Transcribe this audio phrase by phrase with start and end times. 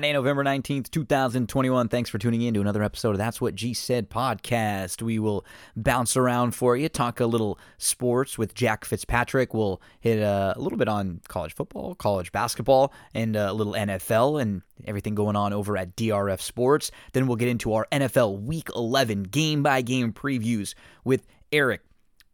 [0.00, 1.88] Friday, November 19th, 2021.
[1.88, 5.02] Thanks for tuning in to another episode of That's What G Said podcast.
[5.02, 5.44] We will
[5.76, 9.52] bounce around for you, talk a little sports with Jack Fitzpatrick.
[9.52, 13.74] We'll hit uh, a little bit on college football, college basketball, and uh, a little
[13.74, 16.90] NFL and everything going on over at DRF Sports.
[17.12, 20.72] Then we'll get into our NFL Week 11 game by game previews
[21.04, 21.82] with Eric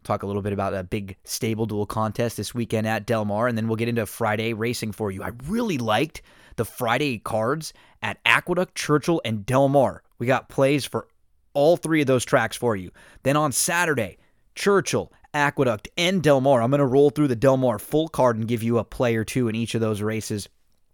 [0.04, 3.48] talk a little bit about a big stable duel contest this weekend at Del Mar,
[3.48, 5.20] and then we'll get into Friday racing for you.
[5.24, 6.22] I really liked
[6.56, 10.02] the Friday cards at Aqueduct, Churchill, and Del Mar.
[10.18, 11.08] We got plays for
[11.54, 12.90] all three of those tracks for you.
[13.22, 14.18] Then on Saturday,
[14.54, 16.62] Churchill, Aqueduct, and Del Mar.
[16.62, 19.16] I'm going to roll through the Del Mar full card and give you a play
[19.16, 20.48] or two in each of those races.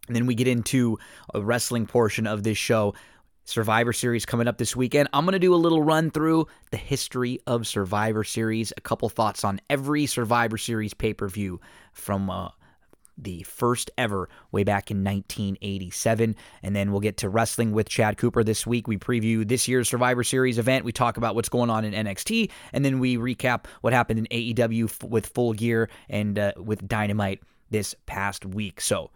[0.08, 0.98] And then we get into
[1.32, 2.94] a wrestling portion of this show.
[3.44, 5.08] Survivor Series coming up this weekend.
[5.12, 9.08] I'm going to do a little run through the history of Survivor Series, a couple
[9.08, 11.60] thoughts on every Survivor Series pay per view
[11.92, 12.50] from uh,
[13.22, 16.36] the first ever way back in 1987.
[16.62, 18.88] And then we'll get to wrestling with Chad Cooper this week.
[18.88, 20.84] We preview this year's Survivor Series event.
[20.84, 24.26] We talk about what's going on in NXT, and then we recap what happened in
[24.26, 28.80] AEW with Full Gear and uh, with Dynamite this past week.
[28.80, 29.10] So,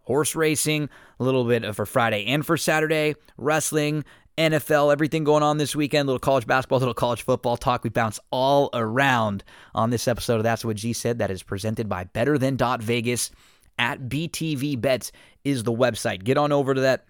[0.00, 0.88] horse racing,
[1.18, 4.04] a little bit for Friday and for Saturday, wrestling,
[4.40, 7.84] NFL, everything going on this weekend, little college basketball, little college football talk.
[7.84, 9.44] We bounce all around
[9.74, 12.82] on this episode of That's What G Said that is presented by Better Than Dot
[12.82, 13.30] Vegas
[13.80, 15.10] at BTV Bets
[15.42, 16.22] is the website.
[16.22, 17.06] Get on over to that.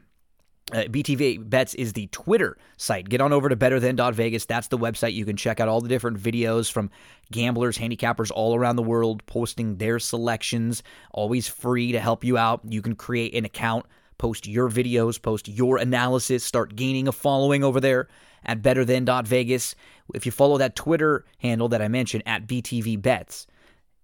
[0.72, 3.08] Uh, BTV Bets is the Twitter site.
[3.08, 4.47] Get on over to betterthan.vegas.
[4.47, 5.14] That's the website.
[5.14, 6.91] You can check out all the different videos from
[7.32, 10.84] gamblers, handicappers all around the world posting their selections.
[11.12, 12.60] Always free to help you out.
[12.69, 13.84] You can create an account
[14.20, 18.06] Post your videos, post your analysis, start gaining a following over there
[18.44, 19.75] at betterthan.vegas.
[20.12, 23.47] If you follow that Twitter handle that I mentioned at BTV Bets,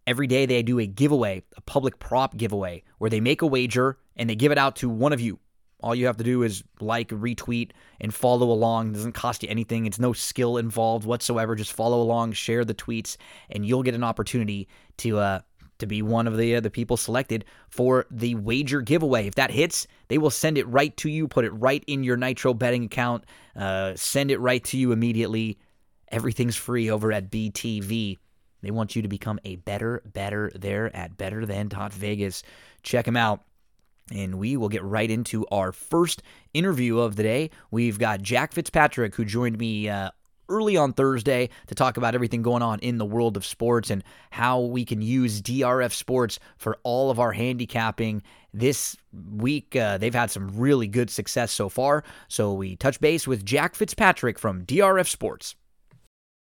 [0.07, 3.99] every day they do a giveaway, a public prop giveaway, where they make a wager
[4.17, 5.39] and they give it out to one of you.
[5.81, 8.91] All you have to do is like, retweet, and follow along.
[8.91, 9.85] It doesn't cost you anything.
[9.87, 11.55] It's no skill involved whatsoever.
[11.55, 13.17] Just follow along, share the tweets,
[13.51, 14.69] and you'll get an opportunity
[14.99, 15.41] to uh,
[15.79, 19.27] to be one of the uh, the people selected for the wager giveaway.
[19.27, 22.17] If that hits, they will send it right to you, put it right in your
[22.17, 23.25] Nitro betting account,
[23.55, 25.59] uh, send it right to you immediately.
[26.11, 28.17] Everything's free over at BTV.
[28.67, 32.43] They want you to become a better, better there at Better Than Vegas.
[32.83, 33.45] Check them out.
[34.13, 36.21] And we will get right into our first
[36.53, 37.51] interview of the day.
[37.71, 40.11] We've got Jack Fitzpatrick, who joined me uh,
[40.49, 44.03] early on Thursday to talk about everything going on in the world of sports and
[44.31, 48.21] how we can use DRF Sports for all of our handicapping.
[48.53, 48.97] This
[49.31, 52.03] week, uh, they've had some really good success so far.
[52.27, 55.55] So we touch base with Jack Fitzpatrick from DRF Sports.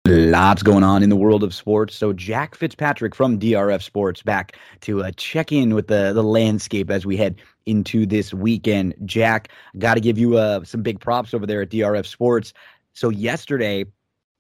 [0.07, 1.95] Lots going on in the world of sports.
[1.95, 6.91] So Jack Fitzpatrick from DRF Sports back to uh, check in with the the landscape
[6.91, 8.93] as we head into this weekend.
[9.05, 9.49] Jack,
[9.79, 12.53] got to give you uh, some big props over there at DRF Sports.
[12.93, 13.85] So yesterday,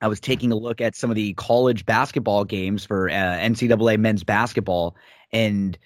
[0.01, 3.97] I was taking a look at some of the college basketball games for uh, NCAA
[3.97, 4.95] men's basketball,
[5.31, 5.79] and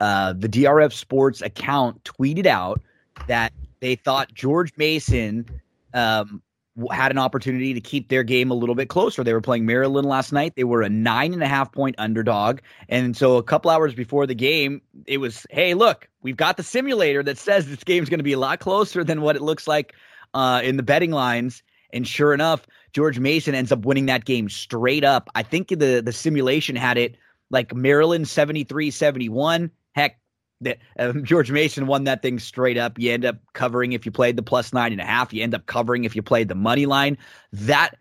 [0.00, 2.80] uh, the DRF Sports account tweeted out
[3.28, 5.46] that they thought George Mason
[5.94, 6.42] um,
[6.90, 9.24] had an opportunity to keep their game a little bit closer.
[9.24, 10.54] They were playing Maryland last night.
[10.56, 12.60] They were a nine and a half point underdog.
[12.88, 16.62] And so a couple hours before the game, it was, hey, look, we've got the
[16.62, 19.66] simulator that says this game's going to be a lot closer than what it looks
[19.66, 19.94] like
[20.34, 21.62] uh, in the betting lines.
[21.92, 25.30] And sure enough, George Mason ends up winning that game straight up.
[25.34, 27.16] I think the the simulation had it
[27.50, 29.70] like Maryland 73-71.
[29.94, 30.18] Heck,
[30.60, 32.98] that um, George Mason won that thing straight up.
[32.98, 35.32] You end up covering if you played the plus nine and a half.
[35.32, 37.18] You end up covering if you played the money line.
[37.52, 37.96] That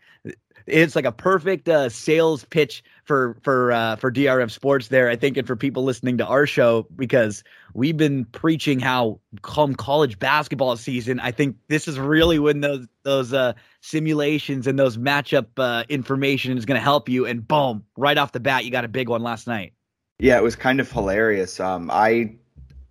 [0.68, 5.10] it's like a perfect uh, sales pitch for for uh, for DRF Sports there.
[5.10, 7.44] I think, and for people listening to our show because
[7.74, 11.20] we've been preaching how come college basketball season.
[11.20, 16.58] I think this is really when those those uh, simulations and those matchup uh, information
[16.58, 17.26] is going to help you.
[17.26, 19.74] And boom, right off the bat, you got a big one last night.
[20.20, 21.60] Yeah, it was kind of hilarious.
[21.60, 22.36] Um, I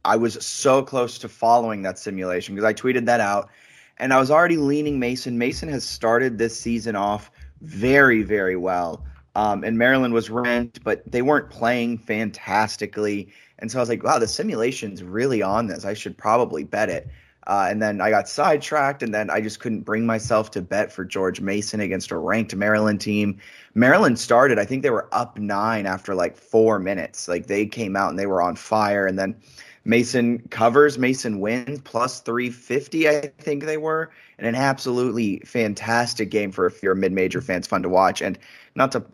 [0.06, 3.50] I was so close to following that simulation because I tweeted that out,
[3.98, 5.36] and I was already leaning Mason.
[5.36, 7.30] Mason has started this season off
[7.60, 9.04] very, very well.
[9.34, 13.28] Um, and Maryland was ranked, but they weren't playing fantastically.
[13.58, 15.84] And so I was like, wow, the simulation's really on this.
[15.84, 17.08] I should probably bet it.
[17.46, 20.90] Uh, and then I got sidetracked, and then I just couldn't bring myself to bet
[20.90, 23.38] for George Mason against a ranked Maryland team.
[23.74, 27.28] Maryland started, I think they were up nine after like four minutes.
[27.28, 29.06] Like they came out and they were on fire.
[29.06, 29.36] And then
[29.86, 34.10] Mason covers, Mason wins plus 350, I think they were.
[34.36, 37.58] And an absolutely fantastic game for if you're a mid major fan.
[37.58, 38.20] It's fun to watch.
[38.20, 38.36] And
[38.74, 39.04] not to,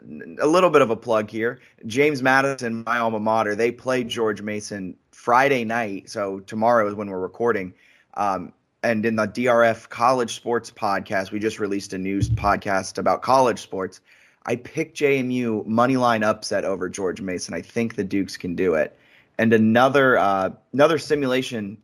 [0.41, 4.41] a little bit of a plug here James Madison, my alma mater, they played George
[4.41, 6.09] Mason Friday night.
[6.09, 7.75] So tomorrow is when we're recording.
[8.15, 13.21] Um, and in the DRF College Sports podcast, we just released a news podcast about
[13.21, 14.01] college sports.
[14.47, 17.53] I picked JMU money line upset over George Mason.
[17.53, 18.97] I think the Dukes can do it.
[19.39, 21.79] And another uh, another simulation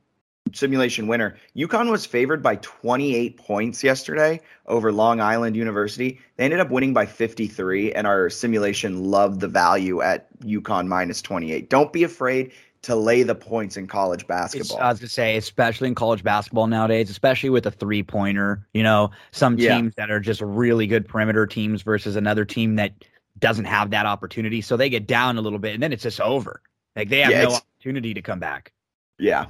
[0.54, 1.36] simulation winner.
[1.56, 6.20] UConn was favored by 28 points yesterday over Long Island University.
[6.36, 11.22] They ended up winning by 53, and our simulation loved the value at UConn minus
[11.22, 11.68] 28.
[11.68, 12.52] Don't be afraid
[12.82, 14.76] to lay the points in college basketball.
[14.76, 18.66] It's, I was to say, especially in college basketball nowadays, especially with a three pointer.
[18.72, 20.06] You know, some teams yeah.
[20.06, 22.92] that are just really good perimeter teams versus another team that
[23.38, 26.20] doesn't have that opportunity, so they get down a little bit, and then it's just
[26.20, 26.60] over.
[26.96, 28.72] Like they have yeah, no opportunity to come back.
[29.18, 29.46] Yeah,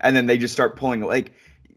[0.00, 1.32] and then they just start pulling like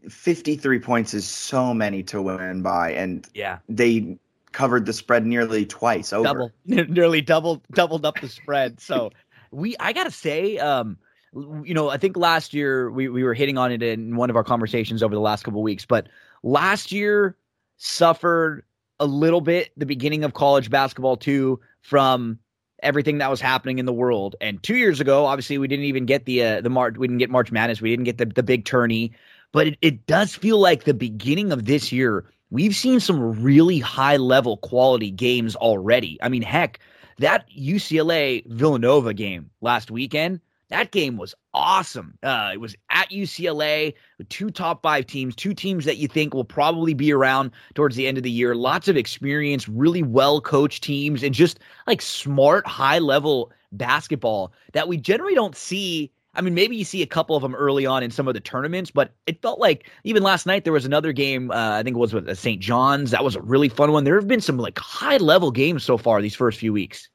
[0.08, 4.18] 53 points is so many to win by, and yeah, they
[4.52, 6.24] covered the spread nearly twice over.
[6.24, 8.80] Double, nearly double, doubled up the spread.
[8.80, 9.10] So
[9.50, 10.98] we I gotta say, um,
[11.32, 14.36] you know, I think last year we, we were hitting on it in one of
[14.36, 16.08] our conversations over the last couple weeks, but
[16.42, 17.36] last year
[17.76, 18.64] suffered
[18.98, 22.38] a little bit the beginning of college basketball too from
[22.82, 24.36] everything that was happening in the world.
[24.40, 26.96] And two years ago, obviously, we didn't even get the uh, the March.
[26.96, 27.80] We didn't get March Madness.
[27.80, 29.12] We didn't get the the big tourney.
[29.52, 32.24] But it, it does feel like the beginning of this year.
[32.50, 36.16] We've seen some really high level quality games already.
[36.22, 36.78] I mean, heck,
[37.18, 42.18] that UCLA Villanova game last weekend, that game was awesome.
[42.22, 43.94] Uh, it was at UCLA
[44.28, 48.06] two top five teams, two teams that you think will probably be around towards the
[48.06, 48.54] end of the year.
[48.54, 54.88] Lots of experience, really well coached teams, and just like smart, high level basketball that
[54.88, 56.10] we generally don't see.
[56.34, 58.40] I mean, maybe you see a couple of them early on in some of the
[58.40, 61.50] tournaments, but it felt like even last night there was another game.
[61.50, 62.60] Uh, I think it was with uh, St.
[62.60, 63.10] John's.
[63.12, 64.04] That was a really fun one.
[64.04, 67.08] There have been some like high level games so far these first few weeks.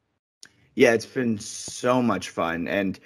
[0.74, 2.66] Yeah, it's been so much fun.
[2.66, 2.98] And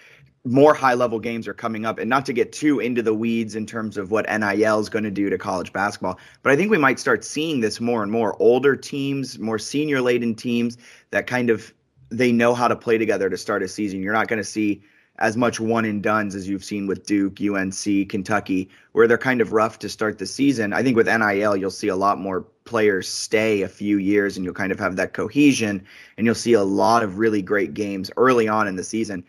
[0.47, 3.57] more high level games are coming up and not to get too into the weeds
[3.57, 6.71] in terms of what NIL is going to do to college basketball, but I think
[6.71, 10.79] we might start seeing this more and more older teams, more senior laden teams
[11.11, 11.73] that kind of
[12.09, 14.03] they know how to play together to start a season.
[14.03, 14.83] You're not going to see
[15.19, 19.41] as much one and duns as you've seen with Duke, UNC, Kentucky, where they're kind
[19.41, 20.73] of rough to start the season.
[20.73, 24.45] I think with NIL, you'll see a lot more players stay a few years and
[24.45, 25.85] you'll kind of have that cohesion
[26.17, 29.25] and you'll see a lot of really great games early on in the season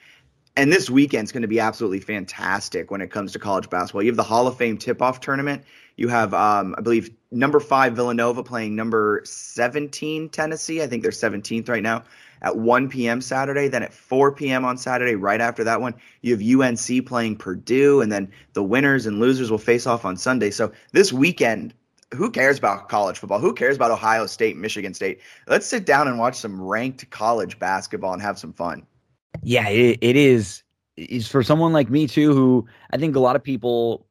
[0.57, 4.01] and this weekend's going to be absolutely fantastic when it comes to college basketball.
[4.01, 5.63] You have the Hall of Fame tip-off tournament.
[5.97, 10.81] You have, um, I believe, number five Villanova playing number 17 Tennessee.
[10.81, 12.03] I think they're 17th right now
[12.41, 13.21] at 1 p.m.
[13.21, 13.67] Saturday.
[13.67, 14.65] Then at 4 p.m.
[14.65, 19.05] on Saturday, right after that one, you have UNC playing Purdue, and then the winners
[19.05, 20.49] and losers will face off on Sunday.
[20.49, 21.75] So this weekend,
[22.15, 23.39] who cares about college football?
[23.39, 25.19] Who cares about Ohio State, Michigan State?
[25.47, 28.87] Let's sit down and watch some ranked college basketball and have some fun.
[29.43, 30.63] Yeah, it, it is.
[30.97, 34.07] Is for someone like me too, who I think a lot of people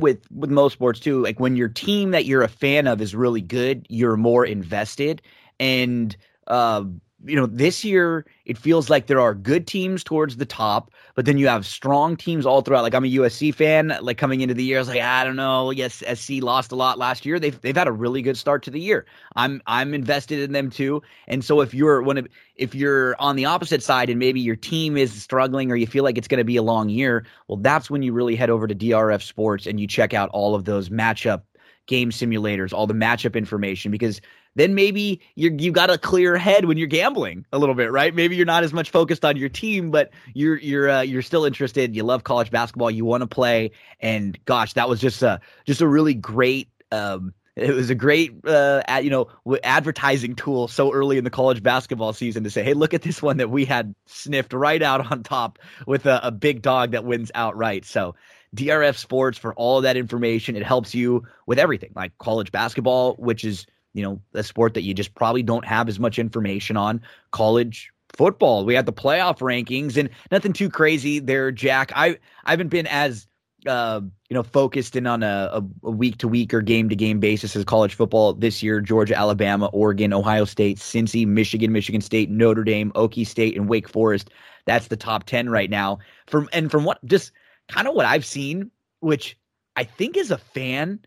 [0.00, 3.14] with with most sports too, like when your team that you're a fan of is
[3.14, 5.22] really good, you're more invested.
[5.58, 6.14] And
[6.46, 6.84] uh,
[7.26, 11.24] you know, this year it feels like there are good teams towards the top, but
[11.24, 12.82] then you have strong teams all throughout.
[12.82, 13.96] Like I'm a USC fan.
[14.00, 15.70] Like coming into the year, I was like, I don't know.
[15.70, 17.38] Yes, SC lost a lot last year.
[17.38, 19.06] They've they've had a really good start to the year.
[19.34, 21.02] I'm I'm invested in them too.
[21.26, 24.56] And so if you're one of if you're on the opposite side and maybe your
[24.56, 27.58] team is struggling or you feel like it's going to be a long year, well,
[27.58, 30.64] that's when you really head over to DRF Sports and you check out all of
[30.64, 31.42] those matchup
[31.86, 34.20] game simulators, all the matchup information, because
[34.56, 38.14] then maybe you you got a clear head when you're gambling a little bit, right?
[38.14, 41.44] Maybe you're not as much focused on your team, but you're you're uh, you're still
[41.44, 41.94] interested.
[41.94, 42.90] You love college basketball.
[42.90, 43.70] You want to play,
[44.00, 46.68] and gosh, that was just a just a really great.
[46.90, 49.28] Um, it was a great, uh, ad, you know,
[49.64, 53.22] advertising tool so early in the college basketball season to say, "Hey, look at this
[53.22, 57.04] one that we had sniffed right out on top with a, a big dog that
[57.04, 58.14] wins outright." So
[58.54, 60.56] DRF Sports for all that information.
[60.56, 64.82] It helps you with everything like college basketball, which is, you know, a sport that
[64.82, 67.00] you just probably don't have as much information on.
[67.30, 71.92] College football, we have the playoff rankings and nothing too crazy there, Jack.
[71.96, 73.26] I, I haven't been as,
[73.66, 77.56] uh, you know, focused in on a, week to week or game to game basis
[77.56, 78.82] as college football this year.
[78.82, 83.88] Georgia, Alabama, Oregon, Ohio State, Cincy, Michigan, Michigan State, Notre Dame, Okie State, and Wake
[83.88, 84.28] Forest.
[84.66, 86.00] That's the top 10 right now.
[86.26, 87.32] From and from what just
[87.68, 89.38] kind of what I've seen, which
[89.74, 91.00] I think as a fan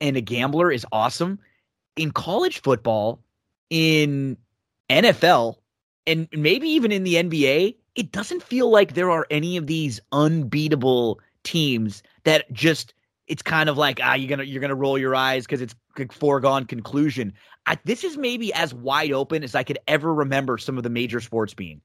[0.00, 1.38] and a gambler is awesome.
[1.96, 3.20] In college football,
[3.70, 4.36] in
[4.88, 5.56] NFL,
[6.06, 10.00] and maybe even in the NBA, it doesn't feel like there are any of these
[10.12, 12.94] unbeatable teams that just
[13.26, 16.06] it's kind of like ah you're gonna you're gonna roll your eyes because it's a
[16.08, 17.32] foregone conclusion.
[17.66, 20.90] I, this is maybe as wide open as I could ever remember some of the
[20.90, 21.80] major sports being.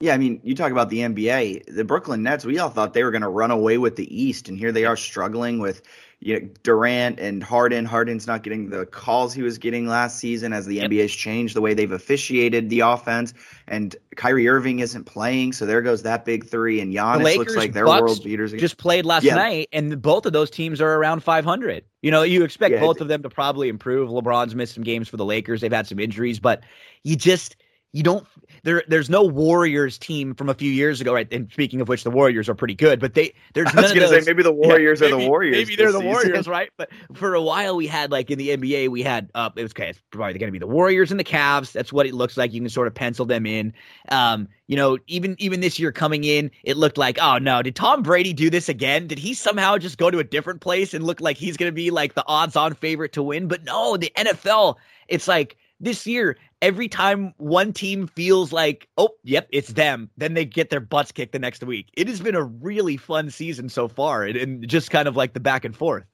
[0.00, 2.44] Yeah, I mean, you talk about the NBA, the Brooklyn Nets.
[2.44, 4.84] We all thought they were going to run away with the East, and here they
[4.84, 5.80] are struggling with
[6.22, 7.84] you know, Durant and Harden.
[7.84, 10.90] Harden's not getting the calls he was getting last season as the yep.
[10.90, 13.34] NBA's changed the way they've officiated the offense.
[13.66, 16.80] And Kyrie Irving isn't playing, so there goes that big three.
[16.80, 18.52] And Giannis the Lakers, looks like they're Bucks world beaters.
[18.52, 19.34] Just played last yeah.
[19.34, 21.84] night, and both of those teams are around 500.
[22.02, 24.08] You know, you expect yeah, both of them to probably improve.
[24.08, 26.62] LeBron's missed some games for the Lakers; they've had some injuries, but
[27.02, 27.56] you just
[27.92, 28.26] you don't
[28.64, 31.26] there there's no Warriors team from a few years ago, right?
[31.32, 34.08] And speaking of which, the Warriors are pretty good, but they there's I was gonna
[34.08, 35.56] say maybe the Warriors yeah, are the Warriors.
[35.56, 36.10] Maybe they're the season.
[36.10, 36.70] Warriors, right?
[36.76, 39.72] But for a while we had like in the NBA, we had uh it was
[39.72, 41.72] okay, it's probably gonna be the Warriors and the Cavs.
[41.72, 42.52] That's what it looks like.
[42.52, 43.72] You can sort of pencil them in.
[44.10, 47.74] Um, you know, even even this year coming in, it looked like, oh no, did
[47.74, 49.08] Tom Brady do this again?
[49.08, 51.90] Did he somehow just go to a different place and look like he's gonna be
[51.90, 53.48] like the odds on favorite to win?
[53.48, 54.76] But no, the NFL,
[55.08, 60.32] it's like this year, every time one team feels like, oh, yep, it's them, then
[60.32, 61.90] they get their butts kicked the next week.
[61.94, 65.34] It has been a really fun season so far, and, and just kind of like
[65.34, 66.04] the back and forth.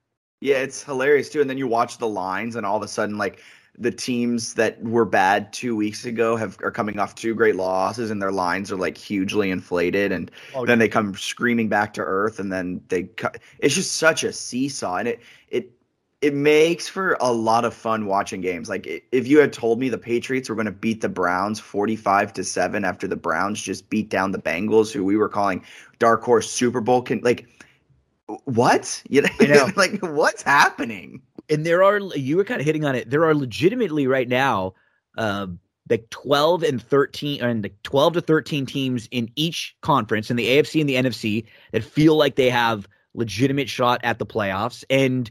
[0.40, 1.40] Yeah, it's hilarious too.
[1.40, 3.40] And then you watch the lines, and all of a sudden, like
[3.80, 8.10] the teams that were bad two weeks ago have are coming off two great losses,
[8.10, 10.84] and their lines are like hugely inflated, and oh, then yeah.
[10.84, 13.38] they come screaming back to earth, and then they cut.
[13.58, 15.72] It's just such a seesaw, and it it
[16.20, 18.68] it makes for a lot of fun watching games.
[18.68, 22.32] Like if you had told me the Patriots were going to beat the Browns 45
[22.34, 25.64] to 7 after the Browns just beat down the Bengals who we were calling
[25.98, 27.46] dark horse Super Bowl can like
[28.44, 29.02] what?
[29.10, 29.70] You know, know.
[29.76, 31.22] like what's happening?
[31.48, 33.08] And there are you were kind of hitting on it.
[33.10, 34.74] There are legitimately right now
[35.16, 35.46] uh,
[35.88, 40.48] like 12 and 13 and the 12 to 13 teams in each conference in the
[40.48, 45.30] AFC and the NFC that feel like they have legitimate shot at the playoffs and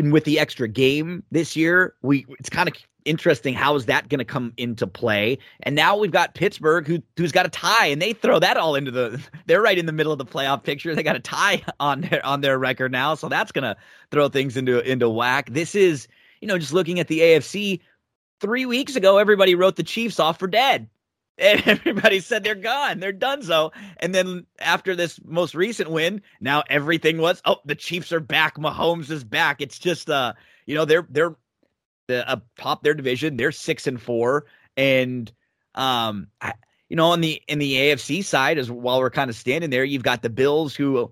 [0.00, 4.18] with the extra game this year, we it's kind of interesting how is that going
[4.20, 5.38] to come into play.
[5.64, 8.76] And now we've got pittsburgh who, who's got a tie and they throw that all
[8.76, 10.94] into the they're right in the middle of the playoff picture.
[10.94, 13.76] They got a tie on their on their record now so that's going to
[14.10, 15.50] throw things into into whack.
[15.50, 16.08] This is
[16.40, 17.80] you know just looking at the afc
[18.40, 20.88] three weeks ago everybody wrote the chiefs off for dead
[21.38, 23.72] and everybody said they're gone, they're done so.
[23.98, 28.56] And then after this most recent win, now everything was oh the Chiefs are back,
[28.56, 29.60] Mahomes is back.
[29.60, 30.34] It's just uh
[30.66, 31.36] you know they're they're
[32.08, 34.46] the uh, top their division, they're six and four,
[34.76, 35.32] and
[35.74, 36.52] um I,
[36.88, 39.84] you know on the in the AFC side as while we're kind of standing there,
[39.84, 41.10] you've got the Bills who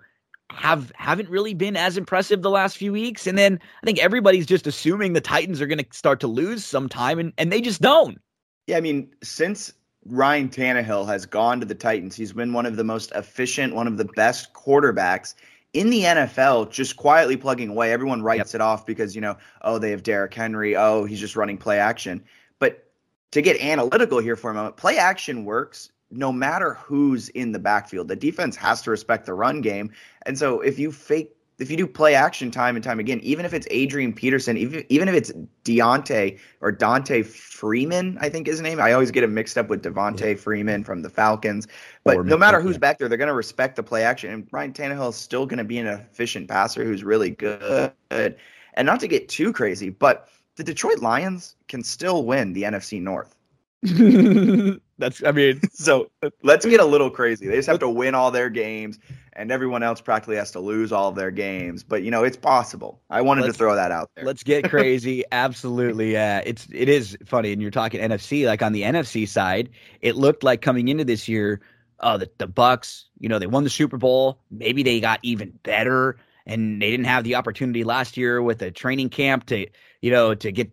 [0.50, 4.46] have haven't really been as impressive the last few weeks, and then I think everybody's
[4.46, 7.80] just assuming the Titans are going to start to lose sometime, and and they just
[7.80, 8.20] don't.
[8.66, 9.72] Yeah, I mean, since
[10.06, 12.16] Ryan Tannehill has gone to the Titans.
[12.16, 15.34] He's been one of the most efficient, one of the best quarterbacks
[15.72, 17.92] in the NFL, just quietly plugging away.
[17.92, 18.60] Everyone writes yep.
[18.60, 20.74] it off because, you know, oh, they have Derrick Henry.
[20.74, 22.24] Oh, he's just running play action.
[22.58, 22.90] But
[23.32, 27.58] to get analytical here for a moment, play action works no matter who's in the
[27.58, 28.08] backfield.
[28.08, 29.92] The defense has to respect the run game.
[30.26, 33.44] And so if you fake if you do play action time and time again, even
[33.44, 35.30] if it's Adrian Peterson, even, even if it's
[35.64, 38.80] Deontay or Dante Freeman, I think his name.
[38.80, 40.34] I always get him mixed up with Devonta yeah.
[40.34, 41.68] Freeman from the Falcons.
[42.02, 44.32] But no matter who's back there, they're going to respect the play action.
[44.32, 47.92] And Ryan Tannehill is still going to be an efficient passer who's really good.
[48.10, 53.00] And not to get too crazy, but the Detroit Lions can still win the NFC
[53.00, 53.36] North.
[54.98, 56.10] That's, I mean, so
[56.42, 57.48] let's get a little crazy.
[57.48, 58.98] They just have to win all their games,
[59.34, 61.82] and everyone else practically has to lose all of their games.
[61.82, 63.00] But you know, it's possible.
[63.10, 64.24] I wanted let's, to throw that out there.
[64.24, 65.24] Let's get crazy.
[65.32, 66.42] Absolutely, yeah.
[66.44, 68.46] It's it is funny, and you're talking NFC.
[68.46, 69.70] Like on the NFC side,
[70.00, 71.60] it looked like coming into this year,
[72.00, 73.04] oh, the the Bucs.
[73.18, 74.40] You know, they won the Super Bowl.
[74.50, 78.70] Maybe they got even better, and they didn't have the opportunity last year with a
[78.70, 79.66] training camp to
[80.00, 80.70] you know to get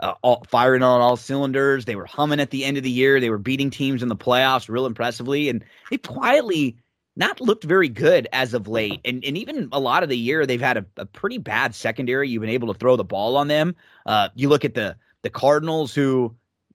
[0.00, 1.84] uh, all, firing on all cylinders.
[1.84, 3.20] They were humming at the end of the year.
[3.20, 6.76] They were beating teams in the playoffs real impressively, and they quietly
[7.18, 9.00] not looked very good as of late.
[9.04, 12.28] And and even a lot of the year, they've had a, a pretty bad secondary.
[12.28, 13.74] You've been able to throw the ball on them.
[14.06, 16.34] Uh, you look at the the Cardinals, who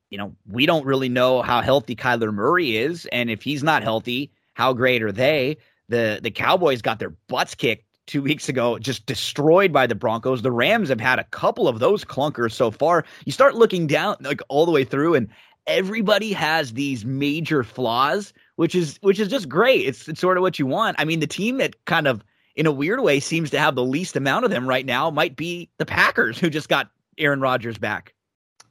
[0.09, 3.83] you know we don't really know how healthy Kyler Murray is, and if he's not
[3.83, 5.57] healthy, how great are they?
[5.87, 10.41] The the Cowboys got their butts kicked two weeks ago, just destroyed by the Broncos.
[10.41, 13.05] The Rams have had a couple of those clunkers so far.
[13.25, 15.29] You start looking down like all the way through, and
[15.67, 19.85] everybody has these major flaws, which is which is just great.
[19.85, 20.97] It's it's sort of what you want.
[20.99, 22.23] I mean, the team that kind of
[22.55, 25.35] in a weird way seems to have the least amount of them right now might
[25.35, 28.13] be the Packers, who just got Aaron Rodgers back.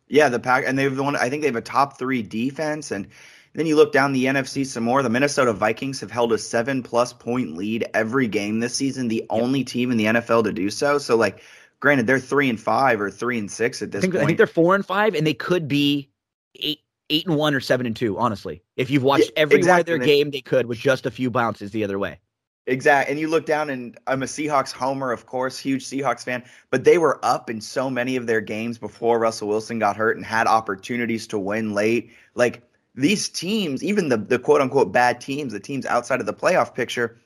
[0.08, 1.16] Yeah, the pack, and they've won.
[1.16, 3.08] I think they have a top three defense, and
[3.54, 5.02] then you look down the NFC some more.
[5.02, 9.16] The Minnesota Vikings have held a seven plus point lead every game this season, the
[9.16, 9.26] yep.
[9.30, 10.98] only team in the NFL to do so.
[10.98, 11.42] So, like,
[11.80, 14.24] granted, they're three and five or three and six at this I think, point.
[14.24, 16.10] I think they're four and five, and they could be
[16.56, 16.80] eight
[17.12, 18.18] eight and one or seven and two.
[18.18, 19.72] Honestly, if you've watched yeah, every exactly.
[19.72, 22.18] one of their game, they could with just a few bounces the other way.
[22.66, 23.10] Exactly.
[23.10, 26.84] And you look down, and I'm a Seahawks homer, of course, huge Seahawks fan, but
[26.84, 30.24] they were up in so many of their games before Russell Wilson got hurt and
[30.24, 32.12] had opportunities to win late.
[32.36, 32.62] Like
[32.94, 36.72] these teams, even the, the quote unquote bad teams, the teams outside of the playoff
[36.72, 37.18] picture,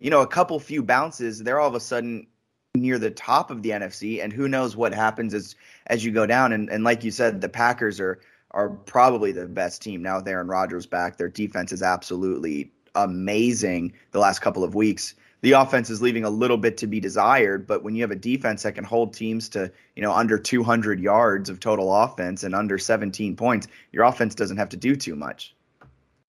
[0.00, 2.26] you know, a couple few bounces, they're all of a sudden
[2.74, 5.54] near the top of the NFC, and who knows what happens as
[5.86, 6.52] as you go down.
[6.52, 8.18] And and like you said, the Packers are
[8.54, 11.16] are probably the best team now with Aaron Rodgers back.
[11.16, 15.14] Their defense is absolutely amazing the last couple of weeks.
[15.40, 18.16] The offense is leaving a little bit to be desired, but when you have a
[18.16, 22.54] defense that can hold teams to, you know, under 200 yards of total offense and
[22.54, 25.56] under 17 points, your offense doesn't have to do too much.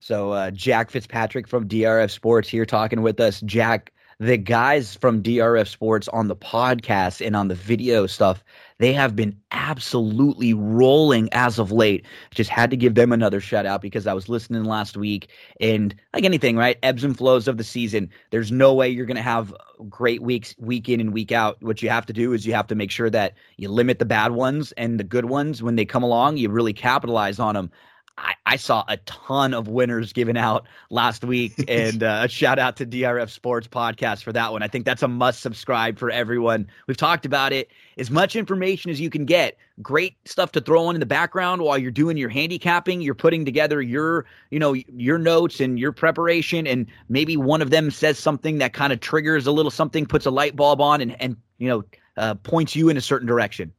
[0.01, 3.41] So, uh, Jack Fitzpatrick from DRF Sports here talking with us.
[3.43, 8.45] Jack, the guys from DRF Sports on the podcast and on the video stuff,
[8.79, 12.05] they have been absolutely rolling as of late.
[12.31, 15.31] Just had to give them another shout out because I was listening last week
[15.61, 16.79] and like anything, right?
[16.83, 18.11] Ebbs and flows of the season.
[18.31, 19.55] There's no way you're going to have
[19.89, 21.63] great weeks week in and week out.
[21.63, 24.05] What you have to do is you have to make sure that you limit the
[24.05, 27.71] bad ones and the good ones when they come along, you really capitalize on them.
[28.17, 32.59] I, I, saw a ton of winners given out last week, and uh, a shout
[32.59, 34.63] out to DRF Sports Podcast for that one.
[34.63, 36.69] I think that's a must subscribe for everyone.
[36.87, 37.71] We've talked about it.
[37.99, 41.63] As much information as you can get, great stuff to throw on in the background
[41.63, 43.01] while you're doing your handicapping.
[43.01, 47.71] You're putting together your, you know, your notes and your preparation, and maybe one of
[47.71, 51.01] them says something that kind of triggers a little something, puts a light bulb on,
[51.01, 51.85] and and you know,
[52.17, 53.73] uh, points you in a certain direction.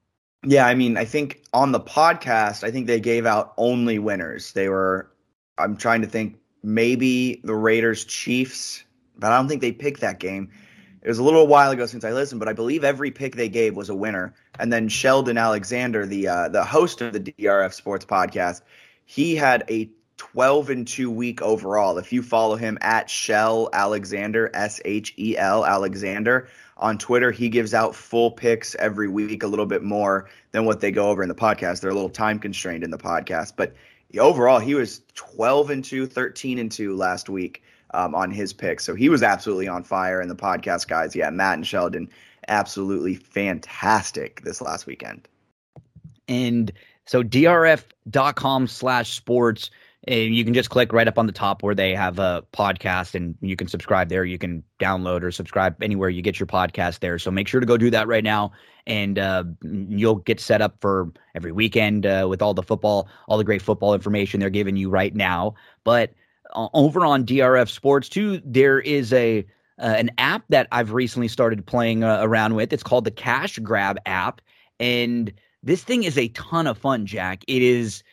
[0.45, 4.53] Yeah, I mean, I think on the podcast, I think they gave out only winners.
[4.53, 5.11] They were,
[5.57, 8.83] I'm trying to think, maybe the Raiders Chiefs,
[9.17, 10.51] but I don't think they picked that game.
[11.01, 13.49] It was a little while ago since I listened, but I believe every pick they
[13.49, 14.33] gave was a winner.
[14.59, 18.61] And then Sheldon Alexander, the uh, the host of the DRF Sports podcast,
[19.05, 21.99] he had a 12 and 2 week overall.
[21.99, 27.31] If you follow him at Shell Alexander, S H E L Alexander, on Twitter.
[27.31, 31.09] He gives out full picks every week, a little bit more than what they go
[31.09, 31.81] over in the podcast.
[31.81, 33.73] They're a little time constrained in the podcast, but
[34.19, 38.83] overall, he was 12 and 2, 13 and 2 last week um, on his picks.
[38.83, 40.19] So he was absolutely on fire.
[40.19, 42.09] And the podcast guys, yeah, Matt and Sheldon,
[42.47, 45.27] absolutely fantastic this last weekend.
[46.27, 46.71] And
[47.05, 49.69] so drf.com slash sports
[50.07, 53.35] you can just click right up on the top where they have a podcast and
[53.41, 54.23] you can subscribe there.
[54.23, 57.17] You can download or subscribe anywhere you get your podcast there.
[57.17, 58.51] So make sure to go do that right now.
[58.85, 63.37] And uh, you'll get set up for every weekend uh, with all the football, all
[63.37, 65.55] the great football information they're giving you right now.
[65.83, 66.13] But
[66.53, 69.45] uh, over on DRF Sports, too, there is a
[69.77, 72.71] uh, an app that I've recently started playing uh, around with.
[72.71, 74.39] It's called the Cash Grab app.
[74.79, 77.43] And this thing is a ton of fun, Jack.
[77.47, 78.03] It is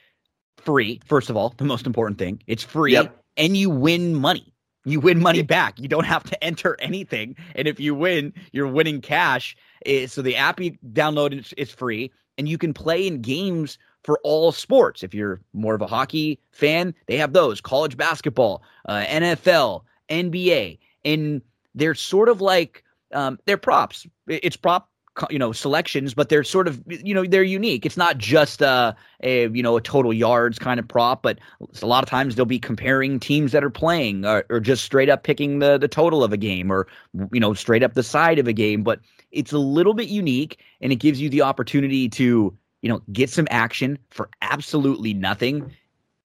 [0.64, 1.01] free.
[1.05, 3.16] First of all, the most important thing, it's free, yep.
[3.37, 4.53] and you win money.
[4.85, 5.79] You win money back.
[5.79, 9.57] You don't have to enter anything, and if you win, you're winning cash.
[9.87, 14.18] Eh, so the app you download is free, and you can play in games for
[14.25, 15.03] all sports.
[15.03, 20.79] If you're more of a hockey fan, they have those college basketball, uh, NFL, NBA,
[21.05, 21.42] and
[21.75, 24.07] they're sort of like um, they're props.
[24.27, 24.88] It's prop
[25.31, 27.85] you know selections but they're sort of you know they're unique.
[27.85, 31.38] It's not just a, a you know a total yards kind of prop but
[31.83, 35.09] a lot of times they'll be comparing teams that are playing or, or, just straight
[35.09, 36.87] up picking the the total of a game or
[37.33, 39.01] you know straight up the side of a game but
[39.33, 43.29] it's a little bit unique and it gives you the opportunity to you know get
[43.29, 45.70] some action for absolutely nothing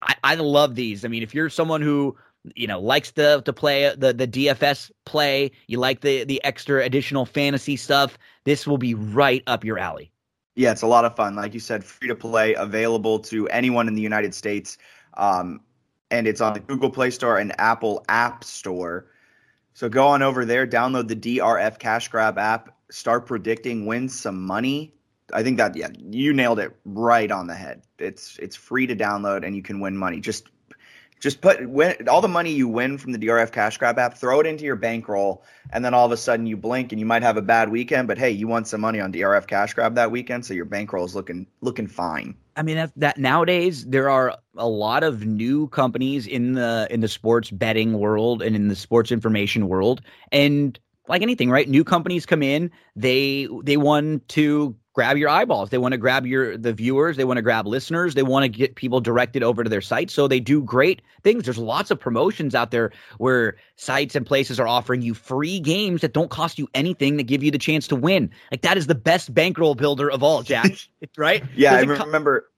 [0.03, 2.17] I, I love these i mean if you're someone who
[2.55, 6.85] you know likes to to play the the DFS play, you like the the extra
[6.85, 10.11] additional fantasy stuff, this will be right up your alley.
[10.55, 11.35] Yeah, it's a lot of fun.
[11.35, 14.79] Like you said, free to play, available to anyone in the United States.
[15.15, 15.61] Um,
[16.11, 19.07] and it's on the Google Play Store and Apple App Store.
[19.75, 24.43] So go on over there, download the DRF Cash Grab app, start predicting, win some
[24.43, 24.95] money.
[25.33, 27.83] I think that yeah, you nailed it right on the head.
[27.99, 30.21] It's it's free to download and you can win money.
[30.21, 30.49] Just
[31.19, 34.41] just put win, all the money you win from the DRF Cash Grab app, throw
[34.41, 37.23] it into your bankroll, and then all of a sudden you blink and you might
[37.23, 38.07] have a bad weekend.
[38.07, 41.05] But hey, you won some money on DRF Cash Grab that weekend, so your bankroll
[41.05, 42.37] is looking looking fine.
[42.57, 47.01] I mean that, that nowadays there are a lot of new companies in the in
[47.01, 51.69] the sports betting world and in the sports information world, and like anything, right?
[51.69, 55.69] New companies come in, they they want to grab your eyeballs.
[55.69, 57.19] They want to grab your the viewers.
[57.19, 58.15] They want to grab listeners.
[58.15, 60.11] They want to get people directed over to their site.
[60.11, 61.45] So they do great things.
[61.45, 66.01] There's lots of promotions out there where sites and places are offering you free games
[66.01, 68.31] that don't cost you anything that give you the chance to win.
[68.51, 70.73] Like that is the best bankroll builder of all, Jack.
[71.19, 71.45] right?
[71.55, 72.49] yeah, I remember.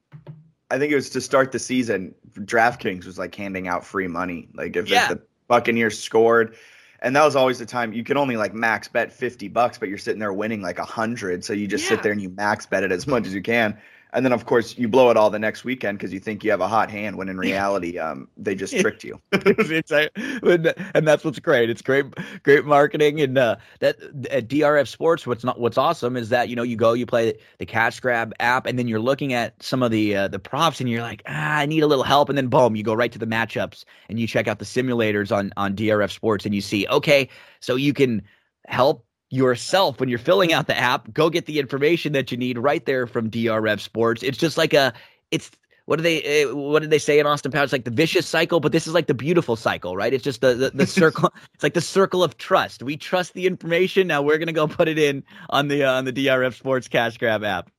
[0.70, 2.14] I think it was to start the season.
[2.38, 4.48] DraftKings was like handing out free money.
[4.54, 5.04] Like if, Yeah.
[5.04, 6.54] if the Buccaneers scored,
[7.00, 9.88] and that was always the time you could only like max bet fifty bucks, but
[9.88, 11.44] you're sitting there winning like a hundred.
[11.44, 11.90] So you just Yeah.
[11.90, 13.76] sit there and you max bet it as much as you can.
[14.12, 16.50] And then of course you blow it all the next weekend because you think you
[16.50, 19.20] have a hot hand when in reality um, they just tricked you.
[19.32, 21.70] it's like- and and that's what's great.
[21.70, 22.06] It's great,
[22.42, 23.96] great marketing, and uh, that
[24.30, 27.34] at DRF Sports, what's not what's awesome is that you know you go, you play
[27.58, 30.80] the Cash Grab app, and then you're looking at some of the uh, the props,
[30.80, 33.12] and you're like, ah, I need a little help, and then boom, you go right
[33.12, 36.60] to the matchups, and you check out the simulators on on DRF Sports, and you
[36.60, 37.28] see, okay,
[37.60, 38.22] so you can
[38.66, 41.12] help yourself when you're filling out the app.
[41.12, 44.22] Go get the information that you need right there from DRF Sports.
[44.22, 44.92] It's just like a,
[45.30, 45.50] it's
[45.88, 47.72] what do they uh, what did they say in Austin Powers?
[47.72, 50.12] Like the vicious cycle, but this is like the beautiful cycle, right?
[50.12, 51.32] It's just the the, the circle.
[51.54, 52.82] It's like the circle of trust.
[52.82, 54.06] We trust the information.
[54.06, 57.16] Now we're gonna go put it in on the uh, on the DRF Sports Cash
[57.16, 57.70] Grab app.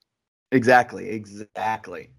[0.51, 2.09] exactly, exactly.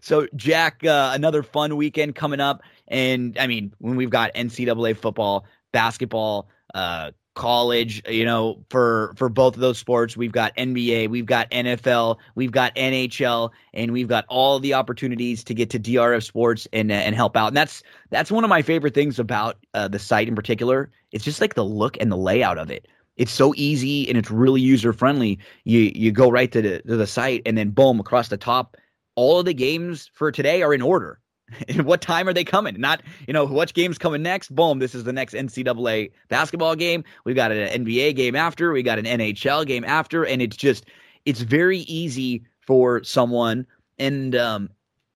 [0.00, 4.96] So Jack, uh, another fun weekend coming up, and I mean when we've got NCAA
[4.96, 11.08] football, basketball, uh, college, you know, for for both of those sports, we've got NBA,
[11.08, 15.78] we've got NFL, we've got NHL, and we've got all the opportunities to get to
[15.78, 17.48] DRF Sports and uh, and help out.
[17.48, 20.90] And that's that's one of my favorite things about uh, the site in particular.
[21.12, 22.88] It's just like the look and the layout of it.
[23.16, 25.38] It's so easy and it's really user friendly.
[25.64, 28.76] You you go right to the to the site and then boom across the top
[29.16, 31.18] all of the games for today are in order.
[31.68, 32.80] And what time are they coming?
[32.80, 34.54] Not, you know, what game's coming next?
[34.54, 37.04] Boom, this is the next NCAA basketball game.
[37.24, 40.86] We've got an NBA game after, we got an NHL game after, and it's just
[41.24, 43.66] it's very easy for someone
[43.98, 44.70] and um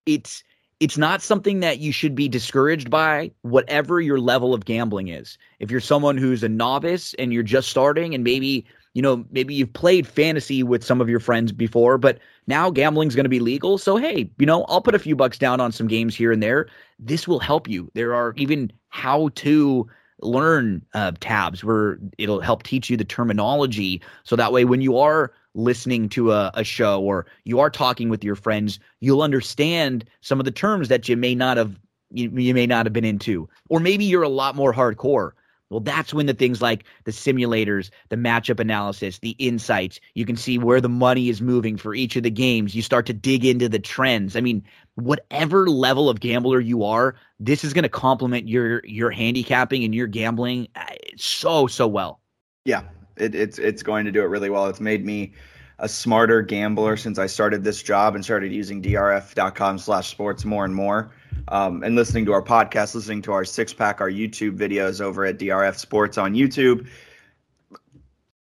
[0.07, 0.45] it's
[0.79, 5.37] it's not something that you should be discouraged by whatever your level of gambling is.
[5.59, 9.55] If you're someone who's a novice and you're just starting and maybe you know, maybe
[9.55, 12.19] you've played fantasy with some of your friends before, but
[12.51, 13.79] now gambling's going to be legal.
[13.79, 16.43] So, hey, you know, I'll put a few bucks down on some games here and
[16.43, 16.69] there.
[16.99, 17.91] This will help you.
[17.95, 19.89] There are even how to
[20.21, 24.03] learn uh, tabs where it'll help teach you the terminology.
[24.25, 28.11] So that way, when you are listening to a, a show or you are talking
[28.11, 31.79] with your friends, you'll understand some of the terms that you may not have
[32.13, 35.31] you, you may not have been into, or maybe you're a lot more hardcore.
[35.71, 40.37] Well, that's when the things like the simulators, the matchup analysis, the insights, you can
[40.37, 42.75] see where the money is moving for each of the games.
[42.75, 44.35] You start to dig into the trends.
[44.35, 44.65] I mean,
[44.97, 49.95] whatever level of gambler you are, this is going to complement your your handicapping and
[49.95, 50.85] your gambling uh,
[51.17, 52.21] so so well.
[52.65, 52.83] Yeah,
[53.17, 54.67] it, it's it's going to do it really well.
[54.67, 55.35] It's made me
[55.79, 60.65] a smarter gambler since I started this job and started using drf.com slash sports more
[60.65, 61.13] and more.
[61.49, 65.25] Um, and listening to our podcast, listening to our six pack, our YouTube videos over
[65.25, 66.87] at DRF Sports on YouTube.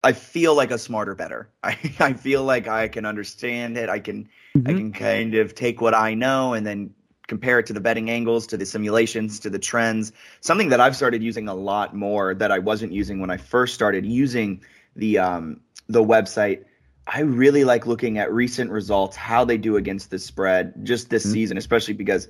[0.04, 1.50] I feel like a smarter better.
[1.64, 3.90] I, I feel like I can understand it.
[3.90, 4.30] I can
[4.66, 6.94] I can kind of take what I know and then
[7.28, 10.14] compare it to the betting angles, to the simulations, to the trends.
[10.42, 13.76] Something that I've started using a lot more that I wasn't using when I first
[13.76, 14.64] started using
[14.96, 16.64] the um, the website.
[17.06, 21.26] I really like looking at recent results, how they do against the spread, just this
[21.26, 21.32] Mhm.
[21.32, 22.28] season, especially because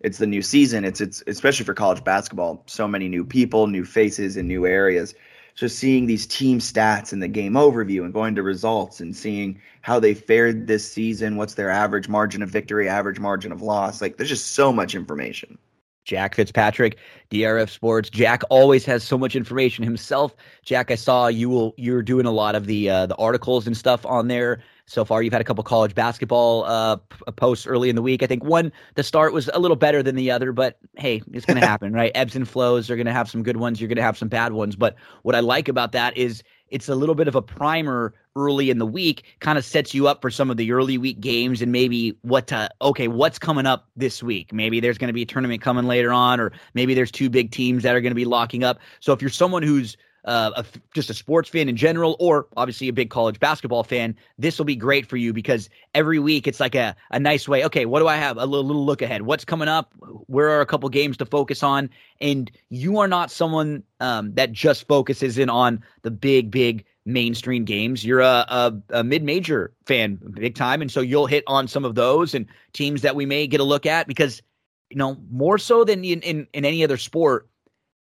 [0.00, 0.84] it's the new season.
[0.84, 2.62] It's it's especially for college basketball.
[2.66, 5.14] So many new people, new faces and new areas.
[5.54, 9.60] So seeing these team stats and the game overview and going to results and seeing
[9.80, 14.00] how they fared this season, what's their average margin of victory, average margin of loss.
[14.00, 15.58] Like there's just so much information.
[16.04, 16.96] Jack Fitzpatrick,
[17.30, 18.08] DRF Sports.
[18.08, 20.34] Jack always has so much information himself.
[20.62, 23.76] Jack, I saw you will you're doing a lot of the uh, the articles and
[23.76, 24.62] stuff on there.
[24.88, 28.22] So far, you've had a couple college basketball uh, p- posts early in the week.
[28.22, 31.44] I think one the start was a little better than the other, but hey, it's
[31.44, 32.10] going to happen, right?
[32.14, 32.88] Ebbs and flows.
[32.88, 33.80] You're going to have some good ones.
[33.80, 34.76] You're going to have some bad ones.
[34.76, 38.70] But what I like about that is it's a little bit of a primer early
[38.70, 41.60] in the week kind of sets you up for some of the early week games
[41.60, 45.22] and maybe what to okay what's coming up this week maybe there's going to be
[45.22, 48.16] a tournament coming later on or maybe there's two big teams that are going to
[48.16, 49.96] be locking up so if you're someone who's
[50.28, 50.64] uh, a,
[50.94, 54.66] just a sports fan in general, or obviously a big college basketball fan, this will
[54.66, 57.64] be great for you because every week it's like a, a nice way.
[57.64, 58.36] Okay, what do I have?
[58.36, 59.22] A little, little look ahead.
[59.22, 59.94] What's coming up?
[60.26, 61.88] Where are a couple games to focus on?
[62.20, 67.64] And you are not someone um, that just focuses in on the big, big mainstream
[67.64, 68.04] games.
[68.04, 70.82] You're a, a, a mid major fan, big time.
[70.82, 73.64] And so you'll hit on some of those and teams that we may get a
[73.64, 74.42] look at because,
[74.90, 77.47] you know, more so than in, in, in any other sport,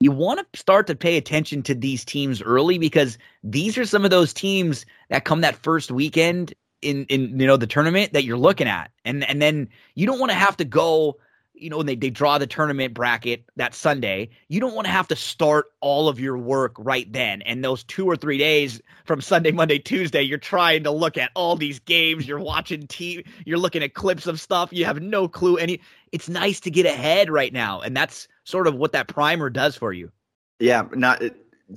[0.05, 4.05] you want to start to pay attention to these teams early because these are some
[4.05, 8.25] of those teams that come that first weekend in in you know the tournament that
[8.25, 11.17] you're looking at and and then you don't want to have to go
[11.63, 14.93] you know, when they, they draw the tournament bracket that Sunday, you don't want to
[14.93, 17.41] have to start all of your work right then.
[17.43, 21.31] And those two or three days from Sunday, Monday, Tuesday, you're trying to look at
[21.35, 22.27] all these games.
[22.27, 24.73] You're watching TV, you're looking at clips of stuff.
[24.73, 25.81] You have no clue any.
[26.11, 27.81] It's nice to get ahead right now.
[27.81, 30.11] And that's sort of what that primer does for you.
[30.59, 31.23] Yeah, not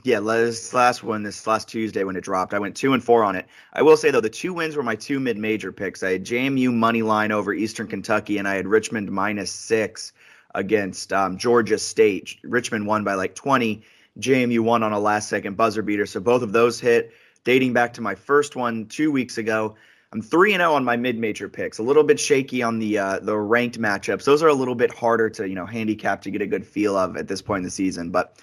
[0.04, 3.24] yeah, this last one, this last Tuesday when it dropped, I went two and four
[3.24, 3.46] on it.
[3.74, 6.04] I will say though, the two wins were my two mid-major picks.
[6.04, 10.12] I had JMU money line over Eastern Kentucky, and I had Richmond minus six
[10.54, 12.38] against um, Georgia State.
[12.44, 13.84] Richmond won by like 20.
[14.20, 17.12] JMU won on a last-second buzzer beater, so both of those hit.
[17.44, 19.76] Dating back to my first one two weeks ago,
[20.16, 21.78] I'm three and zero oh on my mid-major picks.
[21.78, 24.24] A little bit shaky on the uh, the ranked matchups.
[24.24, 26.96] Those are a little bit harder to you know handicap to get a good feel
[26.96, 28.40] of at this point in the season, but.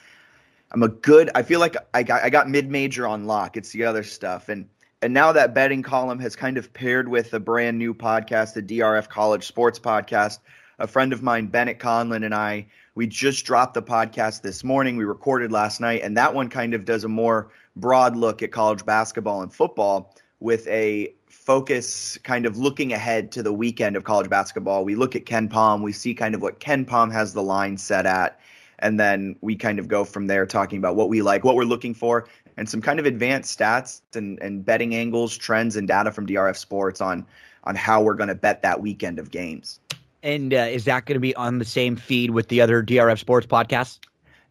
[0.75, 1.29] I'm a good.
[1.35, 3.59] I feel like I got I got mid major on lock.
[3.59, 4.67] It's the other stuff, and
[5.03, 8.63] and now that betting column has kind of paired with a brand new podcast, the
[8.63, 10.39] DRF College Sports Podcast.
[10.79, 14.97] A friend of mine, Bennett Conlin, and I, we just dropped the podcast this morning.
[14.97, 18.51] We recorded last night, and that one kind of does a more broad look at
[18.51, 24.05] college basketball and football with a focus kind of looking ahead to the weekend of
[24.05, 24.85] college basketball.
[24.85, 28.39] We look at KenPom, we see kind of what KenPom has the line set at
[28.83, 31.65] and then we kind of go from there talking about what we like, what we're
[31.65, 32.27] looking for,
[32.57, 36.57] and some kind of advanced stats and, and betting angles, trends, and data from DRF
[36.57, 37.25] Sports on
[37.65, 39.79] on how we're going to bet that weekend of games.
[40.25, 43.21] And uh, is that going to be on the same feed with the other DRF
[43.21, 44.01] Sports podcasts?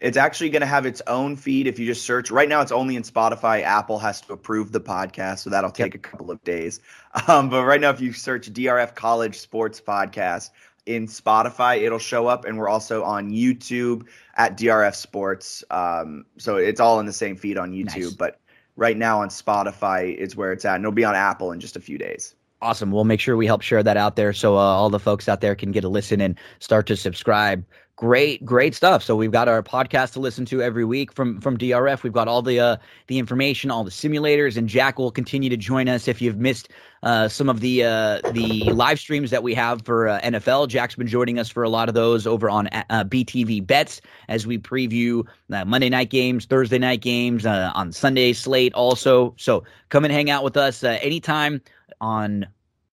[0.02, 2.32] It's actually going to have its own feed if you just search.
[2.32, 3.62] Right now, it's only in Spotify.
[3.62, 6.80] Apple has to approve the podcast, so that'll take a couple of days.
[7.28, 10.52] Um, but right now, if you search DRF College Sports Podcast,
[10.86, 15.64] in Spotify, it'll show up, and we're also on YouTube at DRF Sports.
[15.70, 18.14] Um, so it's all in the same feed on YouTube, nice.
[18.14, 18.40] but
[18.76, 21.76] right now on Spotify is where it's at, and it'll be on Apple in just
[21.76, 22.36] a few days.
[22.62, 22.92] Awesome.
[22.92, 25.42] We'll make sure we help share that out there so uh, all the folks out
[25.42, 27.66] there can get a listen and start to subscribe
[28.02, 29.04] great great stuff.
[29.04, 32.28] So we've got our podcast to listen to every week from from drf we've got
[32.28, 36.08] all the uh the information all the simulators and jack will continue to join us
[36.08, 36.70] if you've missed
[37.04, 40.96] uh some of the uh the live streams that we have for uh, nfl jack's
[40.96, 44.58] been joining us for a lot of those over on uh, btv bets as we
[44.58, 49.36] preview uh, monday night games thursday night games uh, on sunday slate also.
[49.38, 51.62] So come and hang out with us uh, anytime
[52.00, 52.48] on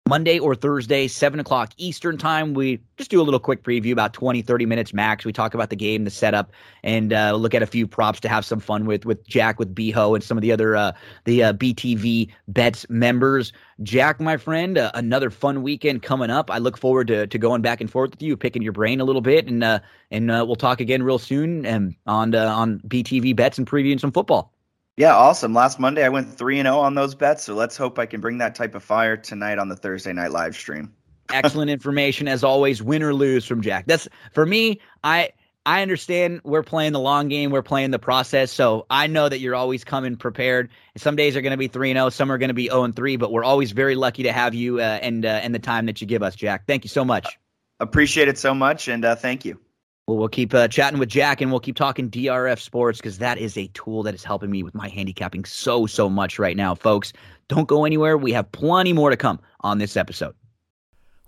[0.07, 2.53] Monday or Thursday, 7 o'clock Eastern time.
[2.53, 5.25] We just do a little quick preview, about 20, 30 minutes max.
[5.25, 6.51] We talk about the game, the setup,
[6.83, 9.73] and uh, look at a few props to have some fun with with Jack, with
[9.73, 10.91] Beho, and some of the other uh,
[11.23, 13.51] the uh, BTV Bets members.
[13.81, 16.51] Jack, my friend, uh, another fun weekend coming up.
[16.51, 19.05] I look forward to, to going back and forth with you, picking your brain a
[19.05, 19.79] little bit, and uh,
[20.11, 24.11] and uh, we'll talk again real soon and on on BTV Bets and previewing some
[24.11, 24.54] football.
[24.97, 25.53] Yeah, awesome.
[25.53, 28.21] Last Monday I went 3 and 0 on those bets, so let's hope I can
[28.21, 30.93] bring that type of fire tonight on the Thursday night live stream.
[31.33, 33.87] Excellent information as always, win or lose from Jack.
[33.87, 35.31] That's for me, I
[35.65, 39.39] I understand we're playing the long game, we're playing the process, so I know that
[39.39, 40.69] you're always coming prepared.
[40.95, 42.83] Some days are going to be 3 and 0, some are going to be 0
[42.83, 45.59] and 3, but we're always very lucky to have you uh, and uh, and the
[45.59, 46.67] time that you give us, Jack.
[46.67, 47.37] Thank you so much.
[47.81, 49.59] Appreciate it so much and uh, thank you.
[50.07, 53.39] Well, we'll keep uh, chatting with Jack and we'll keep talking DRF sports because that
[53.39, 56.75] is a tool that is helping me with my handicapping so, so much right now,
[56.75, 57.11] folks.
[57.47, 58.15] Don't go anywhere.
[58.15, 60.35] We have plenty more to come on this episode.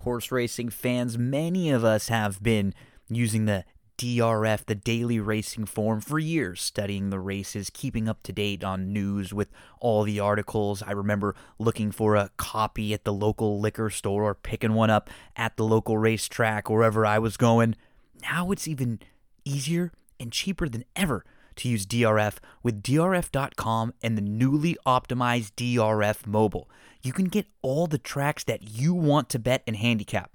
[0.00, 2.72] Horse racing fans, many of us have been
[3.08, 3.64] using the
[3.98, 8.92] DRF, the daily racing form, for years, studying the races, keeping up to date on
[8.92, 9.48] news with
[9.80, 10.84] all the articles.
[10.84, 15.10] I remember looking for a copy at the local liquor store or picking one up
[15.34, 17.74] at the local racetrack, wherever I was going.
[18.22, 19.00] Now it's even
[19.44, 21.24] easier and cheaper than ever
[21.56, 26.70] to use DRF with DRF.com and the newly optimized DRF mobile.
[27.02, 30.30] You can get all the tracks that you want to bet and handicap.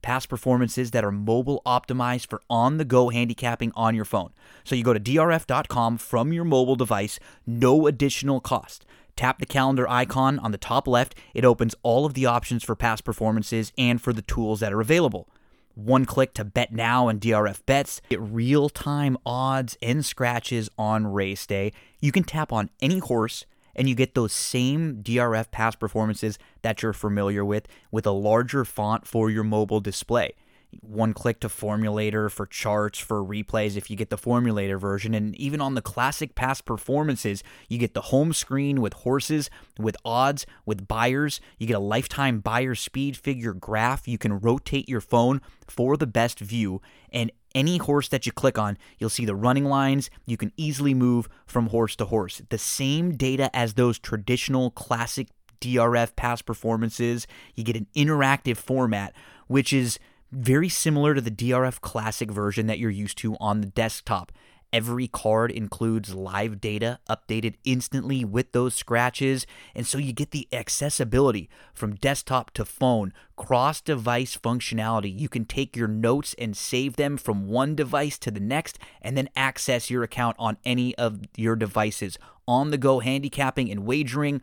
[0.00, 4.30] Past performances that are mobile optimized for on the go handicapping on your phone.
[4.62, 8.86] So you go to DRF.com from your mobile device, no additional cost.
[9.16, 11.16] Tap the calendar icon on the top left.
[11.34, 14.80] It opens all of the options for past performances and for the tools that are
[14.80, 15.28] available
[15.78, 21.06] one click to bet now and DRF bets, get real time odds and scratches on
[21.06, 21.72] race day.
[22.00, 26.82] You can tap on any horse and you get those same DRF past performances that
[26.82, 30.34] you're familiar with with a larger font for your mobile display
[30.80, 35.34] one click to formulator for charts for replays if you get the formulator version and
[35.36, 40.44] even on the classic past performances you get the home screen with horses with odds
[40.66, 45.40] with Beyers you get a lifetime Beyer speed figure graph you can rotate your phone
[45.66, 49.64] for the best view and any horse that you click on, you'll see the running
[49.64, 50.10] lines.
[50.26, 52.42] You can easily move from horse to horse.
[52.50, 55.28] The same data as those traditional classic
[55.60, 57.26] DRF past performances.
[57.54, 59.14] You get an interactive format,
[59.46, 59.98] which is
[60.30, 64.32] very similar to the DRF Classic version that you're used to on the desktop.
[64.70, 70.46] Every card includes live data updated instantly with those scratches, and so you get the
[70.52, 75.18] accessibility from desktop to phone, cross device functionality.
[75.18, 79.16] You can take your notes and save them from one device to the next, and
[79.16, 82.18] then access your account on any of your devices.
[82.46, 84.42] On the go handicapping and wagering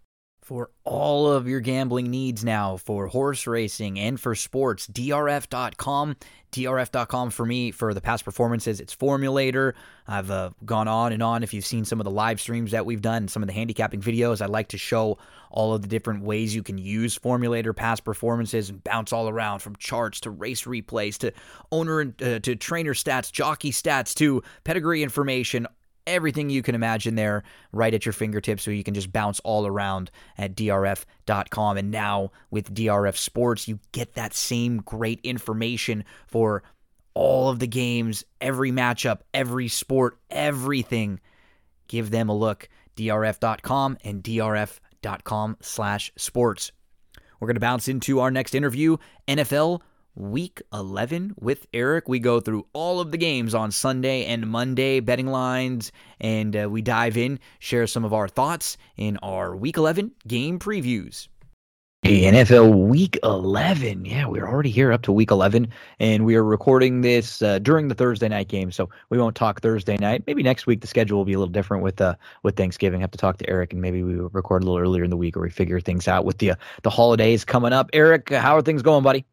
[0.51, 4.85] for all of your gambling needs now for horse racing and for sports.
[4.85, 6.17] DRF.com.
[6.51, 8.81] DRF.com for me for the past performances.
[8.81, 9.71] It's Formulator.
[10.05, 11.41] I've uh, gone on and on.
[11.41, 14.01] If you've seen some of the live streams that we've done, some of the handicapping
[14.01, 15.17] videos, I like to show
[15.51, 19.59] all of the different ways you can use Formulator past performances and bounce all around
[19.59, 21.31] from charts to race replays to
[21.71, 25.65] owner uh, to trainer stats, jockey stats to pedigree information,
[26.07, 29.67] everything you can imagine there right at your fingertips so you can just bounce all
[29.67, 36.63] around at drf.com and now with drf sports you get that same great information for
[37.13, 41.19] all of the games every matchup every sport everything.
[41.87, 46.71] Give them a look drf.com and drf.com slash sports.
[47.39, 49.81] We're going to bounce into our next interview nfl
[50.15, 52.07] week 11 with Eric.
[52.07, 56.69] We go through all of the games on Sunday and Monday, betting lines, and uh,
[56.69, 61.27] we dive in, share some of our thoughts in our week 11 game previews.
[62.03, 64.05] Hey, NFL Week 11.
[64.05, 65.67] Yeah, we're already here up to Week 11,
[65.99, 69.61] and we are recording this uh, during the Thursday night game, so we won't talk
[69.61, 70.23] Thursday night.
[70.25, 73.01] Maybe next week the schedule will be a little different with uh, with Thanksgiving.
[73.01, 75.37] have to talk to Eric, and maybe we record a little earlier in the week,
[75.37, 77.91] or we figure things out with the uh, the holidays coming up.
[77.93, 79.23] Eric, how are things going, buddy?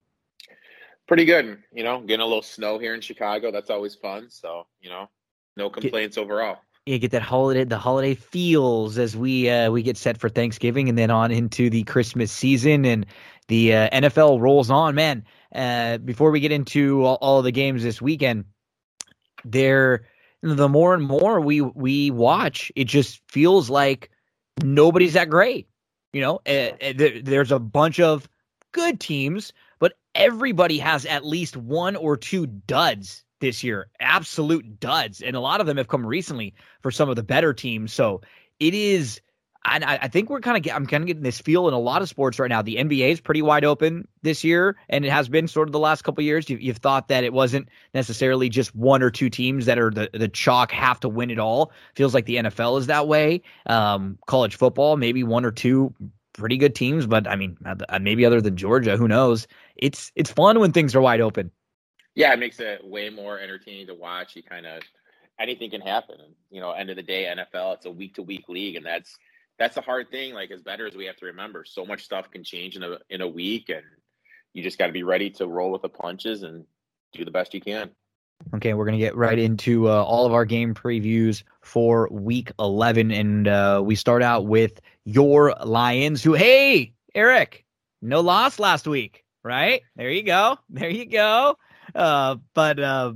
[1.09, 1.59] Pretty good.
[1.73, 3.51] You know, getting a little snow here in Chicago.
[3.51, 4.31] That's always fun.
[4.31, 5.09] So, you know,
[5.57, 6.59] no complaints get, overall.
[6.87, 10.89] Yeah, get that holiday the holiday feels as we uh, we get set for Thanksgiving
[10.89, 13.07] and then on into the Christmas season and
[13.49, 14.95] the uh, NFL rolls on.
[14.95, 18.45] Man, uh, before we get into all, all of the games this weekend,
[19.45, 20.07] there
[20.43, 24.11] the more and more we we watch, it just feels like
[24.63, 25.69] nobody's that great.
[26.13, 26.93] You know, uh, uh,
[27.23, 28.29] there's a bunch of
[28.73, 29.53] good teams
[30.19, 35.61] everybody has at least one or two duds this year, absolute duds, and a lot
[35.61, 36.53] of them have come recently
[36.83, 37.93] for some of the better teams.
[37.93, 38.21] So
[38.61, 39.21] it is.
[39.65, 41.79] And I, I think we're kind of I'm kind of getting this feel in a
[41.79, 42.63] lot of sports right now.
[42.63, 45.79] The NBA is pretty wide open this year, and it has been sort of the
[45.79, 46.49] last couple years.
[46.49, 50.09] You, have thought that it wasn't necessarily just one or two teams that are the
[50.13, 51.73] the chalk have to win it all.
[51.97, 53.43] Feels like the NFL is that way.
[53.67, 55.93] Um, college football, maybe one or two
[56.39, 59.47] pretty good teams, but I mean, uh, maybe other than Georgia, who knows?
[59.77, 61.51] It's it's fun when things are wide open.
[62.15, 64.35] Yeah, it makes it way more entertaining to watch.
[64.35, 64.83] You kind of
[65.39, 66.17] anything can happen.
[66.51, 69.17] You know, end of the day, NFL it's a week to week league, and that's
[69.59, 70.35] that's the hard thing.
[70.35, 73.21] Like as bettors, we have to remember so much stuff can change in a in
[73.21, 73.85] a week, and
[74.53, 76.65] you just got to be ready to roll with the punches and
[77.13, 77.91] do the best you can.
[78.55, 82.53] Okay, we're going to get right into uh, all of our game previews for week
[82.59, 83.11] 11.
[83.11, 87.65] And uh, we start out with your Lions, who, hey, Eric,
[88.03, 89.83] no loss last week, right?
[89.97, 90.59] There you go.
[90.69, 91.57] There you go.
[91.95, 93.15] Uh, but uh,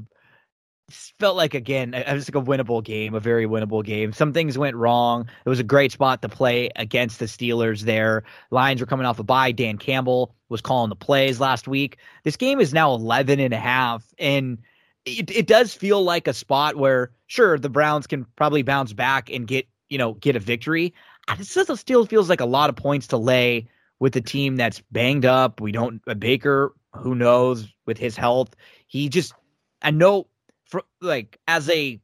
[1.20, 4.12] felt like, again, it was like a winnable game, a very winnable game.
[4.12, 5.28] Some things went wrong.
[5.44, 8.24] It was a great spot to play against the Steelers there.
[8.50, 9.52] Lions were coming off a bye.
[9.52, 11.98] Dan Campbell was calling the plays last week.
[12.24, 14.04] This game is now 11 and a half.
[14.18, 14.58] And–
[15.04, 19.30] it, it does feel like a spot where sure the Browns can probably bounce back
[19.30, 20.94] and get you know get a victory.
[21.28, 23.68] It still feels like a lot of points to lay
[24.00, 25.60] with a team that's banged up.
[25.60, 28.54] We don't Baker, who knows with his health.
[28.86, 29.32] He just
[29.80, 30.26] I know
[30.66, 32.00] for like as a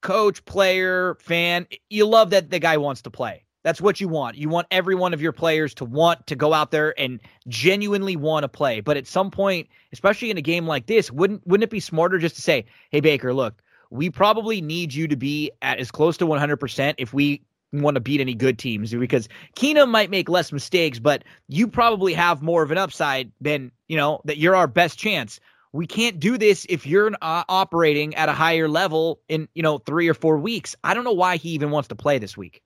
[0.00, 3.44] coach, player, fan, you love that the guy wants to play.
[3.64, 4.36] That's what you want.
[4.36, 8.16] You want every one of your players to want to go out there and genuinely
[8.16, 8.80] want to play.
[8.80, 12.18] But at some point, especially in a game like this, wouldn't wouldn't it be smarter
[12.18, 16.16] just to say, "Hey Baker, look, we probably need you to be at as close
[16.18, 17.42] to 100% if we
[17.72, 22.14] want to beat any good teams because Keenum might make less mistakes, but you probably
[22.14, 25.40] have more of an upside than, you know, that you're our best chance.
[25.72, 29.78] We can't do this if you're uh, operating at a higher level in, you know,
[29.78, 30.74] 3 or 4 weeks.
[30.82, 32.62] I don't know why he even wants to play this week.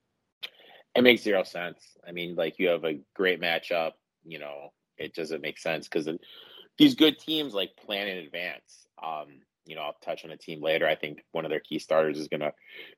[0.95, 1.97] It makes zero sense.
[2.07, 3.91] I mean, like you have a great matchup.
[4.23, 6.07] You know, it doesn't make sense because
[6.77, 8.87] these good teams like plan in advance.
[9.03, 10.87] Um, you know, I'll touch on a team later.
[10.87, 12.53] I think one of their key starters is gonna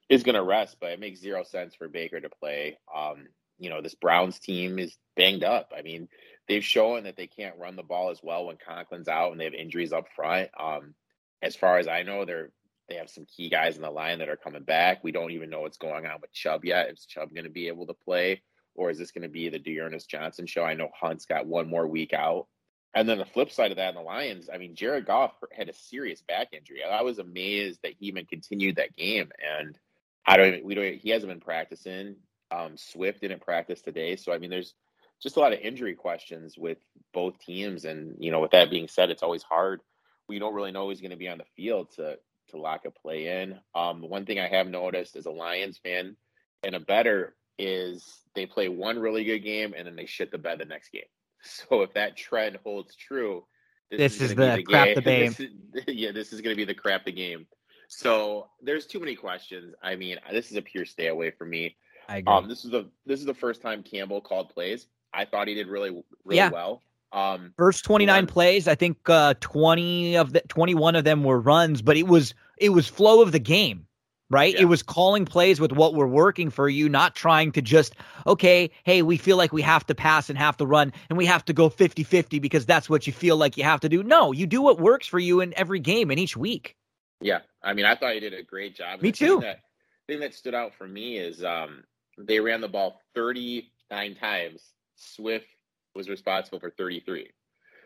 [0.09, 2.77] is gonna rest, but it makes zero sense for Baker to play.
[2.95, 3.27] Um,
[3.59, 5.71] you know, this Browns team is banged up.
[5.77, 6.07] I mean,
[6.47, 9.45] they've shown that they can't run the ball as well when Conklin's out and they
[9.45, 10.49] have injuries up front.
[10.59, 10.95] Um,
[11.41, 12.51] as far as I know, they're
[12.87, 15.03] they have some key guys in the line that are coming back.
[15.03, 16.91] We don't even know what's going on with Chubb yet.
[16.91, 18.43] Is Chubb going to be able to play,
[18.75, 20.63] or is this going to be the D'Ernest Johnson show?
[20.63, 22.47] I know Hunt's got one more week out.
[22.95, 25.67] And then the flip side of that in the Lions, I mean, Jared Goff had
[25.67, 26.79] a serious back injury.
[26.81, 29.31] I was amazed that he even continued that game.
[29.59, 29.77] And
[30.25, 32.15] I don't even, we don't, he hasn't been practicing.
[32.51, 34.15] Um, Swift didn't practice today.
[34.15, 34.73] So, I mean, there's
[35.21, 36.77] just a lot of injury questions with
[37.13, 37.83] both teams.
[37.83, 39.81] And, you know, with that being said, it's always hard.
[40.29, 42.17] We don't really know who's going to be on the field to,
[42.51, 43.59] to lock a play in.
[43.75, 46.15] Um, one thing I have noticed as a Lions fan
[46.63, 50.37] and a better is they play one really good game and then they shit the
[50.37, 51.03] bed the next game.
[51.69, 53.45] So if that trend holds true,
[53.91, 54.95] this, this is, is the, the crap game.
[54.95, 55.25] the game.
[55.73, 57.45] This is, yeah, this is going to be the crap the game.
[57.87, 59.75] So there's too many questions.
[59.83, 61.75] I mean, this is a pure stay away for me.
[62.07, 62.33] I agree.
[62.33, 64.87] Um, this is the this is the first time Campbell called plays.
[65.13, 66.49] I thought he did really really yeah.
[66.49, 66.81] well.
[67.11, 71.81] Um, First 29 plays, I think uh, 20 of the 21 of them were runs,
[71.81, 73.87] but it was it was flow of the game
[74.29, 74.53] right?
[74.53, 74.61] Yeah.
[74.61, 77.95] It was calling plays with what were working for you, not trying to just,
[78.25, 81.25] okay, hey, we feel like we have to pass and have to run and we
[81.25, 84.03] have to go 50 50 because that's what you feel like you have to do.
[84.03, 86.75] No, you do what works for you in every game and each week.
[87.21, 87.39] Yeah.
[87.63, 89.01] I mean, I thought you did a great job.
[89.01, 89.39] Me too.
[89.39, 89.59] Thing that,
[90.07, 91.83] thing that stood out for me is um,
[92.17, 94.61] they ran the ball 39 times.
[94.95, 95.47] Swift
[95.93, 97.29] was responsible for 33.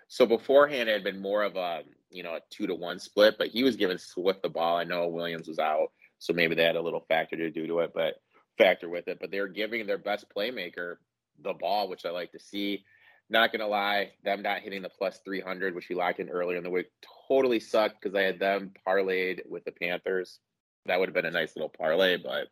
[0.08, 3.38] So beforehand, it had been more of a you know a two to one split,
[3.38, 4.78] but he was giving Swift the ball.
[4.78, 7.80] I know Williams was out, so maybe they had a little factor to do to
[7.80, 8.22] it, but
[8.58, 9.18] factor with it.
[9.20, 10.98] But they're giving their best playmaker
[11.42, 12.84] the ball, which I like to see.
[13.32, 16.64] Not gonna lie, them not hitting the plus 300, which we locked in earlier in
[16.64, 16.88] the week,
[17.28, 20.40] totally sucked because I had them parlayed with the Panthers.
[20.86, 22.48] That would have been a nice little parlay, but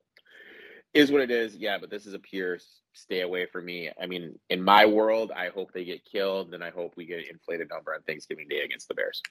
[0.93, 1.55] is what it is.
[1.55, 2.59] Yeah, but this is a pure
[2.93, 3.89] stay away from me.
[4.01, 7.19] I mean, in my world, I hope they get killed, and I hope we get
[7.19, 9.21] an inflated number on Thanksgiving Day against the Bears.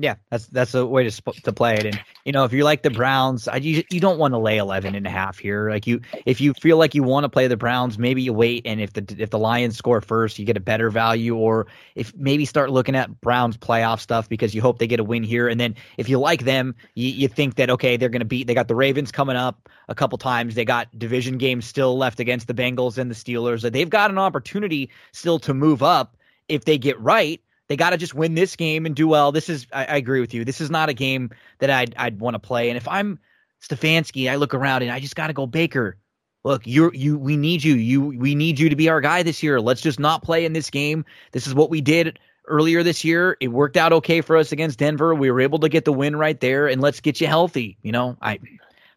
[0.00, 1.84] Yeah, that's that's a way to to play it.
[1.84, 4.56] And you know, if you like the Browns, I, you you don't want to lay
[4.58, 5.70] 11 and a half here.
[5.70, 8.62] Like you, if you feel like you want to play the Browns, maybe you wait,
[8.64, 11.36] and if the if the Lions score first, you get a better value.
[11.36, 15.04] Or if maybe start looking at Browns playoff stuff because you hope they get a
[15.04, 15.48] win here.
[15.48, 18.46] And then if you like them, you, you think that okay, they're going to beat.
[18.46, 20.54] They got the Ravens coming up a couple times.
[20.54, 23.68] They got division games still left against the Bengals and the Steelers.
[23.68, 26.16] They've got an opportunity still to move up
[26.48, 29.32] if they get right they got to just win this game and do well.
[29.32, 30.44] This is, I, I, agree with you.
[30.44, 32.70] This is not a game that I'd, I'd want to play.
[32.70, 33.18] And if I'm
[33.62, 35.96] Stefanski, I look around and I just got to go Baker.
[36.44, 37.74] Look, you you we need you.
[37.74, 39.60] You we need you to be our guy this year.
[39.60, 41.04] Let's just not play in this game.
[41.32, 43.36] This is what we did earlier this year.
[43.40, 45.14] It worked out okay for us against Denver.
[45.14, 47.76] We were able to get the win right there, and let's get you healthy.
[47.82, 48.38] You know, I.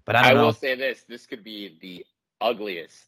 [0.05, 2.05] But I, I will say this: this could be the
[2.39, 3.05] ugliest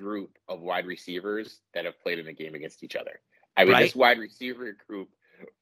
[0.00, 3.20] group of wide receivers that have played in a game against each other.
[3.56, 3.82] I mean, right?
[3.82, 5.08] this wide receiver group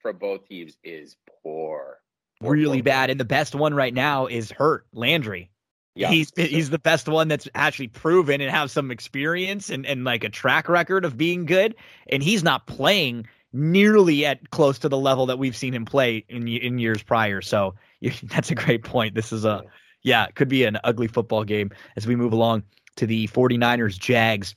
[0.00, 1.98] from both teams is poor.
[2.40, 2.84] poor really poor.
[2.84, 3.10] bad.
[3.10, 5.50] And the best one right now is hurt Landry.
[5.94, 6.08] Yeah.
[6.08, 10.24] He's he's the best one that's actually proven and have some experience and, and like
[10.24, 11.76] a track record of being good.
[12.08, 16.24] And he's not playing nearly at close to the level that we've seen him play
[16.28, 17.40] in in years prior.
[17.40, 17.76] So
[18.24, 19.14] that's a great point.
[19.14, 19.62] This is a
[20.02, 22.64] yeah, it could be an ugly football game as we move along
[22.96, 24.54] to the 49ers Jags.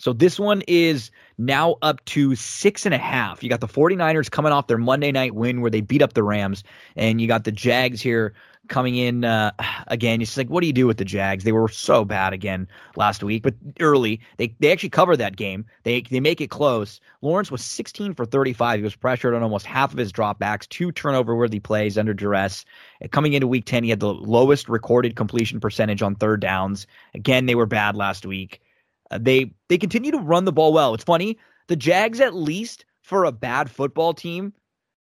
[0.00, 3.42] So this one is now up to six and a half.
[3.42, 6.22] You got the 49ers coming off their Monday night win where they beat up the
[6.22, 6.64] Rams,
[6.96, 8.32] and you got the Jags here
[8.68, 9.52] coming in uh,
[9.88, 10.22] again.
[10.22, 11.44] It's like, what do you do with the Jags?
[11.44, 15.66] They were so bad again last week, but early they they actually cover that game.
[15.82, 16.98] They they make it close.
[17.20, 18.78] Lawrence was 16 for 35.
[18.78, 22.64] He was pressured on almost half of his dropbacks, two turnover worthy plays under duress.
[23.10, 26.86] Coming into week 10, he had the lowest recorded completion percentage on third downs.
[27.12, 28.62] Again, they were bad last week.
[29.10, 30.94] Uh, they they continue to run the ball well.
[30.94, 31.38] It's funny.
[31.68, 34.52] The Jags, at least for a bad football team,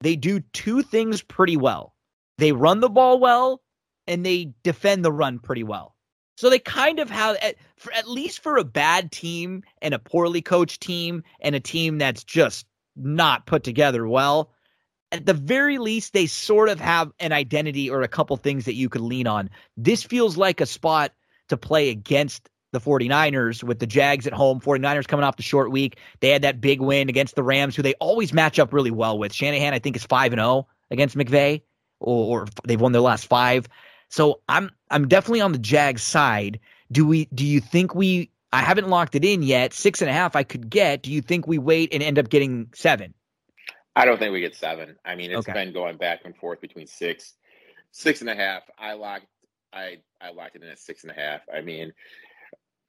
[0.01, 1.95] they do two things pretty well.
[2.39, 3.63] They run the ball well,
[4.07, 5.97] and they defend the run pretty well.
[6.37, 9.99] So they kind of have, at, for, at least for a bad team and a
[9.99, 14.53] poorly coached team and a team that's just not put together well,
[15.13, 18.75] at the very least, they sort of have an identity or a couple things that
[18.75, 19.49] you could lean on.
[19.77, 21.13] This feels like a spot
[21.49, 24.61] to play against the 49ers with the Jags at home.
[24.61, 25.99] 49ers coming off the short week.
[26.21, 29.19] They had that big win against the Rams, who they always match up really well
[29.19, 29.33] with.
[29.33, 31.63] Shanahan, I think, is 5 and 0 against McVay,
[32.01, 33.69] or, or they've won their last five.
[34.09, 36.61] So I'm I'm definitely on the Jags side.
[36.93, 39.73] Do we do you think we I haven't locked it in yet.
[39.73, 41.03] Six and a half I could get.
[41.03, 43.13] Do you think we wait and end up getting seven?
[43.97, 44.97] I don't think we get seven.
[45.05, 45.53] I mean, it's Okay.
[45.53, 47.35] been going back and forth between six,
[47.91, 48.63] six and a half.
[48.79, 49.27] I locked,
[49.73, 51.41] I, I locked it in at six and a half.
[51.53, 51.93] I mean,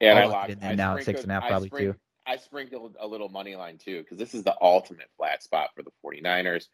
[0.00, 1.70] and I it locked in there I now at six and a half I probably,
[1.70, 1.94] too.
[2.26, 5.82] I sprinkled a little money line too because this is the ultimate flat spot for
[5.82, 6.66] the 49ers.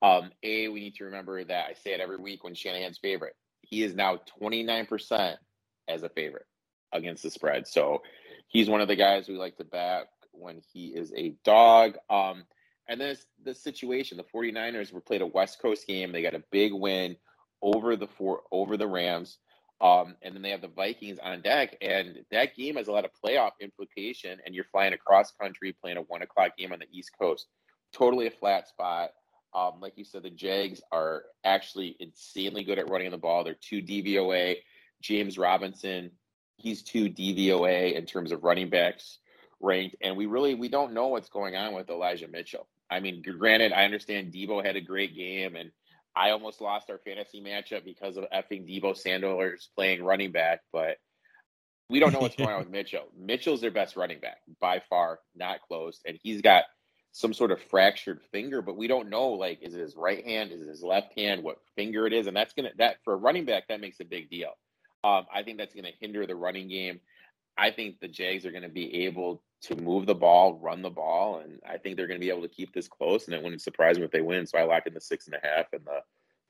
[0.00, 3.34] Um, a, we need to remember that I say it every week when Shanahan's favorite.
[3.62, 5.36] He is now 29%
[5.88, 6.46] as a favorite
[6.92, 7.66] against the spread.
[7.66, 8.02] So
[8.46, 11.96] he's one of the guys we like to back when he is a dog.
[12.08, 12.44] Um,
[12.88, 14.16] and then the situation.
[14.16, 16.12] The 49ers were played a West Coast game.
[16.12, 17.16] They got a big win
[17.60, 19.38] over the four over the Rams.
[19.80, 23.04] Um, and then they have the Vikings on deck, and that game has a lot
[23.04, 24.38] of playoff implication.
[24.44, 27.46] And you're flying across country, playing a one o'clock game on the East Coast.
[27.92, 29.10] Totally a flat spot.
[29.54, 33.44] Um, like you said, the Jags are actually insanely good at running the ball.
[33.44, 34.56] They're two DVOA.
[35.00, 36.10] James Robinson,
[36.56, 39.18] he's two DVOA in terms of running backs
[39.60, 42.66] ranked, and we really we don't know what's going on with Elijah Mitchell.
[42.90, 45.70] I mean, granted, I understand Deebo had a great game, and
[46.18, 50.96] I almost lost our fantasy matchup because of effing Deebo Sanders playing running back, but
[51.88, 53.04] we don't know what's going on with Mitchell.
[53.16, 56.64] Mitchell's their best running back by far, not close, and he's got
[57.12, 60.50] some sort of fractured finger, but we don't know like is it his right hand,
[60.50, 63.16] is it his left hand, what finger it is, and that's gonna that for a
[63.16, 64.50] running back that makes a big deal.
[65.04, 67.00] Um, I think that's gonna hinder the running game.
[67.56, 71.40] I think the Jags are gonna be able to move the ball, run the ball,
[71.40, 73.98] and I think they're gonna be able to keep this close, and it wouldn't surprise
[73.98, 74.46] me if they win.
[74.46, 76.00] So I locked in the six and a half and the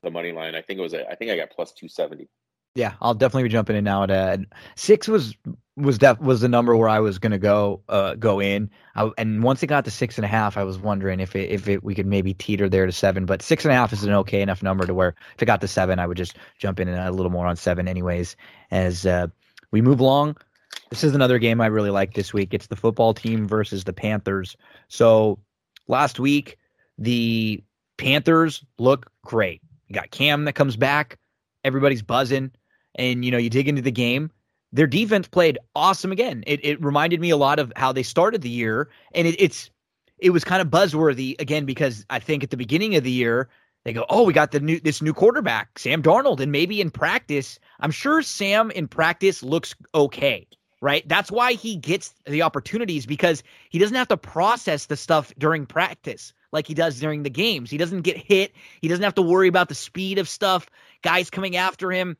[0.03, 0.55] the money line.
[0.55, 2.29] I think it was a, I think I got plus two seventy.
[2.75, 4.39] Yeah, I'll definitely be jumping in now at
[4.75, 5.35] six was
[5.75, 8.69] was that was the number where I was gonna go uh go in.
[8.95, 11.49] I, and once it got to six and a half, I was wondering if it
[11.49, 13.25] if it we could maybe teeter there to seven.
[13.25, 15.61] But six and a half is an okay enough number to where if it got
[15.61, 18.35] to seven, I would just jump in and a little more on seven anyways.
[18.69, 19.27] As uh,
[19.71, 20.37] we move along,
[20.89, 22.53] this is another game I really like this week.
[22.53, 24.57] It's the football team versus the Panthers.
[24.87, 25.39] So
[25.87, 26.57] last week,
[26.97, 27.63] the
[27.97, 29.61] Panthers look great.
[29.87, 31.17] You got Cam that comes back.
[31.63, 32.51] Everybody's buzzing.
[32.95, 34.31] And, you know, you dig into the game.
[34.71, 36.43] Their defense played awesome again.
[36.47, 38.89] It, it reminded me a lot of how they started the year.
[39.13, 39.69] And it, it's,
[40.17, 43.49] it was kind of buzzworthy again because I think at the beginning of the year,
[43.85, 46.91] they go, "Oh, we got the new this new quarterback, Sam Darnold." And maybe in
[46.91, 50.45] practice, I'm sure Sam in practice looks okay
[50.81, 51.07] right?
[51.07, 55.65] That's why he gets the opportunities because he doesn't have to process the stuff during
[55.65, 57.69] practice like he does during the games.
[57.69, 58.53] He doesn't get hit.
[58.81, 60.69] He doesn't have to worry about the speed of stuff,
[61.03, 62.17] guys coming after him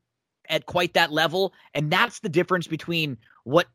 [0.49, 1.53] at quite that level.
[1.73, 3.67] And that's the difference between what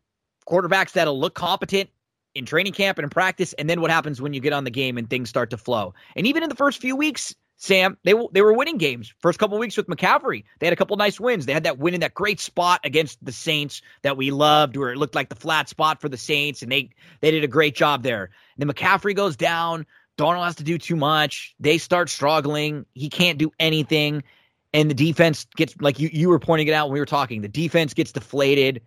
[0.49, 1.91] quarterbacks that'll look competent
[2.35, 4.70] in training camp and in practice, and then what happens when you get on the
[4.70, 5.95] game and things start to flow.
[6.16, 9.12] And even in the first few weeks, Sam, they they were winning games.
[9.20, 11.46] First couple weeks with McCaffrey, they had a couple nice wins.
[11.46, 14.92] They had that win in that great spot against the Saints that we loved, where
[14.92, 16.90] it looked like the flat spot for the Saints, and they
[17.20, 18.24] they did a great job there.
[18.24, 19.86] And then McCaffrey goes down.
[20.18, 21.55] Darnold has to do too much.
[21.59, 22.86] They start struggling.
[22.92, 24.24] He can't do anything,
[24.72, 27.40] and the defense gets like you you were pointing it out when we were talking.
[27.40, 28.82] The defense gets deflated.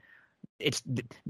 [0.60, 0.84] It's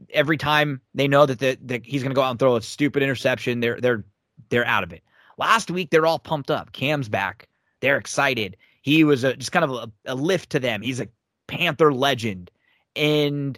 [0.09, 2.61] every time they know that the, that he's going to go out and throw a
[2.61, 3.59] stupid interception.
[3.59, 4.05] They're they're
[4.49, 5.03] they're out of it.
[5.37, 6.71] Last week, they're all pumped up.
[6.71, 7.47] Cam's back.
[7.81, 8.57] They're excited.
[8.81, 10.81] He was a, just kind of a, a lift to them.
[10.81, 11.07] He's a
[11.47, 12.51] Panther legend.
[12.95, 13.57] And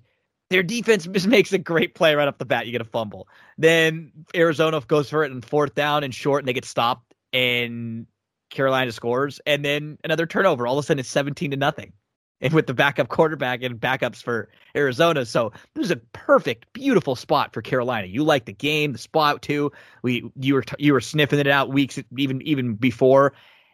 [0.49, 2.65] their defense just makes a great play right off the bat.
[2.65, 3.27] You get a fumble.
[3.57, 8.07] Then Arizona goes for it in fourth down and short, and they get stopped, and
[8.49, 9.39] Carolina scores.
[9.45, 10.67] And then another turnover.
[10.67, 11.93] All of a sudden, it's 17 to nothing.
[12.41, 15.25] And with the backup quarterback and backups for Arizona.
[15.25, 18.07] So this is a perfect, beautiful spot for Carolina.
[18.07, 19.71] You like the game, the spot too.
[20.03, 23.33] We you were you were sniffing it out weeks even even before,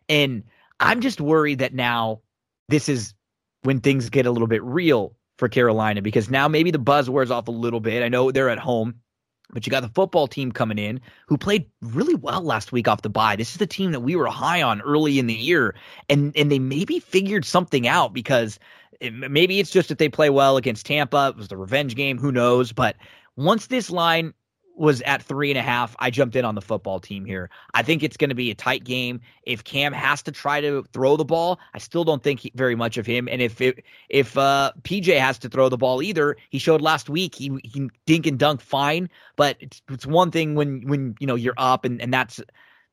[0.10, 0.44] and
[0.80, 2.22] I'm just worried that now
[2.70, 3.14] this is
[3.62, 7.32] when things get a little bit real for Carolina because now maybe the buzz wears
[7.32, 8.04] off a little bit.
[8.04, 8.96] I know they're at home,
[9.56, 13.02] but you got the football team coming in who played really well last week off
[13.02, 13.36] the bye.
[13.36, 15.74] This is the team that we were high on early in the year,
[16.10, 18.60] and and they maybe figured something out because
[19.00, 21.30] it, maybe it's just that they play well against Tampa.
[21.30, 22.18] It was the revenge game.
[22.18, 22.74] Who knows?
[22.74, 22.98] But
[23.38, 24.34] once this line
[24.76, 27.50] was at three and a half, I jumped in on the football team here.
[27.74, 29.22] I think it's going to be a tight game.
[29.44, 32.98] If Cam has to try to throw the ball, I still don't think very much
[32.98, 33.28] of him.
[33.30, 37.10] And if it, if uh, PJ has to throw the ball either, he showed last
[37.10, 39.10] week he he dink and dunk fine.
[39.36, 42.42] But it's it's one thing when when you know you're up and and that's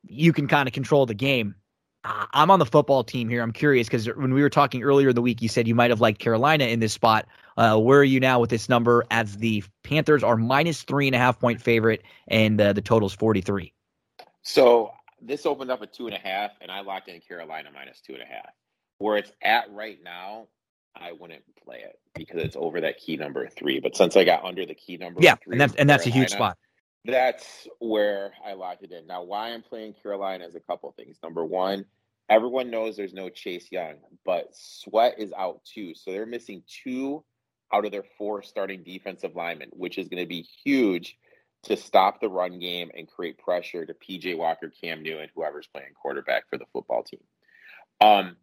[0.05, 1.55] you can kind of control the game.
[2.03, 3.41] I'm on the football team here.
[3.41, 5.89] I'm curious because when we were talking earlier in the week, you said you might
[5.89, 7.27] have liked Carolina in this spot.
[7.55, 9.05] Uh, where are you now with this number?
[9.09, 13.07] As the Panthers are minus three and a half point favorite, and uh, the total
[13.07, 13.73] is 43.
[14.41, 14.91] So
[15.21, 18.13] this opened up at two and a half, and I locked in Carolina minus two
[18.13, 18.49] and a half.
[18.97, 20.47] Where it's at right now,
[20.95, 23.79] I wouldn't play it because it's over that key number three.
[23.79, 26.09] But since I got under the key number, Yeah, three and that's and that's a
[26.09, 26.57] huge spot.
[27.05, 29.07] That's where I locked it in.
[29.07, 31.17] Now, why I'm playing Carolina is a couple things.
[31.21, 31.85] Number one,
[32.29, 33.95] everyone knows there's no Chase Young,
[34.25, 35.93] but Sweat is out too.
[35.95, 37.23] So they're missing two
[37.73, 41.17] out of their four starting defensive linemen, which is going to be huge
[41.63, 45.93] to stop the run game and create pressure to PJ Walker, Cam Newton, whoever's playing
[45.99, 47.21] quarterback for the football team.
[48.01, 48.35] Um,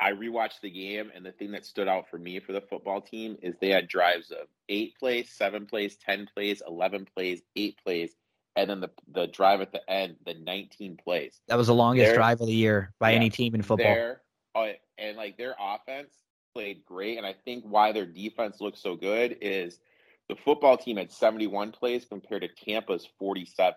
[0.00, 3.00] I rewatched the game, and the thing that stood out for me for the football
[3.00, 7.78] team is they had drives of eight plays, seven plays, ten plays, eleven plays, eight
[7.84, 8.14] plays,
[8.54, 11.40] and then the the drive at the end, the nineteen plays.
[11.48, 14.16] That was the longest they're, drive of the year by yeah, any team in football.
[14.54, 14.68] Uh,
[14.98, 16.14] and like their offense
[16.54, 19.80] played great, and I think why their defense looks so good is
[20.28, 23.74] the football team had seventy one plays compared to Tampa's forty seven.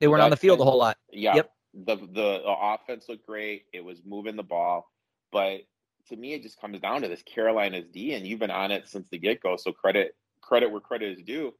[0.00, 0.96] They weren't on the field a whole lot.
[1.12, 1.34] Yeah.
[1.34, 1.52] Yep.
[1.74, 3.64] The, the the offense looked great.
[3.74, 4.90] It was moving the ball
[5.32, 5.60] but
[6.08, 8.88] to me, it just comes down to this Carolina's D, and you've been on it
[8.88, 9.56] since the get go.
[9.56, 11.52] So credit credit where credit is due.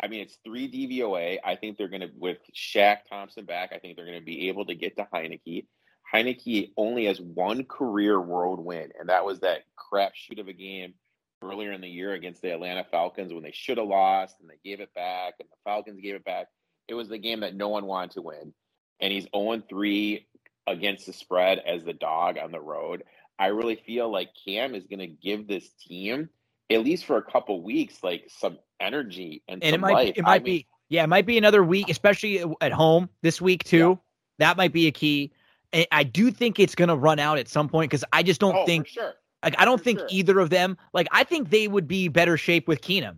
[0.00, 1.38] I mean, it's three DVOA.
[1.44, 4.48] I think they're going to, with Shaq Thompson back, I think they're going to be
[4.48, 5.66] able to get to Heinicke.
[6.12, 10.94] Heinicke only has one career world win, and that was that crapshoot of a game
[11.42, 14.58] earlier in the year against the Atlanta Falcons when they should have lost and they
[14.64, 16.48] gave it back, and the Falcons gave it back.
[16.88, 18.52] It was the game that no one wanted to win,
[19.00, 20.26] and he's 0 3
[20.66, 23.02] against the spread as the dog on the road.
[23.38, 26.30] I really feel like Cam is going to give this team
[26.70, 30.12] at least for a couple weeks, like some energy and, and it might life.
[30.16, 33.40] it might I be mean, yeah, it might be another week, especially at home this
[33.40, 33.90] week too.
[33.90, 33.94] Yeah.
[34.38, 35.32] That might be a key.
[35.72, 38.40] And I do think it's going to run out at some point because I just
[38.40, 39.14] don't oh, think sure.
[39.42, 40.08] like I don't for think sure.
[40.10, 43.16] either of them like I think they would be better shape with Keenum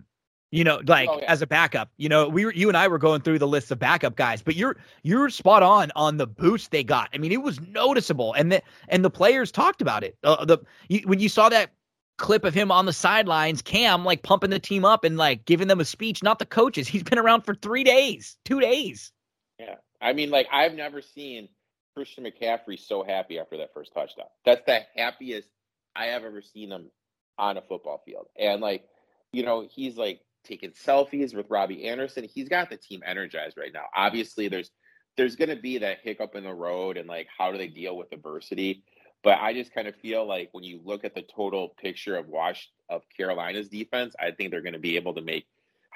[0.51, 1.31] you know, like oh, yeah.
[1.31, 1.91] as a backup.
[1.97, 4.43] You know, we were you and I were going through the list of backup guys,
[4.43, 7.11] but you're you're spot on on the boost they got.
[7.13, 10.17] I mean, it was noticeable, and the and the players talked about it.
[10.25, 11.71] Uh, the you, when you saw that
[12.17, 15.69] clip of him on the sidelines, Cam like pumping the team up and like giving
[15.69, 16.89] them a speech, not the coaches.
[16.89, 19.13] He's been around for three days, two days.
[19.59, 21.49] Yeah, I mean, like I've never seen
[21.95, 24.27] Christian McCaffrey so happy after that first touchdown.
[24.47, 25.49] That's the happiest
[25.95, 26.91] I have ever seen him
[27.37, 28.89] on a football field, and like
[29.33, 32.25] you know, he's like taking selfies with Robbie Anderson.
[32.25, 33.85] He's got the team energized right now.
[33.95, 34.71] Obviously, there's
[35.17, 37.97] there's going to be that hiccup in the road and like how do they deal
[37.97, 38.85] with adversity.
[39.25, 42.29] But I just kind of feel like when you look at the total picture of
[42.29, 45.47] Wash of Carolina's defense, I think they're going to be able to make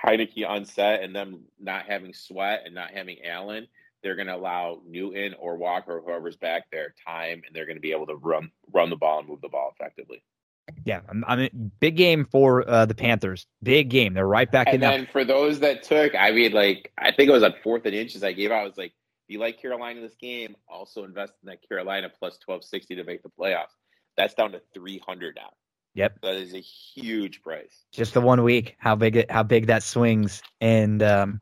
[0.05, 3.69] Heinicke unset and them not having Sweat and not having Allen.
[4.03, 7.77] They're going to allow Newton or Walker or whoever's back there time, and they're going
[7.77, 10.25] to be able to run run the ball and move the ball effectively.
[10.85, 13.47] Yeah, I mean, big game for uh, the Panthers.
[13.63, 14.15] Big game.
[14.15, 14.83] They're right back and in.
[14.83, 17.85] And then for those that took, I mean, like I think it was on fourth
[17.85, 18.23] and inches.
[18.23, 18.63] I gave out.
[18.63, 18.93] I was like,
[19.27, 22.95] if you like Carolina in this game, also invest in that Carolina plus twelve sixty
[22.97, 23.75] to make the playoffs.
[24.17, 25.51] That's down to three hundred now.
[25.95, 27.85] Yep, that is a huge price.
[27.93, 31.41] Just the one week, how big it, how big that swings, and um,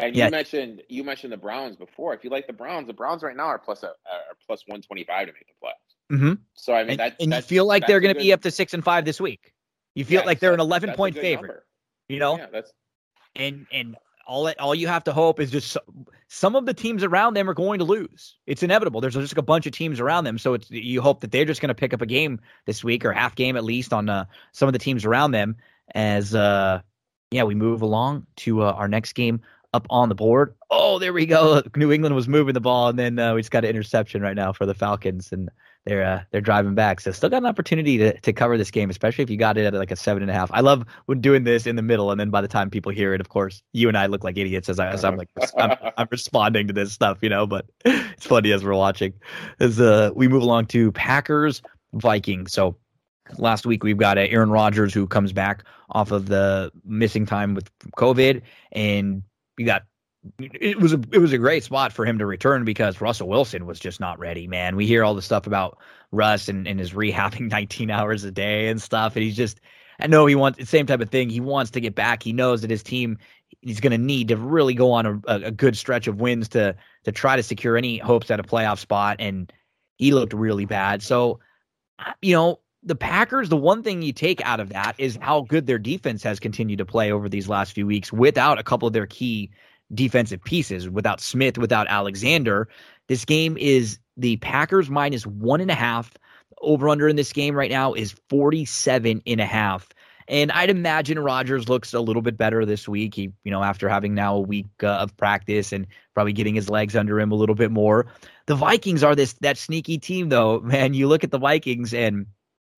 [0.00, 0.26] and yeah.
[0.26, 2.14] you mentioned you mentioned the Browns before.
[2.14, 4.82] If you like the Browns, the Browns right now are plus a are plus one
[4.82, 5.91] twenty five to make the playoffs.
[6.10, 6.34] Mm-hmm.
[6.54, 8.50] So I mean, and, that, and you feel like they're going to be up to
[8.50, 9.52] six and five this week.
[9.94, 11.48] You feel yeah, like they're an eleven point favorite.
[11.48, 11.66] Number.
[12.08, 12.72] You know, yeah, that's
[13.36, 13.96] and and
[14.26, 15.76] all it, all you have to hope is just
[16.28, 18.36] some of the teams around them are going to lose.
[18.46, 19.00] It's inevitable.
[19.00, 21.60] There's just a bunch of teams around them, so it's you hope that they're just
[21.60, 24.24] going to pick up a game this week or half game at least on uh,
[24.52, 25.56] some of the teams around them.
[25.94, 26.80] As uh,
[27.30, 29.40] yeah, we move along to uh, our next game
[29.74, 30.54] up on the board.
[30.70, 31.62] Oh, there we go.
[31.76, 34.36] New England was moving the ball, and then uh, we just got an interception right
[34.36, 35.50] now for the Falcons, and
[35.84, 37.00] they're uh, they're driving back.
[37.00, 39.66] So still got an opportunity to, to cover this game, especially if you got it
[39.66, 40.50] at like a seven and a half.
[40.52, 43.14] I love when doing this in the middle, and then by the time people hear
[43.14, 45.76] it, of course, you and I look like idiots as, I, as I'm like I'm,
[45.96, 47.46] I'm responding to this stuff, you know.
[47.46, 49.12] But it's funny as we're watching.
[49.58, 51.62] As uh, we move along to Packers
[51.94, 52.52] Vikings.
[52.52, 52.76] So
[53.38, 57.54] last week we've got uh, Aaron Rodgers who comes back off of the missing time
[57.54, 59.22] with COVID, and
[59.58, 59.82] we got
[60.38, 63.66] it was a it was a great spot for him to return because Russell Wilson
[63.66, 64.76] was just not ready, man.
[64.76, 65.78] We hear all the stuff about
[66.12, 69.60] Russ and, and his rehabbing 19 hours a day and stuff, and he's just
[69.98, 71.28] I know he wants the same type of thing.
[71.28, 72.22] He wants to get back.
[72.22, 73.18] He knows that his team
[73.60, 76.74] he's going to need to really go on a, a good stretch of wins to
[77.04, 79.52] to try to secure any hopes at a playoff spot, and
[79.96, 81.02] he looked really bad.
[81.02, 81.40] So,
[82.20, 85.66] you know, the Packers, the one thing you take out of that is how good
[85.66, 88.94] their defense has continued to play over these last few weeks without a couple of
[88.94, 89.50] their key
[89.94, 92.68] defensive pieces without Smith, without Alexander.
[93.08, 96.12] This game is the Packers minus one and a half.
[96.60, 99.88] Over under in this game right now is 47 and a half.
[100.28, 103.14] And I'd imagine Rodgers looks a little bit better this week.
[103.14, 106.70] He, you know, after having now a week uh, of practice and probably getting his
[106.70, 108.06] legs under him a little bit more.
[108.46, 110.94] The Vikings are this that sneaky team though, man.
[110.94, 112.26] You look at the Vikings and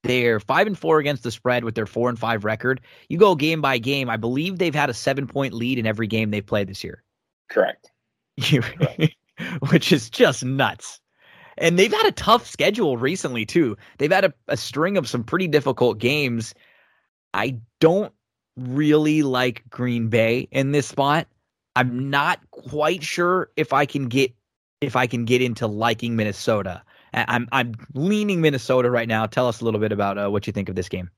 [0.05, 2.81] they're five and four against the spread with their four and five record.
[3.09, 4.09] You go game by game.
[4.09, 7.03] I believe they've had a seven point lead in every game they've played this year.
[8.39, 9.17] Correct.
[9.71, 11.01] which is just nuts.
[11.57, 13.77] And they've had a tough schedule recently too.
[13.99, 16.55] They've had a, a string of some pretty difficult games.
[17.33, 18.13] I don't
[18.57, 21.27] really like Green Bay in this spot.
[21.77, 24.33] I'm not quite sure if I can get
[24.81, 26.83] if I can get into liking Minnesota.
[27.15, 29.27] I'm I'm leaning Minnesota right now.
[29.27, 31.11] Tell us a little bit about uh, what you think of this game.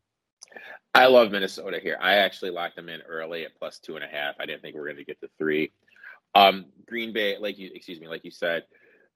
[0.95, 1.99] I love Minnesota here.
[2.01, 4.37] I actually locked them in early at plus two and a half.
[4.41, 5.73] I didn't think we were going to get to three.
[6.35, 8.65] Um, Green Bay, like you, excuse me, like you said,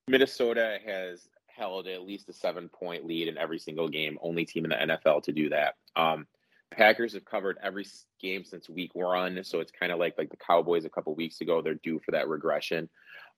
[0.06, 4.18] Minnesota has held at least a seven point lead in every single game.
[4.22, 5.76] Only team in the NFL to do that.
[5.96, 6.26] Um,
[6.70, 7.84] Packers have covered every
[8.22, 11.40] game since week one, so it's kind of like like the Cowboys a couple weeks
[11.40, 11.62] ago.
[11.62, 12.88] They're due for that regression.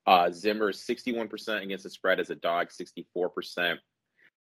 [0.06, 2.68] Uh, Zimmer 61% against the spread as a dog,
[3.16, 3.76] 64%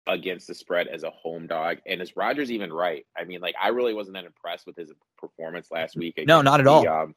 [0.08, 1.78] against the spread as a home dog.
[1.86, 3.06] And is Rodgers even right?
[3.18, 6.22] I mean, like I really wasn't that impressed with his performance last week.
[6.26, 6.88] No, not at the, all.
[6.88, 7.16] Um,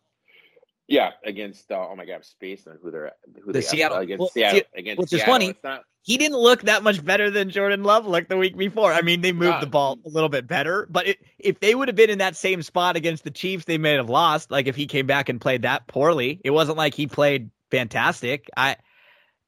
[0.86, 3.12] yeah, against uh, oh my god, space and who they're
[3.43, 5.24] who the they Seattle against well, Seattle against which Seattle.
[5.24, 5.49] is funny.
[5.49, 8.95] It's not, he didn't look that much better than Jordan Love looked the week before.
[8.95, 11.74] I mean, they moved Uh, the ball a little bit better, but it, if they
[11.74, 14.51] would have been in that same spot against the Chiefs, they may have lost.
[14.51, 18.49] Like if he came back and played that poorly, it wasn't like he played fantastic.
[18.57, 18.77] I,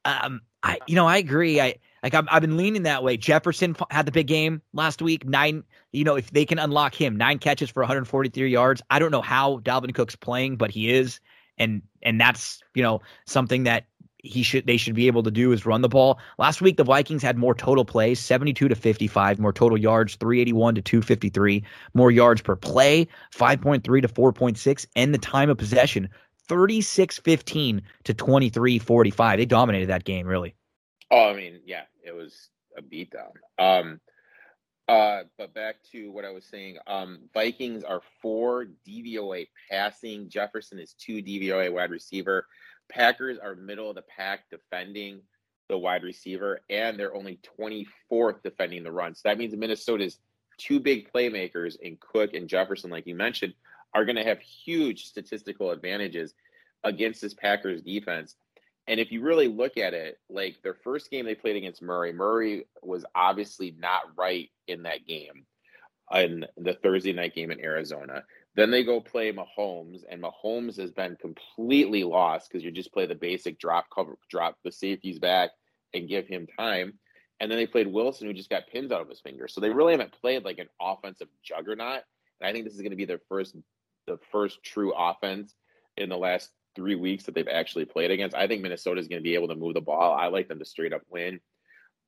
[0.05, 1.59] um, I, you know, I agree.
[1.59, 3.17] I like I've, I've been leaning that way.
[3.17, 5.25] Jefferson had the big game last week.
[5.25, 8.81] Nine, you know, if they can unlock him, nine catches for 143 yards.
[8.89, 11.19] I don't know how Dalvin Cook's playing, but he is,
[11.57, 13.85] and and that's you know something that
[14.23, 16.19] he should they should be able to do is run the ball.
[16.37, 20.75] Last week the Vikings had more total plays, 72 to 55, more total yards, 381
[20.75, 21.63] to 253,
[21.93, 26.09] more yards per play, 5.3 to 4.6, and the time of possession,
[26.51, 29.37] 36-15 to 23-45.
[29.37, 30.55] They dominated that game really.
[31.09, 33.31] Oh, I mean, yeah, it was a beatdown.
[33.57, 33.99] Um,
[34.87, 36.77] uh, but back to what I was saying.
[36.87, 40.29] Um, Vikings are four DVOA passing.
[40.29, 42.45] Jefferson is two DVOA wide receiver.
[42.89, 45.21] Packers are middle of the pack defending
[45.69, 49.15] the wide receiver, and they're only 24th defending the run.
[49.15, 50.19] So that means Minnesota's
[50.57, 53.53] two big playmakers in Cook and Jefferson, like you mentioned,
[53.93, 56.33] are going to have huge statistical advantages
[56.83, 58.35] against this Packers defense.
[58.87, 62.11] And if you really look at it, like their first game they played against Murray,
[62.11, 65.45] Murray was obviously not right in that game,
[66.13, 68.23] in the Thursday night game in Arizona.
[68.55, 73.05] Then they go play Mahomes, and Mahomes has been completely lost because you just play
[73.05, 75.51] the basic drop cover, drop the safeties back,
[75.93, 76.99] and give him time.
[77.39, 79.53] And then they played Wilson, who just got pins out of his fingers.
[79.53, 82.01] So they really haven't played like an offensive juggernaut.
[82.39, 83.55] And I think this is going to be their first,
[84.05, 85.55] the first true offense
[85.97, 88.35] in the last three weeks that they've actually played against.
[88.35, 90.13] I think Minnesota is going to be able to move the ball.
[90.13, 91.39] I like them to straight up win.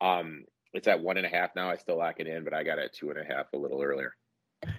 [0.01, 1.69] Um, it's at one and a half now.
[1.69, 3.57] I still lock it in, but I got it at two and a half a
[3.57, 4.15] little earlier.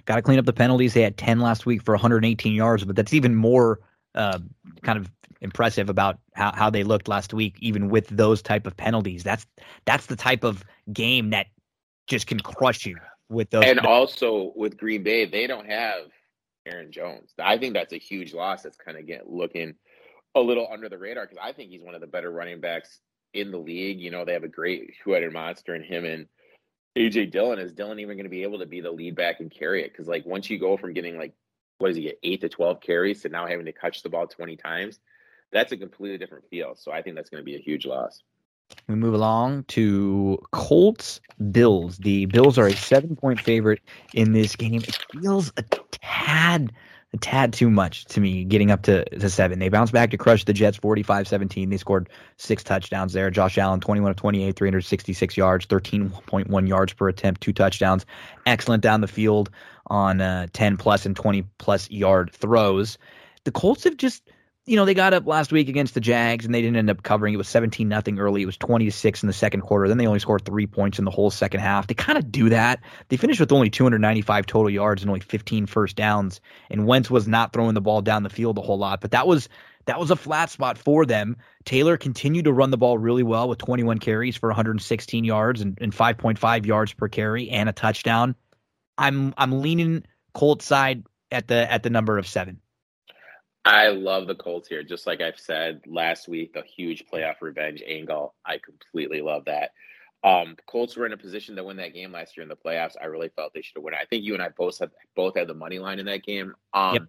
[0.07, 0.95] Got to clean up the penalties.
[0.95, 3.81] They had 10 last week for 118 yards, but that's even more
[4.15, 4.39] uh,
[4.83, 5.11] kind of
[5.41, 9.23] impressive about how, how they looked last week, even with those type of penalties.
[9.23, 9.47] That's
[9.85, 11.47] that's the type of game that
[12.07, 12.97] just can crush you
[13.29, 13.65] with those.
[13.65, 16.07] And also with Green Bay, they don't have
[16.67, 17.33] Aaron Jones.
[17.39, 18.63] I think that's a huge loss.
[18.63, 19.75] That's kind of getting looking
[20.35, 23.01] a little under the radar because I think he's one of the better running backs
[23.33, 24.01] in the league.
[24.01, 26.27] You know, they have a great two-headed monster in him and
[26.97, 27.59] AJ Dillon.
[27.59, 29.93] Is Dillon even going to be able to be the lead back and carry it?
[29.93, 31.35] Because like once you go from getting like
[31.79, 34.27] what does he get eight to twelve carries to now having to catch the ball
[34.27, 35.01] twenty times,
[35.53, 36.75] that's a completely different feel.
[36.77, 38.23] So I think that's going to be a huge loss.
[38.89, 41.99] We move along to Colts Bills.
[41.99, 43.81] The Bills are a seven point favorite
[44.15, 44.77] in this game.
[44.77, 45.63] It feels a
[46.05, 46.73] tad
[47.13, 49.61] a tad too much to me getting up to, to seven.
[49.61, 51.71] They bounced back to crush the Jets 45 17.
[51.71, 53.31] They scored six touchdowns there.
[53.31, 58.05] Josh Allen, 21 of 28, 366 yards, 13.1 yards per attempt, two touchdowns.
[58.47, 59.51] Excellent down the field
[59.87, 62.99] on uh, 10 plus and 20 plus yard throws.
[63.45, 64.29] The Colts have just
[64.67, 67.03] you know, they got up last week against the Jags and they didn't end up
[67.03, 67.35] covering.
[67.35, 68.41] It was 17 nothing early.
[68.41, 69.89] It was 20 to 6 in the second quarter.
[69.89, 71.87] Then they only scored three points in the whole second half.
[71.87, 72.81] They kind of do that.
[73.09, 76.41] They finished with only 295 total yards and only 15 first downs.
[76.71, 79.27] And Wentz was not throwing the ball down the field a whole lot, but that
[79.27, 79.51] was
[79.85, 81.37] that was a flat spot for them.
[81.67, 85.77] Taylor continued to run the ball really well with 21 carries for 116 yards and,
[85.79, 88.35] and 5.5 yards per carry and a touchdown.
[88.97, 92.61] I'm I'm leaning Colts side at the at the number of seven.
[93.65, 94.83] I love the Colts here.
[94.83, 98.35] Just like I've said last week, the huge playoff revenge angle.
[98.45, 99.71] I completely love that.
[100.23, 102.95] Um, Colts were in a position to win that game last year in the playoffs.
[103.01, 103.95] I really felt they should have won.
[103.95, 106.55] I think you and I both had both had the money line in that game.
[106.73, 107.03] Um, Yep.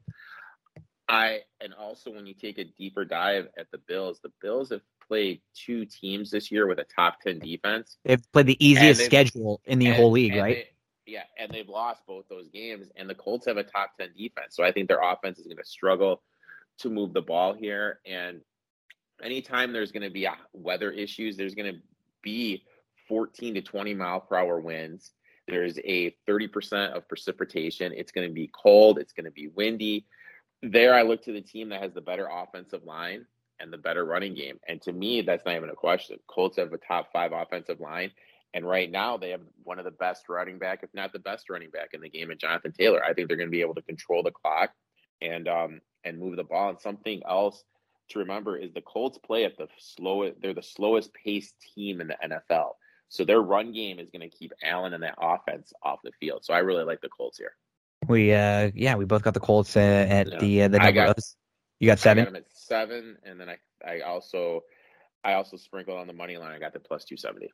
[1.08, 4.82] I and also when you take a deeper dive at the Bills, the Bills have
[5.08, 7.98] played two teams this year with a top ten defense.
[8.04, 10.56] They've played the easiest schedule in the And- whole league, right?
[10.56, 14.10] they- yeah, and they've lost both those games, and the Colts have a top ten
[14.18, 16.24] defense, so I think their offense is going to struggle
[16.80, 18.00] to move the ball here.
[18.06, 18.42] And
[19.24, 21.80] anytime there's going to be weather issues, there's going to
[22.22, 22.64] be
[23.08, 25.12] 14 to 20 mile per hour winds.
[25.48, 27.94] There's a 30% of precipitation.
[27.96, 28.98] It's going to be cold.
[28.98, 30.06] It's going to be windy.
[30.64, 33.26] There, I look to the team that has the better offensive line
[33.60, 34.60] and the better running game.
[34.68, 36.18] And to me, that's not even a question.
[36.28, 38.12] Colts have a top five offensive line.
[38.54, 41.50] And right now, they have one of the best running back, if not the best
[41.50, 43.04] running back in the game, in Jonathan Taylor.
[43.04, 44.72] I think they're going to be able to control the clock
[45.22, 46.70] and um, and move the ball.
[46.70, 47.64] And something else
[48.10, 50.42] to remember is the Colts play at the slowest.
[50.42, 52.72] They're the slowest paced team in the NFL.
[53.10, 56.46] So their run game is going to keep Allen and that offense off the field.
[56.46, 57.56] So I really like the Colts here.
[58.08, 60.38] We uh yeah, we both got the Colts uh, at yeah.
[60.38, 60.92] the uh, the number.
[60.92, 61.20] Got,
[61.80, 62.28] you got seven.
[62.28, 64.64] I got at seven, and then I I also
[65.24, 66.52] I also sprinkled on the money line.
[66.52, 67.52] I got the plus two seventy.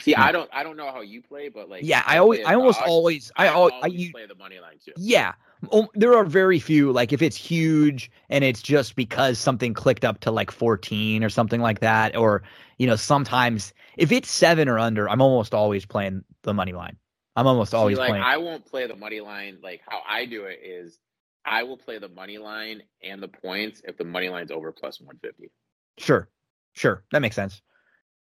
[0.00, 0.22] See, hmm.
[0.22, 2.82] I don't, I don't know how you play, but like, yeah, I always, I almost
[2.82, 4.92] always, I, I always, I, you, play the money line too.
[4.96, 5.34] Yeah,
[5.70, 6.90] um, there are very few.
[6.90, 11.28] Like, if it's huge and it's just because something clicked up to like fourteen or
[11.28, 12.42] something like that, or
[12.78, 16.96] you know, sometimes if it's seven or under, I'm almost always playing the money line.
[17.36, 18.24] I'm almost See, always like, playing.
[18.24, 19.58] I won't play the money line.
[19.62, 20.98] Like how I do it is,
[21.44, 25.00] I will play the money line and the points if the money line's over plus
[25.00, 25.52] one fifty.
[25.98, 26.28] Sure,
[26.72, 27.62] sure, that makes sense.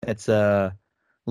[0.04, 0.72] It's uh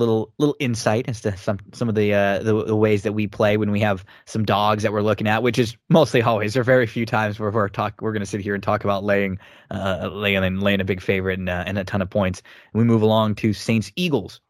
[0.01, 3.27] little little insight as to some some of the, uh, the, the ways that we
[3.27, 6.55] play when we have some dogs that we're looking at, which is mostly always.
[6.55, 8.85] There are very few times where we're talk we're going to sit here and talk
[8.85, 9.39] about laying
[9.71, 12.43] uh, laying laying a big favorite and, uh, and a ton of points.
[12.73, 14.41] And we move along to Saints Eagles.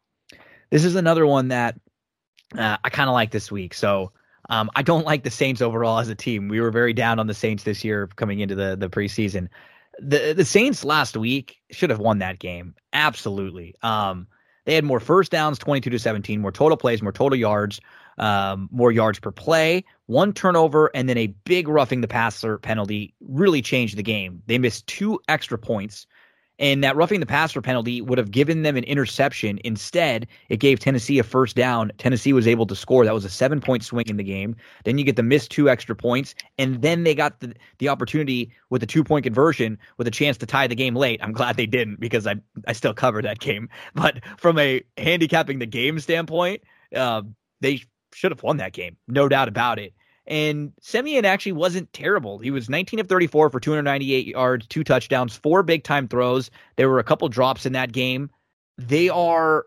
[0.71, 1.79] This is another one that
[2.57, 3.73] uh, I kind of like this week.
[3.73, 4.13] So
[4.49, 6.47] um, I don't like the Saints overall as a team.
[6.47, 9.49] We were very down on the Saints this year coming into the the preseason.
[9.99, 13.75] The the Saints last week should have won that game absolutely.
[13.81, 14.27] Um,
[14.65, 17.79] they had more first downs, 22 to 17, more total plays, more total yards,
[18.17, 23.13] um, more yards per play, one turnover, and then a big roughing the passer penalty
[23.21, 24.41] really changed the game.
[24.45, 26.05] They missed two extra points
[26.61, 29.59] and that roughing the passer penalty would have given them an interception.
[29.65, 31.91] Instead, it gave Tennessee a first down.
[31.97, 33.03] Tennessee was able to score.
[33.03, 34.55] That was a seven point swing in the game.
[34.85, 38.51] Then you get the missed two extra points, and then they got the, the opportunity
[38.69, 41.19] with a two point conversion with a chance to tie the game late.
[41.23, 42.35] I'm glad they didn't because I
[42.67, 43.67] I still covered that game.
[43.93, 46.61] But from a handicapping the game standpoint,
[46.95, 47.23] uh,
[47.59, 47.81] they
[48.13, 49.93] should have won that game, no doubt about it.
[50.31, 52.39] And Siemian actually wasn't terrible.
[52.39, 56.49] He was 19 of 34 for 298 yards, two touchdowns, four big time throws.
[56.77, 58.29] There were a couple drops in that game.
[58.77, 59.65] They are,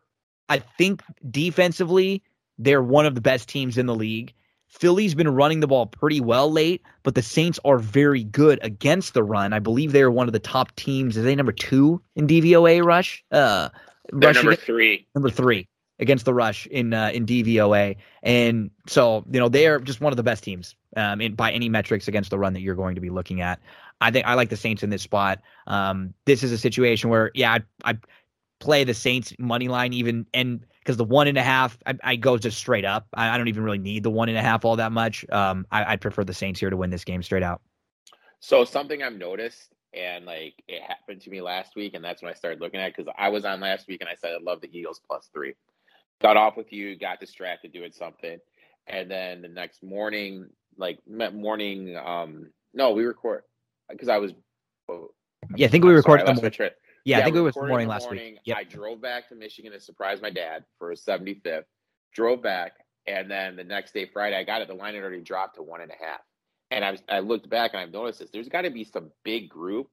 [0.49, 2.23] I think, defensively,
[2.57, 4.33] they're one of the best teams in the league.
[4.69, 9.13] Philly's been running the ball pretty well late, but the Saints are very good against
[9.13, 9.53] the run.
[9.53, 11.19] I believe they are one of the top teams.
[11.19, 13.23] Are they number two in DVOA rush?
[13.31, 13.69] Uh,
[14.13, 15.07] rush number three.
[15.15, 15.69] Number three
[15.99, 20.13] against the rush in uh, in DVOA, and so you know they are just one
[20.13, 22.95] of the best teams um, in, by any metrics against the run that you're going
[22.95, 23.61] to be looking at.
[24.01, 25.41] I think I like the Saints in this spot.
[25.67, 27.99] Um, this is a situation where yeah, I I
[28.61, 32.17] play the Saints money line even and because the one and a half I, I
[32.17, 33.07] go just straight up.
[33.15, 35.25] I, I, don't even really need the one and a half all that much.
[35.31, 37.61] Um, I, prefer the Saints here to win this game straight out.
[38.41, 42.31] So something I've noticed and like it happened to me last week, and that's when
[42.31, 44.61] I started looking at because I was on last week and I said I love
[44.61, 45.55] the Eagles plus three
[46.21, 48.39] got off with you, got distracted doing something,
[48.87, 53.43] and then the next morning, like morning, um, no, we record
[53.89, 54.33] because I was.
[54.91, 55.09] Oh,
[55.57, 56.27] yeah, I think we recorded.
[56.27, 56.71] Sorry, the, yeah,
[57.05, 58.33] yeah, I think it was morning last morning.
[58.33, 58.41] week.
[58.45, 58.57] Yep.
[58.57, 61.65] I drove back to Michigan to surprise my dad for his 75th.
[62.15, 62.73] Drove back,
[63.07, 64.69] and then the next day, Friday, I got it.
[64.69, 66.21] The line had already dropped to one and a half.
[66.71, 68.31] And I, was, I looked back and I've noticed this.
[68.31, 69.89] There's got to be some big group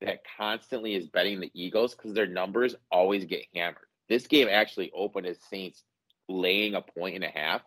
[0.00, 3.85] that constantly is betting the Eagles because their numbers always get hammered.
[4.08, 5.84] This game actually opened as Saints
[6.28, 7.62] laying a point and a half,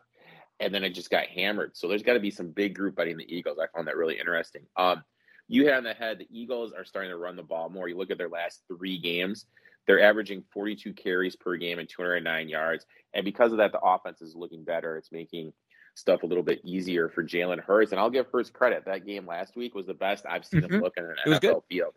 [0.60, 1.76] and then it just got hammered.
[1.76, 3.58] So there's got to be some big group betting the Eagles.
[3.62, 4.64] I found that really interesting.
[4.78, 5.04] Um,
[5.48, 7.88] you had on the head the Eagles are starting to run the ball more.
[7.88, 9.46] You look at their last three games,
[9.88, 12.86] they're averaging 42 carries per game and 209 yards.
[13.14, 14.98] And because of that, the offense is looking better.
[14.98, 15.52] It's making
[15.96, 17.92] stuff a little bit easier for Jalen Hurts.
[17.92, 18.86] And I'll give Hurts credit.
[18.86, 20.76] That game last week was the best I've seen mm-hmm.
[20.76, 21.96] him look in an NFL field.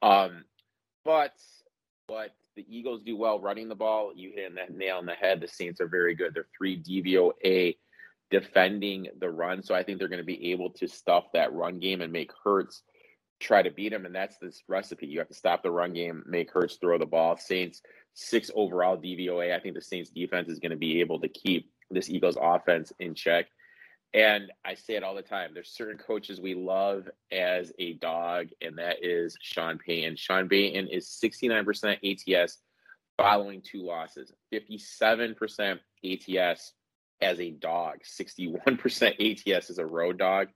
[0.00, 0.44] Um,
[1.04, 1.34] but
[2.06, 4.12] but the Eagles do well running the ball.
[4.14, 5.40] You hit that nail on the head.
[5.40, 6.34] The Saints are very good.
[6.34, 7.76] They're three DVOA
[8.32, 9.62] defending the run.
[9.62, 12.32] So I think they're going to be able to stuff that run game and make
[12.44, 12.82] Hurts
[13.38, 14.06] try to beat him.
[14.06, 15.06] And that's this recipe.
[15.06, 17.36] You have to stop the run game, make Hurts throw the ball.
[17.36, 17.80] Saints
[18.14, 19.54] six overall DVOA.
[19.54, 22.92] I think the Saints defense is going to be able to keep this Eagles offense
[22.98, 23.46] in check.
[24.14, 25.50] And I say it all the time.
[25.52, 30.16] There's certain coaches we love as a dog, and that is Sean Payton.
[30.16, 32.58] Sean Payton is 69% ATS
[33.18, 36.72] following two losses, 57% ATS
[37.20, 40.48] as a dog, 61% ATS as a road dog,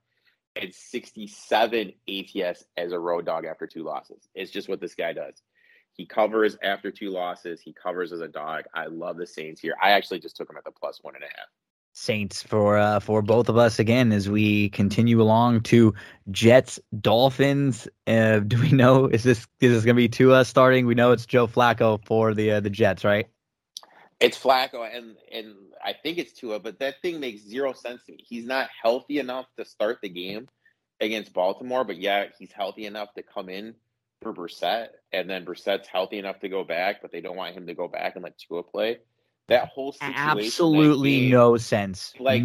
[0.55, 4.27] and 67 ATS as a road dog after two losses.
[4.33, 5.41] It's just what this guy does.
[5.91, 7.61] He covers after two losses.
[7.61, 8.63] He covers as a dog.
[8.73, 9.75] I love the Saints here.
[9.81, 11.47] I actually just took him at the plus one and a half.
[11.95, 15.93] Saints for uh, for both of us again as we continue along to
[16.31, 17.87] Jets Dolphins.
[18.07, 20.87] Uh, do we know is this is this going to be Tua starting?
[20.87, 23.29] We know it's Joe Flacco for the uh, the Jets, right?
[24.19, 25.53] It's Flacco, and and
[25.85, 28.25] I think it's Tua, but that thing makes zero sense to me.
[28.27, 30.49] He's not healthy enough to start the game
[30.99, 33.75] against Baltimore, but yeah, he's healthy enough to come in
[34.23, 37.67] for Brissett, and then Brissett's healthy enough to go back, but they don't want him
[37.67, 38.97] to go back and let Tua play
[39.47, 42.13] that whole situation absolutely game, no sense.
[42.19, 42.43] like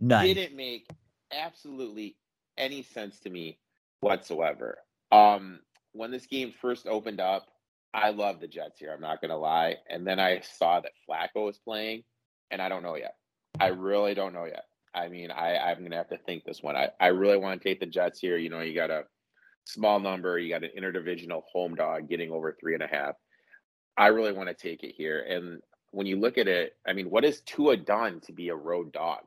[0.00, 0.26] none.
[0.26, 0.88] didn't make
[1.32, 2.16] absolutely
[2.56, 3.58] any sense to me
[4.00, 4.78] whatsoever.
[5.12, 5.60] Um
[5.92, 7.46] when this game first opened up
[7.94, 11.46] i love the jets here i'm not gonna lie and then i saw that flacco
[11.46, 12.04] was playing
[12.50, 13.14] and i don't know yet.
[13.58, 14.64] I really don't know yet.
[14.94, 16.76] I mean i i'm gonna have to think this one.
[16.76, 19.04] I, I really want to take the jets here you know you got a
[19.64, 23.14] small number you got an interdivisional home dog getting over three and a half.
[23.96, 25.26] I really want to take it here.
[25.28, 25.60] And
[25.90, 28.92] when you look at it, I mean, what has Tua done to be a road
[28.92, 29.20] dog?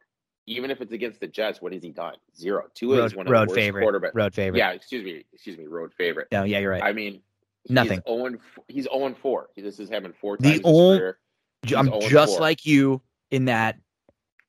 [0.48, 2.16] Even if it's against the Jets, what has he done?
[2.36, 2.66] Zero.
[2.74, 3.86] Tua road, is one of road the worst favorite.
[3.86, 4.12] quarterbacks.
[4.16, 4.58] Road favorite.
[4.60, 6.28] Yeah, excuse me, excuse me, road favorite.
[6.32, 6.84] No, yeah, you're right.
[6.84, 7.22] I mean,
[7.70, 8.02] Nothing.
[8.08, 9.50] He's 0 he's 0 4.
[9.56, 11.18] This is having four The times only- career.
[11.78, 12.42] I'm just 4.
[12.42, 13.78] like you in that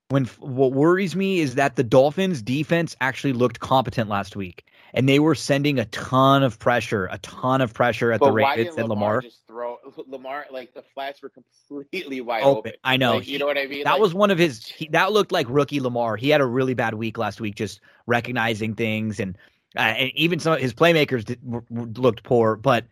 [0.09, 5.09] when what worries me is that the Dolphins defense actually looked competent last week and
[5.09, 8.77] they were sending a ton of pressure, a ton of pressure at But the Ravens
[8.77, 9.21] and Lamar, Lamar.
[9.23, 12.59] just throw Lamar like the flats were completely wide Open.
[12.71, 12.73] open.
[12.85, 13.17] I know.
[13.17, 13.85] Like, you know what I mean?
[13.85, 14.67] That Like, was one of his.
[14.67, 16.17] He, that looked like rookie Lamar.
[16.17, 19.37] He had a really bad week last week, just recognizing things, and
[19.77, 22.57] uh, and even some of his playmakers did, w- w- looked poor.
[22.57, 22.85] But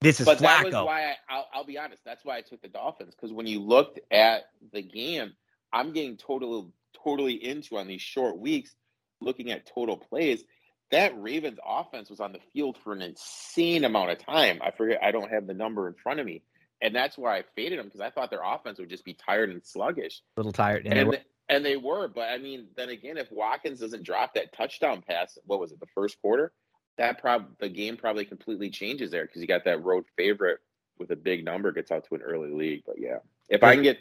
[0.00, 2.04] this is but that was why I, I'll, I'll be honest.
[2.04, 5.32] That's why I took the Dolphins because when you looked at the game,
[5.72, 6.66] I'm getting totally
[7.02, 8.74] totally into on these short weeks,
[9.20, 10.44] looking at total plays.
[10.90, 14.58] That Ravens offense was on the field for an insane amount of time.
[14.62, 15.00] I forget.
[15.02, 16.42] I don't have the number in front of me,
[16.80, 19.50] and that's why I faded them because I thought their offense would just be tired
[19.50, 20.22] and sluggish.
[20.36, 20.86] a little tired.
[20.86, 21.16] And, And they and were-
[21.48, 25.36] they, they were, but I mean, then again, if Watkins doesn't drop that touchdown pass,
[25.44, 26.52] what was it, the first quarter?
[26.96, 30.58] That prob the game probably completely changes there because you got that road favorite
[30.98, 32.82] with a big number gets out to an early league.
[32.86, 33.18] But yeah,
[33.48, 33.98] if I can get,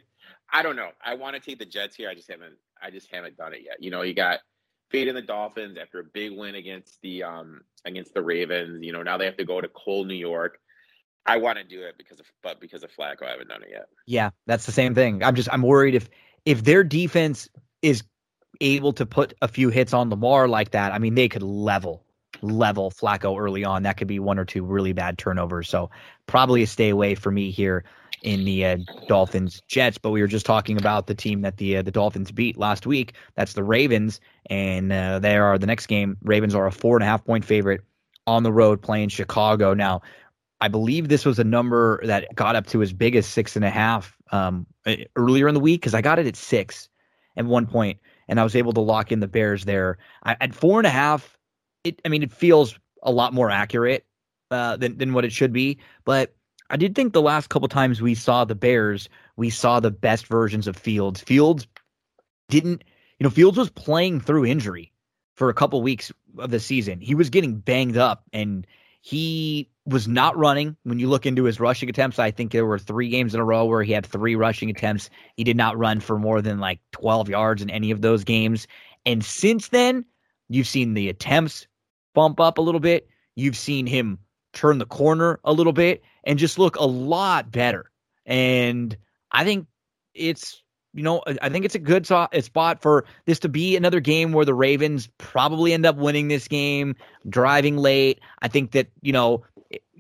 [0.52, 0.90] I don't know.
[1.04, 2.10] I want to take the Jets here.
[2.10, 2.56] I just haven't.
[2.82, 3.84] I just haven't done it yet.
[3.84, 4.40] You know, you got
[4.90, 8.84] fading the Dolphins after a big win against the um against the Ravens.
[8.84, 10.60] You know, now they have to go to cold New York.
[11.26, 13.70] I want to do it because of but because of Flacco, I haven't done it
[13.72, 13.88] yet.
[14.06, 15.24] yeah, that's the same thing.
[15.24, 16.10] I'm just I'm worried if
[16.46, 17.50] if their defense
[17.82, 18.04] is
[18.62, 20.94] able to put a few hits on Lamar like that.
[20.94, 22.04] I mean, they could level
[22.42, 23.84] level Flacco early on.
[23.84, 25.70] That could be one or two really bad turnovers.
[25.70, 25.90] So
[26.28, 27.84] probably a stay away for me here
[28.24, 29.98] in the uh, Dolphins Jets.
[29.98, 32.86] But we were just talking about the team that the uh, the Dolphins beat last
[32.86, 33.14] week.
[33.36, 36.18] That's the Ravens, and uh, are the next game.
[36.24, 37.82] Ravens are a four and a half point favorite
[38.26, 39.74] on the road playing Chicago.
[39.74, 40.02] Now,
[40.60, 43.64] I believe this was a number that got up to as big as six and
[43.64, 44.66] a half um,
[45.16, 46.90] earlier in the week because I got it at six
[47.38, 49.98] at one point, and I was able to lock in the Bears there.
[50.24, 51.38] I, at four and a half,
[51.84, 54.06] it I mean it feels a lot more accurate
[54.52, 56.36] uh, than than what it should be, but
[56.70, 60.28] I did think the last couple times we saw the Bears, we saw the best
[60.28, 61.22] versions of Fields.
[61.22, 61.68] Fields
[62.50, 62.84] didn't,
[63.20, 64.92] you know, Fields was playing through injury
[65.36, 67.00] for a couple weeks of the season.
[67.00, 68.68] He was getting banged up and
[69.02, 70.76] he was not running.
[70.84, 73.46] When you look into his rushing attempts, I think there were three games in a
[73.46, 75.10] row where he had three rushing attempts.
[75.38, 78.68] He did not run for more than like 12 yards in any of those games.
[79.06, 80.04] And since then,
[80.50, 81.68] you've seen the attempts
[82.14, 83.08] bump up a little bit.
[83.36, 84.20] You've seen him
[84.58, 87.92] turn the corner a little bit and just look a lot better.
[88.26, 88.96] And
[89.32, 89.68] I think
[90.14, 90.62] it's
[90.94, 94.46] you know I think it's a good spot for this to be another game where
[94.46, 96.96] the Ravens probably end up winning this game,
[97.30, 98.20] driving late.
[98.42, 99.44] I think that you know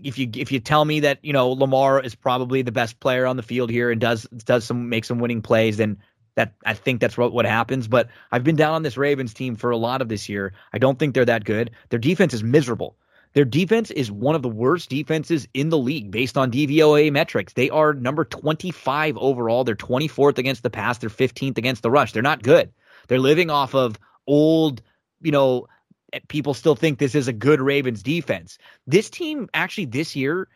[0.04, 3.26] if you if you tell me that you know Lamar is probably the best player
[3.26, 5.98] on the field here and does does some make some winning plays, then
[6.36, 7.88] that I think that's what what happens.
[7.88, 10.54] But I've been down on this Ravens team for a lot of this year.
[10.74, 11.72] I don't think they're that good.
[11.90, 12.98] Their defense is miserable.
[13.38, 17.54] Their defense is one of the worst defenses in the league based on DVOA metrics.
[17.54, 19.64] They are number 25 overall.
[19.64, 20.98] They're 24th against the pass.
[20.98, 22.14] They're 15th against the rush.
[22.14, 22.72] They're not good.
[23.08, 24.82] They're living off of old,
[25.22, 25.68] you know,
[26.14, 28.58] eh, people still think this is a good Ravens defense.
[28.88, 30.48] This team actually this year,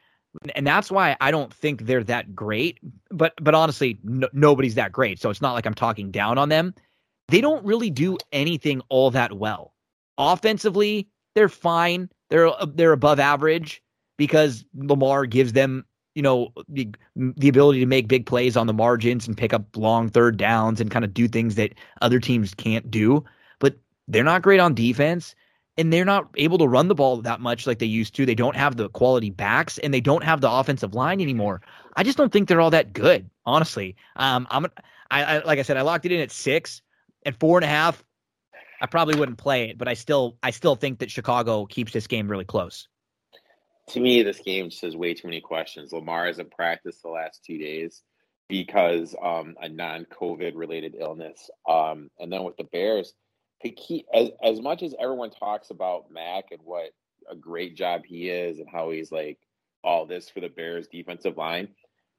[0.55, 2.79] and that's why I don't think they're that great.
[3.11, 5.19] But but honestly, no, nobody's that great.
[5.19, 6.73] So it's not like I'm talking down on them.
[7.27, 9.75] They don't really do anything all that well.
[10.17, 12.09] Offensively, they're fine.
[12.31, 13.83] They're they're above average
[14.17, 18.73] because Lamar gives them you know the the ability to make big plays on the
[18.73, 22.55] margins and pick up long third downs and kind of do things that other teams
[22.55, 23.23] can't do.
[23.59, 23.75] But
[24.07, 25.35] they're not great on defense.
[25.77, 28.25] and they're not able to run the ball that much like they used to.
[28.25, 31.61] They don't have the quality backs, and they don't have the offensive line anymore.
[31.95, 33.95] I just don't think they're all that good, honestly.
[34.17, 34.65] Um, I'm,
[35.11, 36.81] I, I like I said, I locked it in at six,
[37.25, 38.03] at four and a half.
[38.81, 42.07] I probably wouldn't play it, but I still, I still think that Chicago keeps this
[42.07, 42.87] game really close.
[43.89, 45.91] To me, this game just has way too many questions.
[45.91, 48.01] Lamar hasn't practiced the last two days
[48.49, 53.13] because um, a non-COVID related illness, um, and then with the Bears
[53.69, 56.91] keep as as much as everyone talks about Mack and what
[57.29, 59.37] a great job he is and how he's like
[59.83, 61.69] all this for the Bears defensive line.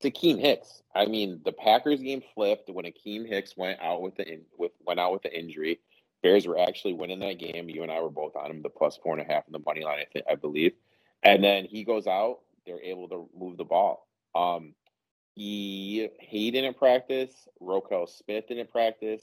[0.01, 0.83] To Akiem Hicks.
[0.95, 5.01] I mean, the Packers game flipped when Akiem Hicks went out with the with went
[5.01, 5.81] out with the injury.
[6.23, 7.69] Bears were actually winning that game.
[7.69, 9.59] You and I were both on him, the plus four and a half in the
[9.59, 10.73] money line, I think, I believe.
[11.23, 12.41] And then he goes out.
[12.67, 14.07] They're able to move the ball.
[14.35, 14.75] Um,
[15.35, 17.49] he he didn't practice.
[17.61, 19.23] Roquan Smith didn't practice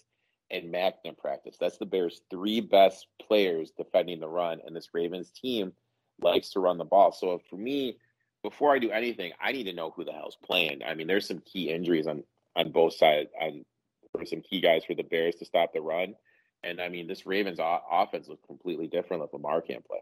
[0.51, 1.57] and Mack in practice.
[1.59, 5.73] That's the Bears' three best players defending the run, and this Ravens team
[6.21, 7.11] likes to run the ball.
[7.11, 7.97] So for me,
[8.43, 10.81] before I do anything, I need to know who the hell's playing.
[10.83, 12.23] I mean, there's some key injuries on
[12.55, 13.29] on both sides.
[13.39, 13.63] On
[14.13, 16.15] for some key guys for the Bears to stop the run,
[16.63, 19.99] and I mean, this Ravens o- offense looks completely different if Lamar can't play.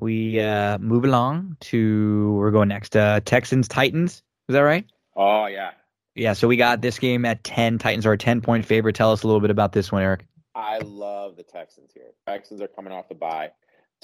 [0.00, 2.96] We uh, move along to we're going next.
[2.96, 4.22] Uh, Texans Titans.
[4.48, 4.86] Is that right?
[5.16, 5.72] Oh yeah,
[6.18, 7.78] yeah, so we got this game at 10.
[7.78, 8.96] Titans are a 10 point favorite.
[8.96, 10.26] Tell us a little bit about this one, Eric.
[10.54, 12.10] I love the Texans here.
[12.26, 13.52] Texans are coming off the bye.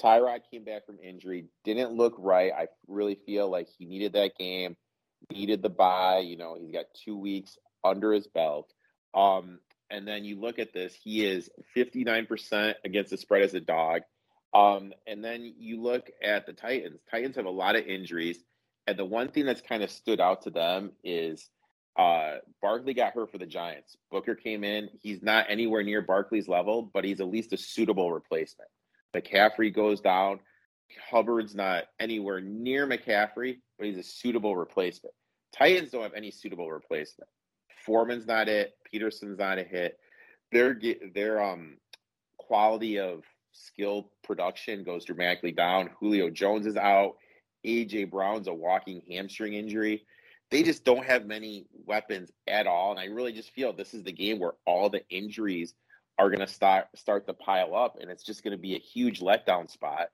[0.01, 2.51] Tyrod came back from injury, didn't look right.
[2.57, 4.77] I really feel like he needed that game,
[5.31, 6.19] needed the bye.
[6.19, 8.73] You know, he's got two weeks under his belt.
[9.13, 9.59] Um,
[9.89, 14.01] and then you look at this, he is 59% against the spread as a dog.
[14.53, 17.01] Um, and then you look at the Titans.
[17.11, 18.39] Titans have a lot of injuries.
[18.87, 21.49] And the one thing that's kind of stood out to them is
[21.97, 23.97] uh, Barkley got hurt for the Giants.
[24.11, 24.89] Booker came in.
[25.01, 28.69] He's not anywhere near Barkley's level, but he's at least a suitable replacement.
[29.15, 30.39] McCaffrey goes down.
[31.09, 35.15] Hubbard's not anywhere near McCaffrey, but he's a suitable replacement.
[35.53, 37.29] Titans don't have any suitable replacement.
[37.85, 38.73] Foreman's not it.
[38.91, 39.97] Peterson's not a hit.
[40.51, 40.79] Their
[41.13, 41.77] their um
[42.37, 45.89] quality of skill production goes dramatically down.
[45.99, 47.15] Julio Jones is out.
[47.65, 50.05] AJ Brown's a walking hamstring injury
[50.51, 52.91] they just don't have many weapons at all.
[52.91, 55.73] And I really just feel this is the game where all the injuries
[56.17, 58.79] are going to start start to pile up, and it's just going to be a
[58.79, 60.07] huge letdown spot.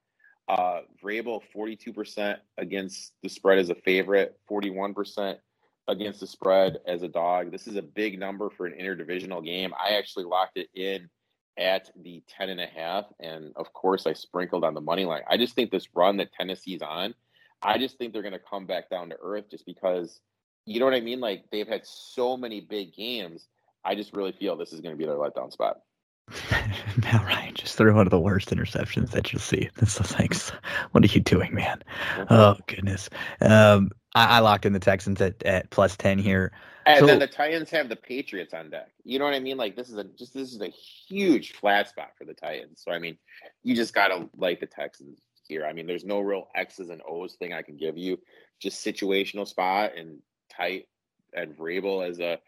[0.47, 5.37] Uh, Vrabel, 42% against the spread as a favorite, 41%
[5.87, 7.51] against the spread as a dog.
[7.51, 9.73] This is a big number for an interdivisional game.
[9.73, 11.09] I actually locked it in
[11.57, 13.05] at the 10 and a half.
[13.19, 15.21] And of course, I sprinkled on the money line.
[15.29, 17.13] I just think this run that Tennessee's on
[17.61, 20.19] I just think they're going to come back down to earth just because,
[20.65, 21.19] you know what I mean?
[21.19, 23.47] Like they've had so many big games.
[23.83, 25.81] I just really feel this is going to be their letdown spot.
[26.97, 29.69] Matt Ryan just threw one of the worst interceptions that you'll see.
[29.77, 30.33] This is like,
[30.91, 31.81] what are you doing, man?
[32.29, 33.09] Oh goodness.
[33.41, 36.51] Um, I, I, locked in the Texans at, at plus ten here.
[36.85, 38.91] And so, then the Titans have the Patriots on deck.
[39.03, 39.57] You know what I mean?
[39.57, 42.81] Like this is a just this is a huge flat spot for the Titans.
[42.83, 43.17] So I mean,
[43.63, 45.65] you just gotta like the Texans here.
[45.65, 48.19] I mean, there's no real X's and O's thing I can give you.
[48.59, 50.87] Just situational spot and tight
[51.33, 52.39] and Vrabel as a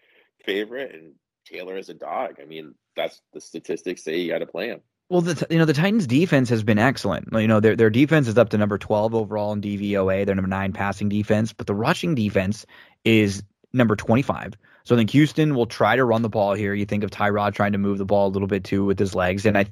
[0.46, 1.14] favorite and
[1.46, 2.38] Taylor as a dog.
[2.42, 4.82] I mean, that's the statistics say you got to play him.
[5.10, 7.30] Well, the you know the Titans' defense has been excellent.
[7.32, 10.26] You know their their defense is up to number twelve overall in DVOA.
[10.26, 12.66] They're number nine passing defense, but the rushing defense
[13.04, 13.44] is
[13.74, 14.54] number twenty five.
[14.86, 16.74] So I think Houston will try to run the ball here.
[16.74, 19.14] You think of Tyrod trying to move the ball a little bit too with his
[19.14, 19.66] legs, and I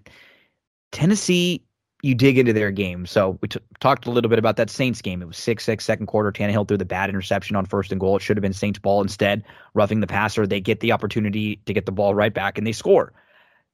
[0.92, 1.64] Tennessee
[2.04, 3.06] you dig into their game.
[3.06, 5.22] So we t- talked a little bit about that Saints game.
[5.22, 6.32] It was 6 6 second quarter.
[6.32, 8.18] Tannehill threw the bad interception on first and goal.
[8.18, 10.48] It should have been Saints ball instead, roughing the passer.
[10.48, 13.14] They get the opportunity to get the ball right back and they score.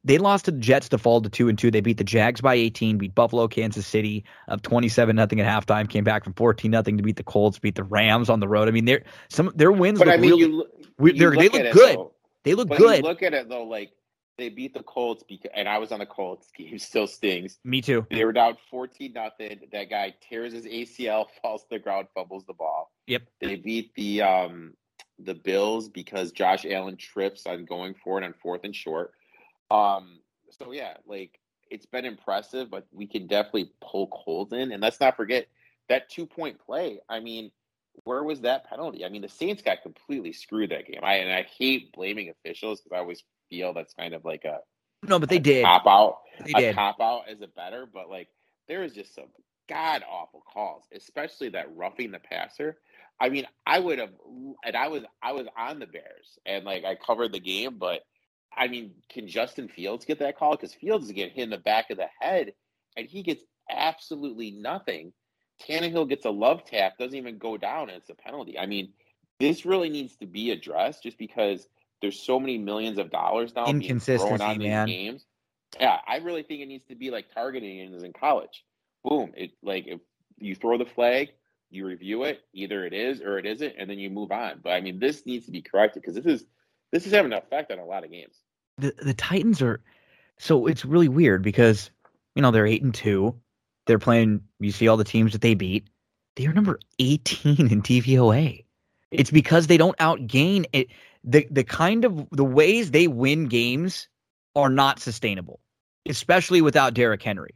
[0.03, 1.69] They lost to the Jets to fall to two and two.
[1.69, 5.89] They beat the Jags by 18, beat Buffalo, Kansas City of 27 nothing at halftime.
[5.89, 8.67] Came back from 14 nothing to beat the Colts, beat the Rams on the road.
[8.67, 9.99] I mean, they're some their wins.
[9.99, 11.97] But I mean, really, you, you they look good.
[11.97, 12.13] Though,
[12.43, 13.03] they look good.
[13.03, 13.91] look at it though, like
[14.37, 16.77] they beat the Colts because, and I was on the Colts game.
[16.87, 17.59] Still stings.
[17.63, 18.05] Me too.
[18.09, 19.61] They were down fourteen nothing.
[19.71, 22.91] That guy tears his ACL, falls to the ground, fumbles the ball.
[23.07, 23.23] Yep.
[23.41, 24.73] They beat the um
[25.19, 29.13] the Bills because Josh Allen trips on going forward on fourth and short.
[29.71, 30.19] Um.
[30.49, 31.39] So yeah, like
[31.69, 35.47] it's been impressive, but we can definitely pull Colts in, and let's not forget
[35.89, 36.99] that two point play.
[37.09, 37.51] I mean.
[38.03, 39.03] Where was that penalty?
[39.03, 40.99] I mean, the Saints got completely screwed that game.
[41.01, 44.59] I and I hate blaming officials because I always feel that's kind of like a
[45.03, 46.19] no, but they did cop out.
[46.43, 46.75] They a did.
[46.75, 48.29] cop out is a better, but like
[48.67, 49.27] there is just some
[49.69, 52.77] god awful calls, especially that roughing the passer.
[53.19, 54.11] I mean, I would have,
[54.63, 58.01] and I was I was on the Bears, and like I covered the game, but
[58.55, 60.51] I mean, can Justin Fields get that call?
[60.51, 62.53] Because Fields is getting hit in the back of the head,
[62.95, 65.13] and he gets absolutely nothing.
[65.67, 68.57] Tannehill gets a love tap, doesn't even go down, and it's a penalty.
[68.57, 68.93] I mean,
[69.39, 71.67] this really needs to be addressed just because
[72.01, 74.87] there's so many millions of dollars now being thrown on these man.
[74.87, 75.25] games.
[75.79, 78.63] Yeah, I really think it needs to be like targeting is in college.
[79.03, 79.33] Boom!
[79.35, 79.99] It like if
[80.37, 81.29] you throw the flag,
[81.69, 84.61] you review it, either it is or it isn't, and then you move on.
[84.63, 86.45] But I mean, this needs to be corrected because this is
[86.91, 88.35] this is having an effect on a lot of games.
[88.77, 89.81] The the Titans are
[90.39, 91.91] so it's really weird because
[92.35, 93.35] you know they're eight and two.
[93.85, 94.41] They're playing.
[94.59, 95.87] You see all the teams that they beat.
[96.35, 98.63] They are number eighteen in DVOA.
[99.11, 100.89] It's because they don't outgain it.
[101.27, 104.07] The the kind of the ways they win games
[104.55, 105.59] are not sustainable,
[106.07, 107.53] especially without Derrick Henry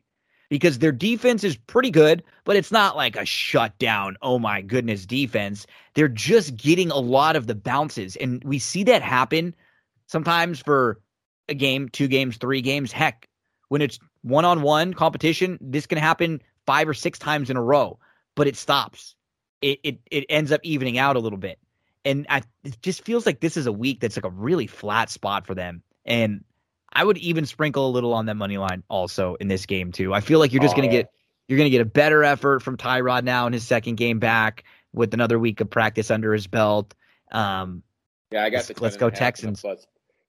[0.52, 5.06] because their defense is pretty good, but it's not like a shutdown, oh my goodness,
[5.06, 5.66] defense.
[5.96, 8.18] They're just getting a lot of the bounces.
[8.18, 9.56] And we see that happen
[10.08, 11.00] sometimes for
[11.48, 12.92] a game, two games, three games.
[12.92, 13.30] Heck,
[13.70, 17.64] when it's one on one competition, this can happen five or six times in a
[17.64, 17.98] row,
[18.36, 19.16] but it stops.
[19.62, 21.60] It, it, it ends up evening out a little bit.
[22.04, 25.10] And I, it just feels like this is a week that's like a really flat
[25.10, 25.84] spot for them.
[26.06, 26.44] And
[26.92, 30.14] I would even sprinkle a little on that money line also in this game too.
[30.14, 31.02] I feel like you're just oh, going to yeah.
[31.04, 31.12] get
[31.48, 34.64] you're going to get a better effort from Tyrod now in his second game back
[34.94, 36.94] with another week of practice under his belt.
[37.32, 37.84] Um,
[38.32, 39.62] yeah, I got let's, let's go Texans.
[39.62, 39.86] Plus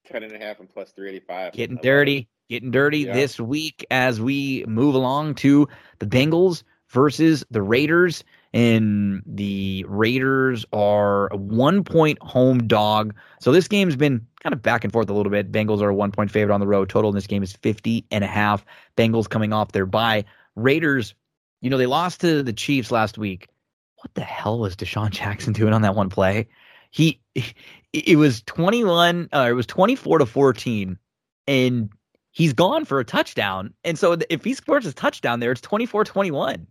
[0.07, 1.53] 10 and a half and plus 385.
[1.53, 3.15] Getting dirty, getting dirty yeah.
[3.15, 5.69] this week as we move along to
[6.01, 8.25] the Bengals versus the Raiders.
[8.55, 13.15] And the Raiders are a one point home dog.
[13.41, 15.51] So this game's been kind of back and forth a little bit.
[15.51, 16.89] Bengals are a one point favorite on the road.
[16.89, 18.65] Total in this game is 50 and a half.
[18.97, 20.25] Bengals coming off their bye.
[20.55, 21.15] Raiders,
[21.61, 23.49] you know, they lost to the Chiefs last week.
[23.97, 26.49] What the hell was DeSean Jackson doing on that one play?
[26.91, 27.21] He,
[27.93, 30.99] it was 21, uh, it was 24 to 14,
[31.47, 31.91] and
[32.33, 33.73] he's gone for a touchdown.
[33.85, 36.67] And so if he scores a touchdown there, it's 24 21.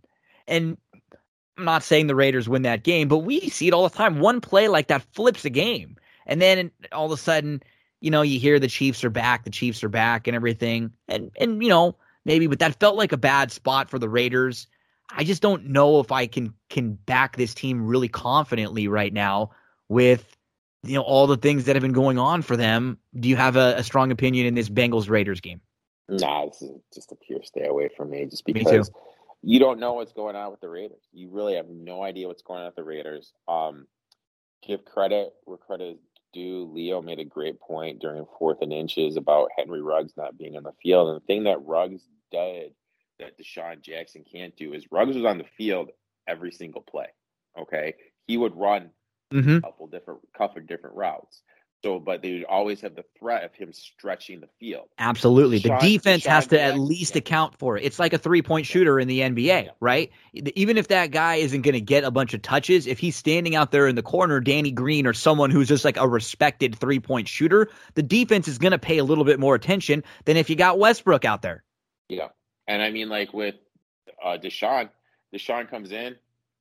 [0.48, 0.76] And
[1.58, 4.20] I'm not saying the Raiders win that game, but we see it all the time.
[4.20, 5.96] One play like that flips a game.
[6.26, 7.62] And then all of a sudden,
[8.00, 10.92] you know, you hear the Chiefs are back, the Chiefs are back and everything.
[11.08, 14.66] And and you know, maybe but that felt like a bad spot for the Raiders.
[15.14, 19.50] I just don't know if I can can back this team really confidently right now
[19.88, 20.36] with
[20.82, 22.98] you know all the things that have been going on for them.
[23.18, 25.60] Do you have a, a strong opinion in this Bengals Raiders game?
[26.08, 28.90] Nah, this is just a pure stay away from me just because
[29.42, 31.02] you don't know what's going on with the Raiders.
[31.12, 33.32] You really have no idea what's going on with the Raiders.
[33.48, 33.86] Um,
[34.66, 35.98] give credit where credit is
[36.32, 36.70] due.
[36.72, 40.62] Leo made a great point during fourth and inches about Henry Ruggs not being on
[40.62, 41.08] the field.
[41.08, 42.72] And the thing that Ruggs did
[43.18, 45.90] that DeSean Jackson can't do is Ruggs was on the field
[46.28, 47.08] every single play.
[47.58, 47.94] Okay.
[48.26, 48.90] He would run
[49.32, 49.56] mm-hmm.
[49.56, 51.42] a couple different couple different routes.
[51.84, 54.88] So, but they would always have the threat of him stretching the field.
[54.98, 55.58] Absolutely.
[55.58, 57.84] the defense has to at least account for it.
[57.84, 59.70] It's like a three point shooter in the NBA, yeah.
[59.80, 60.12] right?
[60.32, 63.56] Even if that guy isn't going to get a bunch of touches, if he's standing
[63.56, 67.00] out there in the corner, Danny Green or someone who's just like a respected three
[67.00, 70.48] point shooter, the defense is going to pay a little bit more attention than if
[70.48, 71.64] you got Westbrook out there.
[72.08, 72.28] Yeah.
[72.68, 73.56] And I mean, like with
[74.24, 74.88] uh, Deshaun,
[75.34, 76.14] DeSean comes in,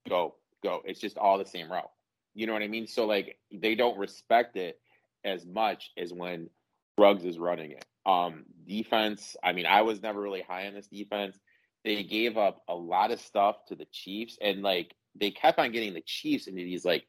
[0.09, 0.33] go,
[0.63, 0.81] go.
[0.83, 1.91] It's just all the same route.
[2.33, 2.87] You know what I mean?
[2.87, 4.79] So, like, they don't respect it
[5.23, 6.49] as much as when
[6.97, 7.85] Ruggs is running it.
[8.05, 11.37] Um, defense, I mean, I was never really high on this defense.
[11.83, 15.71] They gave up a lot of stuff to the Chiefs, and like they kept on
[15.71, 17.05] getting the Chiefs into these like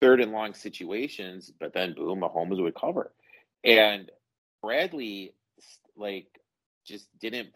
[0.00, 3.12] third and long situations, but then boom, Mahomes would cover.
[3.64, 4.10] And
[4.62, 5.34] Bradley,
[5.96, 6.28] like,
[6.86, 7.50] just didn't.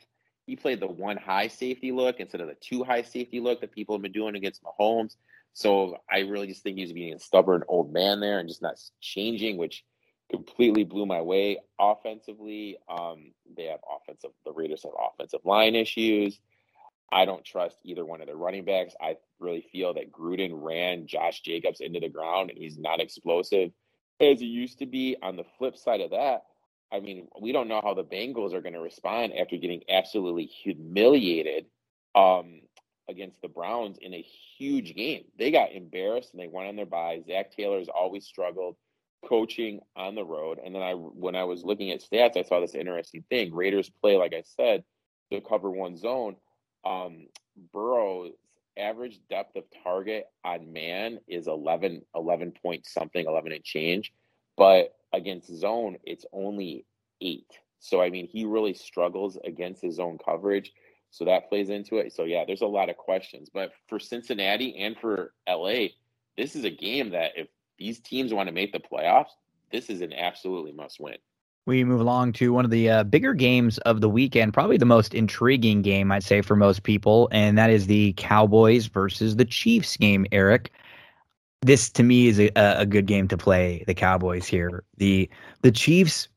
[0.47, 3.73] He played the one high safety look instead of the two high safety look that
[3.73, 5.17] people have been doing against Mahomes.
[5.53, 8.81] So I really just think he's being a stubborn old man there and just not
[9.01, 9.85] changing, which
[10.31, 12.79] completely blew my way offensively.
[12.89, 16.41] Um, they have offensive, the Raiders have offensive line issues.
[17.13, 18.95] I don't trust either one of their running backs.
[19.01, 23.73] I really feel that Gruden ran Josh Jacobs into the ground and he's not explosive
[24.21, 25.17] as he used to be.
[25.21, 26.45] On the flip side of that,
[26.93, 30.45] I mean, we don't know how the Bengals are going to respond after getting absolutely
[30.45, 31.67] humiliated
[32.15, 32.61] um,
[33.09, 34.25] against the Browns in a
[34.57, 35.25] huge game.
[35.37, 37.23] They got embarrassed and they went on their bye.
[37.27, 38.77] Zac Taylor's always struggled
[39.27, 40.59] coaching on the road.
[40.65, 43.55] And then I, when I was looking at stats, I saw this interesting thing.
[43.55, 44.85] Raiders play, like I said,
[45.31, 46.37] the cover one zone.
[46.85, 47.27] Um,
[47.73, 48.33] Burrow's
[48.79, 54.13] average depth of target on man is 11, 11 point something, 11 and change.
[54.57, 56.87] But against zone, it's only
[57.21, 57.47] eight.
[57.79, 60.73] So, I mean, he really struggles against his zone coverage.
[61.11, 62.13] So that plays into it.
[62.13, 63.51] So, yeah, there's a lot of questions.
[63.53, 65.89] But for Cincinnati and for LA,
[66.37, 67.49] this is a game that if
[67.81, 69.31] these teams want to make the playoffs,
[69.73, 71.17] this is an absolutely must win.
[71.67, 74.85] we move along to one of the uh, bigger games of the weekend, probably the
[74.85, 79.45] most intriguing game, I'd say, for most people, and that is the Cowboys versus the
[79.45, 80.73] Chiefs game, Eric.
[81.63, 84.85] This to me is a, a good game to play the Cowboys here.
[84.97, 85.29] The
[85.63, 86.29] the Chiefs,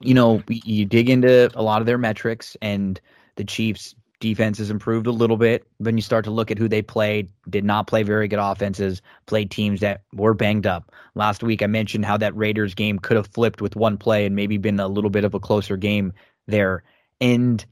[0.00, 3.00] you know, you dig into a lot of their metrics, and
[3.36, 5.66] the Chiefs defense has improved a little bit.
[5.80, 9.02] Then you start to look at who they played, did not play very good offenses,
[9.26, 10.92] played teams that were banged up.
[11.14, 14.34] Last week I mentioned how that Raiders game could have flipped with one play and
[14.36, 16.12] maybe been a little bit of a closer game
[16.46, 16.82] there.
[17.20, 17.64] And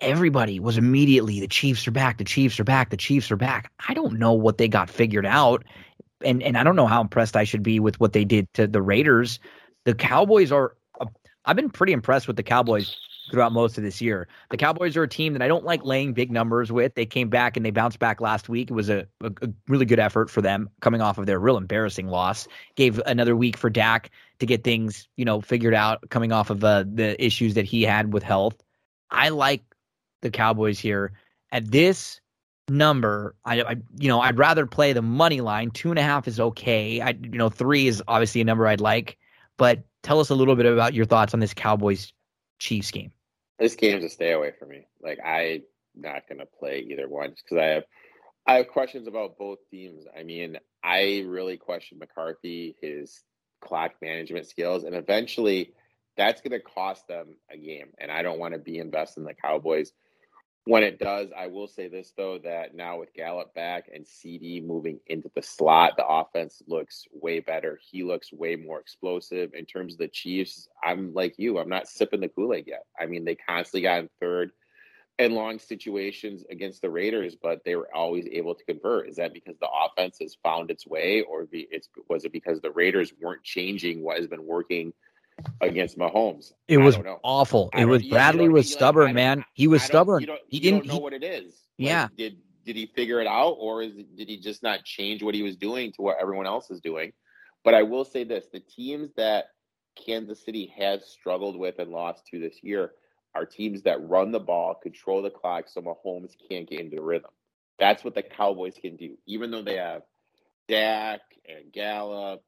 [0.00, 3.70] everybody was immediately the Chiefs are back, the Chiefs are back, the Chiefs are back.
[3.88, 5.64] I don't know what they got figured out.
[6.24, 8.66] And and I don't know how impressed I should be with what they did to
[8.66, 9.38] the Raiders.
[9.84, 11.06] The Cowboys are uh,
[11.44, 12.96] I've been pretty impressed with the Cowboys
[13.30, 14.28] throughout most of this year.
[14.50, 16.94] The Cowboys are a team that I don't like laying big numbers with.
[16.94, 18.70] They came back and they bounced back last week.
[18.70, 21.56] It was a, a, a, really good effort for them coming off of their real
[21.56, 22.46] embarrassing loss.
[22.76, 26.62] Gave another week for Dak to get things, you know, figured out coming off of
[26.62, 28.56] uh, the issues that he had with health.
[29.10, 29.64] I like
[30.22, 31.12] the Cowboys here
[31.52, 32.20] at this
[32.68, 33.34] number.
[33.44, 35.70] I, I you know, I'd rather play the money line.
[35.70, 37.00] Two and a half is okay.
[37.00, 39.18] I, you know, three is obviously a number I'd like,
[39.56, 42.12] but tell us a little bit about your thoughts on this Cowboys
[42.58, 43.12] Chiefs game.
[43.58, 44.86] This game's a stay away for me.
[45.02, 45.62] Like I'm
[45.94, 47.84] not gonna play either one because I have
[48.46, 50.04] I have questions about both teams.
[50.16, 53.22] I mean, I really question McCarthy, his
[53.60, 55.72] clock management skills, and eventually
[56.16, 57.88] that's to cost them a game.
[57.98, 59.92] And I don't want to be invested in the Cowboys
[60.66, 64.66] when it does, I will say this though that now with Gallup back and CeeDee
[64.66, 67.78] moving into the slot, the offense looks way better.
[67.80, 69.54] He looks way more explosive.
[69.54, 71.58] In terms of the Chiefs, I'm like you.
[71.58, 72.82] I'm not sipping the Kool Aid yet.
[73.00, 74.50] I mean, they constantly got in third
[75.20, 79.08] and long situations against the Raiders, but they were always able to convert.
[79.08, 81.46] Is that because the offense has found its way, or
[82.08, 84.92] was it because the Raiders weren't changing what has been working?
[85.60, 86.52] Against Mahomes.
[86.68, 87.70] It was awful.
[87.76, 89.44] It was Bradley was stubborn, man.
[89.54, 90.22] He was stubborn.
[90.22, 91.44] You he didn't know he, what it is.
[91.44, 92.08] Like, yeah.
[92.16, 95.42] Did did he figure it out, or is did he just not change what he
[95.42, 97.12] was doing to what everyone else is doing?
[97.64, 99.46] But I will say this: the teams that
[99.96, 102.92] Kansas City has struggled with and lost to this year
[103.34, 107.02] are teams that run the ball, control the clock, so Mahomes can't get into the
[107.02, 107.30] rhythm.
[107.78, 110.02] That's what the Cowboys can do, even though they have
[110.68, 112.42] Dak and Gallup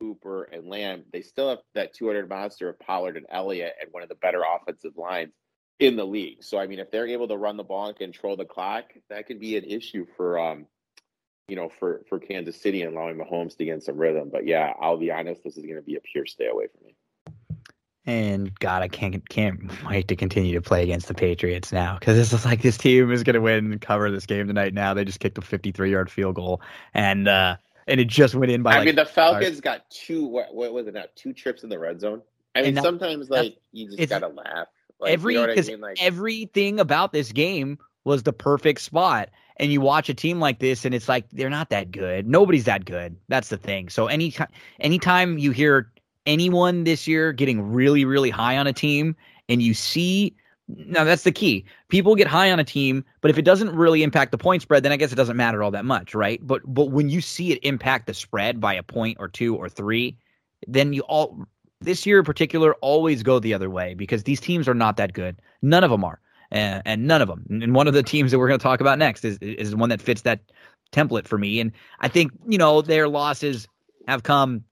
[0.00, 4.02] Cooper and Lamb, they still have that 200 monster of Pollard and Elliott and one
[4.02, 5.32] of the better offensive lines
[5.78, 6.42] in the league.
[6.42, 9.26] So I mean, if they're able to run the ball and control the clock, that
[9.26, 10.66] could be an issue for um,
[11.48, 14.30] you know, for for Kansas City and allowing Mahomes to get some rhythm.
[14.30, 16.86] But yeah, I'll be honest, this is going to be a pure stay away from
[16.86, 16.96] me.
[18.06, 22.16] And God, I can't can't wait to continue to play against the Patriots now because
[22.16, 24.72] this is like this team is going to win and cover this game tonight.
[24.72, 26.62] Now they just kicked a 53 yard field goal,
[26.94, 27.56] and uh,
[27.86, 28.74] and it just went in by.
[28.74, 30.24] I like, mean, the Falcons got two.
[30.24, 31.04] What, what, was it now?
[31.14, 32.22] Two trips in the red zone.
[32.54, 34.68] I mean, that, sometimes like you just gotta laugh.
[34.98, 35.96] Like, every because you know I mean?
[35.96, 39.30] like, everything about this game was the perfect spot.
[39.56, 42.26] And you watch a team like this, and it's like they're not that good.
[42.26, 43.14] Nobody's that good.
[43.28, 43.90] That's the thing.
[43.90, 44.34] So any
[44.80, 45.92] anytime you hear
[46.24, 49.14] anyone this year getting really really high on a team,
[49.50, 50.34] and you see
[50.76, 51.64] now that's the key.
[51.88, 54.82] People get high on a team, but if it doesn't really impact the point spread,
[54.82, 56.44] then I guess it doesn't matter all that much, right?
[56.46, 59.68] But but when you see it impact the spread by a point or two or
[59.68, 60.16] three,
[60.66, 61.46] then you all
[61.80, 65.12] this year in particular always go the other way because these teams are not that
[65.12, 65.40] good.
[65.62, 66.20] None of them are,
[66.50, 67.46] and, and none of them.
[67.48, 69.88] And one of the teams that we're going to talk about next is is one
[69.88, 70.40] that fits that
[70.92, 71.60] template for me.
[71.60, 73.68] And I think you know their losses
[74.06, 74.64] have come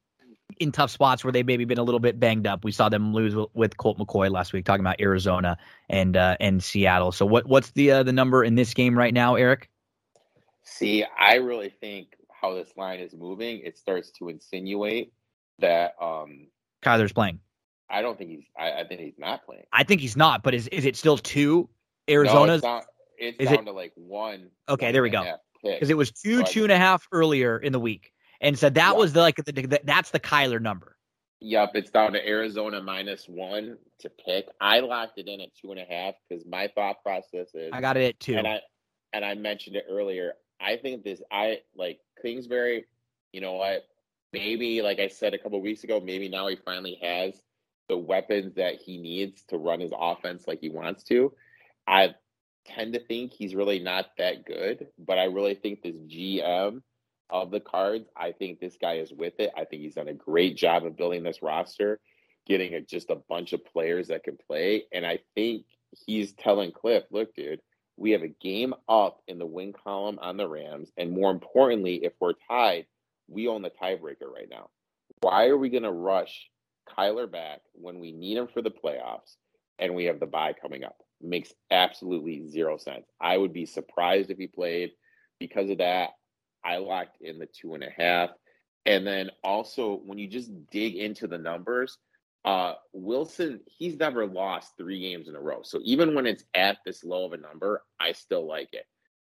[0.59, 2.65] in tough spots where they've maybe been a little bit banged up.
[2.65, 5.59] We saw them lose with Colt McCoy last week, talking about Arizona
[5.89, 7.13] and uh, and Seattle.
[7.13, 9.71] So what what's the uh, the number in this game right now, Eric?
[10.65, 15.13] See, I really think how this line is moving, it starts to insinuate
[15.59, 16.49] that um
[16.83, 17.41] Kyler's playing.
[17.91, 18.45] I don't think he's.
[18.59, 19.65] I, I think he's not playing.
[19.73, 20.43] I think he's not.
[20.43, 21.69] But is is it still two
[22.09, 22.63] Arizona's?
[22.63, 22.83] No,
[23.17, 24.51] it's, it's down it, to like one.
[24.69, 25.25] Okay, one there we go.
[25.63, 28.97] Because it was two, two and a half earlier in the week and so that
[28.97, 30.97] was the, like the, the, that's the Kyler number.
[31.41, 34.47] Yep, it's down to Arizona minus one to pick.
[34.61, 37.81] I locked it in at two and a half because my thought process is I
[37.81, 38.61] got it at two, and I
[39.13, 40.33] and I mentioned it earlier.
[40.61, 42.87] I think this I like Kingsbury.
[43.33, 43.85] You know what?
[44.33, 47.41] Maybe like I said a couple weeks ago, maybe now he finally has
[47.89, 51.33] the weapons that he needs to run his offense like he wants to.
[51.87, 52.15] I
[52.67, 56.83] tend to think he's really not that good, but I really think this GM
[57.31, 58.09] of the cards.
[58.17, 59.51] I think this guy is with it.
[59.57, 62.01] I think he's done a great job of building this roster,
[62.47, 64.85] getting a, just a bunch of players that can play.
[64.93, 65.65] And I think
[66.07, 67.61] he's telling Cliff, look, dude,
[67.97, 70.91] we have a game up in the win column on the Rams.
[70.97, 72.87] And more importantly, if we're tied,
[73.29, 74.71] we own the tiebreaker right now.
[75.21, 76.49] Why are we going to rush
[76.97, 79.37] Kyler back when we need him for the playoffs
[79.79, 80.97] and we have the bye coming up.
[81.21, 83.07] Makes absolutely zero sense.
[83.21, 84.91] I would be surprised if he played.
[85.39, 86.11] Because of that,
[86.65, 88.31] I locked in the two and a half.
[88.87, 91.99] And then also, when you just dig into the numbers,
[92.45, 95.61] uh, Wilson, he's never lost three games in a row.
[95.63, 98.87] So even when it's at this low of a number, I still like it.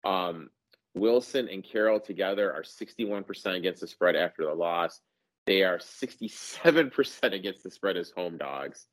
[0.09, 0.51] Um,
[0.94, 5.01] Wilson and Carroll together are 61% against the spread after the loss.
[5.47, 8.86] They are 67% against the spread as home dogs.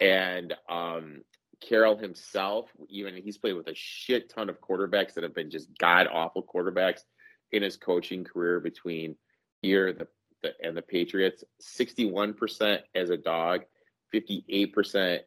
[0.00, 1.22] And um,
[1.60, 5.68] Carroll himself, even he's played with a shit ton of quarterbacks that have been just
[5.78, 7.00] god awful quarterbacks
[7.52, 9.16] in his coaching career between
[9.60, 10.08] here the,
[10.42, 11.44] the and the Patriots.
[11.62, 13.62] 61% as a dog,
[14.14, 15.20] 58%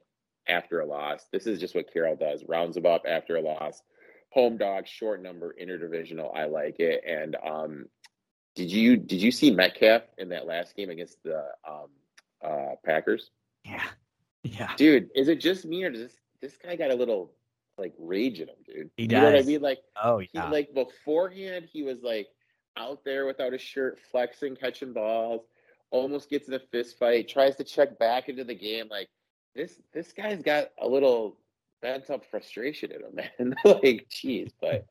[0.47, 1.26] after a loss.
[1.31, 2.43] This is just what Carroll does.
[2.47, 3.81] Rounds them up after a loss.
[4.31, 6.35] Home dog, short number, interdivisional.
[6.35, 7.03] I like it.
[7.07, 7.85] And um,
[8.56, 11.89] did you did you see Metcalf in that last game against the um,
[12.43, 13.31] uh, Packers?
[13.64, 13.84] Yeah,
[14.43, 14.73] yeah.
[14.76, 17.31] Dude, is it just me or does this this guy got a little
[17.77, 18.89] like rage in him, dude?
[18.97, 19.22] He you does.
[19.22, 19.61] know what I mean?
[19.61, 20.49] Like, oh he yeah.
[20.49, 22.27] like beforehand he was like
[22.77, 25.41] out there without a shirt, flexing, catching balls,
[25.91, 28.88] almost gets in a fist fight, tries to check back into the game.
[28.89, 29.10] Like
[29.56, 31.38] this this guy's got a little
[31.81, 33.56] bent up frustration in him, man.
[33.64, 34.85] like, jeez, but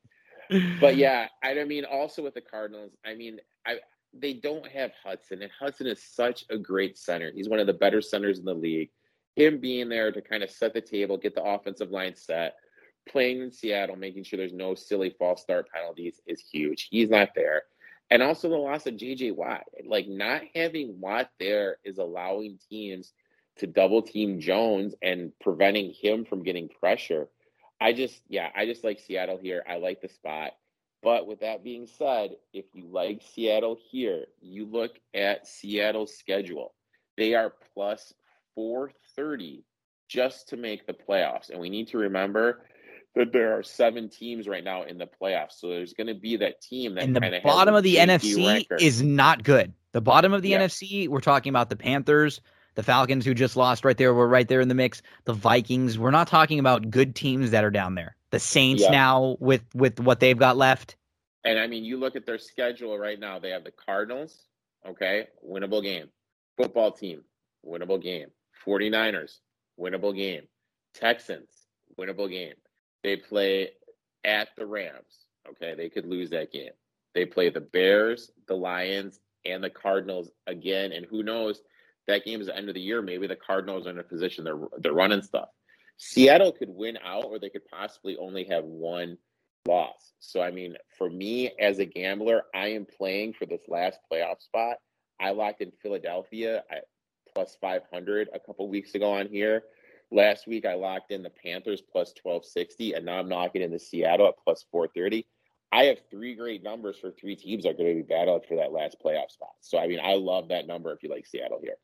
[0.81, 3.79] but yeah, I mean, also with the Cardinals, I mean, I
[4.13, 7.33] they don't have Hudson, and Hudson is such a great center.
[7.35, 8.91] He's one of the better centers in the league.
[9.37, 12.55] Him being there to kind of set the table, get the offensive line set,
[13.09, 16.89] playing in Seattle, making sure there's no silly false start penalties is huge.
[16.91, 17.63] He's not there.
[18.11, 19.65] And also the loss of JJ Watt.
[19.87, 23.13] Like not having Watt there is allowing teams
[23.57, 27.29] to double team Jones and preventing him from getting pressure.
[27.81, 29.63] I just, yeah, I just like Seattle here.
[29.69, 30.53] I like the spot.
[31.03, 36.73] But with that being said, if you like Seattle here, you look at Seattle's schedule.
[37.17, 38.15] They are plus
[38.55, 39.65] 430
[40.09, 41.51] just to make the playoffs.
[41.51, 42.63] And we need to remember
[43.15, 45.53] there are seven teams right now in the playoffs.
[45.59, 48.77] So there's going to be that team that and the bottom of the NFC ranker.
[48.77, 49.73] is not good.
[49.93, 50.61] The bottom of the Yeah.
[50.61, 52.41] NFC, we're talking about the Panthers,
[52.75, 54.13] the Falcons, who just lost right there.
[54.13, 55.01] We're right there in the mix.
[55.25, 55.97] The Vikings.
[55.99, 58.17] We're not talking about good teams that are down there.
[58.31, 58.91] The Saints Yeah.
[58.91, 60.97] now with with what they've got left.
[61.45, 63.39] And I mean, you look at their schedule right now.
[63.39, 64.49] They have the Cardinals,
[64.85, 66.09] okay, winnable game.
[66.57, 67.23] Football team,
[67.65, 68.31] winnable game.
[68.67, 69.39] 49ers,
[69.79, 70.49] winnable game.
[70.95, 71.49] Texans,
[71.99, 72.55] winnable game.
[73.05, 73.69] They play
[74.25, 75.75] at the Rams, okay?
[75.77, 76.73] They could lose that game.
[77.15, 80.91] They play the Bears, the Lions, and the Cardinals again.
[80.91, 81.61] And who knows?
[82.09, 83.03] That game is the end of the year.
[83.03, 85.49] Maybe the Cardinals are in a position they're they're running stuff.
[85.99, 89.17] Seattle could win out, or they could possibly only have one
[89.67, 90.13] loss.
[90.19, 94.41] So I mean, for me as a gambler, I am playing for this last playoff
[94.43, 94.79] spot.
[95.21, 96.85] I locked in Philadelphia at
[97.35, 99.65] plus 500 a couple weeks ago on here.
[100.15, 103.81] Last week I locked in the Panthers plus 1260 and now I'm knocking in the
[103.81, 105.27] Seattle at plus 430.
[105.73, 108.57] I have three great numbers for three teams that are going to be battling for
[108.57, 109.55] that last playoff spot.
[109.61, 111.75] So I mean, I love that number if you like Seattle here.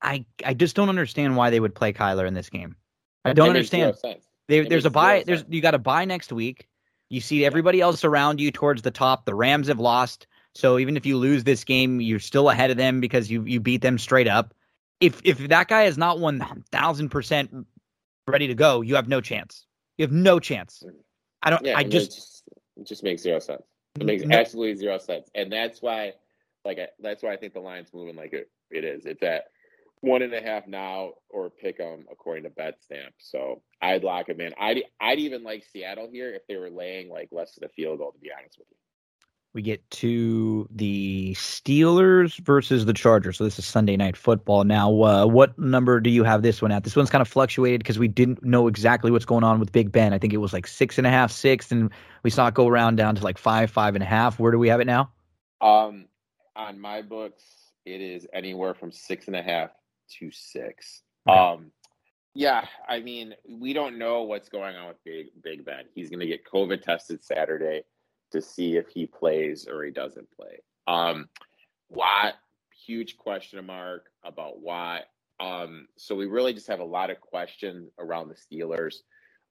[0.00, 2.76] I I just don't understand why they would play Kyler in this game.
[3.24, 3.96] I don't understand.
[4.46, 5.24] It there's a buy.
[5.26, 6.68] There's you got a buy next week.
[7.08, 9.24] You see everybody else around you towards the top.
[9.24, 12.76] The Rams have lost, so even if you lose this game, you're still ahead of
[12.76, 14.54] them because you you beat them straight up.
[15.00, 17.66] If if that guy is not one thousand percent
[18.30, 19.66] ready to go, you have no chance.
[19.98, 20.82] You have no chance.
[21.42, 21.64] I don't.
[21.64, 23.62] Yeah, I just it just just makes zero sense.
[23.98, 26.12] It makes No- absolutely zero sense, and that's why,
[26.64, 29.04] like, I, that's why I think the line's moving like it, it is.
[29.04, 29.44] It's at
[30.00, 33.12] one and a half now, or pick them according to Betstamp.
[33.18, 34.54] So I'd lock them in.
[34.58, 37.98] I'd I'd even like Seattle here if they were laying like less than a field
[37.98, 38.12] goal.
[38.12, 38.76] To be honest with you.
[39.52, 43.38] We get to the Steelers versus the Chargers.
[43.38, 44.62] So this is Sunday night football.
[44.64, 46.84] Now, uh, what number do you have this one at?
[46.84, 49.90] This one's kind of fluctuated because we didn't know exactly what's going on with Big
[49.90, 50.12] Ben.
[50.12, 51.90] I think it was like six and a half, six, and
[52.22, 54.38] we saw it go around down to like five, five and a half.
[54.38, 55.10] Where do we have it now?
[55.60, 56.06] Um,
[56.54, 57.42] on my books,
[57.84, 59.70] it is anywhere from six and a half
[60.18, 61.02] to six.
[61.28, 61.36] Okay.
[61.36, 61.72] Um,
[62.34, 65.86] yeah, I mean, we don't know what's going on with Big Big Ben.
[65.92, 67.82] He's going to get COVID tested Saturday
[68.32, 70.58] to see if he plays or he doesn't play.
[70.86, 71.28] Um,
[71.88, 72.34] Watt,
[72.86, 75.02] huge question mark about Watt.
[75.38, 78.96] Um, so we really just have a lot of questions around the Steelers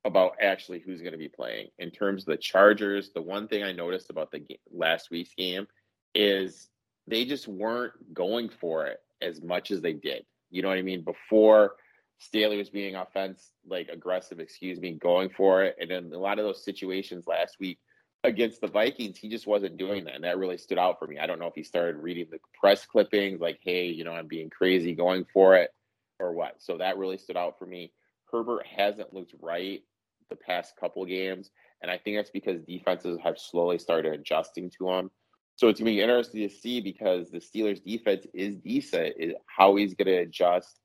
[0.06, 1.68] about actually who's going to be playing.
[1.80, 5.34] In terms of the Chargers, the one thing I noticed about the ga- last week's
[5.34, 5.68] game
[6.16, 6.70] is
[7.08, 10.26] they just weren't going for it as much as they did.
[10.52, 11.04] You know what I mean?
[11.04, 11.76] Before
[12.20, 16.40] Staley was being offense like aggressive, excuse me, going for it, and in a lot
[16.40, 17.80] of those situations last week
[18.24, 21.18] against the Vikings, he just wasn't doing that, and that really stood out for me.
[21.20, 24.28] I don't know if he started reading the press clippings, like, "Hey, you know, I'm
[24.28, 25.72] being crazy, going for it."
[26.20, 26.62] or what.
[26.62, 27.92] So that really stood out for me.
[28.32, 29.82] Herbert hasn't looked right
[30.30, 31.50] the past couple games,
[31.82, 35.10] and I think that's because defenses have slowly started adjusting to him.
[35.56, 39.76] So it's gonna be interesting to see because the Steelers defense is decent, is how
[39.76, 40.80] he's gonna adjust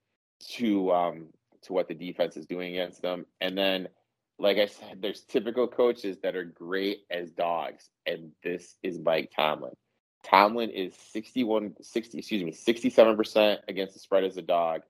[0.56, 1.26] to um
[1.62, 3.26] to what the defense is doing against them.
[3.40, 3.88] And then
[4.38, 9.30] like I said, there's typical coaches that are great as dogs, and this is Mike
[9.34, 9.74] Tomlin.
[10.24, 14.82] Tomlin is 61, 60, excuse me, 67% against the spread as a dog,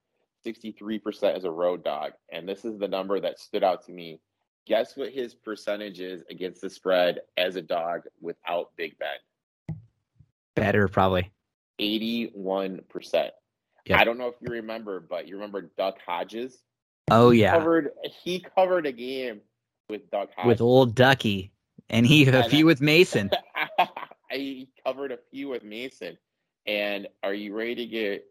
[0.45, 2.13] 63% as a road dog.
[2.31, 4.19] And this is the number that stood out to me.
[4.65, 9.77] Guess what his percentage is against the spread as a dog without Big Ben?
[10.55, 11.31] Better, probably.
[11.79, 12.81] 81%.
[13.85, 13.99] Yep.
[13.99, 16.63] I don't know if you remember, but you remember Duck Hodges?
[17.09, 17.57] Oh yeah.
[17.57, 17.91] Covered
[18.23, 19.41] he covered a game
[19.89, 20.45] with Hodges.
[20.45, 21.51] With old Ducky.
[21.89, 23.29] And he a few with Mason.
[24.31, 26.17] I covered a few with Mason.
[26.65, 28.25] And are you ready to get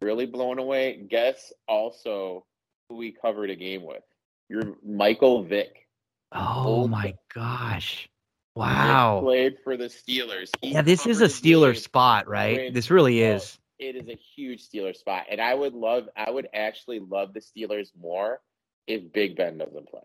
[0.00, 1.04] really blown away?
[1.08, 2.46] Guess also
[2.88, 4.02] who we covered a game with.
[4.48, 5.88] You're Michael Vick.
[6.32, 8.08] Oh Old my gosh.
[8.54, 9.16] Wow.
[9.16, 10.50] Vick played for the Steelers.
[10.60, 12.72] He yeah, this is a Steeler spot, right?
[12.72, 13.58] This really is.
[13.80, 15.24] It is a huge Steelers spot.
[15.30, 18.40] And I would love I would actually love the Steelers more
[18.86, 20.02] if Big Ben doesn't play.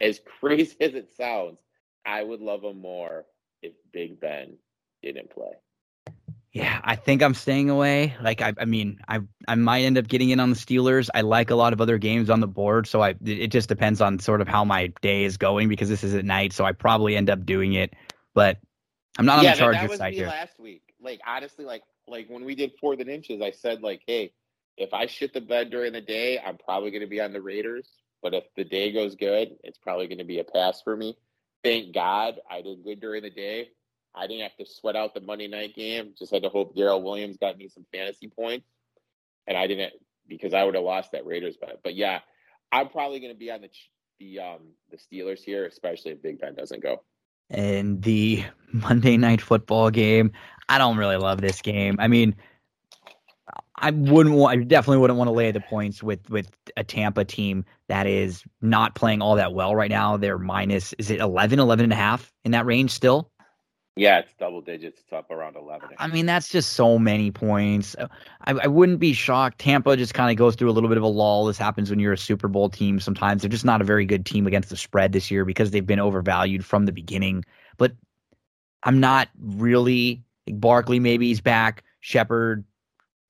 [0.00, 1.58] As crazy as it sounds,
[2.04, 3.24] I would love them more
[3.62, 4.56] if Big Ben
[5.02, 5.52] didn't play.
[6.52, 8.14] Yeah, I think I'm staying away.
[8.20, 11.08] Like I, I mean, I I might end up getting in on the Steelers.
[11.14, 14.02] I like a lot of other games on the board, so I it just depends
[14.02, 16.72] on sort of how my day is going because this is at night, so I
[16.72, 17.94] probably end up doing it.
[18.34, 18.58] But
[19.18, 20.26] I'm not yeah, on the Chargers side here.
[20.26, 24.02] Last week, like honestly, like like when we did fourth and inches, I said like,
[24.06, 24.32] hey,
[24.76, 27.40] if I shit the bed during the day, I'm probably going to be on the
[27.40, 27.88] Raiders.
[28.22, 31.16] But if the day goes good, it's probably going to be a pass for me.
[31.64, 33.70] Thank God I did good during the day.
[34.14, 36.12] I didn't have to sweat out the Monday night game.
[36.18, 38.66] Just had to hope Darrel Williams got me some fantasy points,
[39.46, 39.92] and I didn't
[40.28, 41.80] because I would have lost that Raiders bet.
[41.82, 42.20] But yeah,
[42.70, 43.70] I'm probably going to be on the
[44.20, 44.60] the um
[44.90, 47.02] the Steelers here, especially if Big Ben doesn't go.
[47.50, 50.32] And the Monday night football game,
[50.72, 51.96] I don't really love this game.
[51.98, 52.34] I mean,
[53.76, 57.26] I wouldn't want, I definitely wouldn't want to lay the points with with a Tampa
[57.26, 60.16] team that is not playing all that well right now.
[60.16, 63.30] They're minus, is it 11, 11 and a half in that range still?
[63.96, 65.00] Yeah, it's double digits.
[65.00, 65.90] It's up around 11.
[65.98, 67.94] I mean, that's just so many points.
[67.98, 68.08] Uh,
[68.46, 69.58] I, I wouldn't be shocked.
[69.58, 71.44] Tampa just kind of goes through a little bit of a lull.
[71.44, 72.98] This happens when you're a Super Bowl team.
[72.98, 75.86] Sometimes they're just not a very good team against the spread this year because they've
[75.86, 77.44] been overvalued from the beginning.
[77.76, 77.92] But
[78.82, 80.22] I'm not really.
[80.46, 81.84] Like Barkley, maybe he's back.
[82.00, 82.64] Shepard,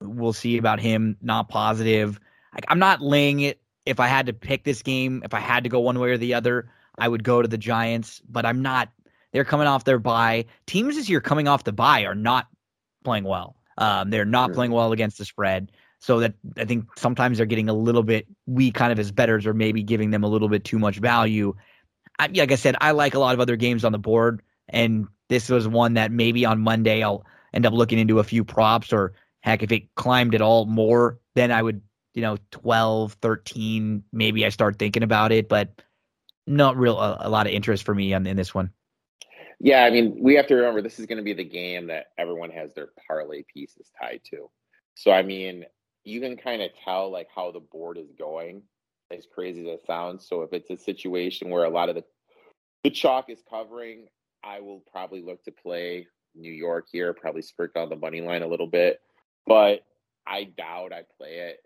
[0.01, 1.17] we'll see about him.
[1.21, 2.19] Not positive.
[2.55, 3.61] Like, I'm not laying it.
[3.85, 6.19] If I had to pick this game, if I had to go one way or
[6.19, 8.23] the other, I would go to the Giants.
[8.29, 8.91] But I'm not
[9.33, 10.45] they're coming off their bye.
[10.67, 12.47] Teams this year coming off the bye are not
[13.05, 13.57] playing well.
[13.79, 14.55] Um, they're not sure.
[14.55, 15.73] playing well against the spread.
[15.99, 19.47] So that I think sometimes they're getting a little bit we kind of as betters
[19.47, 21.55] or maybe giving them a little bit too much value.
[22.19, 25.07] I, like I said, I like a lot of other games on the board, and
[25.33, 28.93] this was one that maybe on Monday I'll end up looking into a few props
[28.93, 31.81] or heck if it climbed at all more, then I would
[32.13, 35.83] you know 12, 13, maybe I start thinking about it, but
[36.47, 38.71] not real a, a lot of interest for me on, in this one.
[39.59, 42.07] Yeah, I mean, we have to remember this is going to be the game that
[42.19, 44.51] everyone has their parlay pieces tied to.
[44.97, 45.65] So, I mean,
[46.05, 48.65] you can kind of tell like how the board is going,
[49.11, 50.29] as crazy as it sounds.
[50.29, 52.05] So, if it's a situation where a lot of the
[52.85, 54.09] the chalk is covering,
[54.45, 58.43] I will probably look to play New York here, probably sprinkle on the money line
[58.43, 59.01] a little bit,
[59.47, 59.85] but
[60.27, 61.59] I doubt I play it.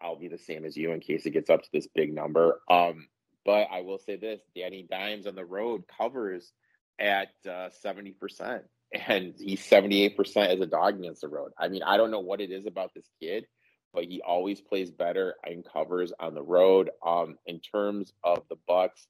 [0.00, 2.60] I'll be the same as you in case it gets up to this big number.
[2.70, 3.08] Um,
[3.44, 6.52] but I will say this: Danny Dimes on the road covers
[6.98, 8.60] at uh, 70%,
[9.08, 11.52] and he's 78% as a dog against the road.
[11.58, 13.46] I mean, I don't know what it is about this kid,
[13.92, 16.90] but he always plays better and covers on the road.
[17.04, 19.06] Um, in terms of the Bucs,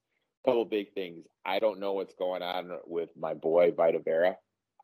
[0.47, 1.25] couple big things.
[1.45, 4.35] I don't know what's going on with my boy Vita Vea.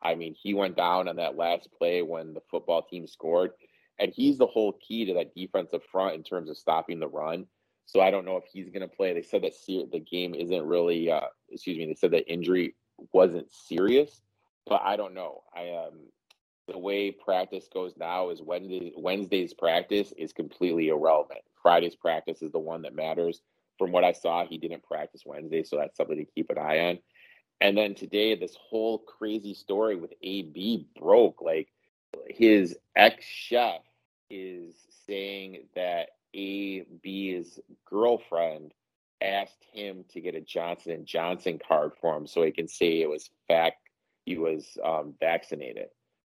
[0.01, 3.51] I mean, he went down on that last play when the football team scored,
[3.97, 7.47] and he's the whole key to that defensive front in terms of stopping the run.
[7.85, 9.13] So I don't know if he's going to play.
[9.13, 12.75] They said that the game isn't really, uh, excuse me, they said that injury
[13.13, 14.21] wasn't serious,
[14.65, 15.43] but I don't know.
[15.55, 15.99] I um
[16.67, 21.41] the way practice goes now is Wednesday Wednesday's practice is completely irrelevant.
[21.61, 23.41] Friday's practice is the one that matters.
[23.77, 26.89] From what I saw, he didn't practice Wednesday, so that's something to keep an eye
[26.89, 26.99] on.
[27.61, 31.41] And then today, this whole crazy story with AB broke.
[31.41, 31.69] Like
[32.29, 33.81] his ex chef
[34.29, 34.75] is
[35.07, 38.73] saying that AB's girlfriend
[39.21, 43.01] asked him to get a Johnson and Johnson card for him so he can say
[43.01, 43.77] it was fact
[44.25, 45.87] he was um, vaccinated.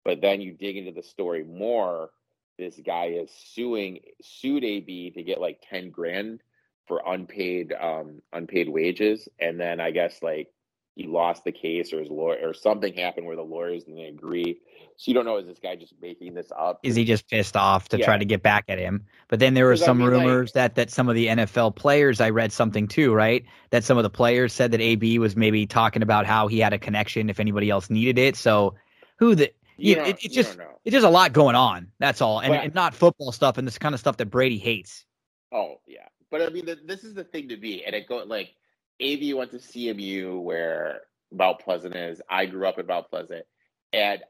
[0.05, 2.11] But then you dig into the story more.
[2.59, 6.43] this guy is suing sued AB to get like ten grand
[6.91, 10.49] for unpaid um unpaid wages, and then I guess like
[10.97, 14.59] he lost the case or his lawyer or something happened where the lawyers didn't agree.
[14.97, 16.81] So you don't know is this guy just making this up?
[16.83, 18.05] Is he just pissed off to yeah.
[18.05, 19.07] try to get back at him?
[19.29, 21.77] But then there were some I mean, rumors like, that that some of the NFL
[21.77, 23.45] players I read something too, right?
[23.71, 26.73] That some of the players said that AB was maybe talking about how he had
[26.73, 28.35] a connection if anybody else needed it.
[28.35, 28.75] So
[29.17, 31.89] who the you, know, it, it's just it's just a lot going on.
[31.99, 34.59] That's all, and, but, and, not football stuff and this kind of stuff that Brady
[34.59, 35.05] hates.
[35.53, 38.23] Oh yeah, but I mean, the, this is the thing to be, and it go
[38.27, 38.55] like
[39.01, 41.03] AB went to CMU where
[41.33, 42.21] Mount Pleasant is.
[42.29, 43.45] I grew up in Mount Pleasant,
[43.93, 44.23] and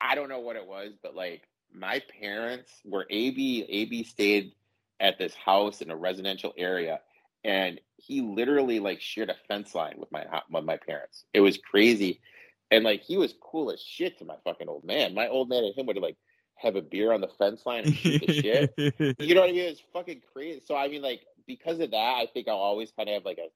[0.00, 1.42] I don't know what it was, but like
[1.72, 3.66] my parents were AB.
[3.68, 4.52] AB stayed
[5.00, 7.00] at this house in a residential area,
[7.44, 11.24] and he literally like shared a fence line with my with my parents.
[11.32, 12.20] It was crazy,
[12.70, 15.14] and like he was cool as shit to my fucking old man.
[15.14, 16.16] My old man and him would like
[16.56, 18.74] have a beer on the fence line and shoot the shit.
[19.18, 19.64] You know what I mean?
[19.64, 20.62] It's fucking crazy.
[20.64, 23.38] So I mean, like because of that, I think I'll always kind of have like
[23.38, 23.48] a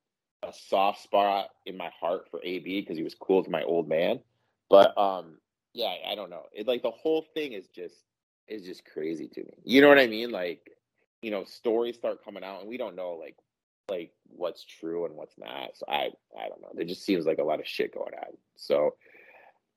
[0.42, 3.88] a soft spot in my heart for AB because he was cool to my old
[3.88, 4.20] man.
[4.68, 5.36] But um,
[5.74, 6.44] yeah, I don't know.
[6.52, 7.96] It like the whole thing is just
[8.48, 9.52] is just crazy to me.
[9.64, 10.30] You know what I mean?
[10.30, 10.70] Like,
[11.22, 13.36] you know, stories start coming out and we don't know like
[13.88, 15.76] like what's true and what's not.
[15.76, 16.70] So I I don't know.
[16.74, 18.36] There just seems like a lot of shit going on.
[18.56, 18.94] So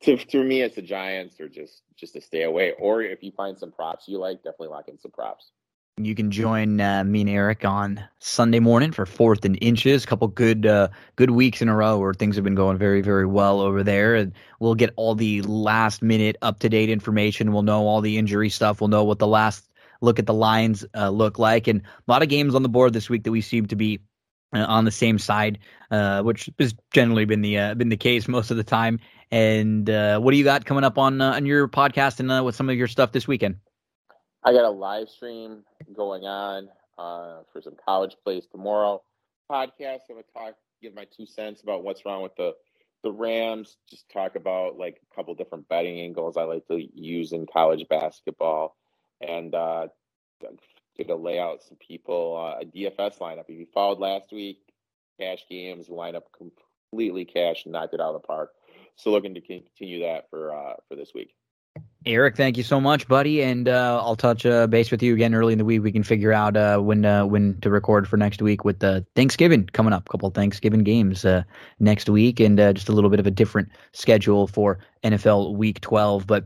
[0.04, 2.74] to, to me, it's the Giants or just just to stay away.
[2.80, 5.52] Or if you find some props you like, definitely lock in some props.
[5.98, 10.04] You can join uh, me and Eric on Sunday morning for Fourth and Inches.
[10.04, 10.88] A couple good uh,
[11.18, 14.16] good weeks in a row where things have been going very very well over there,
[14.16, 17.54] and we'll get all the last minute up to date information.
[17.54, 18.82] We'll know all the injury stuff.
[18.82, 19.70] We'll know what the last
[20.02, 22.94] look at the lines uh, look like, and a lot of games on the board
[22.94, 24.00] this week that we seem to be
[24.56, 25.60] uh, on the same side,
[25.92, 29.00] uh, which has generally been the uh, been the case most of the time.
[29.30, 32.76] And what do you got coming up on on your podcast and with some of
[32.76, 33.58] your stuff this weekend?
[34.46, 35.64] I got a live stream
[35.96, 39.02] going on uh, for some college plays tomorrow.
[39.50, 40.02] Podcast.
[40.10, 42.54] I'm gonna talk, give my two cents about what's wrong with the
[43.04, 43.78] the Rams.
[43.90, 47.86] Just talk about like a couple different betting angles I like to use in college
[47.90, 48.76] basketball,
[49.22, 49.88] and uh,
[51.08, 53.46] to lay out some people uh, a DFS lineup.
[53.48, 54.60] If you followed last week,
[55.20, 58.52] cash games lineup completely cash, knocked it out of the park.
[58.96, 61.34] So looking to continue that for uh, for this week.
[62.06, 65.34] Eric, thank you so much, buddy, and uh, I'll touch uh, base with you again
[65.34, 65.84] early in the week.
[65.84, 69.06] We can figure out uh, when uh, when to record for next week with the
[69.16, 70.08] Thanksgiving coming up.
[70.08, 71.44] A couple Thanksgiving games uh,
[71.80, 75.80] next week, and uh, just a little bit of a different schedule for NFL Week
[75.80, 76.28] 12.
[76.28, 76.44] But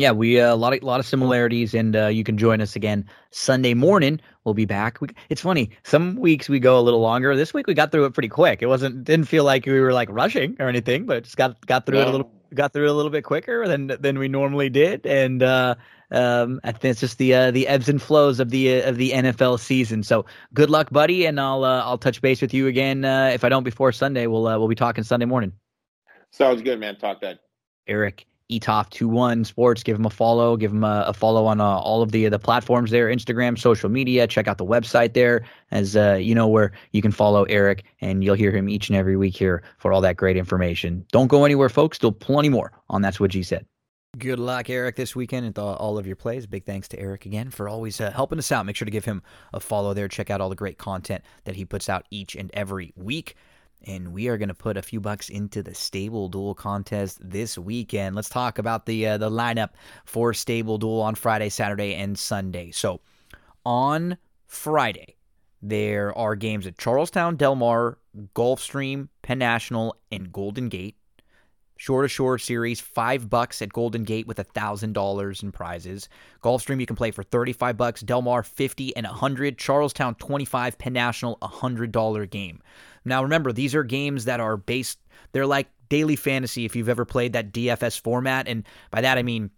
[0.00, 3.74] yeah, we a lot of lot of similarities, and you can join us again Sunday
[3.74, 4.20] morning.
[4.44, 5.00] We'll be back.
[5.00, 5.70] We, it's funny.
[5.84, 7.36] Some weeks we go a little longer.
[7.36, 8.62] This week we got through it pretty quick.
[8.62, 11.86] It wasn't didn't feel like we were like rushing or anything, but just got got
[11.86, 14.70] through it a little got through it a little bit quicker than than we normally
[14.70, 15.74] did, and uh,
[16.10, 18.96] um, I think it's just the uh, the ebbs and flows of the uh, of
[18.96, 20.02] the NFL season.
[20.02, 23.44] So good luck, buddy, and I'll uh, I'll touch base with you again uh, if
[23.44, 24.26] I don't before Sunday.
[24.26, 25.52] We'll uh, we'll be talking Sunday morning.
[26.30, 26.96] Sounds good, man.
[26.96, 27.38] Talk then.
[27.86, 29.82] Eric Eatough21 Sports.
[29.82, 30.56] Give him a follow.
[30.56, 33.88] Give him a, a follow on uh, all of the the platforms there, Instagram, social
[33.88, 34.26] media.
[34.26, 38.24] Check out the website there, as uh, you know where you can follow Eric, and
[38.24, 41.04] you'll hear him each and every week here for all that great information.
[41.12, 41.96] Don't go anywhere, folks.
[41.96, 43.66] Still plenty more on That's What G Said.
[44.16, 46.46] Good luck, Eric, this weekend and all of your plays.
[46.46, 48.64] Big thanks to Eric again for always uh, helping us out.
[48.64, 49.22] Make sure to give him
[49.52, 50.08] a follow there.
[50.08, 53.36] Check out all the great content that he puts out each and every week
[53.86, 57.56] and we are going to put a few bucks into the stable duel contest this
[57.56, 58.16] weekend.
[58.16, 59.70] Let's talk about the uh, the lineup
[60.04, 62.70] for stable duel on Friday, Saturday, and Sunday.
[62.70, 63.00] So
[63.64, 65.16] on Friday,
[65.62, 67.98] there are games at Charles Town, Del Mar,
[68.34, 70.96] Gulfstream, Penn National, and Golden Gate.
[71.80, 76.08] Shore to Shore series, five bucks at Golden Gate with a thousand dollars in prizes.
[76.42, 78.00] Gulfstream you can play for thirty-five bucks.
[78.00, 79.58] Del Mar fifty and a hundred.
[79.58, 80.76] Charles Town twenty-five.
[80.76, 82.60] Penn National a hundred dollar game.
[83.08, 84.98] Now remember, these are games that are based.
[85.32, 89.22] They're like daily fantasy if you've ever played that DFS format, and by that I
[89.22, 89.50] mean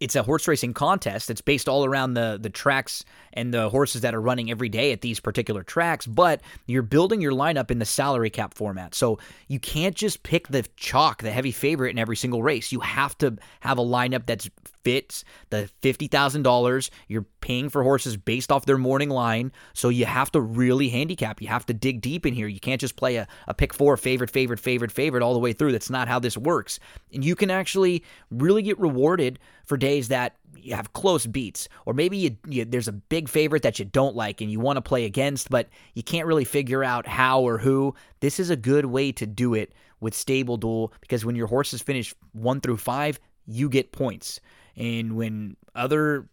[0.00, 1.30] it's a horse racing contest.
[1.30, 4.92] It's based all around the the tracks and the horses that are running every day
[4.92, 8.94] at these particular tracks, but you're building your lineup in the salary cap format.
[8.94, 9.18] So
[9.48, 12.72] you can't just pick the chalk, the heavy favorite in every single race.
[12.72, 14.48] You have to have a lineup that's
[14.84, 16.90] fits the $50,000.
[17.08, 19.52] You're paying for horses based off their morning line.
[19.74, 21.40] So you have to really handicap.
[21.40, 22.46] You have to dig deep in here.
[22.46, 25.52] You can't just play a, a pick four favorite, favorite, favorite, favorite all the way
[25.52, 25.72] through.
[25.72, 26.78] That's not how this works.
[27.12, 31.94] And you can actually really get rewarded for days that you have close beats, or
[31.94, 34.82] maybe you, you, there's a big favorite that you don't like and you want to
[34.82, 37.94] play against, but you can't really figure out how or who.
[38.20, 41.82] This is a good way to do it with Stable Duel because when your horses
[41.82, 44.40] finish one through five, you get points.
[44.76, 46.26] And when other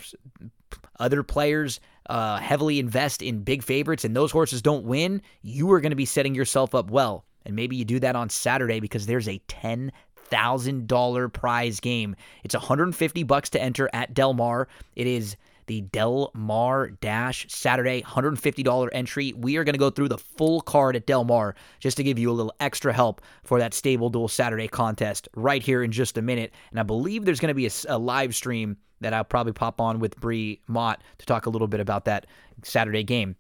[1.00, 1.80] other players
[2.10, 5.96] uh, heavily invest in big favorites and those horses don't win, you are going to
[5.96, 7.24] be setting yourself up well.
[7.46, 12.16] And maybe you do that on Saturday because there's a $10,000 prize game.
[12.44, 14.68] It's 150 bucks to enter at Del Mar.
[14.96, 15.38] It is
[15.70, 19.34] the Del Mar Dash Saturday $150 entry.
[19.34, 22.18] We are going to go through the full card at Del Mar just to give
[22.18, 26.18] you a little extra help for that Stable Duel Saturday contest right here in just
[26.18, 26.54] a minute.
[26.72, 29.80] And I believe there's going to be a, a live stream that I'll probably pop
[29.80, 32.26] on with Bree Mott to talk a little bit about that
[32.64, 33.36] Saturday game.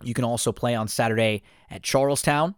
[0.00, 2.54] You can also play on Saturday at Charles Town,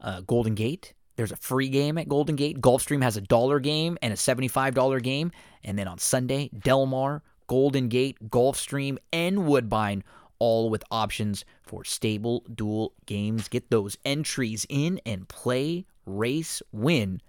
[0.00, 0.94] uh, Golden Gate.
[1.16, 2.60] There's a free game at Golden Gate.
[2.60, 5.32] Gulfstream has a dollar game and a $75 game.
[5.64, 10.04] And then on Sunday, Del Mar, Golden Gate, Gulfstream, and Woodbine,
[10.38, 13.48] all with options for stable duel games.
[13.48, 17.20] Get those entries in and play, race, win.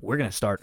[0.00, 0.62] We're going to start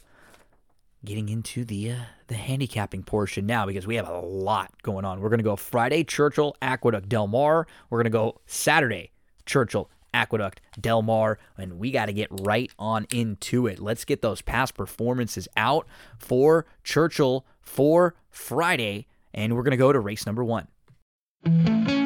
[1.04, 1.96] getting into the uh,
[2.28, 5.20] the handicapping portion now because we have a lot going on.
[5.20, 7.68] We're going to go Friday Churchill Aqueduct Del Mar.
[7.90, 9.12] We're going to go Saturday
[9.46, 13.80] Churchill Aqueduct Del Mar and we got to get right on into it.
[13.80, 15.86] Let's get those past performances out
[16.18, 22.05] for Churchill for Friday and we're going to go to race number 1.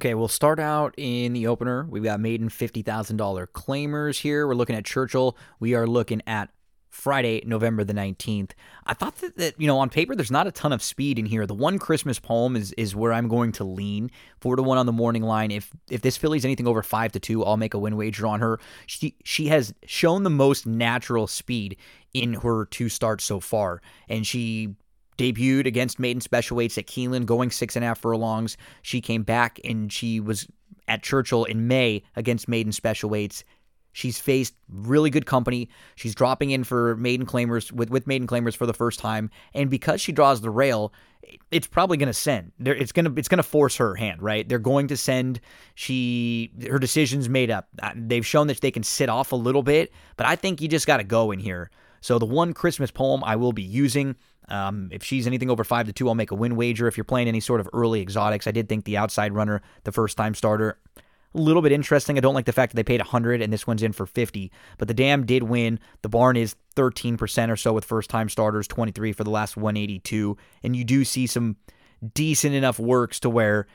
[0.00, 1.84] Okay, we'll start out in the opener.
[1.84, 4.46] We've got maiden $50,000 claimers here.
[4.46, 5.36] We're looking at Churchill.
[5.58, 6.48] We are looking at
[6.88, 8.52] Friday, November the 19th.
[8.86, 11.26] I thought that, that, you know, on paper, there's not a ton of speed in
[11.26, 11.46] here.
[11.46, 14.10] The one Christmas poem is is where I'm going to lean.
[14.40, 15.50] Four to one on the morning line.
[15.50, 18.40] If if this filly's anything over five to two, I'll make a win wager on
[18.40, 18.58] her.
[18.86, 21.76] She she has shown the most natural speed
[22.14, 23.82] in her two starts so far.
[24.08, 24.76] And she
[25.20, 28.56] debuted against maiden special weights at Keeneland, going six and a half furlongs.
[28.80, 30.48] She came back and she was
[30.88, 33.44] at Churchill in May against maiden special weights.
[33.92, 35.68] She's faced really good company.
[35.96, 39.68] She's dropping in for maiden claimers with, with maiden claimers for the first time, and
[39.68, 40.92] because she draws the rail,
[41.50, 42.52] it's probably going to send.
[42.60, 44.48] It's going to it's going to force her hand, right?
[44.48, 45.40] They're going to send.
[45.74, 47.68] She her decision's made up.
[47.82, 50.68] Uh, they've shown that they can sit off a little bit, but I think you
[50.68, 51.70] just got to go in here.
[52.00, 54.16] So the one Christmas poem I will be using
[54.50, 56.88] um, if she's anything over five to two, I'll make a win wager.
[56.88, 59.92] If you're playing any sort of early exotics, I did think the outside runner, the
[59.92, 60.78] first time starter,
[61.32, 62.18] a little bit interesting.
[62.18, 64.50] I don't like the fact that they paid 100 and this one's in for 50.
[64.76, 65.78] But the dam did win.
[66.02, 70.36] The barn is 13% or so with first time starters, 23 for the last 182.
[70.64, 71.56] And you do see some
[72.14, 73.68] decent enough works to where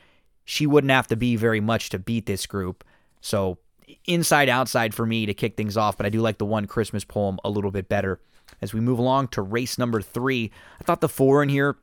[0.44, 2.84] she wouldn't have to be very much to beat this group.
[3.22, 3.58] So
[4.06, 7.04] inside outside for me to kick things off, but I do like the one Christmas
[7.04, 8.20] poem a little bit better.
[8.60, 10.50] As we move along to race number three,
[10.80, 11.76] I thought the four in here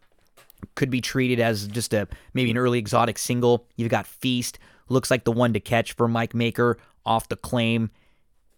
[0.76, 3.68] could be treated as just a maybe an early exotic single.
[3.76, 4.60] You've got Feast,
[4.90, 7.92] looks like the one to catch for Mike Maker off the claim.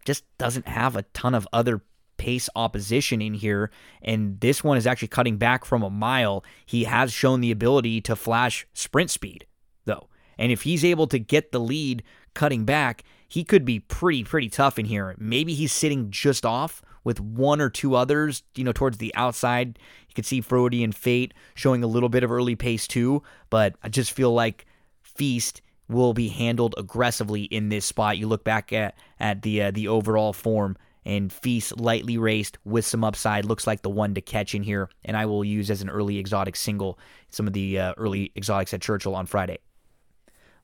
[0.05, 1.81] Just doesn't have a ton of other
[2.17, 3.71] pace opposition in here.
[4.01, 6.43] And this one is actually cutting back from a mile.
[6.65, 9.45] He has shown the ability to flash sprint speed,
[9.85, 10.07] though.
[10.37, 12.03] And if he's able to get the lead
[12.33, 13.03] cutting back,
[13.35, 15.13] he could be pretty, pretty tough in here.
[15.17, 19.77] Maybe he's sitting just off with one or two others, you know, towards the outside.
[20.07, 23.75] You could see Frody and Fate showing a little bit of early pace too, but
[23.83, 24.65] I just feel like
[25.01, 28.17] Feast will be handled aggressively in this spot.
[28.17, 32.85] You look back at at the uh, the overall form and Feast lightly raced with
[32.85, 35.81] some upside looks like the one to catch in here, and I will use as
[35.81, 36.97] an early exotic single
[37.31, 39.57] some of the uh, early exotics at Churchill on Friday.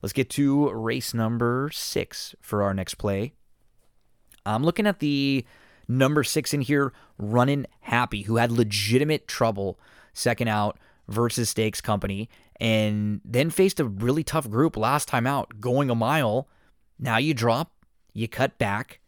[0.02, 3.34] Let's get to race number six for our next play.
[4.44, 5.46] I'm looking at the
[5.86, 9.78] number six in here, running happy, who had legitimate trouble
[10.12, 12.28] second out versus Stakes Company,
[12.60, 16.48] and then faced a really tough group last time out, going a mile.
[16.98, 17.72] Now you drop,
[18.12, 19.00] you cut back,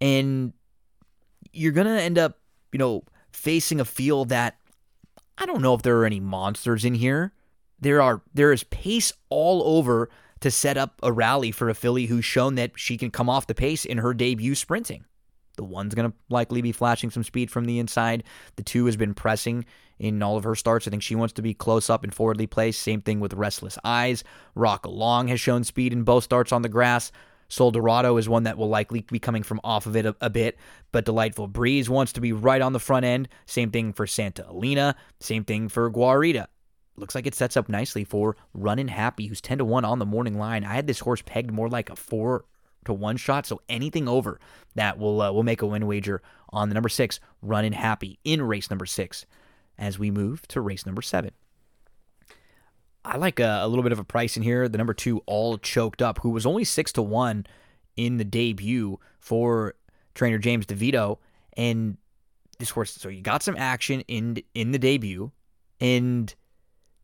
[0.00, 0.54] and
[1.52, 2.38] you're gonna end up,
[2.72, 4.56] you know, facing a field that
[5.36, 7.32] I don't know if there are any monsters in here.
[7.80, 12.06] There are there is pace all over to set up a rally for a filly
[12.06, 15.04] who's shown that she can come off the pace in her debut sprinting.
[15.56, 18.22] The one's going to likely be flashing some speed from the inside.
[18.56, 19.64] The two has been pressing
[19.98, 20.86] in all of her starts.
[20.86, 22.80] I think she wants to be close up and forwardly placed.
[22.80, 24.22] Same thing with Restless Eyes.
[24.54, 27.10] Rock Along has shown speed in both starts on the grass.
[27.48, 30.58] Soldorado is one that will likely be coming from off of it a, a, bit,
[30.92, 33.28] but Delightful Breeze wants to be right on the front end.
[33.46, 34.94] Same thing for Santa Elena.
[35.20, 36.46] Same thing for Guarita.
[36.98, 40.06] Looks like it sets up nicely for Running Happy, who's 10 to 1 on the
[40.06, 40.64] morning line.
[40.64, 42.44] I had this horse pegged more like a 4
[42.88, 43.46] to one shot.
[43.46, 44.40] So anything over
[44.74, 46.20] that will uh, will make a win wager
[46.50, 49.24] on the number six running happy in race number six.
[49.78, 51.30] As we move to race number seven.
[53.04, 54.68] I like a, a, little bit of a price in here.
[54.68, 57.46] The number two, all choked up, who was only six to one
[57.96, 59.74] in the debut for
[60.14, 61.18] trainer James DiVito,
[61.56, 61.96] and
[62.58, 62.92] this horse.
[62.92, 65.30] So you got some action in in the debut,
[65.80, 66.34] and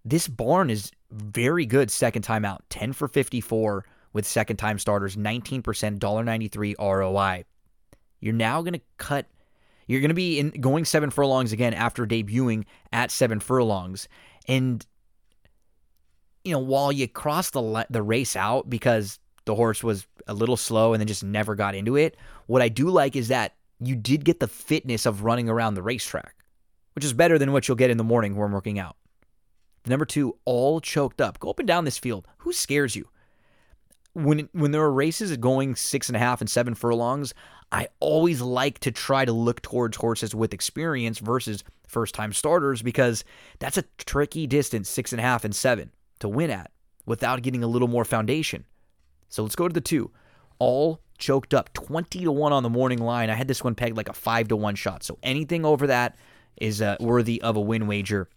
[0.05, 2.62] this barn is very good second time out.
[2.68, 7.44] Ten for fifty four with second time starters, nineteen percent, dollar ninety three ROI.
[8.20, 9.26] You're now gonna cut.
[9.86, 14.09] You're gonna be in going seven furlongs again after debuting at seven furlongs,
[14.47, 14.85] and
[16.44, 20.56] you know while you cross the the race out because the horse was a little
[20.56, 22.16] slow and then just never got into it.
[22.47, 25.82] What I do like is that you did get the fitness of running around the
[25.82, 26.35] racetrack,
[26.94, 28.97] which is better than what you'll get in the morning when working out.
[29.86, 31.39] Number two, all choked up.
[31.39, 32.27] Go up and down this field.
[32.39, 33.09] Who scares you?
[34.15, 37.35] When when there are races going six and a half and seven furlongs,
[37.73, 42.82] I always like to try to look towards horses with experience versus first time starters
[42.82, 43.24] because
[43.59, 45.90] that's a tricky distance, six and a half and seven,
[46.20, 46.70] to win at
[47.06, 48.65] without getting a little more foundation.
[49.28, 50.12] So let's go to the two.
[50.61, 53.31] All choked up 20 to 1 on the morning line.
[53.31, 55.02] I had this one pegged like a 5 to 1 shot.
[55.02, 56.16] So anything over that
[56.56, 58.28] is uh, worthy of a win wager.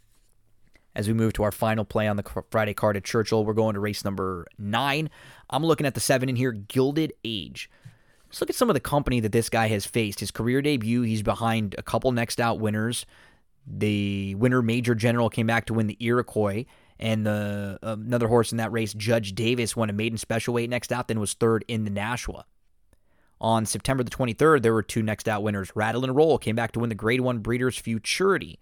[0.98, 3.76] As we move to our final play on the Friday card at Churchill, we're going
[3.76, 5.12] to race number 9.
[5.52, 7.70] I'm looking at the 7 in here, Gilded Age.
[8.26, 10.22] Let's look at some of the company that this guy has faced.
[10.22, 13.06] His career debut, he's behind a couple next out winners.
[13.68, 16.66] The winner, Major General, came back to win the Iroquois
[17.00, 20.68] and the uh, another horse in that race, Judge Davis, won a maiden special weight
[20.68, 22.46] next out, then was third in the Nashua.
[23.40, 25.72] On September the 23rd, there were two next out winners.
[25.76, 28.58] Rattle and Roll came back to win the Grade 1 Breeders' Futurity.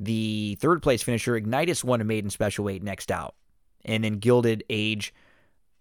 [0.00, 3.34] The third place finisher, Ignitus, won a maiden special weight next out.
[3.84, 5.14] And then Gilded Age,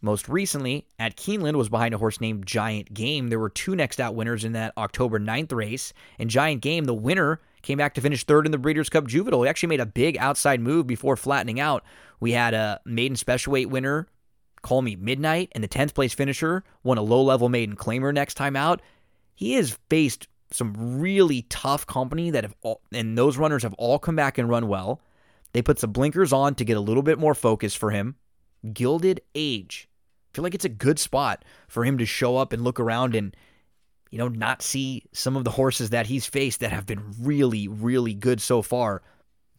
[0.01, 3.29] most recently at Keeneland, was behind a horse named Giant Game.
[3.29, 5.93] There were two next out winners in that October 9th race.
[6.19, 9.43] And Giant Game, the winner, came back to finish third in the Breeders' Cup Juvenile.
[9.43, 11.83] He actually made a big outside move before flattening out.
[12.19, 14.07] We had a maiden special weight winner,
[14.61, 18.35] Call Me Midnight, and the 10th place finisher won a low level maiden claimer next
[18.35, 18.81] time out.
[19.35, 23.99] He has faced some really tough company that have all, and those runners have all
[23.99, 25.01] come back and run well.
[25.53, 28.15] They put some blinkers on to get a little bit more focus for him.
[28.73, 29.87] Gilded Age.
[30.31, 33.15] I feel like it's a good spot for him to show up and look around
[33.15, 33.35] and
[34.13, 37.67] you know, not see some of the horses that he's faced that have been really,
[37.67, 39.01] really good so far.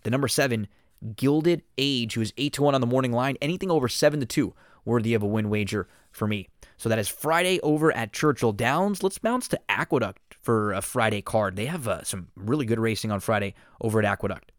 [0.04, 0.68] The number seven,
[1.16, 3.36] Gilded Age, who is eight to one on the morning line.
[3.42, 4.54] Anything over seven to two,
[4.84, 6.48] worthy of a win wager for me.
[6.76, 9.02] So that is Friday over at Churchill Downs.
[9.02, 11.56] Let's bounce to Aqueduct for a Friday card.
[11.56, 14.52] They have uh, some really good racing on Friday over at Aqueduct.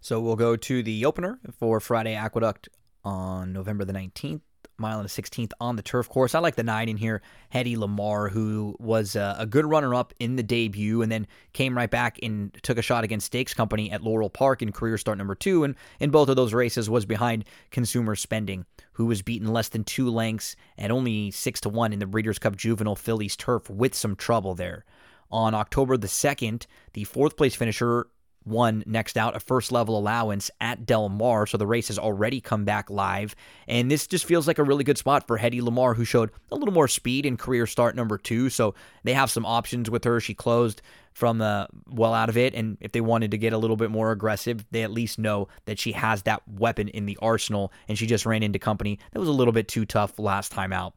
[0.00, 2.68] So we'll go to the opener for Friday Aqueduct
[3.04, 4.42] on November the 19th
[4.78, 6.34] mile and a 16th on the turf course.
[6.34, 10.12] I like the nine in here, Hetty Lamar, who was a, a good runner up
[10.18, 13.90] in the debut and then came right back and took a shot against Stakes Company
[13.90, 15.64] at Laurel Park in career start number two.
[15.64, 19.84] And in both of those races was behind Consumer Spending, who was beaten less than
[19.84, 23.94] two lengths and only six to one in the Breeders' Cup Juvenile Fillies turf with
[23.94, 24.84] some trouble there.
[25.30, 28.08] On October the 2nd, the fourth place finisher
[28.48, 31.46] won next out a first level allowance at Del Mar.
[31.46, 33.34] So the race has already come back live.
[33.66, 36.56] And this just feels like a really good spot for Hetty Lamar, who showed a
[36.56, 38.50] little more speed in career start number two.
[38.50, 40.20] So they have some options with her.
[40.20, 42.54] She closed from the well out of it.
[42.54, 45.48] And if they wanted to get a little bit more aggressive, they at least know
[45.66, 47.72] that she has that weapon in the arsenal.
[47.88, 50.72] And she just ran into company that was a little bit too tough last time
[50.72, 50.94] out.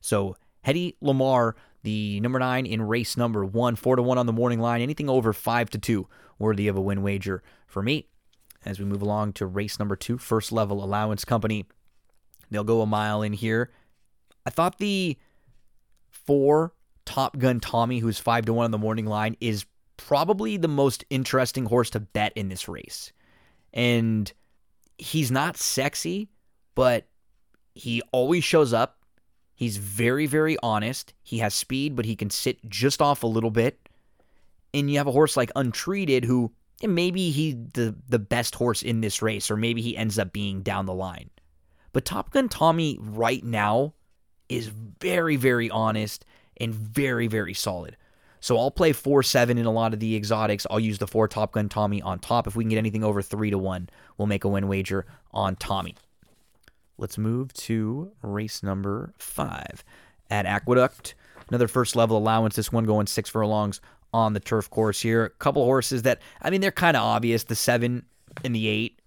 [0.00, 4.32] So Hetty Lamar, the number nine in race number one, four to one on the
[4.32, 4.80] morning line.
[4.80, 6.08] Anything over five to two,
[6.38, 8.08] worthy of a win wager for me.
[8.64, 11.66] As we move along to race number two, first level allowance company.
[12.50, 13.70] They'll go a mile in here.
[14.46, 15.18] I thought the
[16.10, 16.72] four
[17.04, 19.66] Top Gun Tommy, who's five to one on the morning line, is
[19.98, 23.12] probably the most interesting horse to bet in this race.
[23.74, 24.32] And
[24.96, 26.30] he's not sexy,
[26.74, 27.06] but
[27.74, 29.03] he always shows up.
[29.54, 31.14] He's very, very honest.
[31.22, 33.88] He has speed, but he can sit just off a little bit.
[34.72, 36.52] And you have a horse like Untreated, who
[36.82, 40.62] maybe he the the best horse in this race, or maybe he ends up being
[40.62, 41.30] down the line.
[41.92, 43.94] But Top Gun Tommy right now
[44.48, 46.24] is very, very honest
[46.56, 47.96] and very, very solid.
[48.40, 50.66] So I'll play four seven in a lot of the exotics.
[50.68, 52.46] I'll use the four Top Gun Tommy on top.
[52.46, 55.56] If we can get anything over three to one, we'll make a win wager on
[55.56, 55.94] Tommy.
[56.98, 59.84] Let's move to race number five
[60.30, 61.14] at Aqueduct.
[61.48, 62.56] Another first level allowance.
[62.56, 63.80] This one going six furlongs
[64.12, 65.24] on the turf course here.
[65.24, 67.44] A couple horses that I mean they're kind of obvious.
[67.44, 68.04] The seven
[68.44, 68.98] and the eight.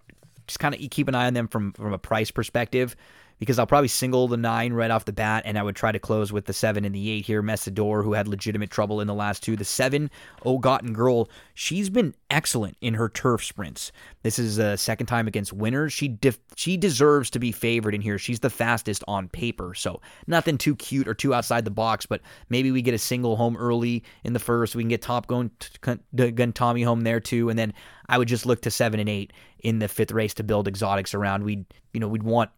[0.46, 2.96] Just kind of keep an eye on them from from a price perspective
[3.38, 5.98] because I'll probably single the nine right off the bat, and I would try to
[5.98, 7.42] close with the seven and the eight here.
[7.42, 9.56] Messidor, who had legitimate trouble in the last two.
[9.56, 10.10] The seven,
[10.44, 13.92] Ogotten Girl, she's been excellent in her turf sprints.
[14.22, 15.92] This is a second time against winners.
[15.92, 18.18] She def- she deserves to be favored in here.
[18.18, 22.06] She's the fastest on paper, so nothing too cute or too outside the box.
[22.06, 24.74] But maybe we get a single home early in the first.
[24.74, 25.50] We can get top going
[25.80, 27.72] gun Tommy home there too, and then
[28.08, 31.14] I would just look to seven and eight in the fifth race to build exotics
[31.14, 31.44] around.
[31.44, 32.50] We'd you know we'd want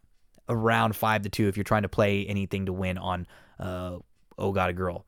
[0.51, 3.27] around five to two if you're trying to play anything to win on
[3.59, 3.97] uh,
[4.37, 5.07] Oh God a Girl.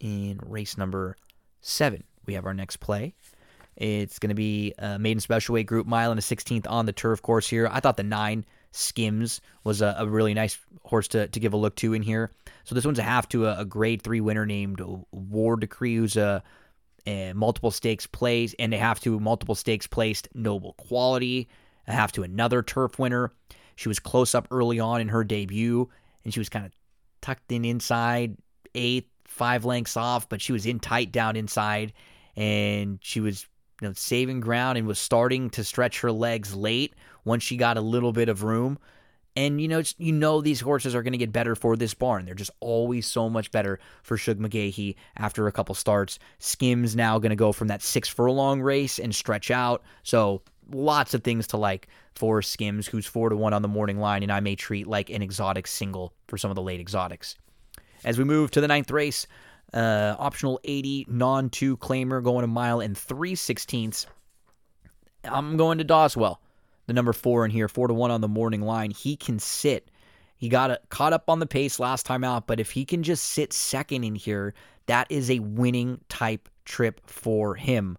[0.00, 1.16] In race number
[1.60, 3.14] seven, we have our next play.
[3.76, 6.92] It's going to be a maiden special weight group mile and a 16th on the
[6.92, 7.68] turf course here.
[7.70, 11.56] I thought the nine Skims was a, a, really nice horse to, to give a
[11.56, 12.32] look to in here.
[12.64, 14.80] So this one's a half to a, a grade three winner named
[15.12, 16.42] War Decree, who's a,
[17.06, 21.48] a multiple stakes plays, and a half to multiple stakes placed Noble Quality,
[21.86, 23.30] a half to another turf winner.
[23.76, 25.88] She was close up early on in her debut,
[26.24, 26.72] and she was kind of
[27.20, 28.36] tucked in inside,
[28.74, 31.92] eighth, five lengths off, but she was in tight down inside,
[32.36, 33.46] and she was
[33.80, 36.94] you know saving ground and was starting to stretch her legs late
[37.24, 38.78] once she got a little bit of room.
[39.36, 42.24] And you know, you know these horses are going to get better for this barn.
[42.24, 46.20] They're just always so much better for Shug McGaughey after a couple starts.
[46.38, 49.82] Skims now going to go from that six furlong race and stretch out.
[50.04, 50.42] So
[50.72, 54.22] lots of things to like for Skims, who's four to one on the morning line,
[54.22, 57.36] and I may treat like an exotic single for some of the late exotics.
[58.04, 59.26] As we move to the ninth race,
[59.72, 64.06] uh, optional 80 non two claimer going a mile and three sixteenths.
[65.24, 66.36] I'm going to Doswell,
[66.86, 68.90] the number four in here, four to one on the morning line.
[68.90, 69.90] He can sit.
[70.36, 73.24] He got caught up on the pace last time out, but if he can just
[73.24, 74.52] sit second in here,
[74.86, 77.96] that is a winning type trip for him.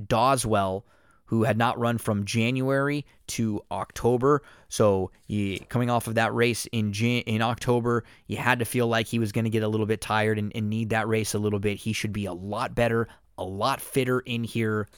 [0.00, 0.84] Doswell
[1.32, 4.42] who had not run from January to October.
[4.68, 9.06] So you, coming off of that race in in October, you had to feel like
[9.06, 11.38] he was going to get a little bit tired and, and need that race a
[11.38, 11.78] little bit.
[11.78, 14.88] He should be a lot better, a lot fitter in here.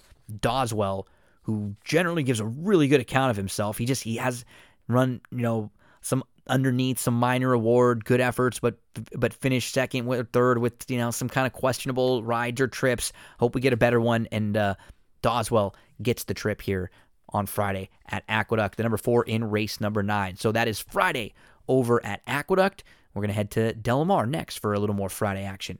[0.40, 1.06] Doswell,
[1.42, 4.44] who generally gives a really good account of himself, he just he has
[4.88, 5.70] run you know
[6.00, 8.76] some underneath some minor award good efforts but
[9.16, 13.12] but finished second or third with you know some kind of questionable rides or trips
[13.38, 14.74] hope we get a better one and uh
[15.22, 16.90] Doswell gets the trip here
[17.30, 20.36] on Friday at Aqueduct, the number four in race number nine.
[20.36, 21.34] So that is Friday
[21.68, 22.84] over at Aqueduct.
[23.12, 25.78] We're going to head to Del Mar next for a little more Friday action.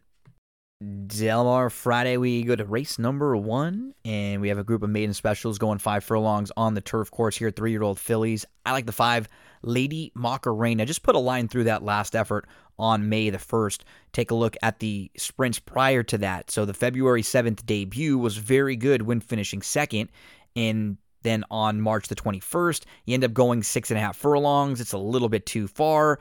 [1.07, 4.91] Del Mar Friday, we go to race number one, and we have a group of
[4.91, 7.51] maiden specials going five furlongs on the turf course here.
[7.51, 8.45] Three year old fillies.
[8.67, 9.29] I like the five
[9.63, 10.85] Lady Macarena.
[10.85, 12.47] Just put a line through that last effort
[12.79, 13.81] on May the 1st.
[14.13, 16.51] Take a look at the sprints prior to that.
[16.51, 20.11] So the February 7th debut was very good when finishing second.
[20.57, 24.81] And then on March the 21st, you end up going six and a half furlongs.
[24.81, 26.19] It's a little bit too far.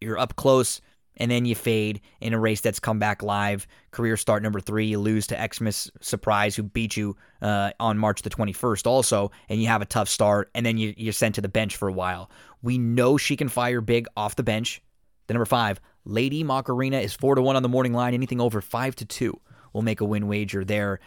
[0.00, 0.80] You're up close
[1.16, 3.66] and then you fade in a race that's come back live.
[3.90, 8.22] Career start number three, you lose to Xmas Surprise, who beat you uh, on March
[8.22, 11.40] the 21st, also, and you have a tough start, and then you, you're sent to
[11.40, 12.30] the bench for a while.
[12.62, 14.82] We know she can fire big off the bench.
[15.26, 18.14] The number five, Lady Macarena, is four to one on the morning line.
[18.14, 19.40] Anything over five to two
[19.72, 21.00] will make a win wager there.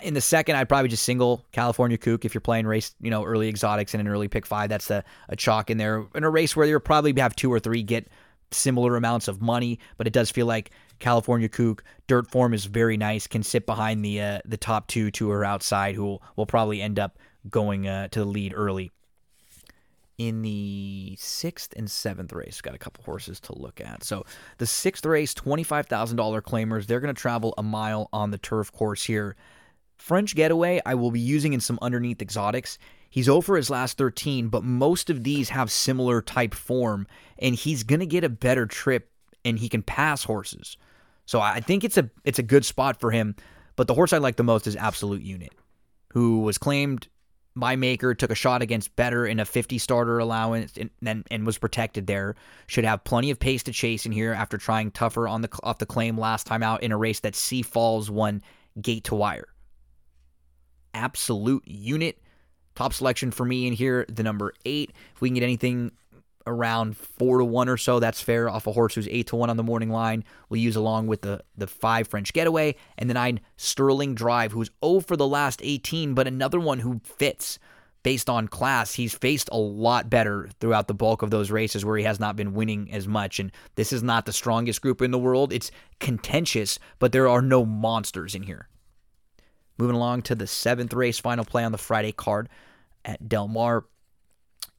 [0.00, 3.24] In the second, I'd probably just single California Kook if you're playing race, you know,
[3.24, 4.68] early exotics and an early pick five.
[4.68, 6.04] That's a, a chalk in there.
[6.14, 8.08] In a race where you'll probably have two or three get
[8.50, 12.96] similar amounts of money, but it does feel like California Kook dirt form is very
[12.96, 13.26] nice.
[13.26, 16.82] Can sit behind the uh, the top two to her outside, who will, will probably
[16.82, 17.18] end up
[17.48, 18.90] going uh, to the lead early.
[20.18, 24.04] In the sixth and seventh race, got a couple horses to look at.
[24.04, 24.24] So
[24.58, 26.86] the sixth race, twenty five thousand dollar claimers.
[26.86, 29.36] They're going to travel a mile on the turf course here.
[29.96, 32.76] French Getaway, I will be using in some underneath exotics.
[33.08, 37.06] He's oh over his last 13, but most of these have similar type form,
[37.38, 39.10] and he's going to get a better trip
[39.44, 40.76] and he can pass horses.
[41.26, 43.36] So I think it's a it's a good spot for him.
[43.76, 45.52] But the horse I like the most is Absolute Unit,
[46.12, 47.08] who was claimed
[47.54, 51.46] by Maker, took a shot against Better in a 50 starter allowance, and, and, and
[51.46, 52.34] was protected there.
[52.66, 55.78] Should have plenty of pace to chase in here after trying tougher on the off
[55.78, 58.42] the claim last time out in a race that C Falls won
[58.80, 59.48] gate to wire.
[60.94, 62.18] Absolute Unit
[62.74, 64.92] Top selection for me in here, the number eight.
[65.14, 65.92] If we can get anything
[66.46, 69.50] around four to one or so, that's fair off a horse who's eight to one
[69.50, 70.24] on the morning line.
[70.48, 74.70] We'll use along with the the five French Getaway and the nine Sterling Drive, who's
[74.84, 77.58] 0 for the last 18, but another one who fits
[78.02, 78.94] based on class.
[78.94, 82.36] He's faced a lot better throughout the bulk of those races where he has not
[82.36, 83.38] been winning as much.
[83.38, 85.52] And this is not the strongest group in the world.
[85.52, 85.70] It's
[86.00, 88.68] contentious, but there are no monsters in here.
[89.78, 92.48] Moving along to the seventh race, final play on the Friday card
[93.04, 93.84] at Del Mar.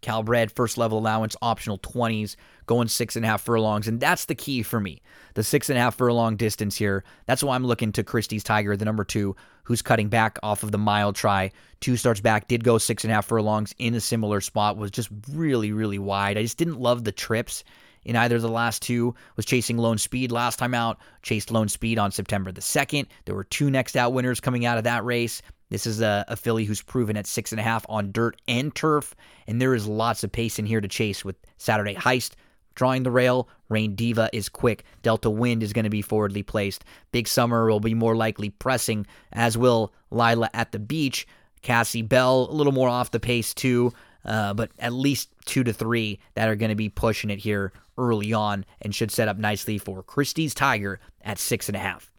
[0.04, 2.36] Calbred, first level allowance, optional 20s,
[2.68, 3.88] going six and a half furlongs.
[3.88, 5.02] And that's the key for me.
[5.34, 7.04] The six and a half furlong distance here.
[7.26, 10.72] That's why I'm looking to Christie's Tiger, the number two, who's cutting back off of
[10.72, 11.52] the mile try.
[11.80, 14.92] Two starts back, did go six and a half furlongs in a similar spot, was
[14.92, 16.38] just really, really wide.
[16.38, 17.64] I just didn't love the trips
[18.06, 21.70] in either of the last two was chasing lone speed last time out chased lone
[21.70, 25.06] speed on september the 2nd there were two next out winners coming out of that
[25.06, 25.42] race
[25.74, 28.76] this is a, a filly who's proven at six and a half on dirt and
[28.76, 29.16] turf,
[29.48, 32.34] and there is lots of pace in here to chase with Saturday Heist
[32.76, 33.50] drawing the rail.
[33.70, 34.84] Rain Diva is quick.
[35.02, 36.84] Delta Wind is going to be forwardly placed.
[37.12, 41.26] Big Summer will be more likely pressing, as will Lila at the beach.
[41.64, 43.94] Cassie Bell, a little more off the pace too,
[44.26, 47.74] uh, but at least two to three that are going to be pushing it here
[47.98, 52.12] early on and should set up nicely for Christie's Tiger at six and a half.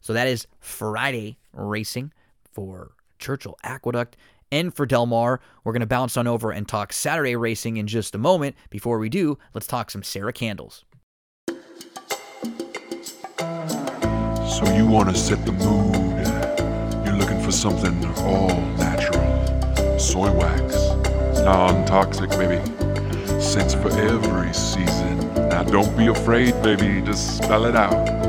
[0.00, 2.12] So that is Friday racing
[2.58, 2.90] for
[3.20, 4.16] Churchill Aqueduct
[4.50, 5.40] and for Del Mar.
[5.62, 8.56] We're going to bounce on over and talk Saturday racing in just a moment.
[8.68, 10.84] Before we do, let's talk some CERA Candles.
[13.38, 17.06] So you want to set the mood.
[17.06, 19.96] You're looking for something all natural.
[19.96, 20.74] Soy wax,
[21.44, 22.60] non-toxic, baby.
[23.40, 25.32] Scents for every season.
[25.48, 27.02] Now don't be afraid, baby.
[27.06, 28.27] Just spell it out.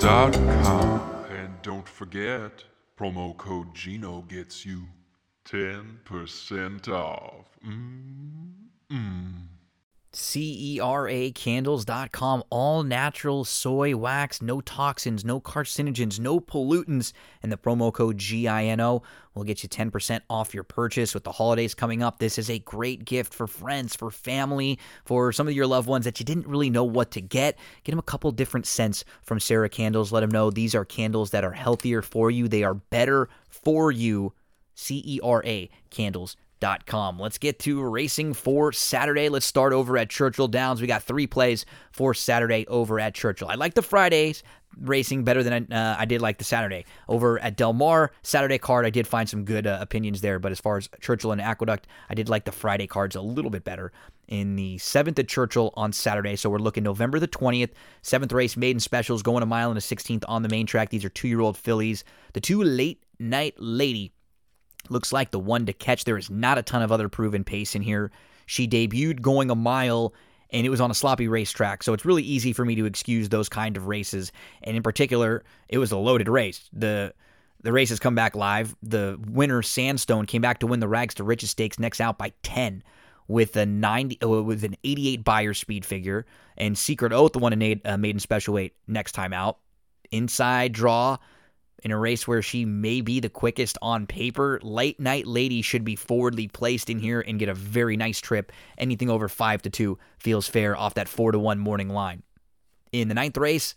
[0.00, 0.32] Com.
[1.30, 2.64] And don't forget,
[2.98, 4.84] promo code Gino gets you
[5.44, 7.46] 10% off.
[7.66, 9.49] Mm-mm.
[10.12, 17.12] CERAcandles.com, all natural soy wax, no toxins, no carcinogens, no pollutants,
[17.44, 19.04] and the promo code GINO
[19.34, 22.18] will get you 10% off your purchase with the holidays coming up.
[22.18, 26.06] This is a great gift for friends, for family, for some of your loved ones
[26.06, 27.56] that you didn't really know what to get.
[27.84, 30.10] Get them a couple different scents from CERA Candles.
[30.10, 33.92] Let them know these are candles that are healthier for you, they are better for
[33.92, 34.32] you.
[34.74, 37.18] CERA candles Com.
[37.18, 39.30] Let's get to racing for Saturday.
[39.30, 40.82] Let's start over at Churchill Downs.
[40.82, 43.48] We got three plays for Saturday over at Churchill.
[43.48, 44.42] I like the Fridays
[44.78, 46.84] racing better than I, uh, I did like the Saturday.
[47.08, 50.52] Over at Del Mar, Saturday card, I did find some good uh, opinions there, but
[50.52, 53.64] as far as Churchill and Aqueduct, I did like the Friday cards a little bit
[53.64, 53.92] better.
[54.28, 57.70] In the 7th at Churchill on Saturday, so we're looking November the 20th,
[58.02, 60.90] 7th race, maiden specials, going a mile and a 16th on the main track.
[60.90, 62.04] These are two year old fillies.
[62.34, 64.12] The two late night lady
[64.88, 66.04] looks like the one to catch.
[66.04, 68.10] There is not a ton of other proven pace in here.
[68.46, 70.14] She debuted going a mile
[70.52, 71.82] and it was on a sloppy racetrack.
[71.82, 74.32] So it's really easy for me to excuse those kind of races.
[74.62, 76.68] And in particular, it was a loaded race.
[76.72, 77.14] The
[77.62, 78.74] the race has come back live.
[78.82, 82.32] The winner Sandstone came back to win the Rags to Riches Stakes next out by
[82.42, 82.82] 10
[83.28, 86.26] with a 90 uh, with an 88 Beyer speed figure
[86.56, 89.58] and Secret Oath the one in uh, maiden special weight next time out.
[90.10, 91.18] Inside draw
[91.82, 95.84] in a race where she may be the quickest on paper, Late Night Lady should
[95.84, 98.52] be forwardly placed in here and get a very nice trip.
[98.78, 102.22] Anything over 5 to 2 feels fair off that 4 to 1 morning line.
[102.92, 103.74] In the ninth race,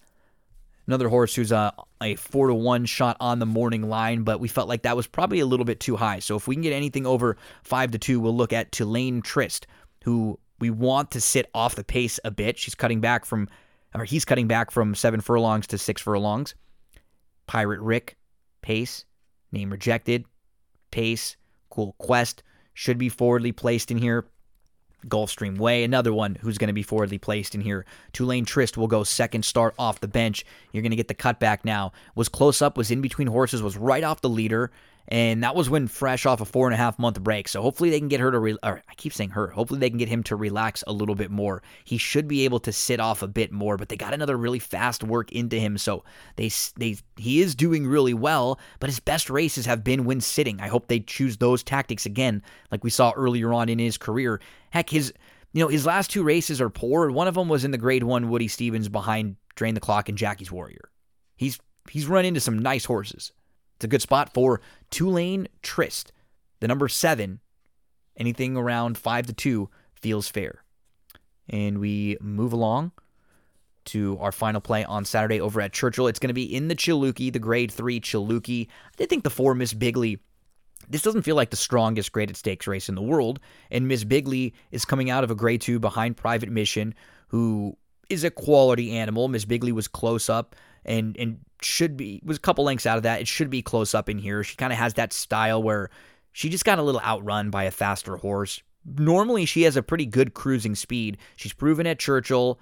[0.88, 4.48] another horse who's a, a 4 to 1 shot on the morning line, but we
[4.48, 6.20] felt like that was probably a little bit too high.
[6.20, 9.68] So if we can get anything over 5 to 2, we'll look at Tulane Trist,
[10.04, 12.58] who we want to sit off the pace a bit.
[12.58, 13.48] She's cutting back from,
[13.96, 16.56] or he's cutting back from seven furlongs to six furlongs.
[17.48, 18.18] Pirate Rick,
[18.62, 19.06] Pace,
[19.52, 20.26] name rejected,
[20.92, 21.36] Pace,
[21.70, 22.44] Cool Quest
[22.74, 24.26] should be forwardly placed in here.
[25.08, 27.86] Gulfstream Way, another one who's going to be forwardly placed in here.
[28.14, 30.46] Tulane Trist will go second start off the bench.
[30.72, 31.92] You're going to get the cutback now.
[32.16, 34.72] Was close up, was in between horses, was right off the leader,
[35.08, 37.48] and that was when fresh off a four and a half month break.
[37.48, 39.90] So hopefully they can get her to, re- or I keep saying her, hopefully they
[39.90, 41.62] can get him to relax a little bit more.
[41.84, 44.60] He should be able to sit off a bit more, but they got another really
[44.60, 45.78] fast work into him.
[45.78, 46.04] So
[46.38, 50.62] they, they, he is doing really well, but his best races have been when sitting.
[50.62, 54.40] I hope they choose those tactics again, like we saw earlier on in his career.
[54.72, 55.14] Heck, his,
[55.52, 57.12] you know, his last two races are poor.
[57.12, 60.18] One of them was in the grade one Woody Stephens behind Drain the Clock and
[60.18, 60.90] Jackie's Warrior.
[61.36, 61.60] He's,
[61.90, 63.34] he's run into some nice horses.
[63.84, 64.62] It's a good spot for
[64.92, 66.14] Tulane Trist.
[66.62, 67.42] The number seven,
[68.16, 70.64] anything around five to two feels fair.
[71.50, 72.94] And we move along
[73.88, 76.08] to our final play on Saturday over at Churchill.
[76.08, 78.68] It's going to be in the Chilukki, the grade three Chilukki.
[78.68, 80.20] I did think the four Miss Bigley.
[80.88, 84.54] This doesn't feel like the strongest graded stakes race in the world, and Miss Bigley
[84.72, 86.96] is coming out of a grade two behind Private Mission,
[87.28, 87.76] who
[88.10, 89.28] is a quality animal.
[89.28, 90.56] Miss Bigley was close up
[90.86, 93.22] and and should be was a couple lengths out of that.
[93.22, 94.44] It should be close up in here.
[94.44, 95.90] She kind of has that style where
[96.32, 98.62] she just got a little outrun by a faster horse.
[98.86, 101.18] Normally she has a pretty good cruising speed.
[101.36, 102.60] She's proven at Churchill.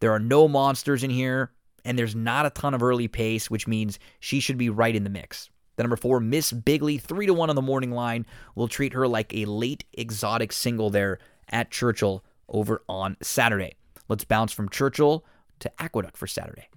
[0.00, 1.52] There are no monsters in here
[1.84, 5.04] and there's not a ton of early pace, which means she should be right in
[5.04, 5.50] the mix.
[5.76, 8.26] The number four, Miss Bigley, three to one on the morning line.
[8.54, 11.18] We'll treat her like a late exotic single there
[11.48, 13.74] at Churchill over on Saturday.
[14.08, 15.24] Let's bounce from Churchill
[15.60, 16.68] to Aqueduct for Saturday.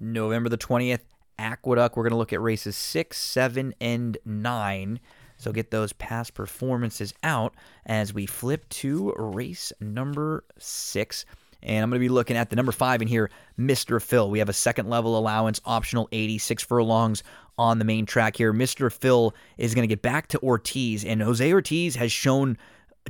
[0.00, 1.00] November the 20th,
[1.38, 1.96] Aqueduct.
[1.96, 5.00] We're going to look at races six, seven, and nine.
[5.36, 7.54] So get those past performances out
[7.86, 11.24] as we flip to race number six.
[11.62, 14.00] And I'm going to be looking at the number five in here, Mr.
[14.00, 14.30] Phil.
[14.30, 17.22] We have a second level allowance, optional 86 furlongs
[17.56, 18.52] on the main track here.
[18.52, 18.92] Mr.
[18.92, 22.56] Phil is going to get back to Ortiz, and Jose Ortiz has shown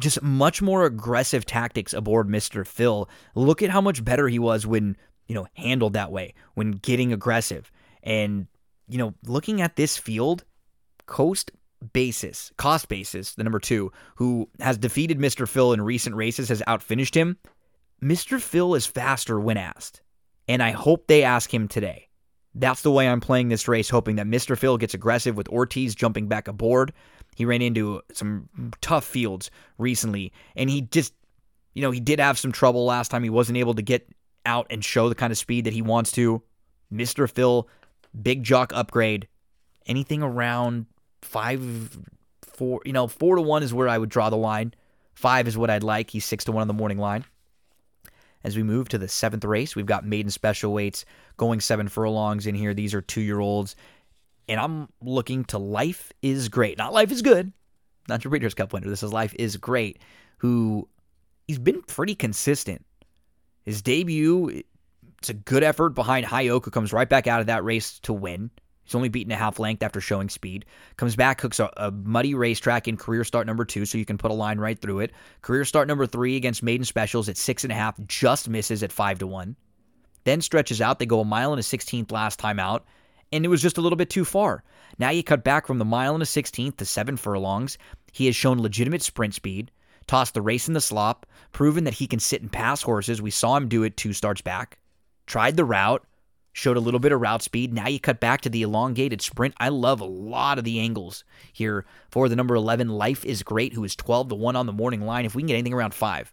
[0.01, 2.67] just much more aggressive tactics aboard Mr.
[2.67, 3.09] Phil.
[3.35, 4.97] Look at how much better he was when,
[5.29, 7.71] you know, handled that way, when getting aggressive.
[8.03, 8.47] And,
[8.89, 10.45] you know, looking at this field,
[11.07, 11.53] Coast
[11.93, 15.47] Basis, Cost Basis, the number two, who has defeated Mr.
[15.47, 17.37] Phil in recent races, has outfinished him.
[18.03, 18.41] Mr.
[18.41, 20.03] Phil is faster when asked,
[20.49, 22.09] and I hope they ask him today.
[22.55, 24.57] That's the way I'm playing this race, hoping that Mr.
[24.57, 26.93] Phil gets aggressive with Ortiz jumping back aboard.
[27.37, 28.49] He ran into some
[28.81, 31.13] tough fields recently, and he just,
[31.75, 33.23] you know, he did have some trouble last time.
[33.23, 34.09] He wasn't able to get
[34.49, 36.43] out and show the kind of speed that he wants to.
[36.93, 37.31] Mr.
[37.31, 37.69] Phil,
[38.21, 39.29] big jock upgrade.
[39.87, 40.87] Anything around
[41.23, 41.99] five,
[42.43, 44.75] four, you know, four to one is where I would draw the line.
[45.15, 46.11] Five is what I'd like.
[46.11, 47.25] He's six to one on the morning line.
[48.45, 51.05] As we move to the seventh race, we've got maiden special weights
[51.37, 52.73] going seven furlongs in here.
[52.73, 53.77] These are two year olds.
[54.49, 56.79] And I'm looking to Life is Great.
[56.79, 57.53] Not Life is Good,
[58.09, 58.89] not your Breeders' Cup winner.
[58.89, 59.99] This is Life is Great,
[60.39, 60.89] who
[61.47, 62.85] he's been pretty consistent.
[63.69, 64.63] His debut,
[65.19, 68.51] it's a good effort behind Hayoka, comes right back out of that race to win.
[68.83, 70.65] He's only beaten a half length after showing speed.
[70.97, 74.17] Comes back, hooks a, a, muddy racetrack in career start number two, so you can
[74.17, 75.13] put a line right through it.
[75.43, 78.91] Career start number three against maiden specials at six and a half, just misses at
[78.91, 79.55] five to one.
[80.25, 80.99] Then stretches out.
[80.99, 82.87] They go a mile and a sixteenth last time out,
[83.33, 84.65] and it was just a little bit too far.
[84.99, 87.77] Now you cut back from the mile and a sixteenth to seven furlongs.
[88.13, 89.71] He has shown legitimate sprint speed,
[90.09, 93.23] tossed the race in the slop, proven that he can sit and pass horses.
[93.23, 94.79] We saw him do it two starts back.
[95.27, 96.05] Tried the route,
[96.53, 97.73] showed a little bit of route speed.
[97.73, 99.55] Now you cut back to the elongated sprint.
[99.59, 101.23] I love a lot of the angles
[101.53, 102.89] here for the number 11.
[102.89, 105.25] Life is great, who is 12 to 1 on the morning line.
[105.25, 106.33] If we can get anything around 5,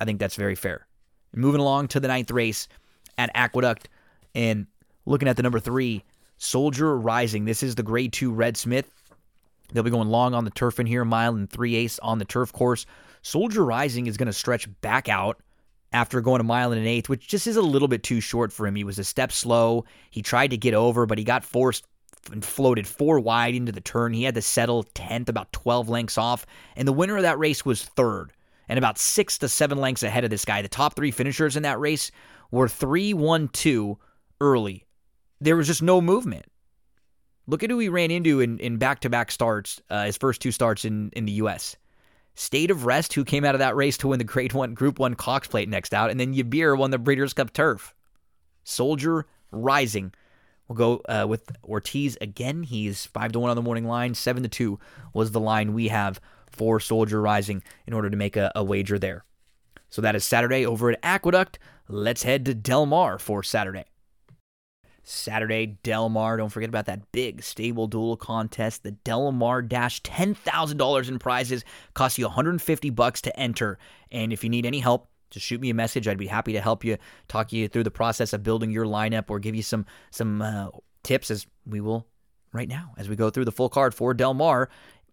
[0.00, 0.86] I think that's very fair.
[1.34, 2.68] Moving along to the ninth race
[3.18, 3.88] at Aqueduct
[4.34, 4.66] and
[5.04, 6.02] looking at the number 3,
[6.38, 7.44] Soldier Rising.
[7.44, 8.90] This is the grade 2 Red Smith.
[9.72, 12.24] They'll be going long on the turf in here, mile and three eighths on the
[12.24, 12.86] turf course.
[13.26, 15.40] Soldier Rising is going to stretch back out
[15.92, 18.52] after going a mile and an eighth, which just is a little bit too short
[18.52, 18.76] for him.
[18.76, 19.84] He was a step slow.
[20.10, 21.84] He tried to get over, but he got forced
[22.30, 24.12] and floated four wide into the turn.
[24.12, 26.46] He had to settle 10th, about 12 lengths off.
[26.76, 28.32] And the winner of that race was third
[28.68, 30.62] and about six to seven lengths ahead of this guy.
[30.62, 32.12] The top three finishers in that race
[32.52, 33.98] were 3 1 2
[34.40, 34.86] early.
[35.40, 36.46] There was just no movement.
[37.48, 40.52] Look at who he ran into in back to back starts, uh, his first two
[40.52, 41.76] starts in, in the U.S.
[42.36, 44.98] State of Rest, who came out of that race to win the Grade One Group
[44.98, 47.94] One Cox Plate next out, and then Yibir won the Breeders' Cup Turf.
[48.62, 50.12] Soldier Rising.
[50.68, 52.62] We'll go uh, with Ortiz again.
[52.62, 54.14] He's five to one on the morning line.
[54.14, 54.78] Seven to two
[55.14, 58.98] was the line we have for Soldier Rising in order to make a, a wager
[58.98, 59.24] there.
[59.88, 61.58] So that is Saturday over at Aqueduct.
[61.88, 63.84] Let's head to Del Mar for Saturday.
[65.08, 66.36] Saturday, Del Mar.
[66.36, 68.82] Don't forget about that big stable duel contest.
[68.82, 71.64] The Del Mar Dash, $10,000 in prizes.
[71.94, 73.78] Costs you 150 bucks to enter.
[74.10, 76.08] And if you need any help, just shoot me a message.
[76.08, 79.26] I'd be happy to help you, talk you through the process of building your lineup,
[79.28, 80.70] or give you some some uh,
[81.04, 82.06] tips as we will
[82.52, 84.68] right now as we go through the full card for Del Mar.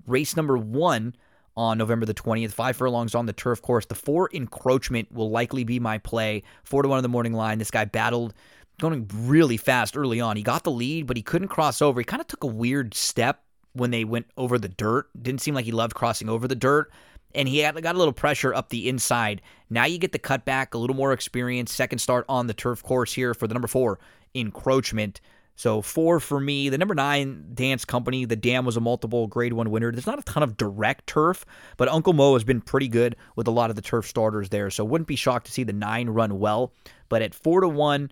[0.07, 1.15] Race number one
[1.55, 2.51] on November the 20th.
[2.51, 3.85] Five furlongs on the turf course.
[3.85, 6.43] The four encroachment will likely be my play.
[6.63, 7.59] Four to one in the morning line.
[7.59, 8.33] This guy battled
[8.79, 10.35] going really fast early on.
[10.35, 11.99] He got the lead, but he couldn't cross over.
[11.99, 13.43] He kind of took a weird step
[13.73, 15.09] when they went over the dirt.
[15.19, 16.91] Didn't seem like he loved crossing over the dirt.
[17.35, 19.41] And he got a little pressure up the inside.
[19.69, 21.73] Now you get the cutback, a little more experience.
[21.73, 23.99] Second start on the turf course here for the number four,
[24.35, 25.19] encroachment.
[25.55, 26.69] So four for me.
[26.69, 28.25] The number nine dance company.
[28.25, 29.91] The Dam was a multiple grade one winner.
[29.91, 31.45] There's not a ton of direct turf,
[31.77, 34.69] but Uncle Mo has been pretty good with a lot of the turf starters there.
[34.69, 36.73] So wouldn't be shocked to see the nine run well.
[37.09, 38.11] But at four to one,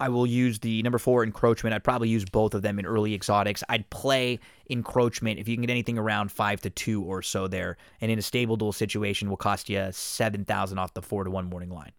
[0.00, 1.74] I will use the number four encroachment.
[1.74, 3.62] I'd probably use both of them in early exotics.
[3.68, 4.40] I'd play
[4.70, 7.76] encroachment if you can get anything around five to two or so there.
[8.00, 11.30] And in a stable duel situation, will cost you seven thousand off the four to
[11.30, 11.92] one morning line.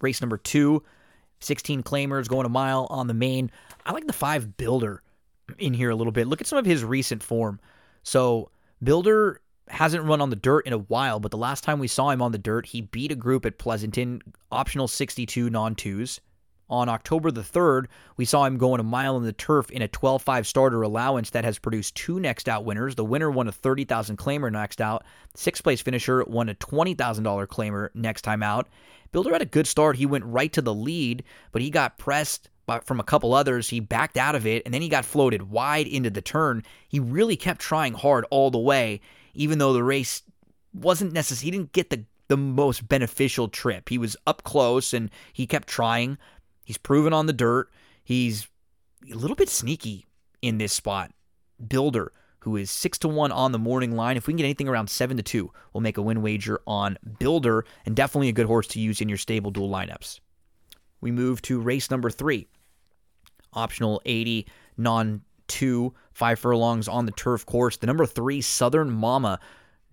[0.00, 0.82] Race number two,
[1.40, 3.50] 16 claimers going a mile on the main.
[3.86, 5.02] I like the five builder
[5.58, 6.26] in here a little bit.
[6.26, 7.60] Look at some of his recent form.
[8.02, 8.50] So
[8.82, 12.10] builder hasn't run on the dirt in a while, but the last time we saw
[12.10, 16.20] him on the dirt, he beat a group at Pleasanton, optional 62 non twos
[16.68, 17.86] On October the 3rd,
[18.16, 21.30] we saw him going a mile in the turf in a 12 5 starter allowance
[21.30, 22.96] that has produced two next out winners.
[22.96, 25.04] The winner won a 30000 claimer next out.
[25.36, 28.68] Sixth place finisher won a $20,000 claimer next time out.
[29.12, 29.96] Builder had a good start.
[29.96, 31.22] He went right to the lead,
[31.52, 32.50] but he got pressed
[32.84, 33.68] from a couple others.
[33.68, 36.64] He backed out of it, and then he got floated wide into the turn.
[36.88, 39.00] He really kept trying hard all the way,
[39.34, 40.22] even though the race
[40.74, 41.44] wasn't necessary.
[41.46, 43.88] He didn't get the the most beneficial trip.
[43.88, 46.18] He was up close and he kept trying.
[46.66, 47.70] He's proven on the dirt.
[48.04, 48.48] He's
[49.10, 50.04] a little bit sneaky
[50.42, 51.12] in this spot.
[51.66, 54.16] Builder, who is six to one on the morning line.
[54.16, 56.98] If we can get anything around seven to two, we'll make a win wager on
[57.18, 60.20] Builder, and definitely a good horse to use in your stable duel lineups.
[61.00, 62.48] We move to race number three.
[63.52, 67.76] Optional 80, non two, five furlongs on the turf course.
[67.76, 69.38] The number three, Southern Mama,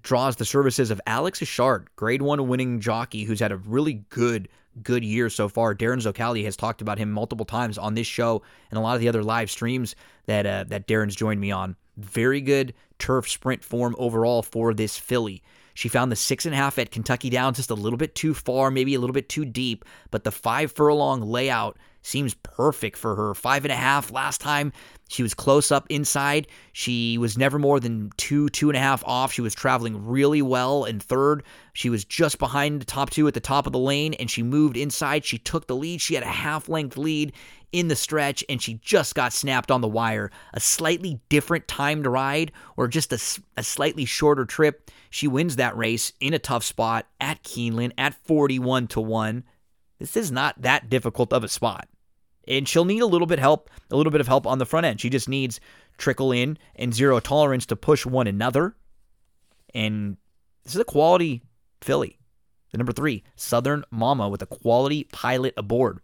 [0.01, 4.49] draws the services of Alex Achard, grade one winning jockey who's had a really good,
[4.81, 5.75] good year so far.
[5.75, 8.41] Darren Zocali has talked about him multiple times on this show
[8.71, 9.95] and a lot of the other live streams
[10.25, 11.75] that uh, that Darren's joined me on.
[11.97, 15.43] Very good turf sprint form overall for this filly.
[15.75, 18.33] She found the six and a half at Kentucky Downs just a little bit too
[18.33, 23.15] far, maybe a little bit too deep, but the five furlong layout seems perfect for
[23.15, 23.33] her.
[23.33, 24.71] Five and a half last time.
[25.09, 26.47] She was close up inside.
[26.73, 29.33] She was never more than two, two and a half off.
[29.33, 31.43] She was traveling really well in third.
[31.73, 34.43] She was just behind the top two at the top of the lane, and she
[34.43, 35.25] moved inside.
[35.25, 36.01] She took the lead.
[36.01, 37.33] She had a half length lead
[37.71, 40.31] in the stretch, and she just got snapped on the wire.
[40.53, 44.91] A slightly different timed ride, or just a, a slightly shorter trip.
[45.09, 49.43] She wins that race in a tough spot at Keeneland at 41 to 1.
[50.03, 51.87] This is not that difficult of a spot.
[52.45, 54.85] And she'll need a little bit help, a little bit of help on the front
[54.85, 54.99] end.
[54.99, 55.61] She just needs
[55.97, 58.75] trickle in and zero tolerance to push one another.
[59.73, 60.17] And
[60.65, 61.41] this is a quality
[61.81, 62.19] filly.
[62.73, 66.01] The number three, Southern Mama, with a quality pilot aboard.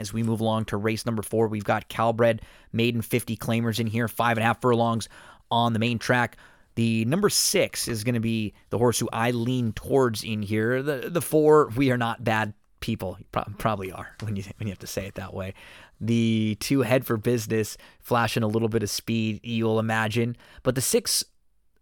[0.00, 2.40] As we move along to race number four, we've got Calbred
[2.72, 5.08] maiden 50 claimers in here, five and a half furlongs
[5.48, 6.38] on the main track.
[6.74, 10.82] The number six is going to be the horse who I lean towards in here.
[10.82, 14.78] The the four, we are not bad people probably are when you when you have
[14.80, 15.54] to say it that way.
[16.00, 20.36] The two head for business, flashing a little bit of speed, you'll imagine.
[20.62, 21.24] But the six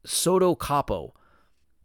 [0.05, 1.15] Soto Capo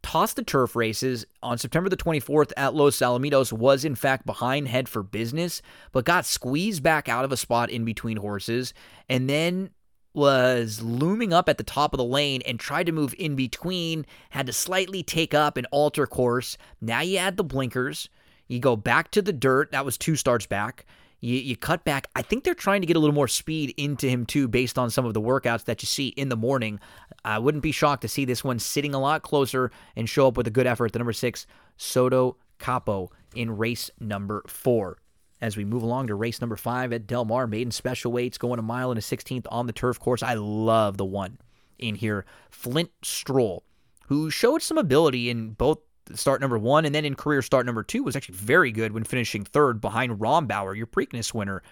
[0.03, 4.67] tossed the turf races on September the 24th at Los Alamitos was in fact behind
[4.67, 8.71] head for business, but got squeezed back out of a spot in between horses
[9.09, 9.71] and then
[10.13, 14.05] was looming up at the top of the lane and tried to move in between,
[14.29, 16.57] had to slightly take up and alter course.
[16.79, 18.07] Now you add the blinkers.
[18.47, 19.72] You go back to the dirt.
[19.72, 20.85] That was two starts back.
[21.19, 22.07] You, you cut back.
[22.15, 24.89] I think they're trying to get a little more speed into him too, based on
[24.89, 26.80] some of the workouts that you see in the morning.
[27.23, 30.38] I wouldn't be shocked to see this one sitting a lot closer and show up
[30.38, 30.93] with a good effort.
[30.93, 31.47] The number six,
[31.77, 34.97] Soto Capo, in race number four.
[35.41, 38.59] As we move along to race number five at Del Mar, maiden special weights, going
[38.59, 40.23] a mile and a 16th on the turf course.
[40.23, 41.39] I love the one
[41.77, 43.63] in here, Flint Stroll,
[44.07, 45.80] who showed some ability in both
[46.14, 49.03] start number one, and then in career start number two was actually very good when
[49.03, 51.64] finishing third behind Rombauer, your Preakness winner.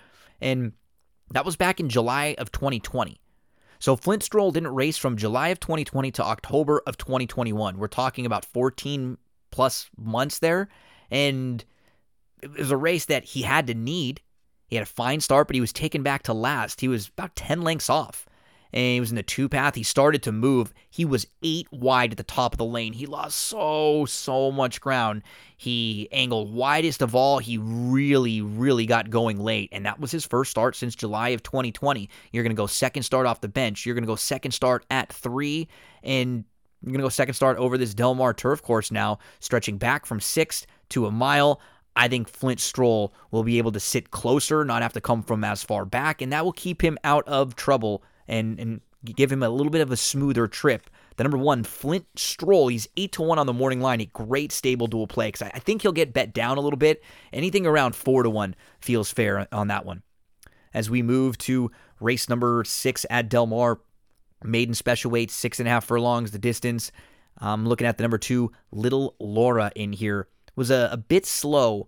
[0.42, 0.74] And
[1.32, 3.20] that was back in July of 2020.
[3.80, 7.78] So Flint Stroll didn't race from July of 2020 to October of 2021.
[7.78, 9.18] We're talking about 14
[9.52, 10.70] plus months there.
[11.12, 11.64] And
[12.42, 14.22] it was a race that he had to need.
[14.68, 16.82] He had a fine start, but he was taken back to last.
[16.82, 18.26] He was about 10 lengths off
[18.74, 19.76] and he was in the two path.
[19.76, 20.74] He started to move.
[20.90, 22.94] He was eight wide at the top of the lane.
[22.94, 25.22] He lost so, so much ground.
[25.56, 27.38] He angled widest of all.
[27.38, 29.70] He really, really got going late.
[29.72, 32.10] And that was his first start since July of 2020.
[32.32, 33.86] You're going to go second start off the bench.
[33.86, 35.68] You're going to go second start at three.
[36.02, 36.44] And
[36.82, 40.08] you're going to go second start over this Del Mar turf course now, stretching back
[40.08, 41.62] from sixth to a mile.
[41.96, 45.44] I think Flint Stroll will be able to sit closer, not have to come from
[45.44, 48.04] as far back, and that will keep him out of trouble
[48.34, 50.90] and and give him a little bit of a smoother trip.
[51.18, 54.02] The number one, Flint Stroll, he's eight to one on the morning line.
[54.02, 57.04] A great stable duel play because I, think he'll get bet down a little bit.
[57.32, 60.02] Anything around four to one feels fair on that one.
[60.74, 61.70] As we move to
[62.00, 63.80] race number six at Del Mar,
[64.44, 66.92] maiden special weight, six and a half furlongs the distance.
[67.38, 70.28] I'm looking at the number two, Little Laura in here.
[70.56, 71.88] Was a, a bit slow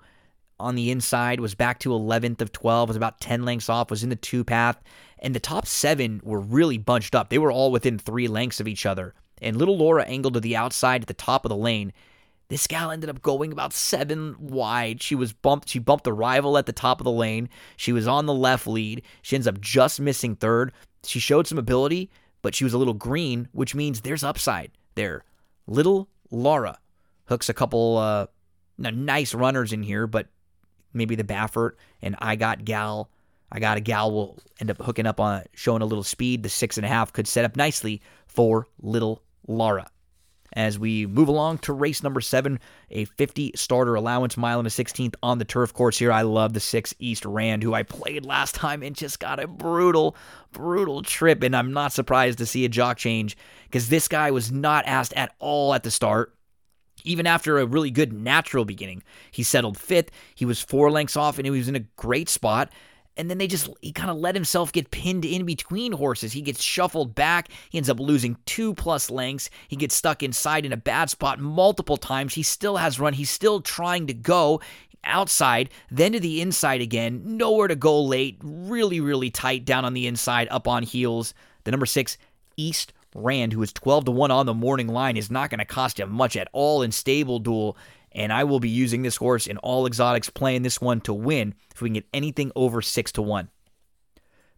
[0.60, 4.04] on the inside, was back to 11th of 12, was about 10 lengths off, was
[4.04, 4.82] in the two path,
[5.26, 7.30] and the top seven were really bunched up.
[7.30, 9.16] They were all within three lengths of each other.
[9.42, 11.94] And little Laura angled to the outside at the top of the lane.
[12.50, 15.02] This gal ended up going about seven wide.
[15.02, 15.70] She was bumped.
[15.70, 17.50] She bumped the rival at the top of the lane.
[17.76, 19.02] She was on the left lead.
[19.24, 20.72] She ends up just missing third.
[21.04, 22.12] She showed some ability,
[22.44, 25.24] but she was a little green, which means there's upside there.
[25.66, 26.78] Little Laura
[27.26, 28.28] hooks a couple uh,
[28.78, 30.28] nice runners in here, but
[30.94, 33.10] maybe the Baffert and I got Gal.
[33.52, 36.44] I got a gal will end up hooking up on showing a little speed.
[36.44, 39.88] The six and a half could set up nicely for little Lara.
[40.54, 42.60] As we move along to race number seven,
[42.90, 46.14] a 50 starter allowance mile and a 16th on the turf course here.
[46.14, 49.48] I love the six East Rand, who I played last time and just got a
[49.48, 50.16] brutal,
[50.54, 51.44] brutal trip.
[51.44, 53.36] And I'm not surprised to see a jock change
[53.66, 56.34] because this guy was not asked at all at the start.
[57.04, 60.10] Even after a really good natural beginning, he settled fifth.
[60.36, 62.72] He was four lengths off and he was in a great spot
[63.18, 66.34] and then they just he kind of let himself get pinned in between horses.
[66.34, 67.50] He gets shuffled back.
[67.70, 69.50] He ends up losing two plus lengths.
[69.68, 72.34] He gets stuck inside in a bad spot multiple times.
[72.34, 73.14] He still has run.
[73.14, 74.62] He's still trying to go
[75.04, 77.38] outside, then to the inside again.
[77.38, 78.38] Nowhere to go late.
[78.44, 81.34] Really, really tight down on the inside, up on heels.
[81.64, 82.18] The number six,
[82.58, 85.66] East Rand, who is 12 to 1 on the morning line, is not going to
[85.66, 87.78] cost him much at all in stable duel
[88.16, 91.54] and I will be using this horse in all exotics, playing this one to win
[91.74, 93.50] if we can get anything over six to one.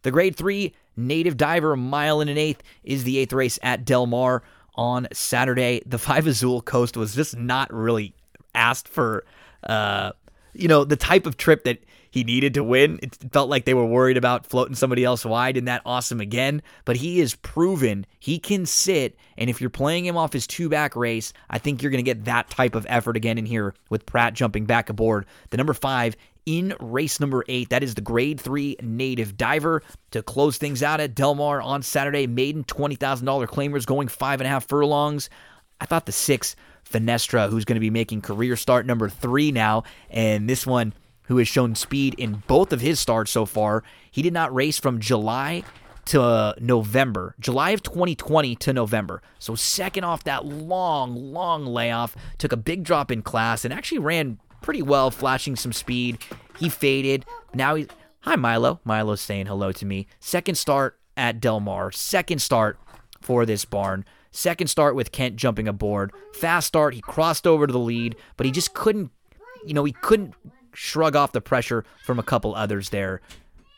[0.02, 4.06] The grade three native diver mile and an eighth is the eighth race at Del
[4.06, 4.44] Mar
[4.76, 5.82] on Saturday.
[5.84, 8.14] The five Azul Coast was just not really
[8.54, 9.24] asked for,
[9.64, 10.12] uh,
[10.54, 11.78] you know, the type of trip that
[12.18, 12.98] he needed to win.
[13.00, 16.62] It felt like they were worried about floating somebody else wide in that awesome again,
[16.84, 19.16] but he is proven he can sit.
[19.36, 22.14] And if you're playing him off his two back race, I think you're going to
[22.14, 25.26] get that type of effort again in here with Pratt jumping back aboard.
[25.50, 27.68] The number five in race number eight.
[27.68, 31.82] That is the grade three native diver to close things out at Del Mar on
[31.82, 32.26] Saturday.
[32.26, 35.30] Maiden $20,000 claimers going five and a half furlongs.
[35.80, 36.56] I thought the six,
[36.90, 40.94] Finestra, who's going to be making career start number three now, and this one
[41.28, 43.84] who has shown speed in both of his starts so far.
[44.10, 45.62] He did not race from July
[46.06, 49.22] to uh, November, July of 2020 to November.
[49.38, 53.98] So, second off that long, long layoff, took a big drop in class and actually
[53.98, 56.18] ran pretty well, flashing some speed.
[56.58, 57.24] He faded.
[57.54, 57.88] Now he's.
[58.22, 58.80] Hi, Milo.
[58.84, 60.06] Milo's saying hello to me.
[60.18, 61.92] Second start at Del Mar.
[61.92, 62.78] Second start
[63.20, 64.04] for this barn.
[64.30, 66.12] Second start with Kent jumping aboard.
[66.32, 66.94] Fast start.
[66.94, 69.10] He crossed over to the lead, but he just couldn't,
[69.64, 70.34] you know, he couldn't
[70.74, 73.20] shrug off the pressure from a couple others there.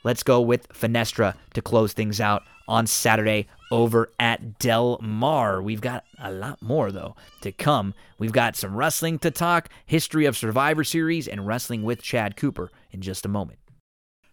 [0.03, 5.61] Let's go with Fenestra to close things out on Saturday over at Del Mar.
[5.61, 7.95] We've got a lot more, though, to come.
[8.19, 12.71] We've got some wrestling to talk, history of Survivor Series, and wrestling with Chad Cooper
[12.91, 13.59] in just a moment.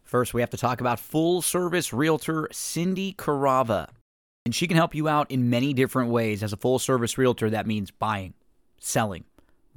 [0.03, 3.89] First, we have to talk about full service realtor Cindy Carava.
[4.45, 6.41] And she can help you out in many different ways.
[6.41, 8.33] As a full service realtor, that means buying,
[8.79, 9.25] selling,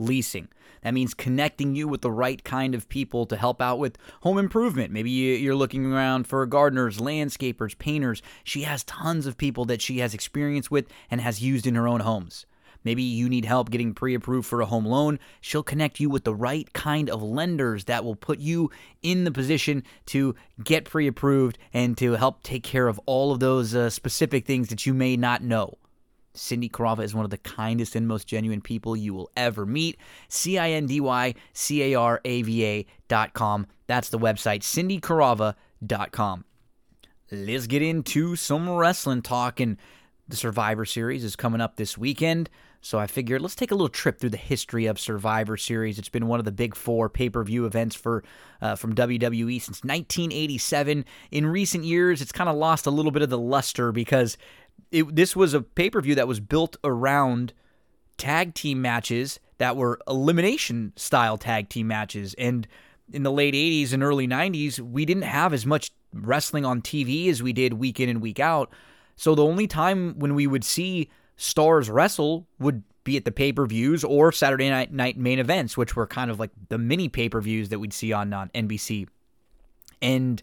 [0.01, 0.49] leasing.
[0.83, 4.39] That means connecting you with the right kind of people to help out with home
[4.39, 4.93] improvement.
[4.93, 8.23] Maybe you're looking around for gardeners, landscapers, painters.
[8.45, 11.87] She has tons of people that she has experience with and has used in her
[11.87, 12.47] own homes.
[12.83, 15.19] Maybe you need help getting pre approved for a home loan.
[15.41, 18.71] She'll connect you with the right kind of lenders that will put you
[19.03, 23.41] in the position to get pre approved and to help take care of all of
[23.41, 25.77] those uh, specific things that you may not know.
[26.35, 29.99] Cindy Carava is one of the kindest and most genuine people you will ever meet.
[30.29, 33.67] C I N D Y C A R A V A dot com.
[33.87, 36.45] That's the website, cindycarava.com.
[37.33, 39.61] Let's get into some wrestling talk.
[39.61, 39.77] And
[40.29, 42.49] the Survivor Series is coming up this weekend.
[42.83, 45.99] So I figured let's take a little trip through the history of Survivor Series.
[45.99, 48.25] It's been one of the big four pay-per-view events for
[48.63, 51.05] uh, from WWE since 1987.
[51.31, 54.39] In recent years, it's kind of lost a little bit of the luster because
[54.91, 57.53] it, this was a pay per view that was built around
[58.17, 62.35] tag team matches that were elimination style tag team matches.
[62.35, 62.67] And
[63.13, 67.29] in the late 80s and early 90s, we didn't have as much wrestling on TV
[67.29, 68.71] as we did week in and week out.
[69.17, 73.53] So the only time when we would see stars wrestle would be at the pay
[73.53, 77.09] per views or Saturday night, night main events, which were kind of like the mini
[77.09, 79.09] pay per views that we'd see on, on NBC.
[80.03, 80.43] And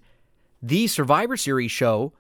[0.62, 2.14] the Survivor Series show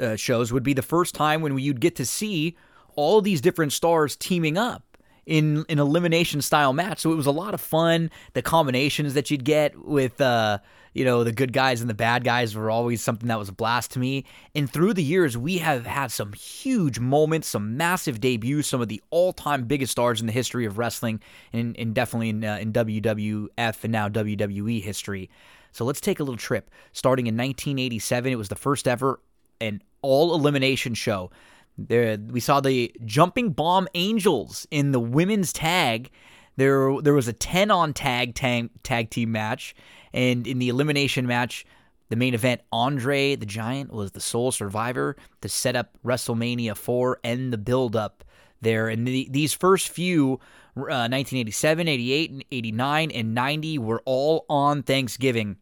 [0.00, 2.56] uh, shows would be the first time when you'd get to see
[2.94, 4.82] all these different stars teaming up
[5.26, 7.00] in an elimination style match.
[7.00, 8.10] So it was a lot of fun.
[8.34, 10.58] The combinations that you'd get with uh,
[10.96, 13.52] you know, the good guys and the bad guys were always something that was a
[13.52, 14.24] blast to me.
[14.54, 18.88] And through the years, we have had some huge moments, some massive debuts, some of
[18.88, 21.20] the all-time biggest stars in the history of wrestling,
[21.52, 25.28] and, and definitely in, uh, in WWF and now WWE history.
[25.70, 26.70] So let's take a little trip.
[26.94, 29.20] Starting in 1987, it was the first ever
[29.60, 31.30] an all elimination show.
[31.78, 36.10] There, we saw the Jumping Bomb Angels in the women's tag.
[36.56, 39.74] There, there was a ten on tag tag, tag team match,
[40.12, 41.66] and in the elimination match,
[42.08, 47.20] the main event, Andre the Giant was the sole survivor to set up WrestleMania 4
[47.24, 48.24] and the build up
[48.60, 48.88] there.
[48.88, 50.34] And the, these first few,
[50.76, 55.56] uh, 1987, 88, and 89, and 90, were all on Thanksgiving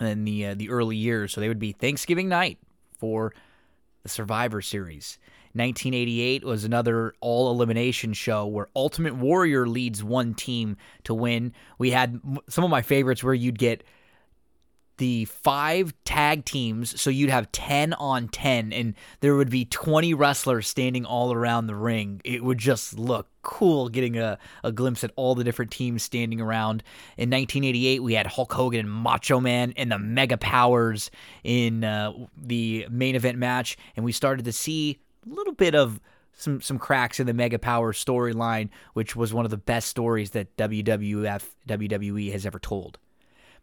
[0.00, 1.32] in the uh, the early years.
[1.32, 2.58] So they would be Thanksgiving night
[3.00, 3.32] for
[4.02, 5.18] the Survivor Series.
[5.52, 11.52] 1988 was another all elimination show where Ultimate Warrior leads one team to win.
[11.76, 13.82] We had some of my favorites where you'd get
[15.00, 20.12] the five tag teams, so you'd have 10 on 10, and there would be 20
[20.12, 22.20] wrestlers standing all around the ring.
[22.22, 26.38] It would just look cool getting a, a glimpse at all the different teams standing
[26.38, 26.82] around.
[27.16, 31.10] In 1988, we had Hulk Hogan and Macho Man and the Mega Powers
[31.44, 35.98] in uh, the main event match, and we started to see a little bit of
[36.34, 40.32] some some cracks in the Mega Power storyline, which was one of the best stories
[40.32, 42.98] that WWF WWE has ever told.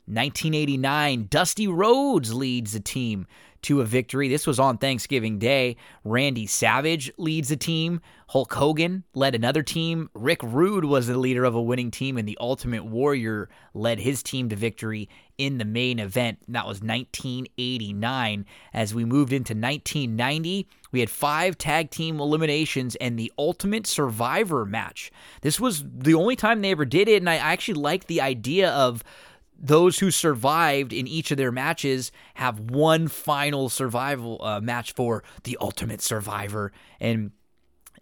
[0.07, 3.27] 1989, Dusty Rhodes leads the team
[3.63, 4.29] to a victory.
[4.29, 5.75] This was on Thanksgiving Day.
[6.05, 7.99] Randy Savage leads the team.
[8.29, 10.09] Hulk Hogan led another team.
[10.13, 14.23] Rick Rude was the leader of a winning team, and the Ultimate Warrior led his
[14.23, 16.39] team to victory in the main event.
[16.45, 18.45] And that was 1989.
[18.73, 24.65] As we moved into 1990, we had five tag team eliminations and the Ultimate Survivor
[24.65, 25.11] match.
[25.41, 28.69] This was the only time they ever did it, and I actually liked the idea
[28.71, 29.03] of
[29.59, 35.23] those who survived in each of their matches have one final survival uh, match for
[35.43, 36.71] the Ultimate Survivor.
[36.99, 37.31] And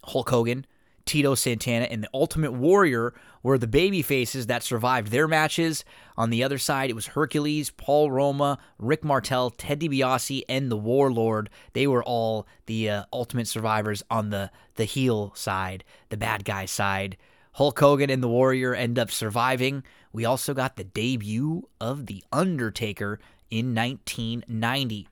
[0.03, 0.65] Hulk Hogan,
[1.05, 3.13] Tito Santana, and the Ultimate Warrior
[3.43, 5.85] were the baby faces that survived their matches.
[6.17, 10.77] On the other side, it was Hercules, Paul Roma, Rick Martel, Ted DiBiase, and the
[10.77, 11.49] Warlord.
[11.73, 16.65] They were all the uh, Ultimate Survivors on the the heel side, the bad guy
[16.65, 17.17] side.
[17.55, 19.85] Hulk Hogan and the Warrior end up surviving.
[20.11, 23.17] We also got the debut of The Undertaker
[23.49, 25.07] in 1990.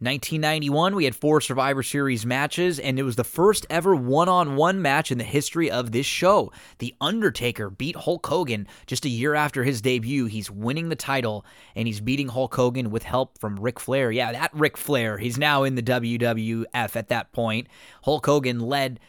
[0.00, 4.54] 1991, we had four Survivor Series matches, and it was the first ever one on
[4.54, 6.52] one match in the history of this show.
[6.76, 10.26] The Undertaker beat Hulk Hogan just a year after his debut.
[10.26, 14.12] He's winning the title, and he's beating Hulk Hogan with help from Ric Flair.
[14.12, 15.16] Yeah, that Ric Flair.
[15.16, 17.66] He's now in the WWF at that point.
[18.02, 19.00] Hulk Hogan led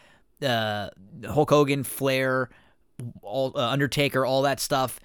[0.42, 0.90] uh,
[1.28, 2.50] Hulk Hogan, Flair,
[3.22, 5.00] all, uh, Undertaker, all that stuff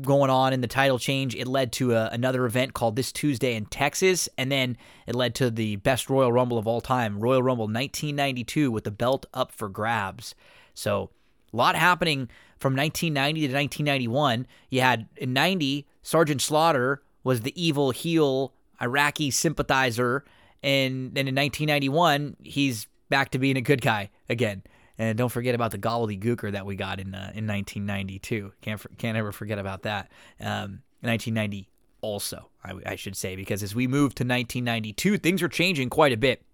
[0.00, 1.34] going on in the title change.
[1.34, 5.34] It led to a, another event called This Tuesday in Texas, and then it led
[5.36, 9.52] to the best Royal Rumble of all time, Royal Rumble 1992, with the belt up
[9.52, 10.34] for grabs.
[10.74, 11.10] So,
[11.52, 14.46] a lot happening from 1990 to 1991.
[14.70, 20.24] You had in 90, Sergeant Slaughter was the evil heel Iraqi sympathizer,
[20.62, 24.62] and then in 1991, he's back to being a good guy again.
[25.02, 28.52] And don't forget about the gobbledygooker that we got in uh, in 1992.
[28.60, 30.12] Can't can't ever forget about that.
[30.38, 31.68] Um, 1990
[32.02, 36.12] also, I, I should say, because as we move to 1992, things are changing quite
[36.12, 36.44] a bit.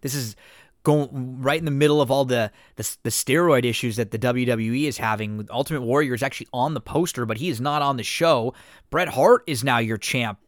[0.00, 0.34] This is
[0.82, 4.88] going right in the middle of all the, the, the steroid issues that the WWE
[4.88, 5.46] is having.
[5.48, 8.54] Ultimate Warrior is actually on the poster, but he is not on the show.
[8.90, 10.40] Bret Hart is now your champ,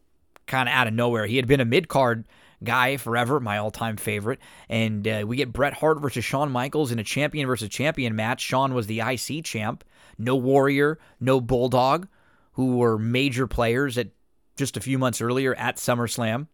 [0.47, 1.27] kind of out of nowhere.
[1.27, 2.25] He had been a mid card
[2.63, 4.39] guy forever, my all time favorite.
[4.69, 8.41] And uh, we get Bret Hart versus Shawn Michaels in a champion versus champion match.
[8.41, 9.83] Shawn was the IC champ.
[10.17, 12.07] No Warrior, no Bulldog,
[12.53, 14.09] who were major players at
[14.55, 16.47] just a few months earlier at SummerSlam.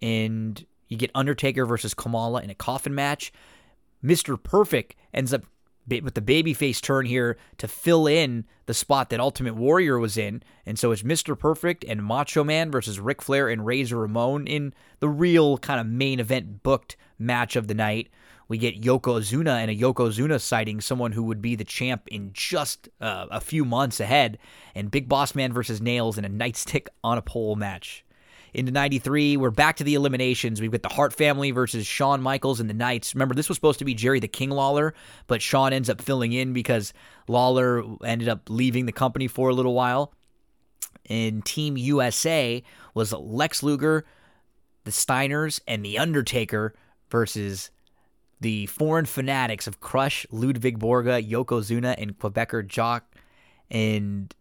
[0.00, 3.32] And you get Undertaker versus Kamala in a coffin match.
[4.04, 4.42] Mr.
[4.42, 5.44] Perfect ends up
[5.88, 10.42] with the babyface turn here to fill in the spot that Ultimate Warrior was in.
[10.64, 11.38] And so it's Mr.
[11.38, 15.86] Perfect and Macho Man versus Ric Flair and Razor Ramon in the real kind of
[15.86, 18.08] main event booked match of the night.
[18.48, 22.88] We get Yokozuna and a Yokozuna sighting, someone who would be the champ in just
[23.00, 24.38] uh, a few months ahead,
[24.74, 28.04] and Big Boss Man versus Nails in a nightstick on a pole match
[28.54, 29.36] into 93.
[29.36, 30.60] We're back to the eliminations.
[30.60, 33.14] We've got the Hart family versus Shawn Michaels and the Knights.
[33.14, 34.94] Remember, this was supposed to be Jerry the King Lawler,
[35.26, 36.92] but Shawn ends up filling in because
[37.28, 40.12] Lawler ended up leaving the company for a little while.
[41.08, 42.62] In Team USA
[42.94, 44.04] was Lex Luger,
[44.84, 46.74] the Steiners, and The Undertaker
[47.10, 47.70] versus
[48.40, 53.14] the foreign fanatics of Crush, Ludwig Borga, Yokozuna, and Quebecer Jacques.
[53.70, 54.34] And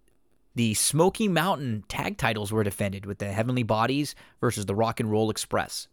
[0.55, 5.09] the Smoky Mountain tag titles were defended with the Heavenly Bodies versus the Rock and
[5.09, 5.87] Roll Express.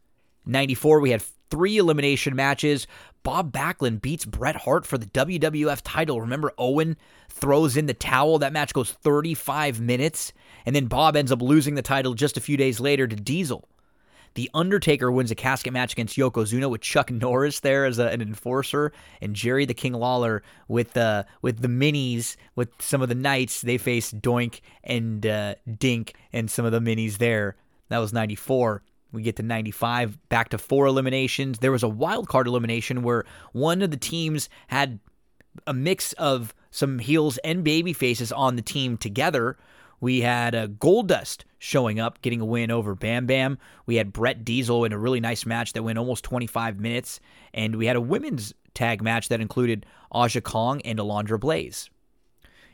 [0.47, 2.87] 94, we had three elimination matches.
[3.23, 6.21] Bob Backlund beats Bret Hart for the WWF title.
[6.21, 6.97] Remember, Owen
[7.29, 8.39] throws in the towel.
[8.39, 10.33] That match goes 35 minutes.
[10.67, 13.69] And then Bob ends up losing the title just a few days later to Diesel.
[14.35, 18.21] The Undertaker wins a casket match against Yokozuna with Chuck Norris there as a, an
[18.21, 23.09] enforcer, and Jerry the King Lawler with the uh, with the minis with some of
[23.09, 23.63] the knights.
[23.63, 27.57] They face Doink and uh, Dink and some of the minis there.
[27.89, 28.83] That was '94.
[29.11, 31.61] We get to 95, back to four eliminations.
[31.61, 35.01] There was a wild card elimination where one of the teams had
[35.67, 39.57] a mix of some heels and baby faces on the team together.
[40.01, 43.59] We had a Goldust showing up, getting a win over Bam Bam.
[43.87, 47.21] We had Bret Diesel in a really nice match that went almost 25 minutes.
[47.53, 51.91] And we had a women's tag match that included Aja Kong and Alundra Blaze.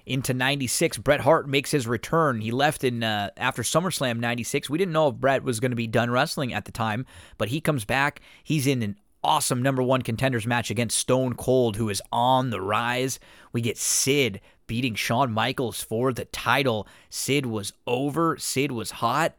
[0.07, 2.43] Into 96, Bret Hart makes his return.
[2.43, 4.69] He left in uh, after SummerSlam 96.
[4.69, 7.07] We didn't know if Bret was going to be done wrestling at the time,
[7.39, 8.21] but he comes back.
[8.43, 12.61] He's in an awesome number one contenders match against Stone Cold, who is on the
[12.61, 13.19] rise.
[13.53, 16.87] We get Sid beating Shawn Michaels for the title.
[17.11, 19.35] Sid was over, Sid was hot,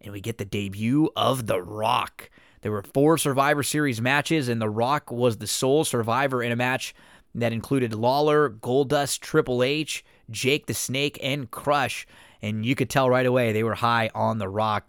[0.00, 2.30] and we get the debut of The Rock.
[2.62, 6.56] There were four Survivor Series matches, and The Rock was the sole survivor in a
[6.56, 6.94] match
[7.34, 12.06] that included Lawler, Goldust, Triple H, Jake the Snake, and Crush.
[12.42, 14.86] And you could tell right away they were high on The Rock.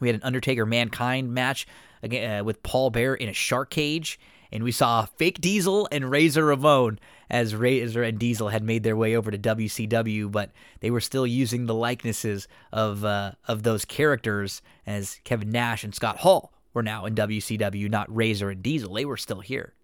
[0.00, 1.66] We had an Undertaker Mankind match
[2.02, 4.18] uh, with Paul Bearer in a shark cage.
[4.52, 6.98] And we saw fake Diesel and Razor Ramon
[7.30, 10.50] as Razor and Diesel had made their way over to WCW, but
[10.80, 15.94] they were still using the likenesses of uh, of those characters as Kevin Nash and
[15.94, 18.94] Scott Hall were now in WCW, not Razor and Diesel.
[18.94, 19.74] They were still here.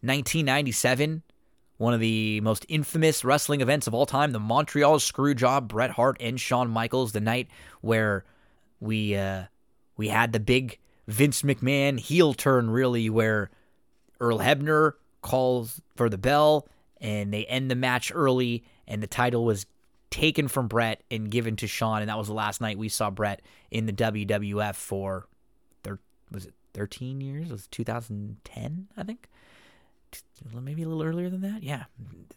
[0.00, 1.22] 1997,
[1.78, 6.16] one of the most infamous wrestling events of all time, the Montreal Screwjob, Bret Hart
[6.18, 7.48] and Shawn Michaels, the night
[7.80, 8.24] where
[8.80, 9.44] we uh,
[9.96, 13.50] we had the big Vince McMahon heel turn, really, where
[14.22, 16.68] Earl Hebner calls for the bell
[17.00, 19.66] and they end the match early, and the title was
[20.10, 23.10] taken from Bret and given to Shawn, and that was the last night we saw
[23.10, 23.42] Bret
[23.72, 25.26] in the WWF for,
[25.82, 25.98] thir-
[26.30, 27.48] was it 13 years?
[27.48, 29.28] It was 2010, I think
[30.60, 31.62] maybe a little earlier than that.
[31.62, 31.84] Yeah,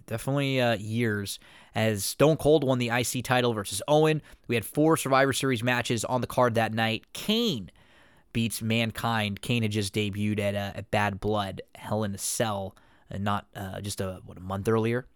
[0.07, 1.39] definitely uh, years.
[1.73, 6.05] As Stone Cold won the IC title versus Owen, we had four Survivor Series matches
[6.05, 7.03] on the card that night.
[7.13, 7.69] Kane
[8.35, 9.41] beats Mankind.
[9.41, 12.75] Kane had just debuted at, uh, at Bad Blood, Hell in a Cell,
[13.09, 15.07] uh, not uh, just a what a month earlier.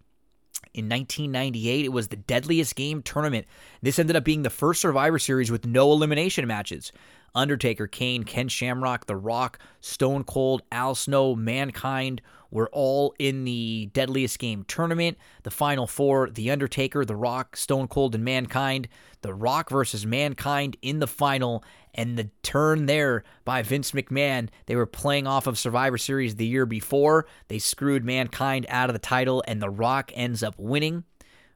[0.74, 3.46] In 1998, it was the Deadliest Game tournament.
[3.82, 6.94] This ended up being the first Survivor Series with no elimination matches.
[7.36, 12.22] Undertaker, Kane, Ken Shamrock, The Rock, Stone Cold, Al Snow, Mankind
[12.52, 15.18] were all in the Deadliest Game tournament.
[15.44, 18.88] The final four The Undertaker, The Rock, Stone Cold, and Mankind.
[19.22, 21.64] The Rock versus Mankind in the final.
[21.94, 26.46] And the turn there by Vince McMahon, they were playing off of Survivor Series the
[26.46, 27.26] year before.
[27.48, 31.04] They screwed Mankind out of the title, and The Rock ends up winning.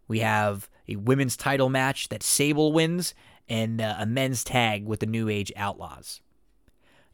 [0.08, 3.14] We have a women's title match that Sable wins,
[3.48, 6.22] and uh, a men's tag with the New Age Outlaws.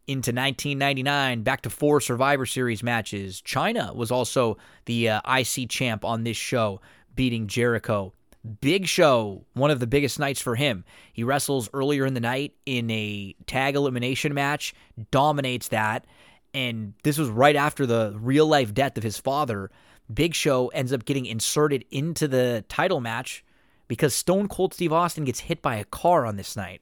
[0.08, 3.44] Into 1999, back to four Survivor Series matches.
[3.46, 6.82] Chyna was also the uh, IC champ on this show,
[7.14, 8.14] beating Jericho.
[8.62, 10.86] Big Show, one of the biggest nights for him.
[11.12, 14.74] He wrestles earlier in the night in a tag elimination match,
[15.12, 16.06] dominates that,
[16.54, 19.70] and this was right after the real life death of his father.
[20.12, 23.44] Big Show ends up getting inserted into the title match
[23.88, 26.82] because Stone Cold Steve Austin gets hit by a car on this night.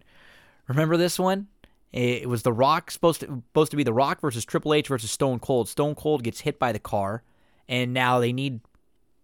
[0.68, 1.48] Remember this one?
[1.92, 5.10] It was The Rock supposed to supposed to be The Rock versus Triple H versus
[5.10, 5.69] Stone Cold.
[5.69, 7.24] Stone Cold gets hit by the car,
[7.68, 8.60] and now they need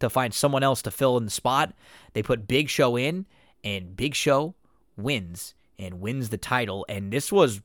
[0.03, 1.73] to find someone else to fill in the spot.
[2.13, 3.25] They put Big Show in,
[3.63, 4.55] and Big Show
[4.95, 6.85] wins and wins the title.
[6.87, 7.61] And this was,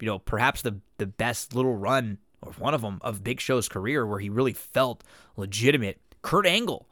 [0.00, 3.68] you know, perhaps the the best little run or one of them of Big Show's
[3.68, 5.02] career where he really felt
[5.36, 6.00] legitimate.
[6.22, 6.86] Kurt Angle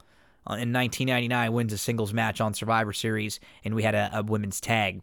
[0.48, 4.22] uh, in 1999 wins a singles match on Survivor Series, and we had a, a
[4.22, 5.02] women's tag.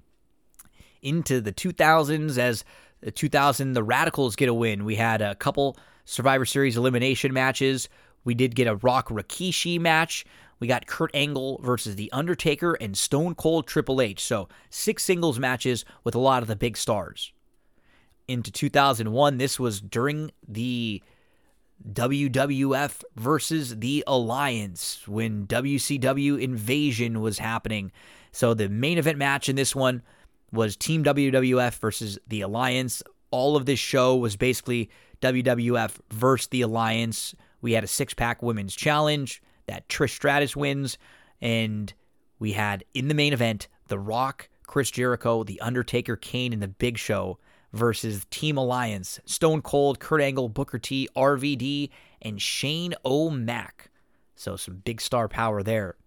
[1.02, 2.66] Into the 2000s, as
[3.02, 7.88] the 2000 the Radicals get a win, we had a couple Survivor Series elimination matches.
[8.28, 10.26] We did get a Rock Rikishi match.
[10.60, 14.22] We got Kurt Angle versus The Undertaker and Stone Cold Triple H.
[14.22, 17.32] So, six singles matches with a lot of the big stars.
[18.28, 21.02] Into 2001, this was during the
[21.90, 27.94] WWF versus the Alliance when WCW Invasion was happening.
[28.34, 30.02] So the main event match in this one
[30.52, 33.02] was Team WWF versus the Alliance.
[33.32, 34.90] All of this show was basically
[35.22, 37.34] WWF versus the Alliance.
[37.68, 40.98] We had a six pack women's challenge that Trish Stratus wins.
[41.42, 41.94] And
[42.40, 46.70] we had in the main event The Rock, Chris Jericho, The Undertaker, Kane, and The
[46.70, 47.40] Big Show
[47.74, 51.90] versus Team Alliance, Stone Cold, Kurt Angle, Booker T, RVD,
[52.22, 53.92] and Shane O'Mac.
[54.38, 55.98] So some big star power there.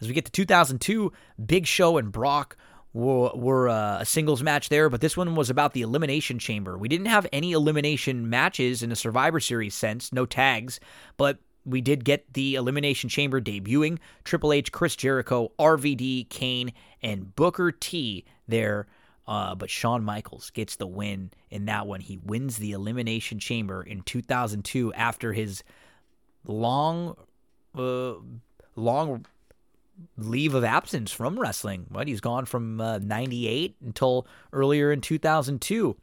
[0.00, 1.12] As we get to 2002,
[1.44, 2.56] Big Show and Brock
[2.92, 6.76] were, were uh, a singles match there, but this one was about the Elimination Chamber.
[6.78, 10.80] We didn't have any elimination matches in a Survivor Series sense, no tags,
[11.16, 13.98] but we did get the Elimination Chamber debuting.
[14.24, 18.86] Triple H, Chris Jericho, RVD, Kane, and Booker T there
[19.26, 22.00] Uh, but Shawn Michaels gets the win in that one.
[22.00, 25.62] He wins the Elimination Chamber in 2002 after his
[26.46, 27.14] long,
[27.76, 28.14] uh,
[28.74, 29.26] long
[30.16, 31.86] leave of absence from wrestling.
[31.88, 35.96] What he's gone from uh, 98 until earlier in 2002.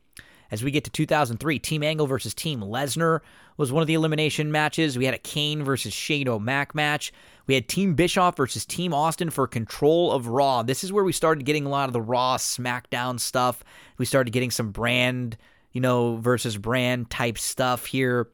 [0.51, 3.21] As we get to 2003, Team Angle versus Team Lesnar
[3.57, 4.97] was one of the elimination matches.
[4.97, 7.11] We had a Kane versus Shane O'Mac match.
[7.47, 10.61] We had Team Bischoff versus Team Austin for control of Raw.
[10.63, 13.63] This is where we started getting a lot of the Raw SmackDown stuff.
[13.97, 15.37] We started getting some brand,
[15.71, 18.29] you know, versus brand type stuff here.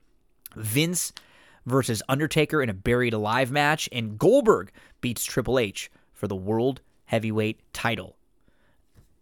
[0.55, 1.13] Vince
[1.65, 6.81] versus Undertaker in a buried alive match, and Goldberg beats Triple H for the World
[7.05, 8.15] Heavyweight title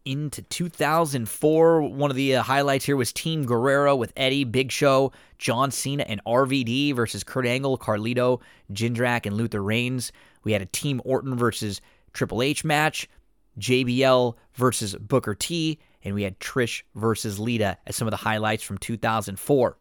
[0.06, 1.82] into 2004.
[1.82, 6.04] One of the uh, highlights here was Team Guerrero with Eddie, Big Show, John Cena,
[6.08, 10.12] and RVD versus Kurt Angle, Carlito, Jindrak, and Luther Reigns.
[10.44, 11.82] We had a Team Orton versus
[12.14, 13.08] Triple H match,
[13.60, 18.64] JBL versus Booker T, and we had Trish versus Lita as some of the highlights
[18.64, 19.78] from 2004.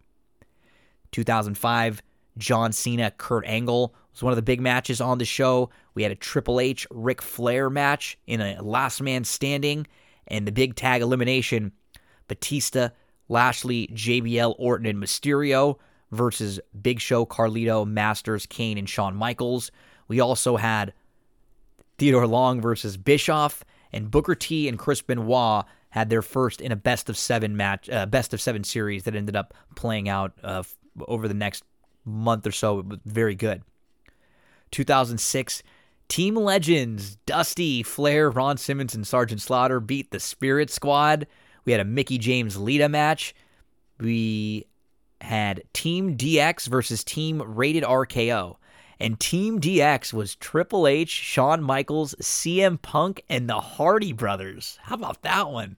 [1.10, 2.02] 2005,
[2.38, 5.70] John Cena, Kurt Angle was one of the big matches on the show.
[5.94, 9.86] We had a Triple H, Ric Flair match in a last man standing
[10.26, 11.72] and the big tag elimination
[12.28, 12.90] Batista,
[13.28, 15.78] Lashley, JBL, Orton, and Mysterio
[16.10, 19.70] versus Big Show, Carlito, Masters, Kane, and Shawn Michaels.
[20.08, 20.92] We also had
[21.98, 26.76] Theodore Long versus Bischoff, and Booker T and Chris Benoit had their first in a
[26.76, 30.62] best of seven match, uh, best of seven series that ended up playing out uh,
[31.06, 31.64] over the next
[32.04, 32.80] month or so.
[32.80, 33.62] It was very good.
[34.70, 35.62] 2006
[36.08, 41.26] Team Legends, Dusty, Flair, Ron Simmons, and Sergeant Slaughter beat the Spirit Squad.
[41.66, 43.34] We had a Mickie James Lita match.
[44.00, 44.66] We
[45.20, 48.56] had Team DX versus Team Rated RKO.
[49.00, 54.78] And Team DX was Triple H, Shawn Michaels, CM Punk, and the Hardy Brothers.
[54.82, 55.76] How about that one?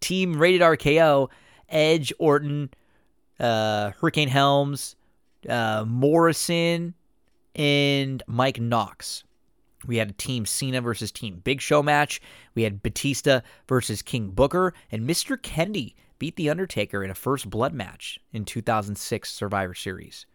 [0.00, 1.28] Team Rated RKO,
[1.68, 2.70] Edge, Orton,
[3.40, 4.96] uh, Hurricane Helms,
[5.48, 6.94] uh, Morrison,
[7.54, 9.24] and Mike Knox.
[9.86, 12.20] We had a Team Cena versus Team Big Show match.
[12.54, 15.40] We had Batista versus King Booker, and Mr.
[15.40, 20.26] Kennedy beat The Undertaker in a first blood match in 2006 Survivor Series.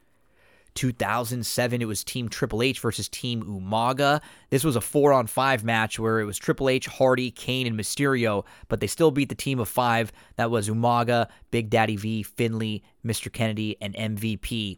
[0.77, 4.21] 2007, it was Team Triple H versus Team Umaga.
[4.51, 7.79] This was a four on five match where it was Triple H, Hardy, Kane, and
[7.79, 10.11] Mysterio, but they still beat the team of five.
[10.35, 13.33] That was Umaga, Big Daddy V, Finlay, Mr.
[13.33, 14.77] Kennedy, and MVP.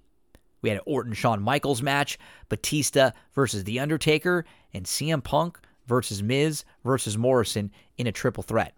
[0.62, 2.18] We had an Orton Shawn Michaels match,
[2.50, 8.76] Batista versus The Undertaker, and CM Punk versus Miz versus Morrison in a triple threat.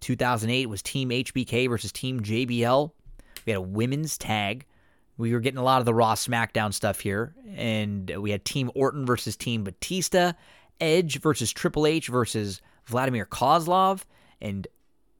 [0.00, 2.90] 2008 was Team HBK versus Team JBL.
[3.46, 4.66] We had a women's tag.
[5.16, 7.34] We were getting a lot of the Raw SmackDown stuff here.
[7.56, 10.32] And we had Team Orton versus Team Batista,
[10.80, 14.04] Edge versus Triple H versus Vladimir Kozlov,
[14.40, 14.66] and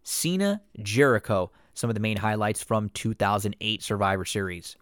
[0.03, 1.51] Cena Jericho.
[1.75, 4.77] Some of the main highlights from 2008 Survivor Series.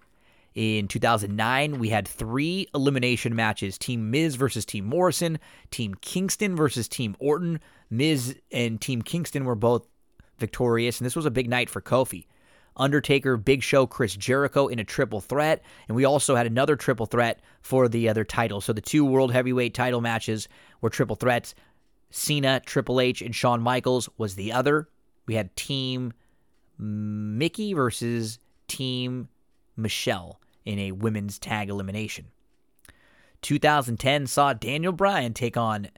[0.55, 5.39] In 2009, we had three elimination matches Team Miz versus Team Morrison,
[5.71, 7.59] Team Kingston versus Team Orton.
[7.89, 9.87] Miz and Team Kingston were both
[10.39, 12.27] victorious, and this was a big night for Kofi.
[12.77, 15.63] Undertaker, Big Show, Chris Jericho in a triple threat.
[15.89, 18.61] And we also had another triple threat for the other title.
[18.61, 20.49] So the two World Heavyweight title matches
[20.81, 21.55] were triple threats.
[22.11, 24.89] Cena, Triple H, and Shawn Michaels was the other.
[25.27, 26.13] We had Team
[26.79, 29.29] Mickie versus Team
[29.77, 32.27] Michelle in a women's tag elimination.
[33.43, 35.89] 2010 saw Daniel Bryan take on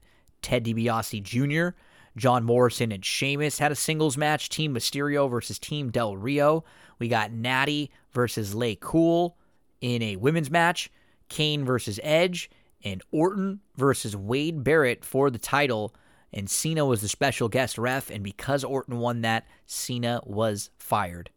[0.43, 1.77] Ted DiBiase Jr.
[2.17, 4.49] John Morrison and Sheamus had a singles match.
[4.49, 6.65] Team Mysterio versus Team Del Rio.
[6.99, 9.35] We got Natty versus LayCool
[9.81, 10.91] in a women's match.
[11.29, 12.51] Kane versus Edge.
[12.85, 15.95] And Orton versus Wade Barrett for the title.
[16.33, 18.11] And Cena was the special guest ref.
[18.11, 21.31] And because Orton won that, Cena was fired.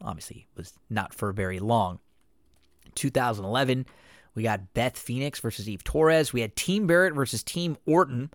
[0.00, 1.98] Obviously, it was not for very long.
[2.94, 3.86] 2011,
[4.34, 6.32] we got Beth Phoenix versus Eve Torres.
[6.32, 8.30] We had Team Barrett versus Team Orton.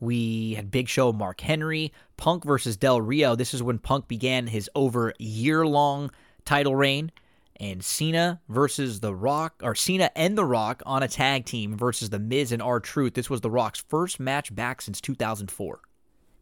[0.00, 3.36] We had Big Show Mark Henry, Punk versus Del Rio.
[3.36, 6.10] This is when Punk began his over year long
[6.44, 7.12] title reign.
[7.60, 12.10] And Cena versus The Rock, or Cena and The Rock on a tag team versus
[12.10, 13.14] The Miz and R Truth.
[13.14, 15.80] This was The Rock's first match back since 2004.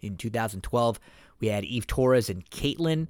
[0.00, 0.99] In 2012,
[1.39, 3.08] we had Eve Torres and Kaitlyn,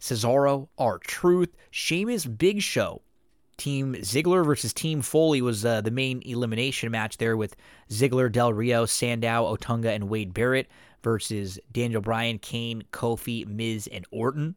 [0.00, 3.02] Cesaro, R Truth, Sheamus, Big Show,
[3.60, 7.56] Team Ziggler versus Team Foley was uh, the main elimination match there with
[7.90, 10.66] Ziggler, Del Rio, Sandow, Otunga, and Wade Barrett
[11.02, 14.56] versus Daniel Bryan, Kane, Kofi, Miz, and Orton.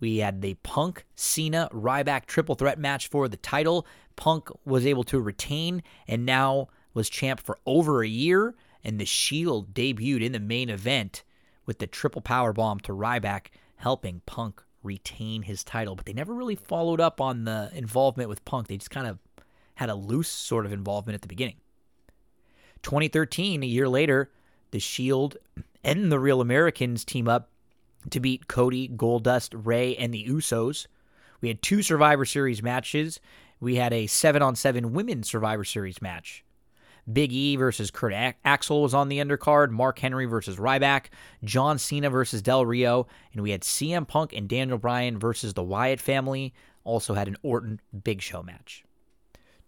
[0.00, 3.86] We had the Punk, Cena, Ryback triple threat match for the title.
[4.16, 9.06] Punk was able to retain and now was champ for over a year, and the
[9.06, 11.22] Shield debuted in the main event
[11.66, 15.94] with the triple power bomb to Ryback, helping Punk retain his title.
[15.94, 18.68] But they never really followed up on the involvement with Punk.
[18.68, 19.18] They just kind of
[19.76, 21.56] had a loose sort of involvement at the beginning.
[22.82, 24.30] 2013, a year later,
[24.70, 25.36] the Shield
[25.84, 27.50] and the Real Americans team up
[28.10, 30.86] to beat Cody, Goldust, Ray, and the Usos.
[31.40, 33.20] We had two Survivor Series matches.
[33.60, 36.44] We had a seven on seven women's Survivor Series match.
[37.10, 38.12] Big E versus Kurt
[38.44, 39.70] Axel was on the undercard.
[39.70, 41.06] Mark Henry versus Ryback.
[41.42, 43.06] John Cena versus Del Rio.
[43.32, 46.54] And we had CM Punk and Daniel Bryan versus the Wyatt family.
[46.84, 48.84] Also had an Orton Big Show match.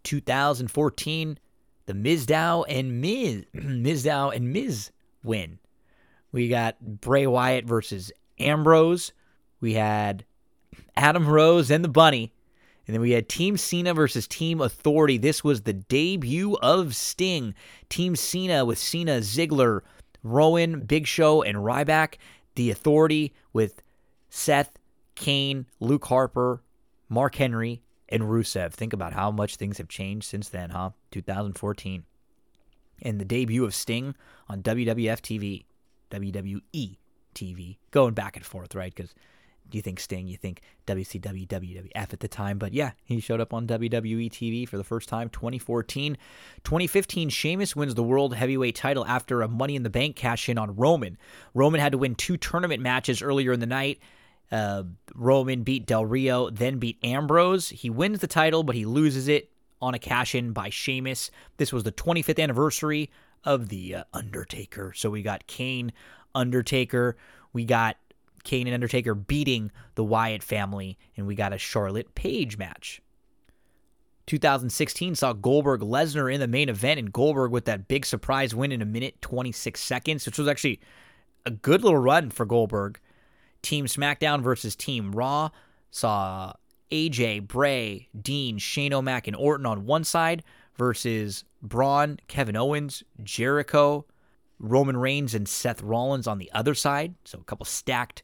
[0.04, 1.38] 2014,
[1.86, 4.90] the Mizdow and Miz, Mizdow and Miz
[5.22, 5.58] win.
[6.30, 9.12] We got Bray Wyatt versus Ambrose.
[9.60, 10.24] We had
[10.96, 12.33] Adam Rose and the Bunny.
[12.86, 15.16] And then we had Team Cena versus Team Authority.
[15.16, 17.54] This was the debut of Sting.
[17.88, 19.80] Team Cena with Cena, Ziggler,
[20.22, 22.16] Rowan, Big Show, and Ryback.
[22.56, 23.82] The Authority with
[24.28, 24.78] Seth,
[25.14, 26.62] Kane, Luke Harper,
[27.08, 28.72] Mark Henry, and Rusev.
[28.72, 30.90] Think about how much things have changed since then, huh?
[31.10, 32.04] 2014.
[33.02, 34.14] And the debut of Sting
[34.48, 35.64] on WWF TV,
[36.10, 36.96] WWE
[37.34, 38.94] TV, going back and forth, right?
[38.94, 39.14] Because
[39.72, 42.58] you think Sting, you think WCW, WWF at the time.
[42.58, 46.16] But yeah, he showed up on WWE TV for the first time 2014.
[46.64, 50.58] 2015, Sheamus wins the World Heavyweight title after a Money in the Bank cash in
[50.58, 51.18] on Roman.
[51.54, 54.00] Roman had to win two tournament matches earlier in the night.
[54.52, 54.84] Uh,
[55.14, 57.70] Roman beat Del Rio, then beat Ambrose.
[57.70, 61.30] He wins the title, but he loses it on a cash in by Sheamus.
[61.56, 63.10] This was the 25th anniversary
[63.44, 64.92] of The uh, Undertaker.
[64.94, 65.92] So we got Kane,
[66.34, 67.16] Undertaker.
[67.52, 67.96] We got
[68.44, 73.00] Kane and Undertaker beating the Wyatt family, and we got a Charlotte Paige match.
[74.26, 78.72] 2016 saw Goldberg Lesnar in the main event, and Goldberg with that big surprise win
[78.72, 80.80] in a minute 26 seconds, which was actually
[81.44, 82.98] a good little run for Goldberg.
[83.62, 85.50] Team SmackDown versus Team Raw
[85.90, 86.52] saw
[86.90, 90.42] AJ, Bray, Dean, Shane O'Mac, and Orton on one side
[90.76, 94.06] versus Braun, Kevin Owens, Jericho,
[94.58, 97.14] Roman Reigns, and Seth Rollins on the other side.
[97.24, 98.22] So a couple stacked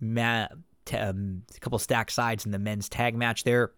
[0.00, 0.48] ma-
[0.84, 3.72] t- um, a couple stacked sides in the men's tag match there.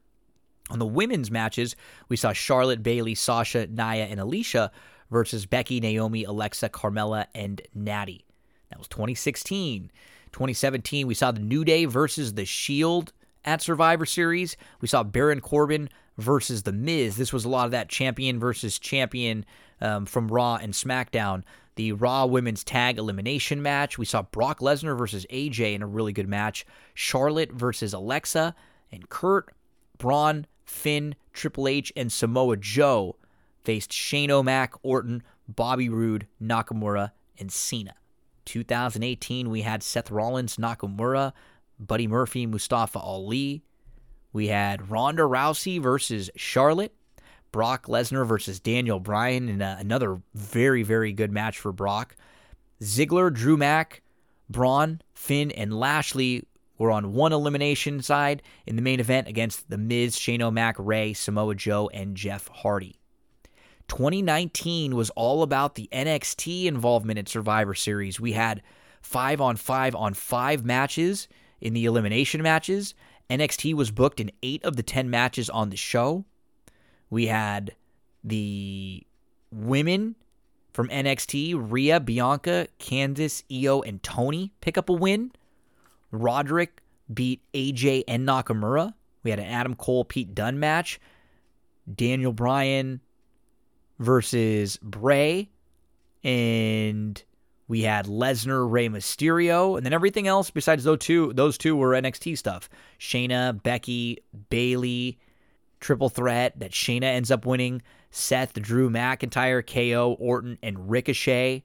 [0.71, 1.75] On the women's matches,
[2.09, 4.71] we saw Charlotte, Bayley, Sasha, Nia, and Alicia
[5.11, 8.25] versus Becky, Naomi, Alexa, Carmella, and Natty.
[8.71, 9.91] That was 2016.
[10.33, 13.13] 2017, we saw the New Day versus the Shield
[13.45, 14.57] at Survivor Series.
[14.81, 17.17] We saw Baron Corbin versus The Miz.
[17.17, 19.45] This was a lot of that champion versus champion
[19.81, 21.43] um, from Raw and SmackDown
[21.77, 23.99] the Raw Women's Tag Elimination match.
[23.99, 26.67] We saw Brock Lesnar versus AJ in a really good match.
[26.95, 28.55] Charlotte versus Alexa
[28.93, 29.55] and Kurt,
[29.99, 33.17] Braun, Finn, Triple H, and Samoa Joe
[33.63, 37.95] faced Shane O'Mac, Orton, Bobby Roode, Nakamura, and Cena.
[38.45, 41.33] 2018, we had Seth Rollins, Nakamura,
[41.79, 43.63] Buddy Murphy, Mustafa Ali.
[44.33, 46.95] We had Ronda Rousey versus Charlotte.
[47.53, 52.17] Brock Lesnar versus Daniel Bryan in a, another very, very good match for Brock.
[52.81, 54.03] Ziggler, Drew Mack,
[54.49, 56.45] Braun, Finn, and Lashley
[56.79, 61.13] were on one elimination side in the main event against The Miz, Shane O'Mac, Ray,
[61.13, 62.97] Samoa Joe, and Jeff Hardy.
[63.89, 68.21] 2019 was all about the NXT involvement in Survivor Series.
[68.21, 68.63] We had
[69.03, 71.29] five on five on five matches
[71.61, 72.95] in the elimination matches.
[73.29, 76.25] NXT was booked in eight of the 10 matches on the show.
[77.11, 77.75] We had
[78.25, 79.05] the
[79.51, 80.15] women
[80.73, 85.33] from NXT, Rhea, Bianca, Candice, Io, and Toni pick up a win.
[86.13, 86.81] Roderick
[87.13, 88.95] beat AJ and Nakamura.
[89.23, 91.01] We had an Adam Cole Pete Dunne match.
[91.93, 93.01] Daniel Bryan
[93.99, 95.49] versus Bray.
[96.23, 97.23] And
[97.69, 101.91] we had Lesnar, Rey Mysterio, and then everything else besides those two, those two were
[101.91, 102.69] NXT stuff.
[102.99, 104.19] Shayna, Becky,
[104.51, 105.19] Bayley,
[105.81, 107.83] triple threat that Shayna ends up winning.
[108.11, 111.65] Seth, Drew McIntyre, KO, Orton, and Ricochet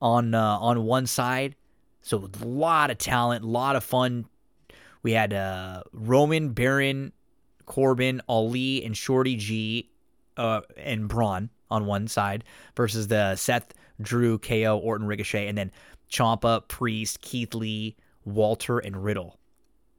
[0.00, 1.54] on uh, on one side.
[2.02, 4.26] So a lot of talent, a lot of fun.
[5.02, 7.12] We had uh, Roman, Baron,
[7.66, 9.90] Corbin, Ali, and Shorty G,
[10.36, 12.44] uh, and Braun on one side
[12.76, 15.70] versus the Seth, Drew, KO, Orton, Ricochet, and then
[16.10, 19.38] Ciampa, Priest, Keith Lee, Walter, and Riddle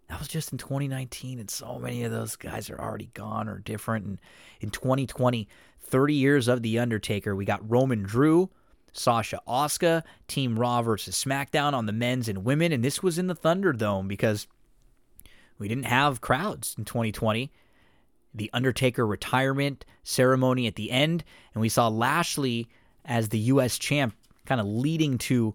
[0.09, 3.59] that was just in 2019 and so many of those guys are already gone or
[3.59, 4.05] different.
[4.05, 4.19] And
[4.59, 5.47] in 2020
[5.81, 8.49] 30 years of the undertaker we got roman drew
[8.93, 13.27] sasha Asuka, team raw versus smackdown on the men's and women and this was in
[13.27, 14.47] the thunderdome because
[15.57, 17.51] we didn't have crowds in 2020
[18.33, 21.23] the undertaker retirement ceremony at the end
[21.53, 22.67] and we saw lashley
[23.05, 24.15] as the us champ
[24.45, 25.53] kind of leading to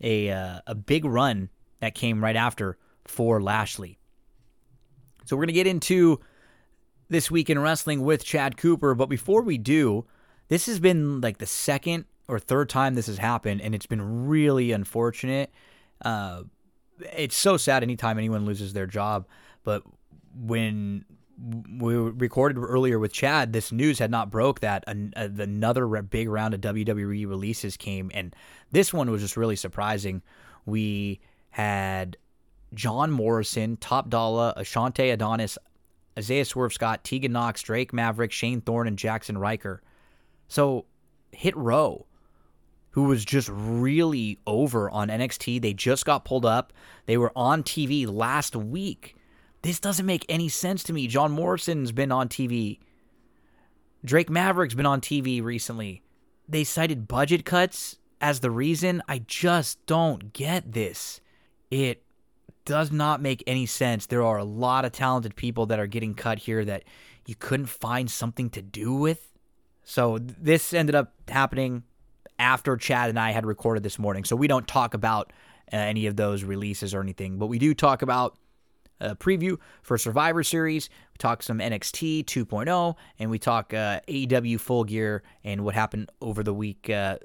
[0.00, 1.48] a uh, a big run
[1.80, 2.76] that came right after
[3.10, 3.98] for Lashley.
[5.24, 6.20] So we're gonna get into
[7.08, 10.06] this week in wrestling with Chad Cooper, but before we do,
[10.48, 14.28] this has been like the second or third time this has happened, and it's been
[14.28, 15.50] really unfortunate.
[16.02, 16.42] Uh,
[17.16, 19.26] it's so sad anytime anyone loses their job,
[19.64, 19.82] but
[20.34, 21.04] when
[21.78, 26.28] we recorded earlier with Chad, this news had not broke that an, uh, another big
[26.28, 28.34] round of WWE releases came, and
[28.72, 30.22] this one was just really surprising.
[30.66, 31.20] We
[31.50, 32.16] had
[32.74, 35.58] John Morrison, Top Dollar, Ashante Adonis,
[36.18, 39.82] Isaiah Swerve Scott, Tegan Knox, Drake Maverick, Shane Thorne, and Jackson Ryker.
[40.48, 40.84] So
[41.32, 42.06] Hit Row,
[42.90, 46.72] who was just really over on NXT, they just got pulled up.
[47.06, 49.14] They were on TV last week
[49.62, 51.06] this doesn't make any sense to me.
[51.06, 52.78] John Morrison's been on TV.
[54.04, 56.02] Drake Maverick's been on TV recently.
[56.48, 59.02] They cited budget cuts as the reason.
[59.08, 61.20] I just don't get this.
[61.70, 62.02] It
[62.68, 64.04] does not make any sense.
[64.04, 66.84] There are a lot of talented people that are getting cut here that
[67.26, 69.32] you couldn't find something to do with.
[69.84, 71.82] So this ended up happening
[72.38, 74.24] after Chad and I had recorded this morning.
[74.24, 75.32] So we don't talk about
[75.72, 78.36] uh, any of those releases or anything, but we do talk about
[79.00, 80.90] a preview for Survivor Series.
[81.12, 86.12] We talk some NXT 2.0, and we talk uh, AEW Full Gear and what happened
[86.20, 87.16] over the week, uh,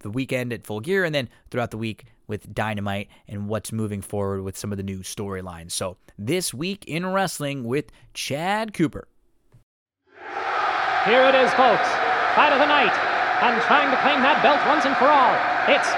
[0.00, 4.00] the weekend at Full Gear, and then throughout the week with Dynamite and what's moving
[4.00, 5.72] forward with some of the new storylines.
[5.72, 9.06] So this week in wrestling with Chad Cooper.
[11.04, 11.88] Here it is, folks.
[12.32, 12.94] Fight of the night,
[13.42, 15.34] and trying to claim that belt once and for all.
[15.66, 15.90] It's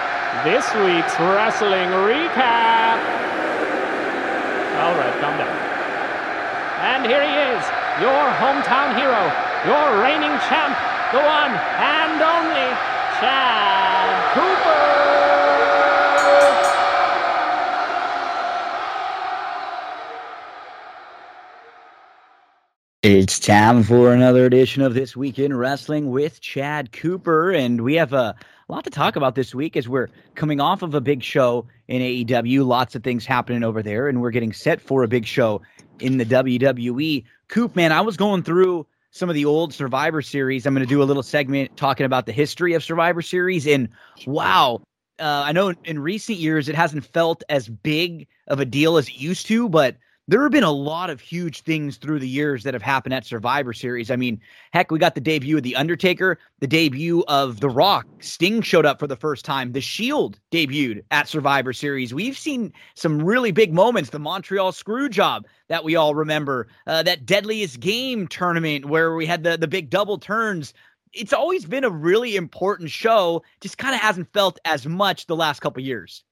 [0.42, 2.98] this week's wrestling recap.
[4.80, 5.52] All right, calm down.
[6.82, 7.62] And here he is,
[8.00, 9.22] your hometown hero,
[9.68, 10.74] your reigning champ,
[11.12, 12.68] the one and only
[13.20, 14.51] Chad.
[23.02, 27.50] It's time for another edition of This Week in Wrestling with Chad Cooper.
[27.50, 28.36] And we have a
[28.68, 30.06] a lot to talk about this week as we're
[30.36, 32.64] coming off of a big show in AEW.
[32.64, 35.60] Lots of things happening over there, and we're getting set for a big show
[35.98, 37.24] in the WWE.
[37.48, 40.64] Coop, man, I was going through some of the old Survivor Series.
[40.64, 43.88] I'm going to do a little segment talking about the history of Survivor Series, and
[44.28, 44.80] wow.
[45.18, 49.08] Uh, I know in recent years it hasn't felt as big of a deal as
[49.08, 49.96] it used to, but
[50.28, 53.26] there have been a lot of huge things through the years that have happened at
[53.26, 54.10] Survivor Series.
[54.10, 54.40] I mean,
[54.72, 58.06] heck, we got the debut of The Undertaker, the debut of The Rock.
[58.20, 59.72] Sting showed up for the first time.
[59.72, 62.14] The Shield debuted at Survivor Series.
[62.14, 64.10] We've seen some really big moments.
[64.10, 69.42] The Montreal Screwjob that we all remember, uh, that Deadliest Game tournament where we had
[69.42, 70.72] the, the big double turns.
[71.12, 75.36] It's always been a really important show, just kind of hasn't felt as much the
[75.36, 76.22] last couple years.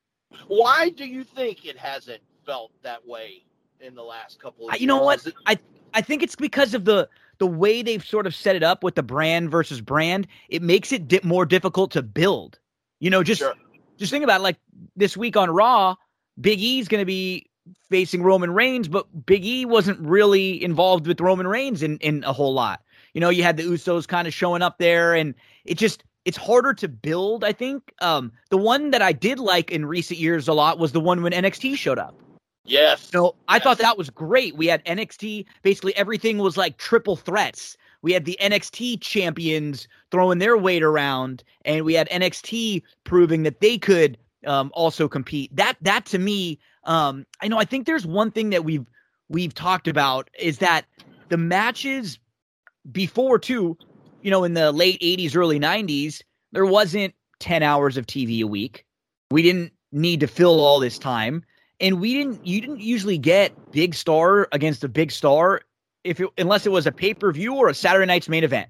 [0.46, 3.42] Why do you think it hasn't felt that way
[3.80, 5.26] in the last couple of You know what?
[5.46, 5.58] I
[5.94, 8.94] I think it's because of the the way they've sort of set it up with
[8.94, 10.26] the brand versus brand.
[10.48, 12.58] It makes it di- more difficult to build.
[13.00, 13.54] You know, just Sure.
[13.98, 14.56] just think about it, like
[14.96, 15.96] this week on Raw,
[16.40, 17.46] Big E's going to be
[17.88, 22.32] facing Roman Reigns, but Big E wasn't really involved with Roman Reigns in in a
[22.32, 22.82] whole lot.
[23.14, 25.34] You know, you had the Usos kind of showing up there, and
[25.64, 27.42] it just it's harder to build.
[27.44, 30.92] I think um, the one that I did like in recent years a lot was
[30.92, 32.14] the one when NXT showed up.
[32.64, 33.10] Yes.
[33.12, 33.64] So I Yes.
[33.64, 34.56] thought that was great.
[34.56, 37.76] We had NXT, basically everything was like triple threats.
[38.02, 43.60] We had the NXT champions throwing their weight around, and we had NXT proving that
[43.60, 44.16] they could
[44.46, 45.54] um, also compete.
[45.54, 47.58] That that to me, um, I know.
[47.58, 48.86] I think there's one thing that we've
[49.28, 50.86] we've talked about is that
[51.28, 52.18] the matches
[52.90, 53.76] before too,
[54.22, 56.22] you know, in the late '80s, early '90s,
[56.52, 58.86] there wasn't 10 hours of TV a week.
[59.30, 61.44] We didn't need to fill all this time
[61.80, 65.62] and we didn't you didn't usually get big star against a big star
[66.04, 68.68] if it, unless it was a pay-per-view or a Saturday night's main event.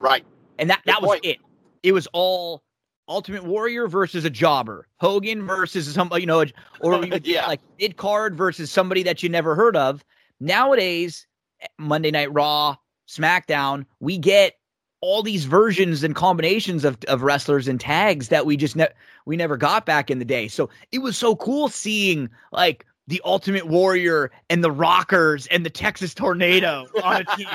[0.00, 0.24] Right.
[0.58, 1.38] And that Good that was it.
[1.82, 2.62] It was all
[3.08, 6.44] Ultimate Warrior versus a jobber, Hogan versus somebody, you know,
[6.80, 7.46] or you would get, Yeah.
[7.46, 10.04] like mid card versus somebody that you never heard of.
[10.40, 11.26] Nowadays,
[11.60, 12.76] eh, Monday Night Raw,
[13.08, 14.57] SmackDown, we get
[15.00, 18.88] all these versions and combinations of, of wrestlers and tags that we just ne-
[19.26, 20.48] we never got back in the day.
[20.48, 25.70] So it was so cool seeing like the Ultimate Warrior and the Rockers and the
[25.70, 27.48] Texas Tornado on a team.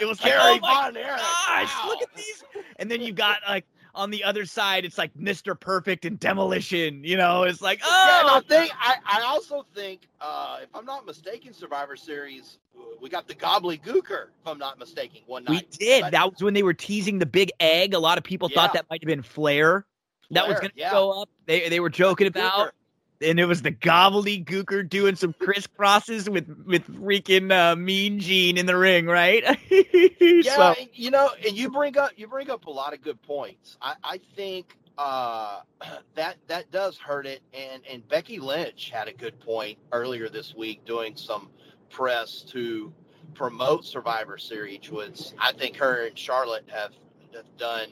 [0.00, 1.16] It was like, oh my Erich.
[1.16, 1.88] gosh, Wow.
[1.88, 2.44] look at these.
[2.76, 5.58] And then you got like on the other side, it's like Mr.
[5.58, 7.04] Perfect and Demolition.
[7.04, 10.68] You know, it's like, Yeah, and I oh, think I, I also think uh, if
[10.74, 12.58] I'm not mistaken, Survivor Series
[13.00, 16.02] we got the Gobbledygooker, if I'm not mistaken, one night we did.
[16.02, 17.94] But- That was when they were teasing the big egg.
[17.94, 18.56] A lot of people Yeah.
[18.56, 19.86] thought that might have been Flair.
[20.32, 20.92] that was going to yeah.
[20.92, 21.28] go up.
[21.46, 22.72] They they were joking about.
[23.20, 28.66] And it was the gobbledygooker doing some crisscrosses with with freaking uh, Mean Gene in
[28.66, 29.44] the ring, right?
[30.20, 33.20] Yeah, So- you know, and you bring up you bring up a lot of good
[33.22, 33.76] points.
[33.82, 35.60] I, I think uh,
[36.14, 40.54] that that does hurt it, and and Becky Lynch had a good point earlier this
[40.54, 41.50] week doing some
[41.90, 42.92] press to
[43.34, 46.92] promote Survivor Series, which I think her and Charlotte have,
[47.34, 47.88] have done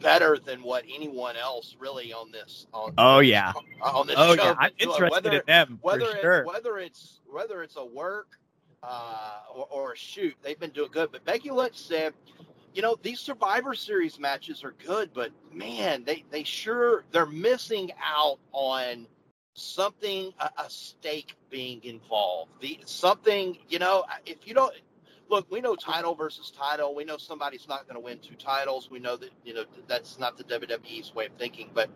[0.00, 4.42] better than what anyone else really on this on oh yeah, on this oh show
[4.44, 6.44] yeah, I'm interested Whether- in them whether for it, sure.
[6.46, 8.38] whether it's whether it's a work
[8.82, 11.12] uh, or, or a shoot, they've been doing good.
[11.12, 12.14] But Becky Lynch said,
[12.72, 17.90] you know, these Survivor Series matches are good, but man, they they sure they're missing
[18.02, 19.06] out on
[19.54, 22.52] something a, a stake being involved.
[22.62, 24.74] The something you know, if you don't.
[25.30, 26.92] Look, we know title versus title.
[26.94, 28.90] We know somebody's not going to win two titles.
[28.90, 31.70] We know that you know that's not the WWE's way of thinking.
[31.72, 31.88] But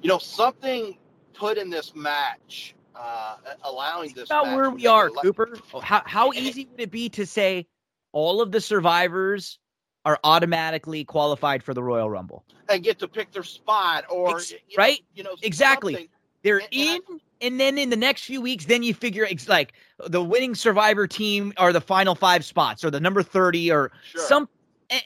[0.00, 0.96] you know, something
[1.34, 4.30] put in this match, uh, allowing this.
[4.30, 5.58] about where we are, le- Cooper.
[5.82, 7.66] How how easy would it be to say
[8.12, 9.58] all of the survivors
[10.06, 12.44] are automatically qualified for the Royal Rumble?
[12.68, 15.00] and get to pick their spot, or Ex- you know, right?
[15.14, 15.92] You know, Exactly.
[15.94, 16.08] something.
[16.42, 19.24] They're And- and I- in, and then in the next few weeks, then you figure
[19.24, 19.74] it's like
[20.06, 24.22] the winning survivor team are the final five spots, or the number thirty, or Sure.
[24.22, 24.48] some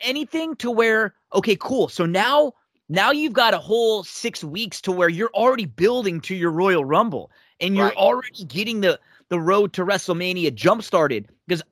[0.02, 1.88] anything to where okay, cool.
[1.88, 2.52] So now
[2.88, 6.84] now you've got a whole six weeks to where you're already building to your Royal
[6.84, 7.96] Rumble, and you're Right.
[7.96, 11.62] already getting the the road to WrestleMania jump started because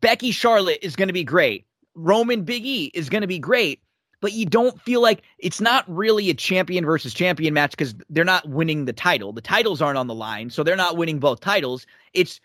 [0.00, 1.66] Becky Charlotte is going to be great.
[1.94, 3.80] Roman Big E is going to be great,
[4.22, 8.24] but you don't feel like it's not really a champion versus champion match because they're
[8.24, 9.32] not winning the title.
[9.32, 11.86] The titles aren't on the line, so they're not winning both titles.
[12.14, 12.40] It's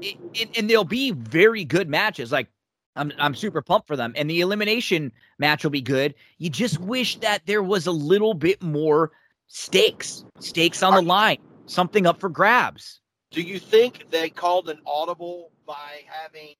[0.00, 2.32] it, it, and they'll be very good matches.
[2.32, 2.48] Like
[2.96, 6.14] I'm I'm super pumped for them, and the elimination match will be good.
[6.38, 9.12] You just wish that there was a little bit more
[9.46, 13.00] stakes, stakes on the line, something up for grabs.
[13.30, 16.54] Do you think they called an audible by having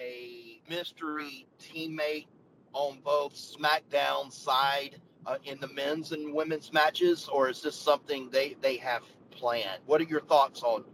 [0.00, 2.26] a mystery teammate
[2.72, 8.28] on both SmackDown side uh, in the men's and women's matches, or is this something
[8.30, 9.80] they they have planned?
[9.86, 10.84] What are your thoughts on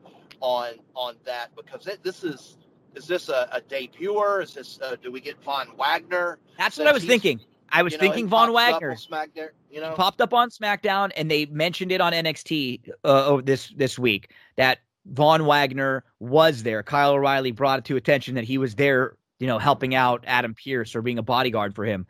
[0.40, 1.54] on on that?
[1.56, 2.58] Because it, this is
[2.94, 4.42] is this a, a debuter?
[4.42, 6.38] Is this uh, do we get Von Wagner?
[6.56, 7.40] That's what I was thinking.
[7.70, 8.94] I was You know, thinking Von Wagner.
[8.94, 13.40] SmackDown, you know, popped up on SmackDown, and they mentioned it on NXT uh, oh,
[13.40, 16.82] this this week that Von Wagner was there.
[16.82, 20.54] Kyle O'Reilly brought it to attention that he was there, you know, helping out Adam
[20.54, 22.06] Pearce or being a bodyguard for him.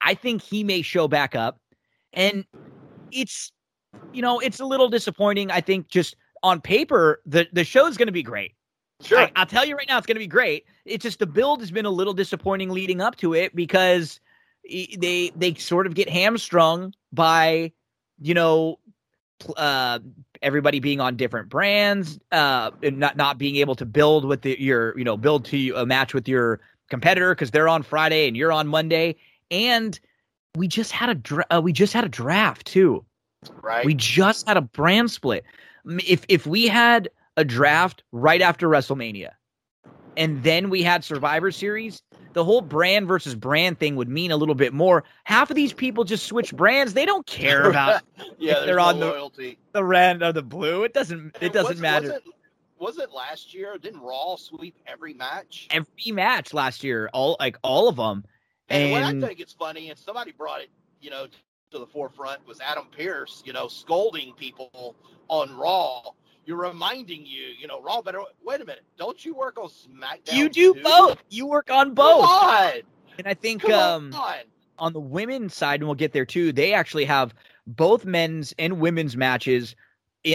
[0.00, 1.60] I think he may show back up,
[2.12, 2.44] and
[3.10, 3.52] it's
[4.12, 5.50] you know it's a little disappointing.
[5.50, 8.54] I think just on paper the the show's going to be great.
[9.02, 9.20] sure.
[9.20, 10.64] I, I'll tell you right now, it's going to be great.
[10.84, 14.20] It's just the build has been a little disappointing leading up to it because
[14.64, 17.72] they they sort of get hamstrung by
[18.18, 18.78] you know
[19.56, 19.98] uh
[20.42, 24.60] everybody being on different brands uh and not not being able to build with the,
[24.60, 28.36] your you know build to a match with your competitor because they're on Friday and
[28.36, 29.16] you're on Monday
[29.50, 30.00] and
[30.56, 33.04] we just had a dra- uh, we just had a draft too
[33.62, 33.84] right.
[33.84, 35.44] we just had a brand split.
[36.06, 39.30] If if we had a draft right after WrestleMania,
[40.20, 42.02] and then we had Survivor Series,
[42.34, 45.02] the whole brand versus brand thing would mean a little bit more.
[45.24, 48.02] Half of these people just switch brands; they don't care about
[48.38, 49.58] yeah, if they're no on the- loyalty.
[49.72, 50.84] the red or the blue.
[50.84, 51.34] It doesn't.
[51.36, 52.08] It And doesn't was- matter.
[52.08, 52.22] Was it,
[52.78, 53.76] wasn't last year?
[53.78, 55.66] Didn't Raw sweep every match?
[55.70, 58.24] Every match last year, all like all of them,
[58.68, 61.26] And, what I think it's funny, and somebody brought it, you know,
[61.72, 64.96] to the forefront was Adam Pearce, you know, scolding people
[65.28, 66.02] on Raw.
[66.50, 68.18] You're reminding you, you know, Raw better.
[68.44, 70.32] Wait a minute, don't you work on SmackDown?
[70.32, 70.82] you do too?
[70.82, 71.22] both.
[71.28, 72.72] You work on Come both, on,
[73.18, 74.14] and I think come um.
[74.14, 74.34] on.
[74.80, 77.32] on the women's side, and we'll get there too, they actually have
[77.68, 79.76] both men's and women's matches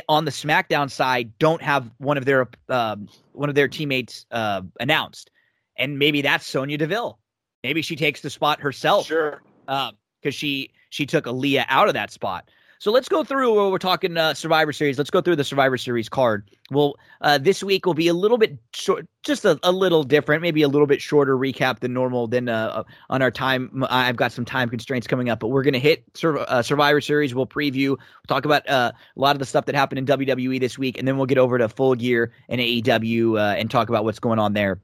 [0.07, 4.61] on the SmackDown side don't have one of their um, one of their teammates uh,
[4.79, 5.31] announced,
[5.77, 7.19] and maybe that's Sonya Deville.
[7.61, 9.41] Maybe she takes the spot herself Sure.
[9.65, 12.49] because she she took Aliyah out of that spot.
[12.79, 14.97] So let's go through where we're talking uh, Survivor Series.
[14.97, 16.49] Let's go through the Survivor Series card.
[16.71, 20.41] Well, uh, this week will be a little bit short, just a, a little different,
[20.41, 23.85] maybe a little bit shorter recap than normal than uh, on our time.
[23.89, 26.99] I've got some time constraints coming up, but we're going to hit Sur- uh, Survivor
[26.99, 27.33] Series.
[27.33, 30.59] We'll preview, we'll talk about uh, a lot of the stuff that happened in WWE
[30.59, 33.89] this week, and then we'll get over to Full Gear and AEW uh, and talk
[33.89, 34.81] about what's going on there.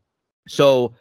[0.47, 0.93] So,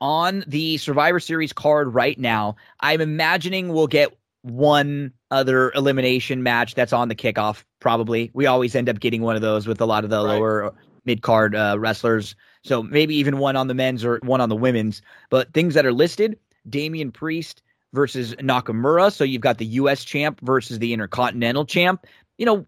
[0.00, 6.74] on the Survivor Series card right now, I'm imagining we'll get one other elimination match
[6.74, 7.64] that's on the kickoff.
[7.80, 10.34] Probably, we always end up getting one of those with a lot of the Right.
[10.34, 12.34] lower mid card uh, wrestlers.
[12.64, 15.02] So maybe even one on the men's or one on the women's.
[15.30, 19.12] But things that are listed: Damian Priest, versus Nakamura.
[19.12, 20.04] So you've got the U.S.
[20.04, 22.06] champ versus the Intercontinental champ.
[22.36, 22.66] You know,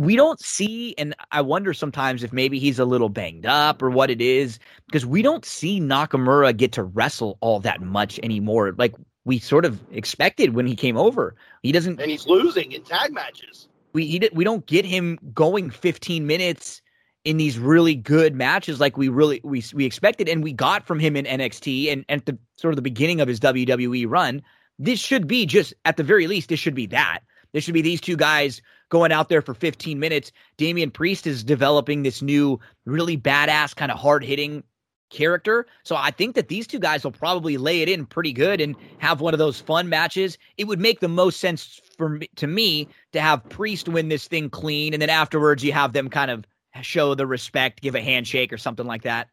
[0.00, 3.90] we don't see, and I wonder sometimes if maybe he's a little banged up or
[3.90, 8.74] what it is, because we don't see Nakamura get to wrestle all that much anymore.
[8.76, 8.94] Like
[9.28, 11.36] we sort of expected when he came over.
[11.62, 13.68] He doesn't, and he's losing in tag matches.
[13.92, 16.80] We he, we don't get him going 15 minutes
[17.24, 20.98] in these really good matches like we really we we expected and we got from
[20.98, 24.40] him in NXT and, and at the sort of the beginning of his WWE run.
[24.78, 27.20] This should be just at the very least, this should be that.
[27.52, 30.32] This should be these two guys going out there for 15 minutes.
[30.56, 34.62] Damian Priest is developing this new, really badass, kind of hard hitting
[35.10, 35.66] character.
[35.82, 38.76] So I think that these two guys will probably lay it in pretty good and
[38.98, 40.38] have one of those fun matches.
[40.56, 44.26] It would make the most sense for me, to me to have Priest win this
[44.28, 46.46] thing clean, and then afterwards you have them kind of
[46.82, 49.28] show the respect, give a handshake or something like that.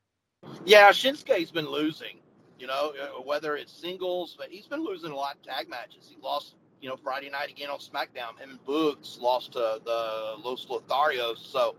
[0.66, 2.20] Yeah, Shinsuke's been losing.
[2.58, 6.08] You know, uh, whether it's singles, but he's been losing a lot of tag matches.
[6.10, 6.56] He lost
[6.86, 8.40] you know, Friday night again on SmackDown.
[8.40, 11.38] Him and Boogs lost to the Los Lotharios.
[11.38, 11.76] So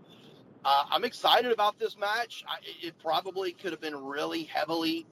[0.65, 2.43] uh, I'm excited about this match.
[2.47, 5.05] I, it probably could have been really heavily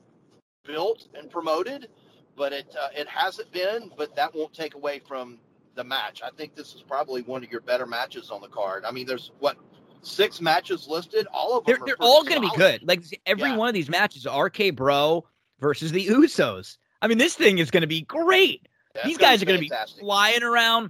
[0.65, 1.87] built and promoted,
[2.35, 3.91] but it uh, it hasn't been.
[3.97, 5.39] But that won't take away from
[5.75, 6.21] the match.
[6.23, 8.85] I think this is probably one of your better matches on the card.
[8.85, 9.57] I mean, there's what
[10.01, 11.27] six matches listed.
[11.33, 12.81] All of them they're, they're all going to be good.
[12.87, 13.57] Like every yeah.
[13.57, 15.25] one of these matches, RK Bro
[15.59, 16.77] versus the Usos.
[17.01, 18.67] I mean, this thing is going to be great.
[19.03, 20.89] These guys are going to be flying around.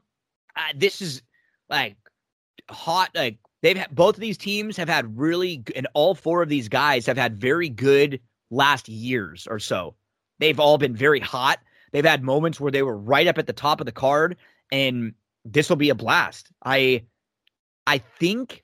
[0.56, 1.24] Uh, this is
[1.70, 1.98] like
[2.70, 3.10] hot.
[3.16, 6.70] Like they've had, both of these teams have had really, and all four of these
[6.70, 8.20] guys have had very good
[8.52, 9.96] last years or so.
[10.38, 11.60] They've all been very hot.
[11.92, 14.38] They've had moments where they were right up at the top of the card,
[14.72, 15.14] and
[15.44, 16.52] this will be a blast.
[16.64, 17.06] I,
[17.88, 18.64] I think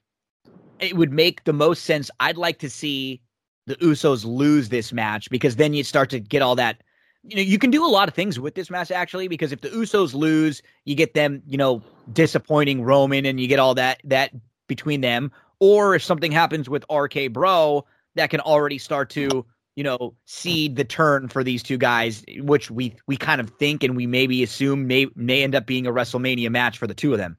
[0.80, 2.12] it would make the most sense.
[2.20, 3.22] I'd like to see
[3.66, 6.84] the Usos lose this match because then you start to get all that
[7.24, 9.62] you know, you can do a lot of things with this match actually, because if
[9.62, 11.82] the Usos lose, you get them, you know,
[12.14, 14.32] disappointing Roman and you get all that that
[14.72, 15.30] between them.
[15.60, 17.86] Or if something happens with RK Bro,
[18.16, 22.72] that can already start to, you know, seed the turn for these two guys, which
[22.72, 25.92] we we kind of think and we maybe assume may may end up being a
[25.92, 27.38] WrestleMania match for the two of them.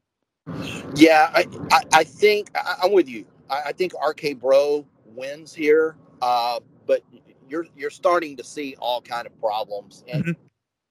[0.94, 3.24] Yeah, I I, I think I, am with you.
[3.48, 5.96] I, I, think RK Bro wins here.
[6.20, 7.02] Uh, but
[7.48, 10.46] you're you're starting to see all kind of problems and mm-hmm.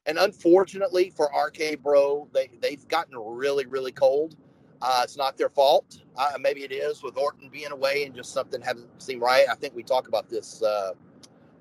[0.08, 4.36] and unfortunately for RK Bro, they they've gotten really really cold.
[4.82, 6.02] Uh, it's not their fault.
[6.16, 9.46] Uh, maybe it is with Orton being away and just something hasn't seemed right.
[9.50, 10.92] I think we talk about this uh,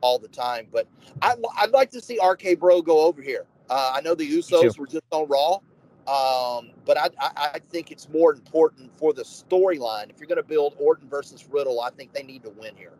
[0.00, 0.88] all the time, but
[1.22, 3.46] I, would like to see RK Bro go over here.
[3.68, 5.54] Uh, I know the Usos were just on Raw,
[6.08, 10.10] um, but I, I, I, think it's more important for the storyline.
[10.10, 12.94] If you're going to build Orton versus Riddle, I think they need to win here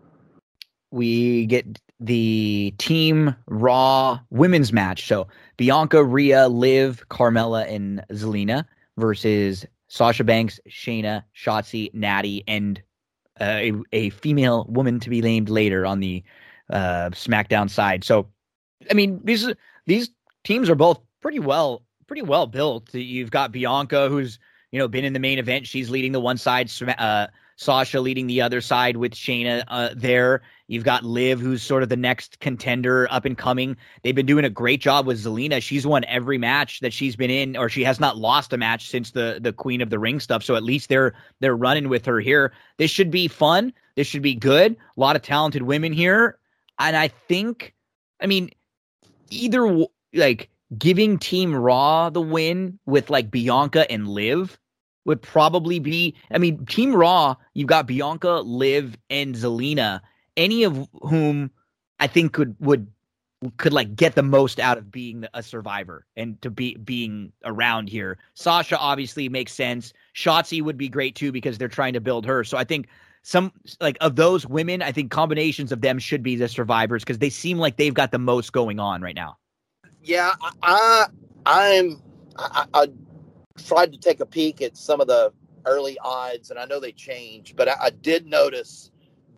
[0.91, 5.07] we get the team Raw women's match.
[5.07, 8.65] So Bianca, Rhea, Liv, Carmella, and Zelina
[8.97, 12.81] versus Sasha Banks, Shayna, Shotzi, Natty, and
[13.41, 16.23] uh, a, a female woman to be named later on the
[16.71, 18.05] uh, SmackDown side.
[18.05, 18.29] So,
[18.89, 19.53] I mean, these
[19.87, 20.11] these
[20.45, 22.95] teams are both pretty well pretty well built.
[22.95, 24.39] You've got Bianca, who's
[24.71, 25.67] you know been in the main event.
[25.67, 26.71] She's leading the one side.
[26.97, 27.27] Uh,
[27.61, 30.41] Sasha leading the other side with Shayna uh, there.
[30.67, 33.77] You've got Liv, who's sort of the next contender up and coming.
[34.03, 35.61] They've been doing a great job with Zelina.
[35.61, 38.89] She's won every match that she's been in, or she has not lost a match
[38.89, 40.43] since the the Queen of the Ring stuff.
[40.43, 42.53] So at least they're they're running with her here.
[42.79, 43.75] This should be fun.
[43.95, 44.73] This should be good.
[44.97, 46.39] A lot of talented women here,
[46.79, 47.75] and I think,
[48.23, 48.51] I mean,
[49.29, 50.49] either like
[50.79, 54.59] giving Team Raw the win with like Bianca and Liv
[55.05, 56.15] would probably be.
[56.31, 60.01] I mean, Team Raw, you've got Bianca, Liv, and Zelina,
[60.37, 61.51] any of whom
[61.99, 62.87] I think could would
[63.57, 67.89] could like get the most out of being a survivor and to be being around
[67.89, 68.19] here.
[68.35, 69.93] Sasha obviously makes sense.
[70.15, 72.45] Shotzi would be great too because they're trying to build her.
[72.45, 72.89] So I think
[73.23, 77.19] some like of those women, I think combinations of them should be the survivors because
[77.19, 79.39] they seem like they've got the most going on right now.
[80.03, 81.07] Yeah, I,
[81.47, 82.03] I'm
[82.37, 82.87] I, I
[83.67, 85.33] tried to take a peek at some of the
[85.67, 88.91] early odds, and I know they changed, but I, I did notice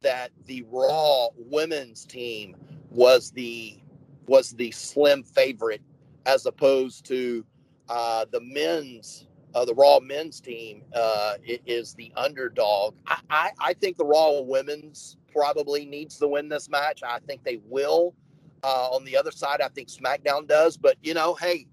[0.03, 2.57] that the Raw women's team
[2.91, 3.79] was the
[4.27, 5.83] was the slim favorite
[6.27, 7.45] as opposed to
[7.89, 12.95] uh, the men's uh, the Raw men's team uh, is the underdog.
[13.07, 17.03] I, I, I, think the Raw women's probably needs to win this match.
[17.07, 18.15] I think they will.
[18.63, 20.77] Uh, on the other side, I think SmackDown does.
[20.77, 21.67] But you know, hey,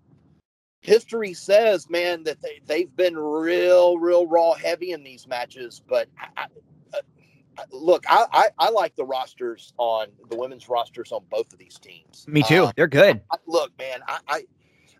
[0.82, 5.82] history says, man, that they, they've been real, real raw heavy in these matches.
[5.88, 6.48] But I,
[7.72, 11.78] look, I, I I like the rosters on the women's rosters on both of these
[11.78, 12.26] teams.
[12.28, 12.66] Me too.
[12.66, 13.22] Uh, They're good.
[13.32, 14.42] I- look, man, I, I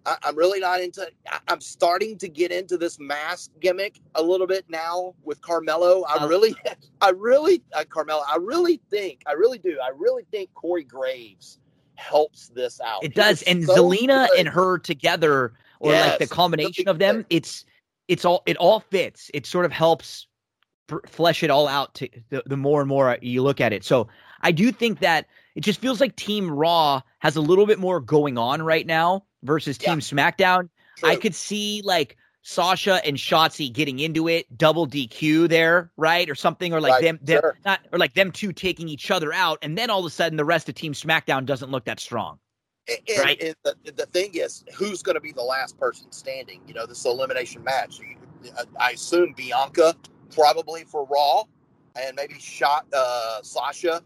[0.06, 1.08] I- I'm really not into.
[1.30, 6.04] I- I'm starting to get into this mask gimmick a little bit now with Carmella.
[6.08, 6.56] I Uh, really,
[7.02, 8.24] I really, uh, Carmella.
[8.28, 9.78] I really think, I really do.
[9.82, 11.60] I really think Corey Graves
[11.96, 13.04] helps this out.
[13.04, 13.42] It He does.
[13.44, 14.40] And so Zelina good.
[14.40, 17.66] and her together, or like the combination of them, it's
[18.08, 19.30] it's all it all fits.
[19.34, 20.28] It sort of helps
[21.08, 23.84] flesh it all out to the, the more and more you look at it.
[23.84, 24.08] So
[24.42, 28.00] I do think that it just feels like Team Raw has a little bit more
[28.00, 29.90] going on right now versus Yeah.
[29.92, 30.70] Team SmackDown.
[31.04, 36.36] I could see like Sasha and Shotzi getting into it, double DQ there, right, or
[36.36, 37.58] something, or like Right, them, them sure.
[37.66, 40.38] not, or like them two taking each other out, and then all of a sudden
[40.38, 42.40] the rest of Team SmackDown doesn't look that strong.
[42.90, 43.42] And, Right.
[43.42, 46.62] and the, the thing is, who's going to be the last person standing?
[46.68, 48.00] You know, this elimination match.
[48.58, 49.96] I- I assume Bianca
[50.34, 51.44] probably for Raw,
[51.96, 54.02] and maybe shot uh, Sasha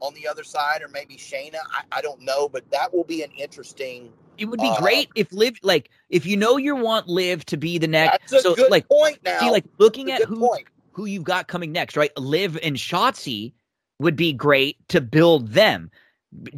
[0.00, 1.58] on the other side, or maybe Shayna.
[1.72, 4.12] I, I don't know, but that will be an interesting.
[4.36, 7.56] It would be Uh, great if Liv, like, if you know you want Liv to
[7.56, 8.28] be the next.
[8.28, 9.18] So, like, point.
[9.24, 10.68] Now, see, like looking at who point.
[10.92, 12.16] who you've got coming next, right?
[12.16, 13.52] Liv and Shotzi
[13.98, 15.90] would be great to build them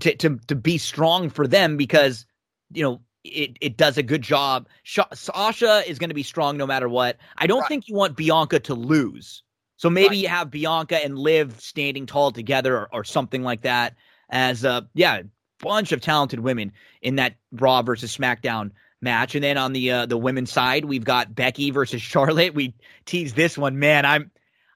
[0.00, 2.26] to to to be strong for them because
[2.72, 4.68] you know it it does a good job.
[4.82, 7.16] Sha Sasha is going to be strong no matter what.
[7.38, 7.68] I don't Right.
[7.68, 9.42] think you want Bianca to lose.
[9.76, 10.18] So maybe Right.
[10.18, 13.94] you have Bianca and Liv standing tall together or, or something like that
[14.30, 15.22] as a yeah,
[15.60, 18.70] bunch of talented women in that Raw versus SmackDown
[19.02, 19.34] match.
[19.34, 22.54] And then on the uh, the women's side, we've got Becky versus Charlotte.
[22.54, 22.74] We
[23.06, 24.04] teased this one, man.
[24.06, 24.30] I'm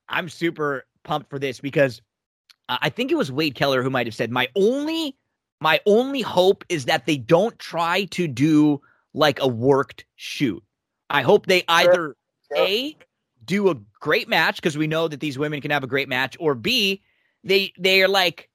[0.08, 2.00] I'm super pumped for this because
[2.68, 5.17] I think it was Wade Keller who might have said my only
[5.60, 8.81] my only hope is that they don't try to do
[9.15, 10.62] like a worked shoot.
[11.10, 12.17] I hope they either
[12.52, 12.67] Sure.
[12.67, 12.97] a
[13.44, 16.36] do a great match because we know that these women can have a great match,
[16.41, 17.02] or b
[17.43, 18.49] they they are like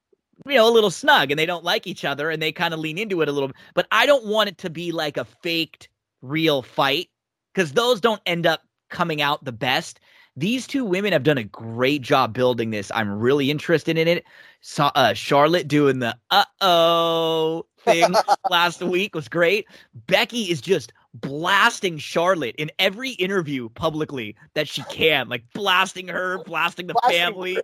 [0.45, 2.79] you know a little snug and they don't like each other and they kind of
[2.79, 3.51] lean into it a little.
[3.73, 5.89] But I don't want it to be like a faked
[6.21, 7.09] real fight
[7.53, 9.99] because those don't end up coming out the best.
[10.39, 12.89] These two women have done a great job building this.
[12.95, 14.23] I'm really interested in it.
[14.61, 18.13] Saw uh, Charlotte doing the uh oh thing
[18.49, 19.67] last week was great.
[20.07, 26.41] Becky is just blasting Charlotte in every interview publicly that she can, like blasting her,
[26.45, 27.57] blasting the Blasting family,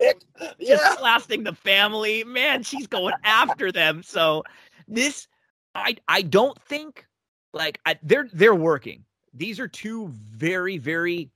[0.60, 2.24] just blasting the family.
[2.24, 4.02] Man, she's going after them.
[4.02, 4.42] So
[4.86, 5.28] this,
[5.74, 7.06] I I don't think
[7.54, 9.02] like I, they're they're working.
[9.32, 11.30] These are two very very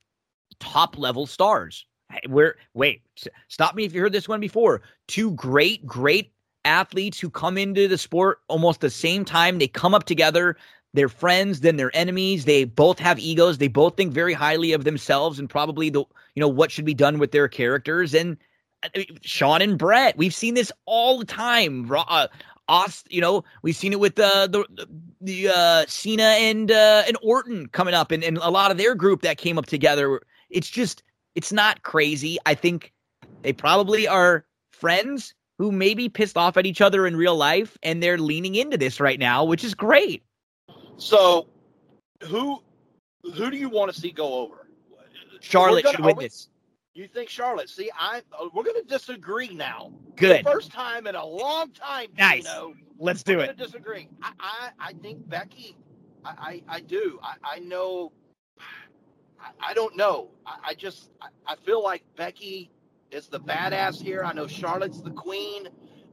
[0.61, 1.85] top level stars.
[2.27, 3.01] Where wait,
[3.47, 4.81] stop me if you heard this one before.
[5.07, 6.33] Two great great
[6.65, 9.59] athletes who come into the sport almost the same time.
[9.59, 10.57] They come up together.
[10.93, 12.43] They're friends, then they're enemies.
[12.43, 13.59] They both have egos.
[13.59, 16.03] They both think very highly of themselves and probably the
[16.35, 18.13] you know what should be done with their characters.
[18.13, 18.37] And
[18.83, 21.89] I mean, Shawn and Bret, we've seen this all the time.
[21.89, 22.27] Uh,
[22.67, 24.65] Aust, you know, we've seen it with uh, the
[25.19, 28.95] the uh, Cena and uh, and Orton coming up, and, and a lot of their
[28.95, 30.21] group that came up together.
[30.51, 31.03] It's just,
[31.35, 32.37] it's not crazy.
[32.45, 32.93] I think
[33.41, 37.77] they probably are friends who may be pissed off at each other in real life,
[37.83, 40.23] and they're leaning into this right now, which is great.
[40.97, 41.47] So,
[42.23, 42.61] who
[43.35, 44.67] who do you want to see go over?
[45.39, 46.47] Charlotte gonna- should win we- this.
[46.93, 47.69] You think Charlotte?
[47.69, 48.21] See, I
[48.53, 49.93] we're going to disagree now.
[50.17, 50.43] Good.
[50.43, 52.07] First time in a long time.
[52.17, 52.45] Nice.
[52.99, 53.55] Let's do it.
[53.55, 54.09] Disagree.
[54.21, 55.77] I, I I think Becky.
[56.25, 57.17] I I, I do.
[57.23, 58.11] I, I know.
[59.41, 60.29] I, I don't know.
[60.45, 62.71] I, I just I, I feel like Becky
[63.11, 64.23] is the badass here.
[64.23, 65.67] I know Charlotte's the queen.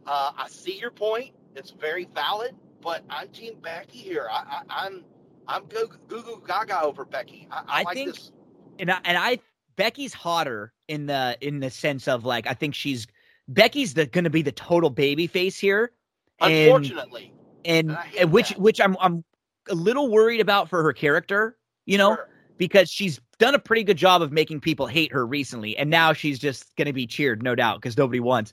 [0.06, 1.32] Uh, I see your point.
[1.54, 2.54] It's very valid.
[2.80, 4.28] But I'm Team Becky here.
[4.30, 5.04] I, I, I'm
[5.46, 7.48] I'm go goo goo gaga over Becky.
[7.50, 8.32] I, I, I like think- this.
[8.78, 9.38] and I, and I
[9.76, 13.06] Becky's hotter in the in the sense of like I think she's
[13.48, 15.92] Becky's the going to be the total baby face here.
[16.40, 17.32] Unfortunately,
[17.64, 18.58] and, and and which that.
[18.60, 19.24] which I'm I'm
[19.68, 22.28] a little worried about for her character, you know, Sure.
[22.58, 26.12] Because she's done a pretty good job of making people hate her recently, and now
[26.12, 28.52] she's just going to be cheered, no doubt, because nobody wants.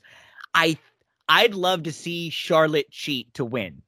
[0.54, 0.78] I
[1.28, 3.82] I'd love to see Charlotte cheat to win.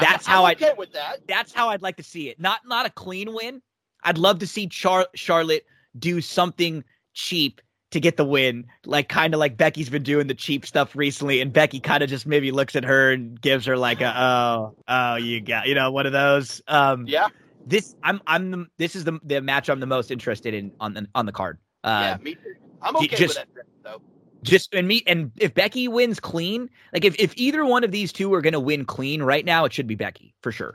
[0.00, 1.18] That's I'm how I- okay with that.
[1.28, 2.40] That's how I'd like to see it.
[2.40, 3.62] Not not a clean win.
[4.02, 5.64] I'd love to see Char- Charlotte
[5.98, 6.84] do something
[7.14, 10.94] cheap to get the win, like kind of like Becky's been doing the cheap stuff
[10.94, 14.12] recently, and Becky kind of just maybe looks at her and gives her like a
[14.16, 16.60] oh oh you got you know one of those.
[16.68, 17.28] Um, Yeah.
[17.68, 20.94] This I'm I'm the, this is the the match I'm the most interested in on
[20.94, 21.58] the on the card.
[21.84, 22.54] Uh, yeah, me too.
[22.82, 24.02] I'm okay just- with that though.
[24.42, 28.12] just and me and if Becky wins clean, like if if either one of these
[28.12, 30.74] two are going to win clean right now, it should be Becky for sure.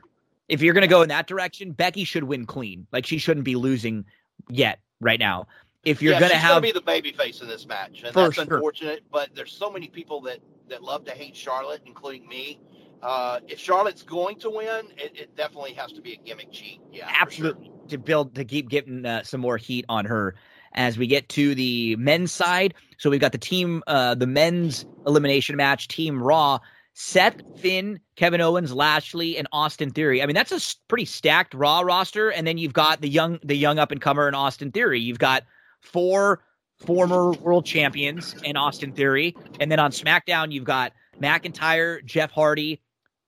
[0.50, 2.86] If you're going to go in that direction, Becky should win clean.
[2.92, 4.06] Like she shouldn't be losing
[4.50, 5.48] yet right now.
[5.86, 8.36] if you're yeah, gonna she's have be the baby face in this match, and that's
[8.36, 8.44] sure.
[8.44, 9.04] unfortunate.
[9.12, 10.40] But there's so many people that
[10.70, 12.60] that love to hate Charlotte, including me.
[13.04, 16.80] Uh, if Charlotte's going to win, it, it definitely has to be a gimmick cheat.
[16.92, 17.22] Yeah, for sure.
[17.22, 20.36] absolutely to build to keep getting uh, some more heat on her
[20.74, 22.74] as we get to the men's side.
[22.98, 26.60] So we've got the team, uh, the men's elimination match, Team Raw.
[26.96, 30.22] Seth, Finn, Kevin Owens, Lashley, and Austin Theory.
[30.22, 32.30] I mean, that's a pretty stacked Raw roster.
[32.32, 35.00] And then you've got the young, the young up and comer in Austin Theory.
[35.00, 35.44] You've got
[35.82, 36.44] four
[36.78, 42.82] former world champions in Austin Theory, and then on SmackDown you've got McIntyre, Jeff Hardy,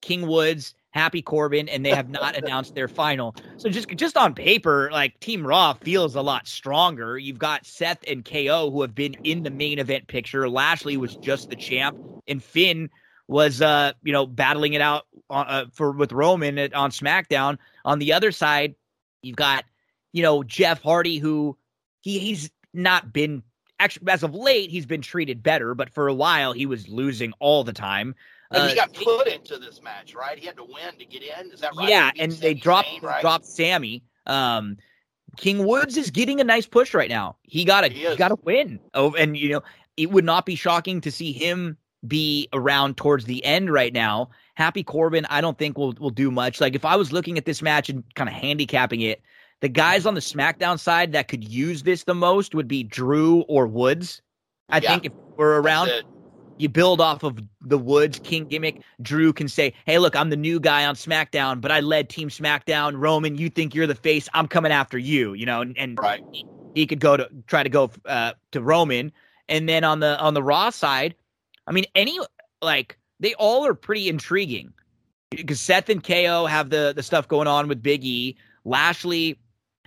[0.05, 3.35] King Woods, Happy Corbin, and they have not announced their final.
[3.57, 7.17] So just just on paper, like Team Raw feels a lot stronger.
[7.17, 10.47] You've got Seth and KO who have been in the main event picture.
[10.47, 12.89] Lashley was just the champ, and Finn
[13.27, 17.57] was uh you know battling it out uh, uh, for with Roman at, on SmackDown.
[17.83, 18.75] On the other side,
[19.23, 19.65] you've got
[20.13, 21.57] you know Jeff Hardy who
[22.01, 23.41] he he's not been
[23.79, 27.33] actually as of late he's been treated better, but for a while he was losing
[27.39, 28.13] all the time.
[28.51, 30.37] And he Uh, got put into this match, right?
[30.37, 31.51] He had to win to get in.
[31.51, 31.89] Is that right?
[31.89, 33.21] yeah, and they dropped right?
[33.21, 34.03] dropped Sammy.
[34.27, 34.77] Um,
[35.37, 37.37] King Woods is getting a nice push right now.
[37.43, 38.79] He got a He he, got a win.
[38.93, 39.63] Oh, and you know
[39.97, 44.29] it would not be shocking to see him be around towards the end right now.
[44.55, 46.61] Happy Corbin, I don't think will will do much.
[46.61, 49.21] Like if I was looking at this match and kind of handicapping it,
[49.61, 53.41] the guys on the SmackDown side that could use this the most would be Drew
[53.41, 54.21] or Woods.
[54.69, 54.91] I Yeah.
[54.91, 55.91] think if we're around.
[56.57, 58.81] You build off of the Woods King gimmick.
[59.01, 62.29] Drew can say, "Hey, look, I'm the new guy on SmackDown, but I led Team
[62.29, 62.93] SmackDown.
[62.97, 64.29] Roman, you think you're the face?
[64.33, 66.23] I'm coming after you." You know, and, and Right.
[66.73, 69.11] he could go to try to go uh, to Roman,
[69.49, 71.15] and then on the on the Raw side,
[71.67, 72.19] I mean, any
[72.61, 74.73] like they all are pretty intriguing
[75.31, 78.37] because Seth and KO have the the stuff going on with Big E.
[78.63, 79.37] Lashley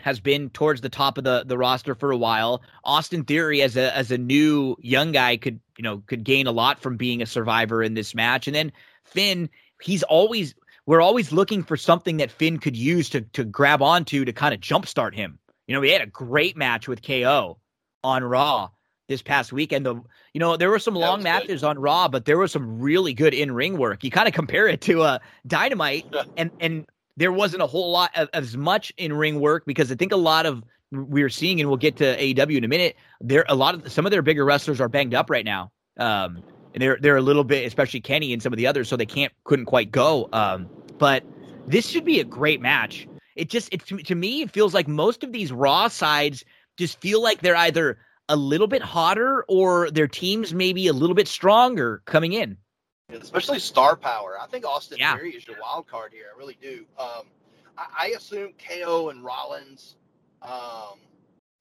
[0.00, 2.62] has been towards the top of the the roster for a while.
[2.84, 6.52] Austin Theory as a as a new young guy could you know could gain a
[6.52, 8.72] lot from being a survivor in this match, and then
[9.04, 9.48] Finn,
[9.82, 10.54] he's always
[10.86, 14.54] we're always looking for something that Finn could use to to grab onto to kind
[14.54, 15.38] of jumpstart him.
[15.66, 17.58] You know, he had a great match with KO
[18.02, 18.70] on Raw
[19.08, 19.84] this past weekend.
[19.84, 19.94] The
[20.32, 21.30] you know there were some That long was good.
[21.30, 24.04] matches on Raw, but there was some really good in ring work.
[24.04, 26.86] You kind of compare it to uh, Dynamite, and and
[27.18, 30.16] there wasn't a whole lot of as much in ring work because I think a
[30.16, 32.96] lot of we're seeing, and we'll get to AEW in a minute.
[33.20, 35.72] There a lot of some of their bigger wrestlers are banged up right now.
[35.98, 36.42] Um,
[36.74, 39.04] and they're they're a little bit, especially Kenny and some of the others, so they
[39.04, 40.28] can't couldn't quite go.
[40.32, 41.24] Um, but
[41.66, 43.08] this should be a great match.
[43.34, 46.44] It just it to, to me it feels like most of these Raw sides
[46.76, 47.98] just feel like they're either
[48.28, 52.56] a little bit hotter or their teams maybe a little bit stronger coming in.
[53.10, 54.36] Especially star power.
[54.40, 55.16] I think Austin Yeah.
[55.16, 56.26] Theory is your wild card here.
[56.34, 56.84] I really do.
[56.98, 57.24] Um,
[57.76, 59.96] I, I assume KO and Rollins.
[60.42, 60.98] Um,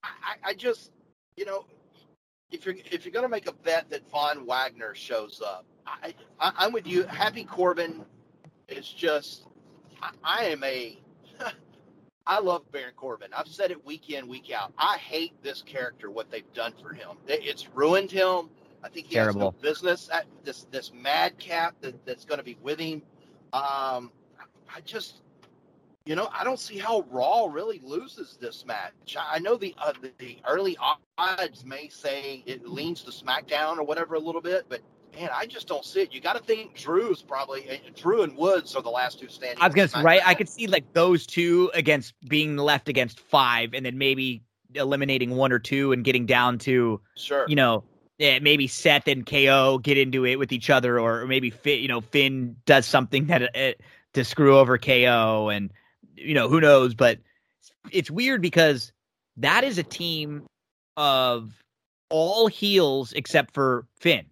[0.03, 0.91] I, I just,
[1.35, 1.65] you know,
[2.51, 6.53] if you're if you're gonna make a bet that Von Wagner shows up, I, I
[6.57, 7.03] I'm with you.
[7.03, 8.05] Happy Corbin
[8.67, 9.47] is just.
[10.01, 10.97] I, I am a.
[12.27, 13.29] I love Baron Corbin.
[13.35, 14.73] I've said it week in, week out.
[14.77, 17.17] I hate this character, what they've done for him.
[17.27, 18.49] It's ruined him.
[18.83, 19.51] I think he Terrible.
[19.51, 23.01] has no business at this this madcap that, that's going to be with him.
[23.53, 24.11] Um,
[24.73, 25.21] I just,
[26.05, 29.17] you know, I don't see how Raw really loses this match.
[29.19, 30.77] I know the uh, the, the early
[31.17, 34.81] odds may say it leans to SmackDown or whatever a little bit, but
[35.15, 36.13] man, I just don't see it.
[36.13, 39.61] You got to think Drew's probably uh, Drew and Woods are the last two standing.
[39.61, 40.21] I was gonna say, right.
[40.25, 44.43] I could see like those two against being left against five, and then maybe
[44.75, 47.45] eliminating one or two and getting down to sure.
[47.47, 47.83] you know
[48.17, 51.87] yeah, maybe Seth and KO get into it with each other, or maybe Finn, you
[51.87, 53.73] know Finn does something that uh,
[54.13, 55.71] to screw over KO, and
[56.15, 56.95] you know who knows.
[56.95, 57.19] But
[57.91, 58.91] it's weird because
[59.37, 60.47] that is a team
[60.95, 61.63] of
[62.09, 64.25] all heels except for Finn.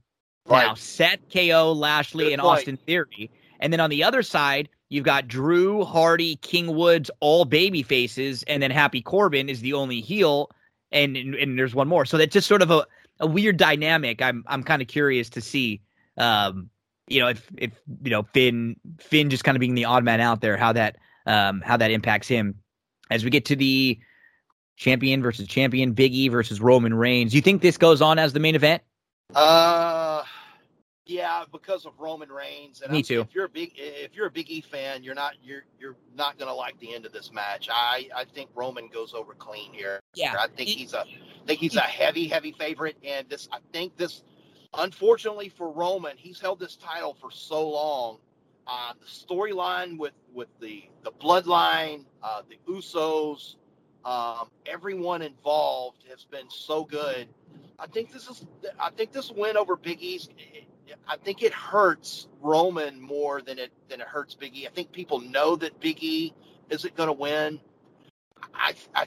[0.49, 2.59] Now, Seth, KO, Lashley, Good and point.
[2.59, 3.31] Austin Theory.
[3.59, 8.43] And then on the other side, you've got Drew, Hardy, King Woods, all baby faces,
[8.43, 10.51] and then Happy Corbin is the only heel,
[10.91, 12.05] and and, and there's one more.
[12.05, 12.85] So that's just sort of a,
[13.19, 14.21] a weird dynamic.
[14.21, 15.81] I'm I'm kind of curious to see,
[16.17, 16.69] um,
[17.07, 17.71] you know, if if
[18.03, 20.97] you know Finn Finn just kind of being the odd man out there, how that
[21.25, 22.55] um how that impacts him
[23.09, 23.99] as we get to the
[24.77, 27.33] champion versus champion, Big E versus Roman Reigns.
[27.33, 28.81] You think this goes on as the main event?
[29.33, 30.23] Uh,
[31.05, 32.81] yeah, because of Roman Reigns.
[32.81, 33.21] And Me I'm- too.
[33.21, 36.37] If you're a big, if you're a Big E fan, you're not you're you're not
[36.37, 37.69] gonna like the end of this match.
[37.71, 39.99] I I think Roman goes over clean here.
[40.15, 40.35] Yeah.
[40.39, 43.95] I think he's a I think he's a heavy heavy favorite, and this I think
[43.97, 44.23] this,
[44.73, 48.17] unfortunately for Roman, he's held this title for so long.
[48.67, 53.55] Uh, the storyline with with the the bloodline, uh, the Usos,
[54.03, 57.27] Um, everyone involved has been so good.
[57.77, 58.45] I think this is.
[58.79, 60.29] I think this win over Big E's.
[61.07, 64.67] I think it hurts Roman more than it than it hurts Big E.
[64.67, 66.33] I think people know that Big E
[66.69, 67.59] isn't going to win.
[68.53, 69.05] I I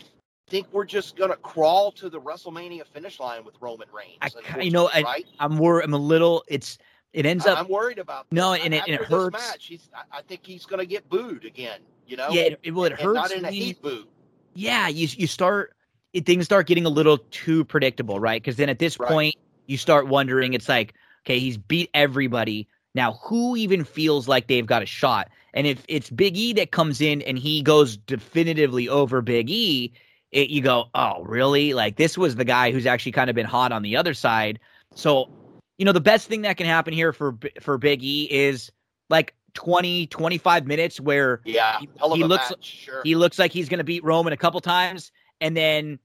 [0.48, 4.18] think we're just going to crawl to the WrestleMania finish line with Roman Reigns.
[4.22, 5.26] I, you know, I, right?
[5.38, 5.84] I'm worried.
[5.84, 6.44] I'm a little.
[6.48, 6.78] It's
[7.12, 7.58] it ends up.
[7.58, 8.62] I'm worried about no, this.
[8.64, 9.32] and it, and it hurts.
[9.32, 11.80] Match, he's, I I think he's going to get booed again.
[12.06, 13.14] You know, Yeah, it, it, well, it and hurts.
[13.14, 14.06] not in a heat boo.
[14.54, 15.74] yeah, you you start
[16.12, 18.40] it, things start getting a little too predictable, right?
[18.42, 19.08] Because then at this Right.
[19.08, 19.34] point,
[19.66, 20.54] you start wondering.
[20.54, 22.68] It's like, okay, he's beat everybody.
[22.94, 25.28] Now, who even feels like they've got a shot?
[25.54, 29.92] And if it's Big E that comes in and he goes definitively over Big E,
[30.32, 31.74] it, you go, oh, really?
[31.74, 34.58] Like this was the guy who's actually kind of been hot on the other side.
[34.94, 35.30] So,
[35.78, 38.70] you know, the best thing that can happen here for for Big E is
[39.10, 42.64] like 20, 25 minutes where Yeah, He- he looks- match.
[42.64, 43.00] Sure.
[43.04, 45.98] he looks like he's going to beat Roman a couple times, and then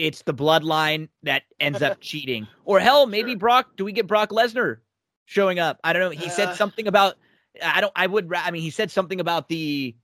[0.00, 2.46] it's the bloodline that ends up cheating.
[2.64, 3.38] Or hell, maybe Sure.
[3.38, 3.76] Brock.
[3.76, 4.78] Do we get Brock Lesnar
[5.26, 5.78] showing up?
[5.84, 6.10] I don't know.
[6.20, 6.54] He said Uh.
[6.54, 7.16] something about.
[7.62, 7.92] I don't.
[7.96, 8.32] I would.
[8.34, 9.94] I mean, he said something about the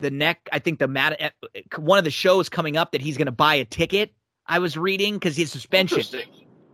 [0.00, 0.48] the neck.
[0.52, 1.16] I think the mat.
[1.20, 1.30] eh,
[1.76, 4.12] One of the shows coming up that he's going to buy a ticket.
[4.46, 6.02] I was reading because his suspension.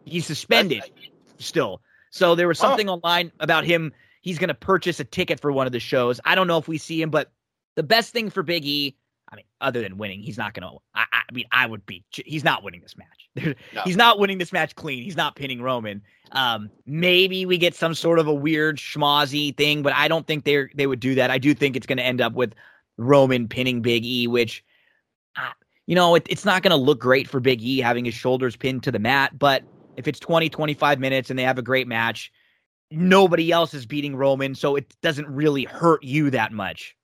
[0.05, 0.83] He's suspended
[1.39, 1.83] still.
[2.11, 2.69] So there was Huh.
[2.69, 3.93] something online about him.
[4.23, 6.21] He's going to purchase a ticket for one of the shows.
[6.25, 7.31] I don't know if we see him, but
[7.77, 8.97] the best thing for Big E,
[9.33, 10.79] I mean, other than winning, he's not going to.
[10.95, 12.05] I, I mean, I would be.
[12.11, 13.07] He's not winning this match.
[13.73, 13.83] No.
[13.85, 15.05] He's not winning this match clean.
[15.05, 16.03] He's not pinning Roman.
[16.33, 20.45] Um, maybe we get some sort of a weird schmozzy thing, but I don't think
[20.45, 21.31] they they would do that.
[21.31, 22.55] I do think it's going to end up with
[22.97, 24.65] Roman pinning Big E, which,
[25.37, 25.51] uh,
[25.87, 28.57] you know, it, it's not going to look great for Big E having his shoulders
[28.57, 29.39] pinned to the mat.
[29.39, 29.63] But
[29.97, 32.33] if it's 20, 25 minutes and they have a great match,
[32.91, 36.97] nobody else is beating Roman, so it doesn't really hurt you that much.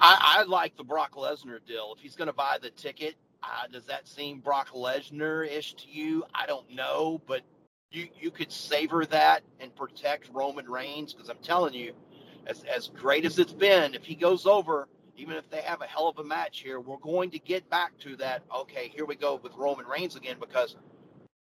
[0.00, 1.94] I, I like the Brock Lesnar deal.
[1.96, 5.90] If he's going to buy the ticket, uh, does that seem Brock Lesnar ish to
[5.90, 6.24] you?
[6.34, 7.42] I don't know, but
[7.92, 11.92] you you could savor that and protect Roman Reigns because I'm telling you,
[12.46, 15.86] as as great as it's been, if he goes over, even if they have a
[15.86, 18.42] hell of a match here, we're going to get back to that.
[18.54, 20.76] Okay, here we go with Roman Reigns again because.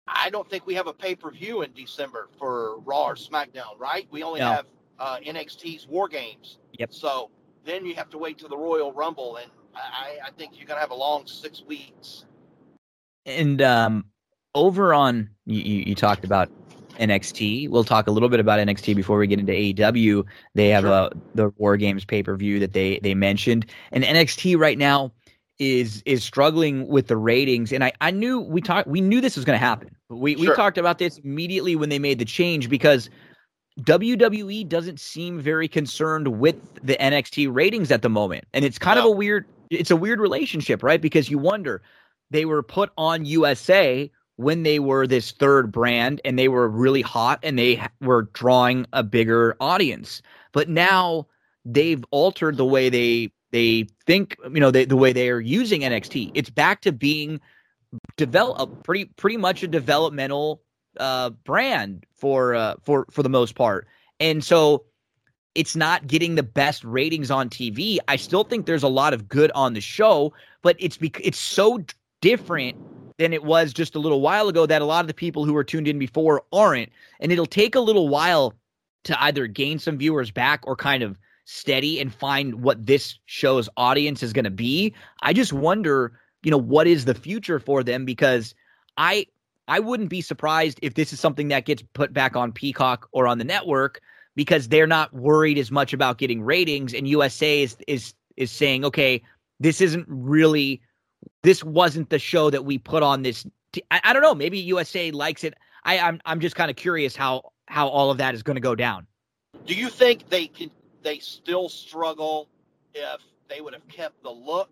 [0.08, 3.78] I don't think we have a pay per view in December for Raw or SmackDown,
[3.78, 4.06] right?
[4.10, 4.50] We only No.
[4.52, 4.66] have
[5.00, 6.58] uh, NXT's War Games.
[6.78, 6.92] Yep.
[6.92, 7.30] So
[7.66, 10.80] then you have to wait to the Royal Rumble, and I, I think you're gonna
[10.80, 12.24] have a long six weeks.
[13.26, 14.04] And um,
[14.54, 16.48] over on you, you, talked about
[16.98, 17.68] NXT.
[17.68, 20.24] We'll talk a little bit about NXT before we get into AEW.
[20.54, 20.92] They have Sure.
[20.92, 25.12] a the War Games pay per view that they they mentioned, and NXT right now
[25.58, 27.72] is is struggling with the ratings.
[27.72, 29.94] And I I knew we talked we knew this was going to happen.
[30.08, 33.10] We we talked about this immediately when they made the change because.
[33.80, 38.44] WWE doesn't seem very concerned with the NXT ratings at the moment.
[38.54, 41.00] And it's kind of a weird it's a weird relationship, right?
[41.00, 41.82] Because you wonder
[42.30, 47.02] they were put on USA when they were this third brand and they were really
[47.02, 50.22] hot and they were drawing a bigger audience.
[50.52, 51.26] But now
[51.64, 55.80] they've altered the way they they think, you know, they, the way they are using
[55.82, 56.32] NXT.
[56.34, 57.40] It's back to being
[58.16, 60.62] develop pretty pretty much a developmental
[60.98, 63.86] uh brand for uh for for the most part.
[64.20, 64.84] And so
[65.54, 67.98] it's not getting the best ratings on TV.
[68.08, 71.38] I still think there's a lot of good on the show, but it's bec- it's
[71.38, 71.82] so
[72.20, 72.76] different
[73.18, 75.54] than it was just a little while ago that a lot of the people who
[75.54, 76.90] were tuned in before aren't.
[77.20, 78.52] And it'll take a little while
[79.04, 83.68] to either gain some viewers back or kind of steady and find what this show's
[83.76, 84.92] audience is going to be.
[85.22, 88.54] I just wonder, you know, what is the future for them because
[88.98, 89.26] I
[89.68, 93.26] I wouldn't be surprised if this is something that gets put back on Peacock or
[93.26, 94.00] on the network
[94.34, 98.84] because they're not worried as much about getting ratings and USA is is is saying,
[98.84, 99.22] okay,
[99.58, 100.80] this isn't really
[101.42, 104.58] this wasn't the show that we put on this t- I, I don't know, maybe
[104.58, 105.54] USA likes it.
[105.84, 108.60] I I'm I'm just kind of curious how how all of that is going to
[108.60, 109.06] go down.
[109.66, 110.70] Do you think they can?
[111.02, 112.48] They still struggle
[112.94, 114.70] if they would have kept the look,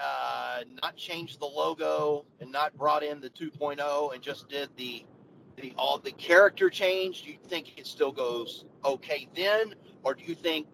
[0.00, 5.04] uh, not changed the logo, and not brought in the 2.0 and just did the
[5.56, 7.22] the all the character change?
[7.22, 10.66] Do you think it still goes okay then, or do you think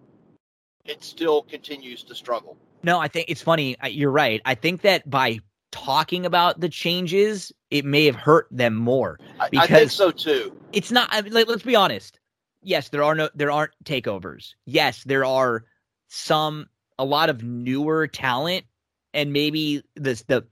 [0.84, 2.56] it still continues to struggle?
[2.82, 3.76] No, I think it's funny.
[3.88, 4.40] You're right.
[4.44, 5.40] I think that by
[5.72, 9.18] talking about the changes, it may have hurt them more.
[9.40, 10.56] I, I think so too.
[10.72, 11.08] It's not.
[11.10, 12.20] I mean, like, let's be honest.
[12.62, 13.28] Yes, there are no.
[13.34, 14.54] There aren't takeovers.
[14.64, 15.64] Yes, there are
[16.08, 16.66] some.
[16.98, 18.64] A lot of newer talent,
[19.16, 20.46] and maybe this the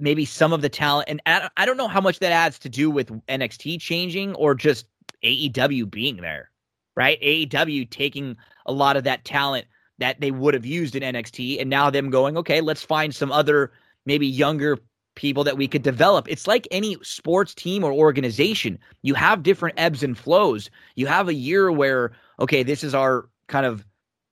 [0.00, 1.08] maybe some of the talent.
[1.08, 4.34] And I, don't- I don't know how much that adds to do with NXT changing
[4.34, 4.86] or just
[5.22, 6.50] AEW being there,
[6.96, 7.20] right?
[7.20, 8.36] AEW taking
[8.66, 9.66] a lot of that talent
[9.98, 13.30] that they would have used in NXT, and now them going, okay, let's find some
[13.30, 13.72] other
[14.06, 14.78] maybe younger
[15.14, 16.28] people that we could develop.
[16.28, 18.78] It's like any sports team or organization.
[19.02, 20.68] You have different ebbs and flows.
[20.96, 22.10] You have a year where,
[22.40, 23.86] okay, this is our kind of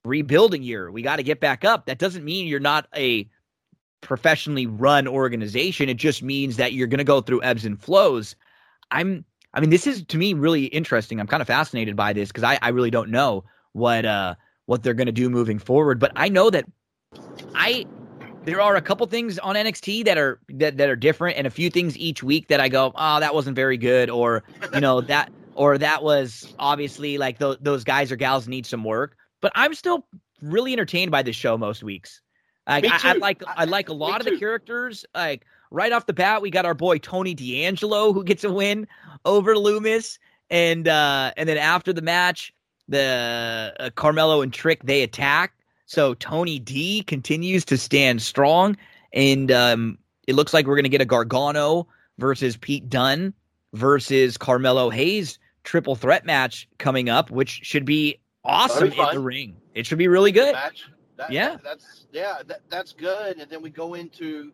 [0.05, 0.91] rebuilding year.
[0.91, 1.87] We got to get back up.
[1.87, 3.29] That doesn't mean you're not a
[4.03, 5.89] professionally run organization.
[5.89, 8.37] It just means that you're going to go through ebbs and flows.
[8.91, 9.25] I'm,
[9.55, 11.19] I mean, this is to me really interesting.
[11.19, 14.35] I'm kind of fascinated by this because I, I really don't know what, uh,
[14.67, 15.99] what they're going to do moving forward.
[15.99, 16.67] But I know that
[17.55, 17.87] I,
[18.45, 21.51] there are a couple things on NXT that are that, that are different, and a
[21.51, 24.43] few things each week that I go, oh, that wasn't very good, or
[24.75, 28.83] you know that, or that was obviously like th- those guys or gals need some
[28.85, 29.17] work.
[29.41, 30.07] But I'm still
[30.41, 32.21] really entertained by this show most weeks.
[32.67, 35.05] Like I, I, like I like a lot of the characters.
[35.15, 38.87] Like right off the bat, we got our boy Tony D'Angelo who gets a win
[39.25, 40.19] over Lumis,
[40.51, 42.53] and uh and then after the match,
[42.89, 45.55] the uh, Carmelo and Trick they attack.
[45.87, 48.77] So Tony D continues to stand strong,
[49.13, 51.87] and um, it looks like we're going to get a Gargano
[52.19, 53.35] versus Pete Dunne
[53.75, 59.21] versus Carmelo Hayes triple threat match coming up, which should be awesome be in the
[59.21, 59.57] ring.
[59.75, 60.55] It should be really good.
[61.17, 63.39] That, yeah, that's yeah, that, that's good.
[63.39, 64.53] And then we go into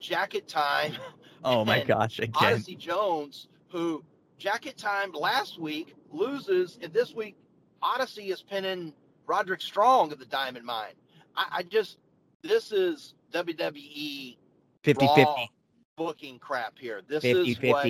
[0.00, 0.92] jacket time.
[1.44, 2.18] Oh my gosh!
[2.18, 4.02] Again, Odyssey Jones, who
[4.38, 7.36] jacket time last week loses, and this week
[7.80, 8.92] Odyssey is pinning
[9.24, 10.94] Roderick Strong of the Diamond Mine.
[11.36, 11.98] I, I just
[12.42, 14.36] this is WWE
[14.82, 15.50] 50 50
[15.96, 17.02] booking crap here.
[17.06, 17.72] This 50, is 50.
[17.72, 17.84] what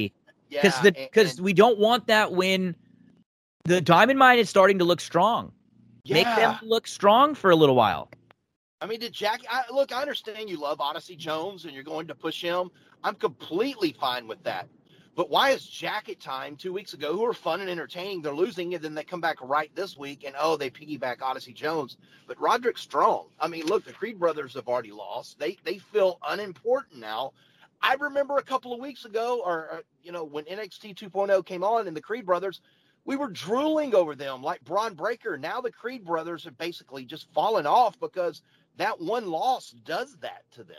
[0.50, 2.74] because the because we don't want that when
[3.64, 5.52] the Diamond Mine is starting to look strong.
[6.08, 6.14] Yeah.
[6.14, 8.10] Make them look strong for a little while.
[8.80, 9.42] I mean, did Jack?
[9.50, 12.70] I, look, I understand you love Odyssey Jones and you're going to push him.
[13.02, 14.68] I'm completely fine with that.
[15.18, 18.74] But why is Jacket Time two weeks ago, who are fun and entertaining, they're losing,
[18.74, 21.96] and then they come back right this week and oh, they piggyback Odyssey Jones.
[22.28, 25.40] But Roderick Strong, I mean, look, the Creed brothers have already lost.
[25.40, 27.32] They they feel unimportant now.
[27.82, 31.64] I remember a couple of weeks ago, or, or you know, when NXT 2.0 came
[31.64, 32.60] on and the Creed brothers,
[33.08, 35.38] we were drooling over them like Bron Breakker.
[35.38, 38.42] Now the Creed brothers have basically just fallen off because
[38.76, 40.76] that one loss does that to them.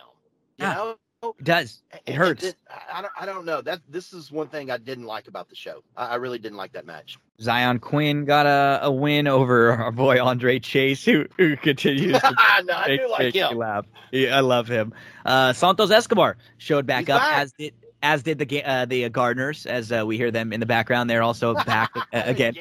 [0.59, 0.73] You Yeah.
[0.75, 0.95] know,
[1.37, 1.81] It does.
[1.91, 2.43] It And- hurts.
[2.45, 2.55] and
[2.93, 3.11] I don't.
[3.19, 3.59] I don't know.
[3.61, 5.83] That this is one thing I didn't like about the show.
[5.97, 7.17] I, I really didn't like that match.
[7.41, 12.31] Xyon Quinn got a, a win over our boy Andre Chase, who who continues to
[12.63, 13.57] no, I make, do like him.
[13.57, 13.85] laugh.
[14.13, 14.93] Yeah, I love him.
[15.25, 17.37] Uh, Santos Escobar showed back He's up back.
[17.39, 20.65] as did as did the uh, the Gardeners, as uh, we hear them in the
[20.65, 21.09] background.
[21.09, 22.55] They're also back uh, again,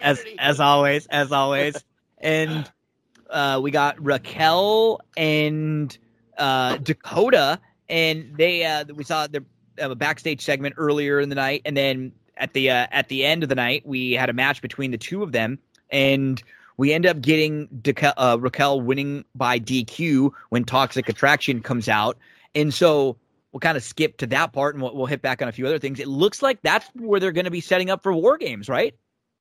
[0.00, 1.82] as as always, as always.
[2.18, 2.70] And
[3.30, 5.96] uh, we got Raquel and
[6.38, 9.44] uh, Dakota, and they uh, we saw the
[9.80, 13.42] uh, backstage segment earlier in the night, and then at the uh, at the end
[13.42, 15.58] of the night, we had a match between the two of them,
[15.90, 16.42] and
[16.76, 17.68] we end up getting
[18.16, 22.18] uh, Raquel winning by DQ when Toxic Attraction comes out,
[22.54, 23.16] and so
[23.54, 25.64] we'll kind of skip to that part, and we'll, we'll hit back on a few
[25.64, 26.00] other things.
[26.00, 28.94] It looks like that's where they're going to be setting up for War Games, right?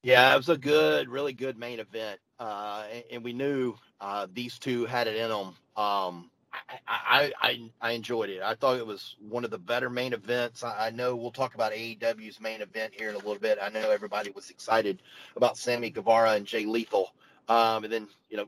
[0.03, 4.27] Yeah, it was a good, really good main event, uh, and, and we knew uh,
[4.32, 5.56] these two had it in them.
[5.75, 8.43] Um, I, I, I, I enjoyed it.
[8.43, 10.64] I thought it was one of the better main events.
[10.64, 13.58] I, I know we'll talk about AEW's main event here in a little bit.
[13.59, 15.01] I know everybody was excited
[15.35, 17.16] about Sammy Guevara and Jay Lethal,
[17.50, 18.45] um, and then you know,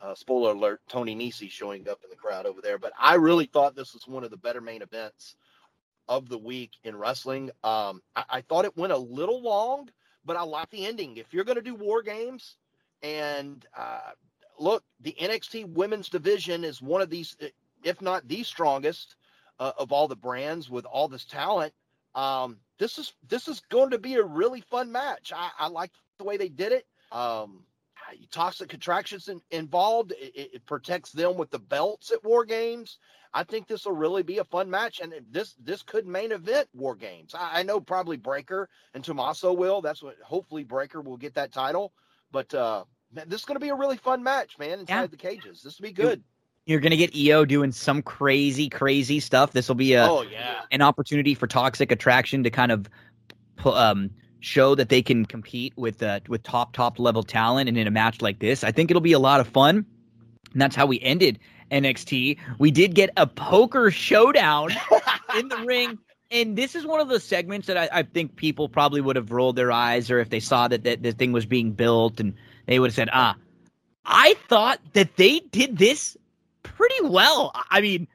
[0.00, 2.78] uh, spoiler alert, Tony Nese showing up in the crowd over there.
[2.78, 5.36] But I really thought this was one of the better main events
[6.08, 7.50] of the week in wrestling.
[7.64, 9.88] Um, I, I thought it went a little long
[10.28, 11.16] but I like the ending.
[11.16, 12.56] If you're going to do war games,
[13.02, 14.10] and uh,
[14.58, 17.34] look, the NXT Women's Division is one of these,
[17.82, 19.16] if not the strongest
[19.58, 21.72] uh, of all the brands with all this talent.
[22.14, 25.32] Um, this is this is going to be a really fun match.
[25.34, 26.86] I, I like the way they did it.
[27.10, 27.64] Um,
[28.30, 30.12] toxic contractions in, involved.
[30.12, 32.98] It, it protects them with the belts at War Games.
[33.34, 36.68] I think this will really be a fun match, and this this could main event
[36.74, 37.34] War Games.
[37.34, 39.82] I, I know probably Breakker and Tommaso will.
[39.82, 41.92] That's what hopefully Breakker will get that title.
[42.32, 44.80] But uh, man, this is going to be a really fun match, man.
[44.80, 45.06] Inside Yeah.
[45.06, 46.22] the cages, this will be good.
[46.66, 49.52] You're going to get Io doing some crazy, crazy stuff.
[49.52, 52.88] This will be a oh yeah, an opportunity for Toxic Attraction to kind of
[53.64, 54.10] um,
[54.40, 57.90] show that they can compete with uh, with top top level talent, and in a
[57.90, 59.84] match like this, I think it'll be a lot of fun.
[60.52, 61.38] And that's how we ended
[61.70, 62.38] NXT.
[62.58, 64.70] We did get a poker showdown
[65.36, 65.98] in the ring.
[66.30, 69.30] And this is one of the segments that I, I think people probably would have
[69.30, 72.34] rolled their eyes, or if they saw that, that the thing was being built, and
[72.66, 73.34] they would have said, "Ah,
[74.04, 76.16] I thought that they did this
[76.62, 78.08] pretty well." I mean,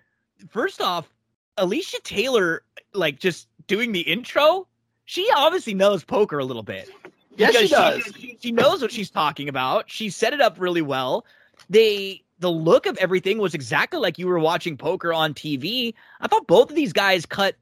[0.50, 1.12] first off,
[1.58, 2.62] Alicia Taylor,
[2.94, 4.68] like just doing the intro,
[5.06, 6.90] she obviously knows poker a little bit.
[7.36, 8.04] yes she does.
[8.18, 9.90] She, she knows what she's talking about.
[9.90, 11.26] She set it up really well.
[11.70, 15.94] They the look of everything was exactly like you were watching poker on TV.
[16.20, 17.56] I thought both of these guys cut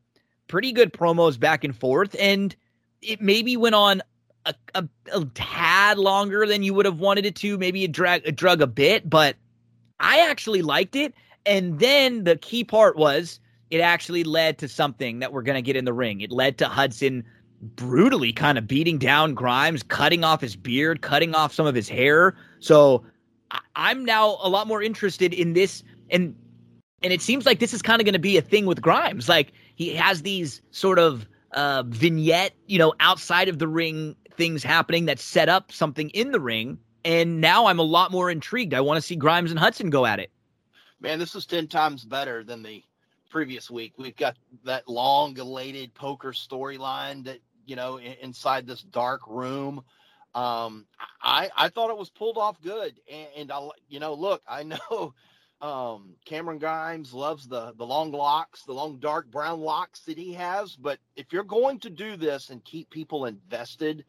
[0.48, 2.56] pretty good promos back and forth, and
[3.02, 4.02] it maybe went on
[4.46, 7.58] a, a, a tad longer than you would have wanted it to.
[7.58, 9.36] Maybe it drag it drug a bit, but
[10.00, 11.14] I actually liked it.
[11.46, 13.40] And then the key part was
[13.72, 16.22] it actually led to something that we're gonna get in the ring.
[16.22, 17.24] It led to Hudson
[17.62, 21.88] brutally kind of beating down Grimes, cutting off his beard, cutting off some of his
[21.88, 22.36] hair.
[22.60, 23.04] So
[23.76, 26.36] I'm now a lot more interested in this and
[27.04, 29.28] and it seems like this is kind of going to be a thing with Grimes.
[29.28, 34.64] Like he has these sort of uh, vignette, you know, outside of the ring things
[34.64, 36.78] happening that set up something in the ring.
[37.04, 38.76] And now I'm a lot more intrigued.
[38.76, 40.32] I want to see Grimes and Hudson go at it.
[41.00, 42.84] Man, this is 10 times better than the
[43.32, 43.94] previous week.
[43.98, 49.84] We've got that long elated poker storyline that, you know, inside this dark room
[50.34, 50.86] um,
[51.22, 54.64] I I thought it was pulled off good, and, and I you know look I
[54.64, 55.14] know
[55.62, 60.34] um, Cameron Grimes loves the the long locks, the long dark brown locks that he
[60.34, 64.06] has, but if you're going to do this and keep people invested,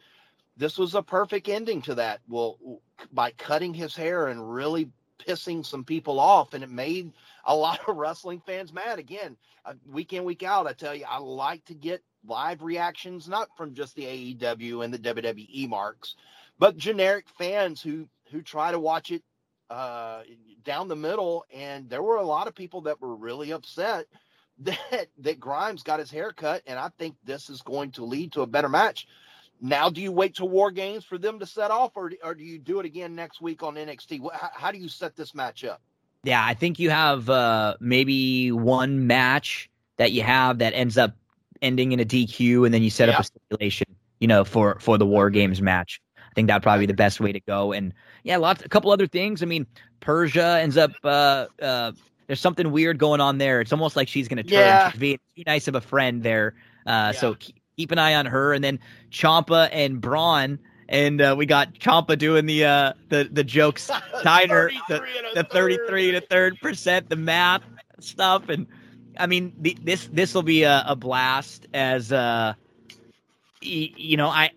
[0.56, 2.20] this was a perfect ending to that.
[2.28, 2.80] Well,
[3.12, 7.12] by cutting his hair and really pissing some people off, and it made
[7.44, 8.98] a lot of wrestling fans mad.
[8.98, 13.28] Again, uh, week in week out, I tell you, I like to get live reactions,
[13.28, 14.04] not from just the
[14.36, 16.16] AEW and the WWE marks,
[16.58, 19.22] but generic fans who who try to watch it
[19.70, 20.22] uh,
[20.64, 21.44] down the middle.
[21.54, 24.06] And there were a lot of people that were really upset
[24.58, 28.32] that that Grimes got his hair cut, and I think this is going to lead
[28.32, 29.06] to a better match.
[29.64, 32.42] Now, do you wait to War Games for them to set off, or, or do
[32.42, 34.20] you do it again next week on NXT?
[34.32, 35.80] How, how do you set this match up?
[36.24, 41.16] Yeah, I think you have uh, maybe one match that you have that ends up
[41.60, 43.14] ending in a DQ, and then you set yeah.
[43.14, 43.86] up a stipulation,
[44.20, 46.00] you know, for for the War Games match.
[46.16, 47.72] I think that'd probably be the best way to go.
[47.72, 47.92] And
[48.24, 49.42] yeah, lots, a couple other things.
[49.42, 49.66] I mean,
[50.00, 50.92] Persia ends up.
[51.04, 51.92] Uh, uh,
[52.26, 53.60] there's something weird going on there.
[53.60, 54.58] It's almost like she's going to turn.
[54.60, 54.90] Yeah.
[54.90, 56.54] She's being too nice of a friend there.
[56.86, 57.12] Uh, yeah.
[57.12, 58.54] So keep, keep, an eye on her.
[58.54, 58.78] And then
[59.10, 60.58] Ciampa and Bron.
[60.92, 63.90] And uh, we got Ciampa doing the uh, the the jokes
[64.22, 65.02] diner, the,
[65.34, 67.62] the 33 to third percent, the math
[67.98, 68.66] stuff, and
[69.18, 71.66] I mean, the, this this will be a, a, blast.
[71.72, 72.54] As uh,
[73.62, 74.50] you know, I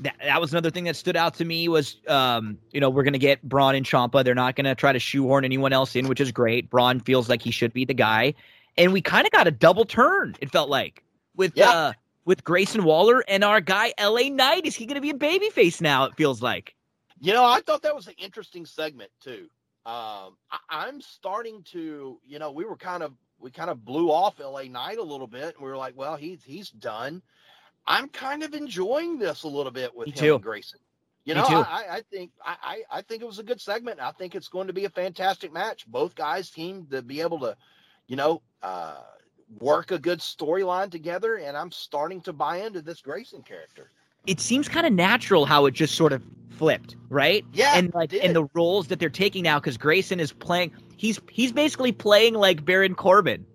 [0.00, 3.04] that, that was another thing that stood out to me was um, you know, we're
[3.04, 4.24] gonna get Bron and Ciampa.
[4.24, 6.68] They're not gonna try to shoehorn anyone else in, which is great.
[6.68, 8.34] Bron feels like he should be the guy,
[8.76, 10.34] and we kind of got a double turn.
[10.40, 11.04] It felt like
[11.36, 11.70] with yeah.
[11.70, 11.92] uh
[12.26, 14.66] with Grayson Waller and our guy LA Knight.
[14.66, 16.04] Is he gonna be a babyface now?
[16.04, 16.74] It feels like.
[17.18, 19.48] You know, I thought that was an interesting segment too.
[19.86, 20.36] Um,
[20.68, 24.40] I, am starting to, you know, we were kind of we kind of blew off
[24.40, 27.22] LA Knight a little bit, and we were like, well, he's he's done.
[27.86, 30.34] I'm kind of enjoying this a little bit with Me him too.
[30.34, 30.80] and Grayson.
[31.24, 33.98] You know, I, I, think I, I think it was a good segment.
[34.00, 35.84] I think it's going to be a fantastic match.
[35.88, 37.56] Both guys seem to be able to,
[38.06, 39.00] you know, uh,
[39.60, 43.90] work a good storyline together, and I'm starting to buy into this Grayson character.
[44.26, 47.44] It seems kind of natural how it just sort of flipped, right?
[47.52, 51.20] Yeah, and like and the roles that they're taking now because Grayson is playing he's
[51.30, 53.46] he's basically playing like Baron Corbin.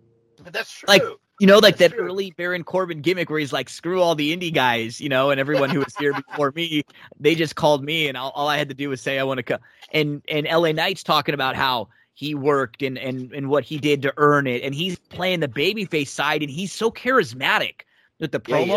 [0.52, 0.88] That's true.
[0.88, 1.04] Like
[1.40, 2.06] you know, like That's that true.
[2.06, 5.40] early Baron Corbin gimmick where he's like, "Screw all the indie guys," you know, and
[5.40, 6.84] everyone who was here before me,
[7.20, 9.40] they just called me, and all, all I had to do was say I want
[9.40, 9.60] to come.
[9.92, 14.02] And and LA Knight's talking about how he worked and and and what he did
[14.04, 17.82] to earn it, and he's playing the babyface side, and he's so charismatic
[18.20, 18.68] with the promo.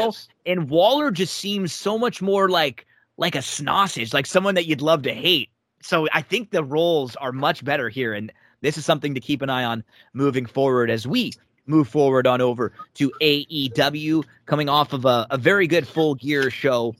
[0.46, 4.66] Yeah, and Waller just seems so much more like like a sausage, like someone that
[4.66, 5.50] you'd love to hate.
[5.82, 8.32] So I think the roles are much better here, and
[8.62, 11.32] this is something to keep an eye on moving forward as we
[11.66, 16.50] move forward on over to AEW, coming off of a, a very good full gear
[16.50, 16.94] show.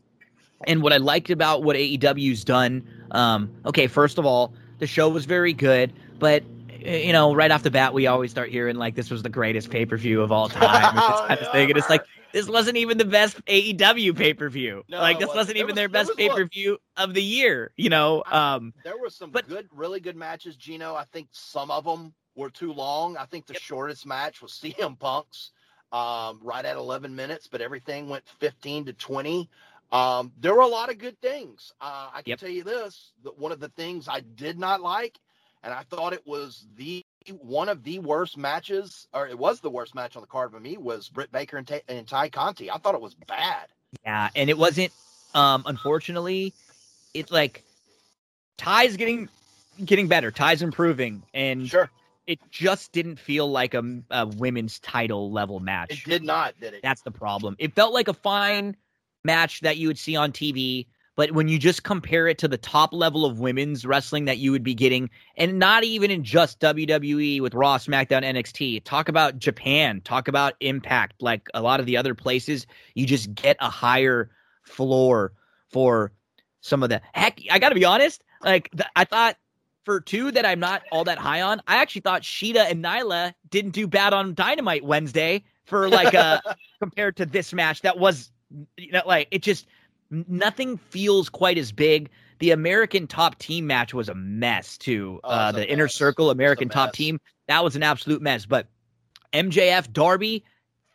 [0.67, 5.09] And what I liked about what AEW's done, um, okay, first of all, the show
[5.09, 6.43] was very good, but
[6.85, 9.71] you know, right off the bat, we always start hearing like this was the greatest
[9.71, 11.71] pay per view of all time, this kind of thing.
[11.71, 14.85] And it's like this wasn't even the best AEW pay per view.
[14.89, 17.71] No, like this wasn't even was, their best pay per view of the year.
[17.77, 20.57] You know, um, there were some but, good, really good matches.
[20.57, 23.17] Gino, I think some of them were too long.
[23.17, 23.63] I think the yep.
[23.63, 25.53] shortest match was CM Punk's,
[25.93, 29.49] um, right at 11 minutes, but everything went 15 to 20.
[29.93, 31.73] Um, there were a lot of good things.
[31.81, 32.41] Uh, I can yep.
[32.41, 35.21] tell you this: that one of the things I did not like,
[35.65, 37.05] and I thought it was the
[37.41, 40.61] one of the worst matches, or it was the worst match on the card for
[40.61, 42.71] me, was Britt Baker and, and Tay Conti.
[42.71, 43.67] I thought it was bad.
[44.05, 44.93] Yeah, and it wasn't.
[45.35, 46.53] Um, unfortunately,
[47.15, 47.65] it's like
[48.59, 49.29] Ty's getting
[49.83, 50.31] getting better.
[50.31, 51.91] Ty's improving, and sure,
[52.27, 55.93] it just didn't feel like a, a women's title level match.
[55.93, 56.81] It did not, did it?
[56.83, 57.57] That's the problem.
[57.59, 58.77] It felt like a fine
[59.25, 60.87] match that you would see on TV,
[61.17, 64.51] But when you just compare it to the top level of women's wrestling that you
[64.51, 69.39] would be getting, and not even in just WWE with Raw, SmackDown, NXT, talk about
[69.39, 73.71] Japan, talk about Impact, like a lot of the other places, you just get a
[73.71, 74.31] higher
[74.63, 75.33] floor
[75.71, 76.13] for
[76.61, 77.41] some of the heck.
[77.51, 79.37] I got to be honest, like th- I thought
[79.85, 83.35] for two that I'm not all that high on, I actually thought Shida and Nyla
[83.51, 86.41] didn't do bad on Dynamite Wednesday for like uh
[86.81, 88.31] compared to this match that was
[88.77, 89.67] you know like it just
[90.11, 92.11] nothing feels quite as big.
[92.41, 95.21] The American top team match was a mess too.
[95.25, 98.47] Oh, uh, the inner circle American top team that was an absolute mess.
[98.47, 98.67] But
[99.33, 100.45] MJF Darby,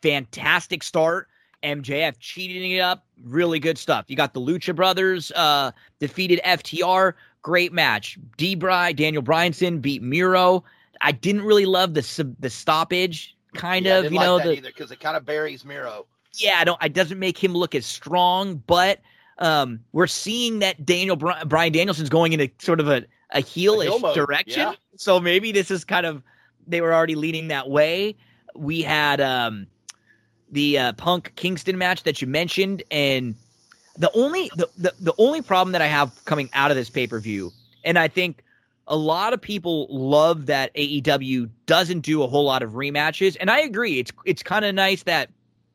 [0.02, 1.28] fantastic start.
[1.62, 4.06] MJF cheating it up, really good stuff.
[4.08, 8.18] You got the Lucha Brothers uh, defeated FTR, great match.
[8.38, 8.54] D.
[8.54, 10.64] Bry, Daniel Bryanson beat Miro.
[11.02, 14.90] I didn't really love the the stoppage, kind Yeah, I of, you like know, because
[14.90, 16.06] it kind of buries Miro.
[16.34, 16.82] Yeah, I don't.
[16.82, 19.00] It doesn't make him look as strong, but
[19.38, 23.84] um, we're seeing that Daniel Bryan Danielson's going in a sort of a a heelish
[23.84, 24.60] heel mode, direction.
[24.60, 24.74] yeah.
[24.96, 26.22] So maybe this is kind of
[26.66, 28.16] they were already leaning that way.
[28.54, 29.66] We had um,
[30.50, 33.34] the uh, Punk Kingston match that you mentioned, and
[33.96, 37.06] the only the, the the only problem that I have coming out of this pay
[37.06, 37.52] per view,
[37.84, 38.42] and I think
[38.86, 43.50] a lot of people love that AEW doesn't do a whole lot of rematches, and
[43.50, 43.98] I agree.
[43.98, 45.30] It's it's kind of nice that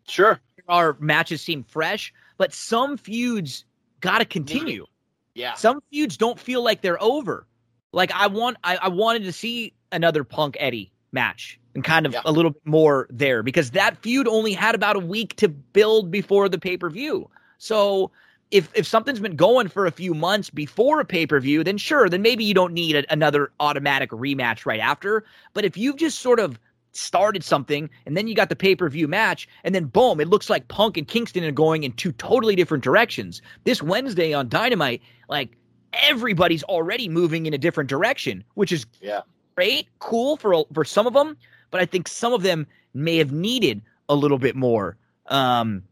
[0.08, 0.40] Sure.
[0.68, 3.66] our matches seem fresh, but some feuds
[4.02, 4.84] got to continue.
[4.84, 4.92] Mm-hmm.
[5.36, 5.54] Yeah.
[5.56, 7.46] Some feuds don't feel like they're over.
[7.92, 12.14] Like I want, I, I wanted to see another Punk Eddie match and kind of
[12.14, 12.22] Yeah.
[12.26, 16.12] a little bit more there because that feud only had about a week to build
[16.12, 17.30] before the pay per view.
[17.58, 18.12] So
[18.52, 21.78] if if something's been going for a few months before a pay per view, then
[21.78, 25.24] sure, then maybe you don't need a, another automatic rematch right after.
[25.54, 26.60] But if you've just sort of
[26.96, 30.28] started something and then you got the pay per view match, and then boom, it
[30.28, 33.42] looks like Punk and Kingston are going in two totally different directions.
[33.64, 35.58] This Wednesday on Dynamite, like
[35.94, 39.22] everybody's already moving in a different direction, which is Yeah.
[39.56, 41.38] great, cool for for some of them,
[41.72, 44.98] but I think some of them may have needed a little bit more.
[45.28, 45.84] Um,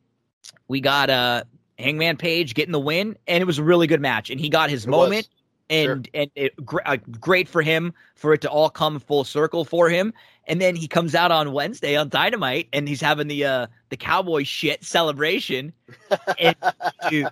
[0.68, 1.44] we got uh
[1.80, 4.70] Hangman Page getting the win, and it was a really good match, and he got
[4.70, 4.98] his It was.
[4.98, 5.30] moment,
[5.70, 9.66] and and it, gr- uh, great for him for it to all come full circle
[9.66, 10.14] for him.
[10.46, 13.98] And then he comes out on Wednesday on Dynamite, and he's having the uh the
[13.98, 15.74] cowboy shit celebration.
[16.40, 16.56] And
[17.10, 17.30] dude,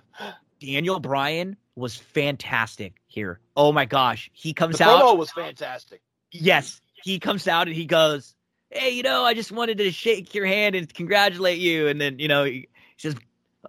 [0.60, 3.40] Daniel Bryan was fantastic here.
[3.56, 5.02] Oh my gosh, he comes The out.
[5.02, 6.00] promo was fantastic.
[6.30, 8.34] Yes, he comes out and he goes,
[8.70, 12.18] "Hey, you know, I just wanted to shake your hand and congratulate you." And then
[12.18, 13.14] you know, he says,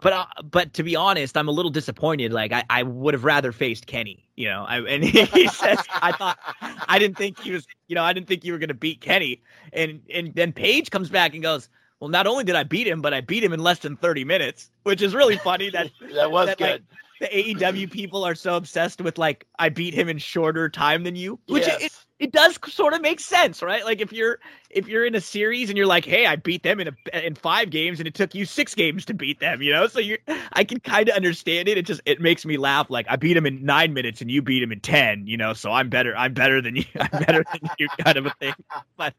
[0.02, 2.34] "But uh, but to be honest, I'm a little disappointed.
[2.34, 4.28] Like I, I would have rather faced Kenny.
[4.36, 6.40] You know." I, and he says, "I thought
[6.88, 7.66] I didn't think he was.
[7.88, 9.42] You know, I didn't think you were going to beat Kenny."
[9.72, 11.70] And and then Page comes back and goes.
[12.00, 14.26] Well, not only did I beat him, but I beat him in less than 30
[14.26, 16.86] minutes, which is really funny that That was That, like, good.
[17.22, 21.16] the AEW people are so obsessed with like I beat him in shorter time than
[21.16, 21.82] you, which Yes.
[21.82, 23.84] it, it does sort of make sense, right?
[23.84, 26.80] Like if you're if you're in a series and you're like, hey, I beat them
[26.80, 29.72] in a in five games and it took you six games to beat them, you
[29.72, 30.18] know, so you
[30.54, 31.78] I can kind of understand it.
[31.78, 32.90] It just it makes me laugh.
[32.90, 35.54] Like I beat him in nine minutes and you beat him in ten, you know,
[35.54, 36.16] so I'm better.
[36.16, 36.86] I'm better than you.
[37.00, 38.54] I'm better than you, kind of a thing.
[38.98, 39.14] But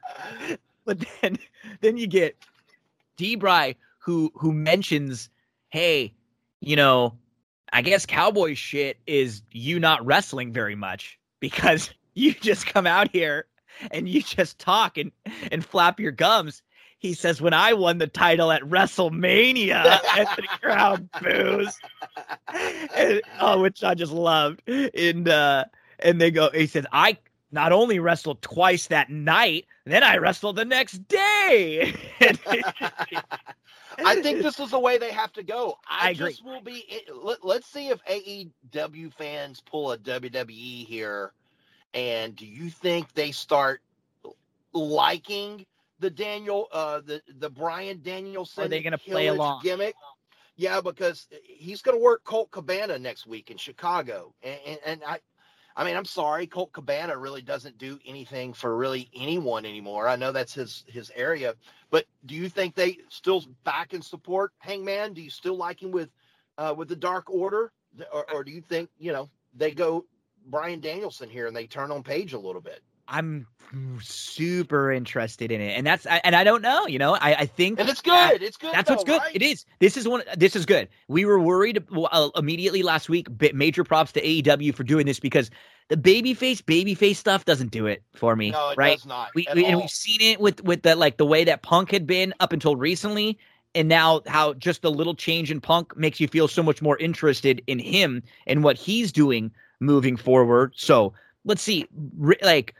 [0.84, 1.38] but then
[1.80, 2.36] then you get
[3.16, 3.34] D.
[3.34, 5.28] Bry who who mentions,
[5.70, 6.14] hey,
[6.60, 7.16] you know,
[7.72, 13.10] I guess cowboy shit is you not wrestling very much because you just come out
[13.12, 13.46] here
[13.90, 15.12] and you just talk and
[15.50, 16.62] and flap your gums.
[16.98, 21.78] He says, when I won the title at WrestleMania, and the crowd boos.
[22.96, 24.66] And, oh, which I just loved.
[24.66, 25.66] And uh,
[25.98, 27.18] and they go, he says, I
[27.52, 31.94] not only wrestled twice that night, then I wrestled the next day.
[33.98, 35.78] I think this is the way they have to go.
[35.88, 36.30] I, I agree.
[36.30, 36.84] just will be.
[37.12, 41.32] Let, let's see if AEW fans pull a WWE here,
[41.94, 43.80] and do you think they start
[44.72, 45.64] liking
[46.00, 48.64] the Daniel, uh, the the Bryan Danielson?
[48.64, 49.60] Are they gonna play along?
[49.62, 49.94] gimmick?
[50.56, 55.02] Yeah, because he's going to work Colt Cabana next week in Chicago, and, and, and
[55.06, 55.18] I.
[55.76, 60.06] I mean, I'm sorry, Colt Cabana really doesn't do anything for really anyone anymore.
[60.06, 61.54] I know that's his his area,
[61.90, 65.14] but do you think they still back and support Hangman?
[65.14, 66.10] Do you still like him with
[66.58, 67.72] uh, with the Dark Order,
[68.12, 70.04] or, or do you think you know they go
[70.46, 72.82] Bryan Danielson here and they turn on Page a little bit?
[73.06, 73.46] I'm
[74.00, 76.86] super interested in it, and that's and I don't know.
[76.86, 78.42] You know, I I think And it's good.
[78.42, 78.72] It's good.
[78.72, 79.18] That's what's good.
[79.20, 79.34] right?
[79.34, 79.66] It is.
[79.78, 80.22] This is one.
[80.36, 80.88] This is good.
[81.08, 83.28] We were worried uh, immediately last week.
[83.52, 85.50] Major props to AEW for doing this because
[85.88, 88.52] the babyface babyface stuff doesn't do it for me.
[88.52, 88.96] No, it right?
[88.96, 89.30] does not.
[89.34, 92.06] We, we and we've seen it with with the like the way that Punk had
[92.06, 93.38] been up until recently,
[93.74, 96.96] and now how just a little change in Punk makes you feel so much more
[96.96, 100.72] interested in him and what he's doing moving forward.
[100.76, 101.12] So
[101.44, 101.86] let's see,
[102.42, 102.74] like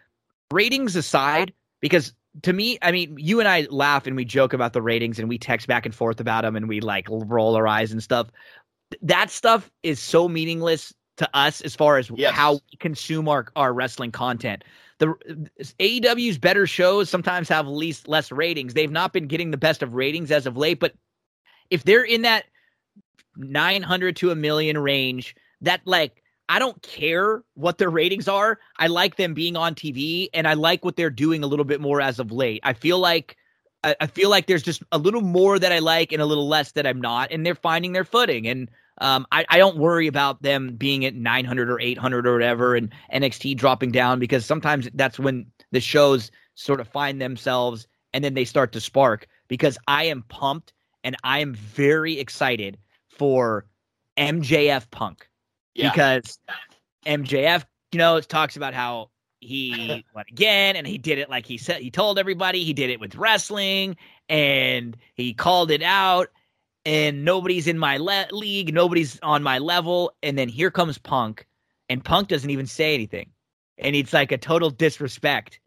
[0.51, 4.73] ratings aside, because to me, I mean, you and I laugh and we joke about
[4.73, 7.67] the ratings and we text back and forth about them and we like roll our
[7.67, 8.29] eyes and stuff.
[9.03, 12.35] That stuff is so meaningless to us as far as yes.
[12.35, 14.65] how we consume our, our wrestling content.
[14.99, 15.15] The
[15.79, 18.75] AEW's better shows sometimes have least less ratings.
[18.75, 20.95] They've not been getting the best of ratings as of late, but
[21.71, 22.45] if they're in that
[23.37, 28.59] 900 to a million range, that like I don't care what their ratings are.
[28.79, 31.81] I like them being on TV and I like what they're doing a little bit
[31.81, 32.61] more as of late.
[32.65, 33.37] I feel like
[34.01, 36.73] I, feel like there's just a little more that I like and a little less
[36.73, 38.47] that I'm not, and they're finding their footing.
[38.49, 42.75] And um, I, I don't worry about them being at 900 or 800 or whatever,
[42.75, 48.25] and NXT dropping down because sometimes that's when the shows sort of find themselves and
[48.25, 49.27] then they start to spark.
[49.49, 52.79] Because I am pumped and I am very excited
[53.11, 53.67] for
[54.17, 55.29] MJF Punk
[55.75, 55.91] yeah.
[55.91, 56.39] because
[57.07, 61.59] MJF, you know, talks about how he went again and he did it like he
[61.59, 63.97] said he told everybody he did it with wrestling
[64.29, 66.29] and he called it out
[66.87, 70.13] and nobody's in my le- league nobody's on my level.
[70.23, 71.47] And then here comes punk
[71.89, 73.31] and punk doesn't even say anything.
[73.79, 75.61] And it's like a total disrespect.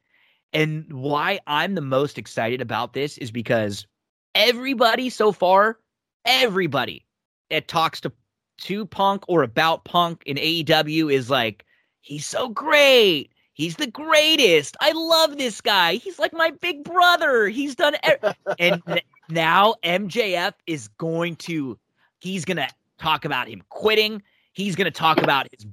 [0.53, 3.85] And why i'm the most excited about this is because
[4.33, 5.79] everybody so far
[6.25, 7.05] everybody
[7.49, 8.11] that talks to
[8.59, 11.65] to Punk or about Punk in AEW is like,
[12.01, 13.31] he's so great.
[13.53, 14.77] He's the greatest.
[14.81, 15.95] I love this guy.
[15.95, 17.47] He's like my big brother.
[17.47, 17.95] He's done
[18.59, 18.81] and
[19.29, 21.77] now MJF is going to
[22.19, 22.67] he's going to
[22.99, 24.21] talk about him quitting.
[24.53, 25.65] He's going to talk about his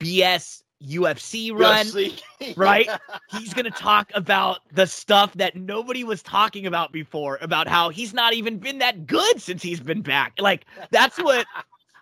[0.00, 2.22] BS UFC run, UFC.
[2.56, 2.88] right?
[3.30, 7.90] He's going to talk about the stuff that nobody was talking about before about how
[7.90, 10.34] he's not even been that good since he's been back.
[10.38, 11.46] Like that's what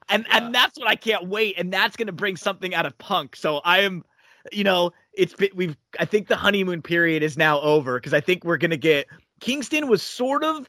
[0.09, 0.37] and yeah.
[0.37, 3.37] and that's what I can't wait, and that's gonna bring something out of Punk.
[3.37, 4.05] So I am,
[4.53, 8.21] you know, it's been we've I think the honeymoon period is now over because I
[8.21, 9.07] think we're gonna get
[9.41, 10.69] Kingston was sort of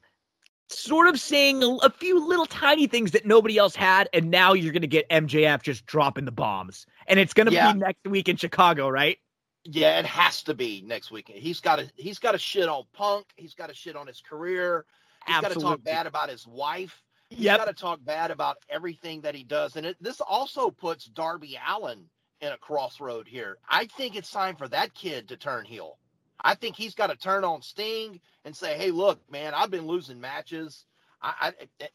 [0.72, 4.53] sort of saying a, a, few little tiny things that nobody else had, and now
[4.53, 7.74] you're gonna get MJF just dropping the bombs, and it's gonna yeah.
[7.74, 9.18] be next week in Chicago, right?
[9.66, 11.40] Yeah, it has to be next weekend.
[11.40, 13.26] He's got to he's got to shit on Punk.
[13.35, 14.85] He's got to shit on his career.
[15.27, 17.03] He's got to talk bad about his wife.
[17.30, 17.59] He's yep.
[17.59, 19.75] got to talk bad about everything that he does.
[19.75, 22.06] And it, this also puts Darby Allin
[22.41, 23.58] in a crossroad here.
[23.69, 25.98] I think it's time for that kid to turn heel.
[26.41, 29.88] I think he's got to turn on Sting and say, "Hey, look, man, I've been
[29.88, 30.85] losing matches.
[31.22, 31.88] I, I eh, eh,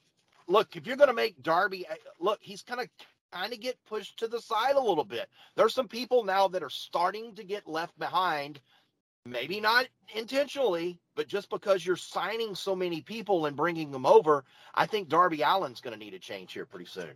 [0.46, 2.88] look if you're going to make Darby, eh, look, he's kind of
[3.32, 5.28] kind of get pushed to the side a little bit.
[5.56, 8.60] There's some people now that are starting to get left behind
[9.26, 14.44] maybe not intentionally, but just because you're signing so many people and bringing them over,
[14.74, 17.10] I think Darby Allin's going to need a change here pretty soon.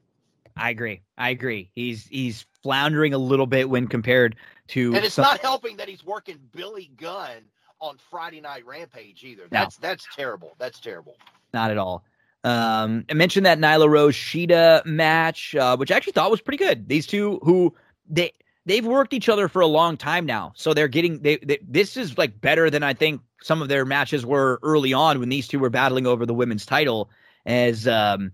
[0.56, 1.02] I agree.
[1.16, 1.70] I agree.
[1.74, 4.36] He's he's floundering a little bit when compared
[4.68, 5.22] to And it's some...
[5.22, 7.44] not helping that he's working Billy Gunn
[7.80, 9.44] on Friday Night Rampage either.
[9.50, 9.88] That's no.
[9.88, 10.54] that's terrible.
[10.58, 11.16] That's terrible.
[11.54, 12.04] Not at all.
[12.44, 16.58] Um, I mentioned that Nyla Rose Shida match, uh, which I actually thought was pretty
[16.58, 16.88] good.
[16.88, 17.74] These two who
[18.08, 18.32] they
[18.68, 20.52] they've worked each other for a long time now.
[20.54, 23.84] So they're getting they, they, this is like better than I think some of their
[23.84, 27.10] matches were early on when these two were battling over the women's title.
[27.46, 28.30] As um,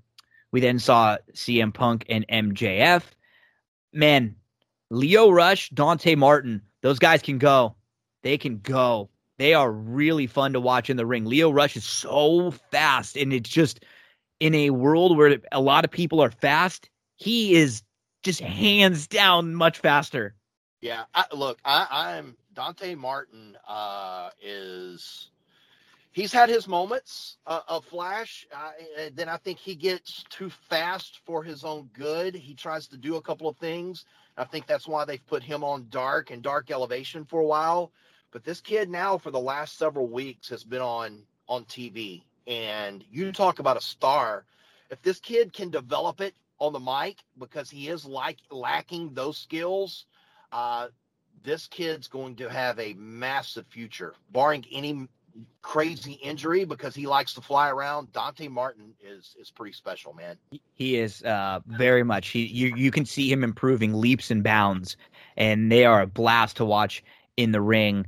[0.50, 3.02] we then saw CM Punk and MJF.
[3.92, 4.34] Man,
[4.90, 7.76] Lio Rush, Dante Martin, those guys can go.
[8.22, 9.08] They can go.
[9.38, 11.26] They are really fun to watch in the ring.
[11.26, 13.84] Lio Rush is so fast, and it's just
[14.40, 16.90] in a world where a lot of people are fast.
[17.16, 17.82] He is
[18.24, 20.34] just hands down much faster.
[20.80, 25.30] Yeah, I, look, I, I'm Dante Martin uh, is
[26.12, 28.46] he's had his moments uh, of flash.
[28.54, 28.70] Uh,
[29.14, 32.34] then I think he gets too fast for his own good.
[32.34, 34.04] He tries to do a couple of things.
[34.36, 37.92] I think that's why they've put him on dark and dark elevation for a while.
[38.30, 42.22] But this kid now, for the last several weeks, has been on on TV.
[42.46, 44.44] And you talk about a star.
[44.90, 49.38] If this kid can develop it on the mic because he is like lacking those
[49.38, 50.06] skills.
[50.52, 50.88] Uh,
[51.42, 55.08] this kid's going to have a massive future, barring any
[55.62, 58.12] crazy injury because he likes to fly around.
[58.12, 60.36] Dante Martin is is pretty special, man.
[60.74, 62.28] He is uh, very much.
[62.28, 64.96] He you you can see him improving leaps and bounds,
[65.36, 67.02] and they are a blast to watch
[67.36, 68.06] in the ring.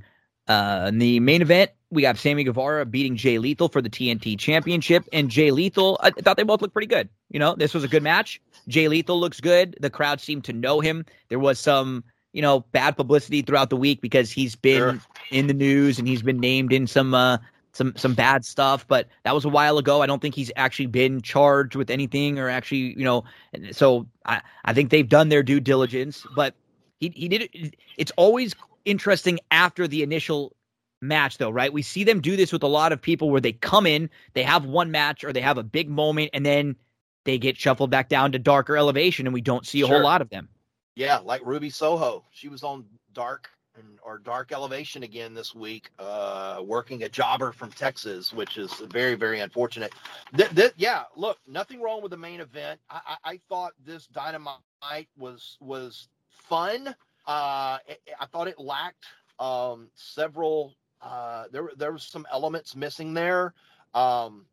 [0.48, 4.38] Uh, in the main event, we have Sammy Guevara beating Jay Lethal for the TNT
[4.38, 5.98] Championship, and Jay Lethal.
[6.02, 7.08] I thought they both looked pretty good.
[7.30, 8.40] You know, this was a good match.
[8.68, 9.76] Jay Lethal looks good.
[9.80, 11.06] The crowd seemed to know him.
[11.30, 15.00] There was some, you know, bad publicity throughout the week because he's been sure.
[15.30, 17.38] in the news and he's been named in some uh,
[17.72, 20.02] some some bad stuff, but that was a while ago.
[20.02, 23.24] I don't think he's actually been charged with anything or actually, you know.
[23.72, 26.54] So I I think they've done their due diligence, but
[27.00, 27.74] he he did it.
[27.96, 30.54] It's always interesting after the initial
[31.00, 31.72] match though, right?
[31.72, 34.42] We see them do this with a lot of people where they come in, they
[34.42, 36.76] have one match or they have a big moment and then
[37.24, 39.96] they get shuffled back down to darker elevation and we don't see a Sure.
[39.96, 40.48] whole lot of them.
[40.94, 42.24] Yeah, like Ruby Soho.
[42.30, 47.52] She was on Dark and or Dark Elevation again this week, uh, working a jobber
[47.52, 49.92] from Texas, which is very, very unfortunate.
[50.34, 52.80] Th- th- yeah, look, nothing wrong with the main event.
[52.88, 56.88] I, I, I thought this Dynamite was was fun.
[56.88, 56.92] Uh,
[57.26, 57.80] I,
[58.20, 59.04] I thought it lacked
[59.38, 60.74] um, several.
[61.00, 63.54] Uh, there, there was some elements missing there.
[63.94, 64.46] Um,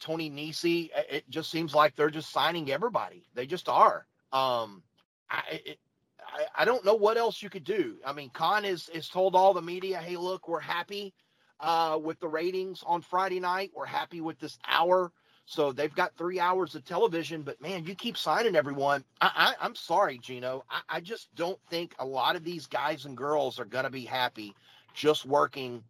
[0.00, 3.24] Tony Nese, it- just seems like they're just signing everybody.
[3.34, 4.06] They just are.
[4.32, 4.82] Um,
[5.30, 5.78] I, it,
[6.26, 7.96] I, I don't know what else you could do.
[8.04, 11.12] I mean, Khan is is told all the media, "Hey, look, we're happy
[11.60, 13.72] uh, with the ratings on Friday night.
[13.74, 15.12] We're happy with this hour."
[15.46, 19.04] So they've got three hours of television, but man, you keep signing everyone.
[19.20, 20.64] I, I, I'm sorry, Gino.
[20.70, 23.90] I, I just don't think a lot of these guys and girls are going to
[23.90, 24.54] be happy
[24.94, 25.82] just working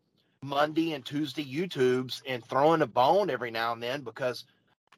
[0.50, 4.44] Monday and Tuesday YouTubes and throwing a bone every now and then because,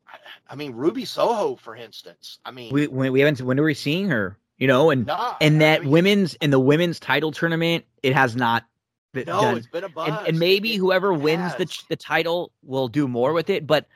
[0.06, 0.16] I,
[0.50, 2.38] I mean, Ruby Soho, for instance.
[2.44, 4.38] I mean, We we, we haven't when are we seeing her?
[4.58, 8.14] You know, and nah, and I that mean, women's in the women's title tournament, it
[8.14, 8.64] has not
[9.12, 9.56] been No, done.
[9.56, 10.08] it's been a buzz.
[10.08, 13.88] and, and maybe It whoever wins the the title will do more with it, but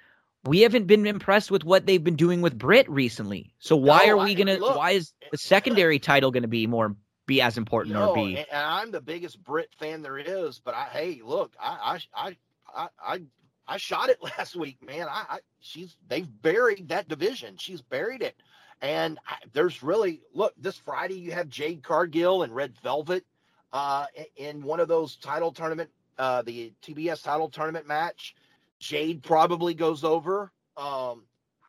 [0.45, 3.53] we haven't been impressed with what they've been doing with Britt recently.
[3.61, 4.57] So why No, are we I- gonna?
[4.57, 8.15] look, why is eh, the secondary title gonna be more be as important No, or
[8.15, 8.37] be?
[8.37, 12.37] and, I'm the biggest Britt fan there is, but I hey, look, I I I
[12.75, 13.23] I I,
[13.69, 15.09] I shot it last week, man.
[15.09, 17.57] I, I she's they've buried that division.
[17.59, 18.37] She's buried it.
[18.83, 23.25] And I, there's really look this Friday you have Jade Cargill and Red Velvet
[23.73, 24.07] uh
[24.37, 28.35] in one of those title tournament uh the TBS title tournament match.
[28.79, 30.53] Jade probably goes over.
[30.77, 31.27] Um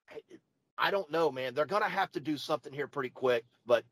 [0.09, 0.21] I,
[0.77, 1.53] I don't know, man.
[1.55, 3.83] They're gonna have to do something here pretty quick, but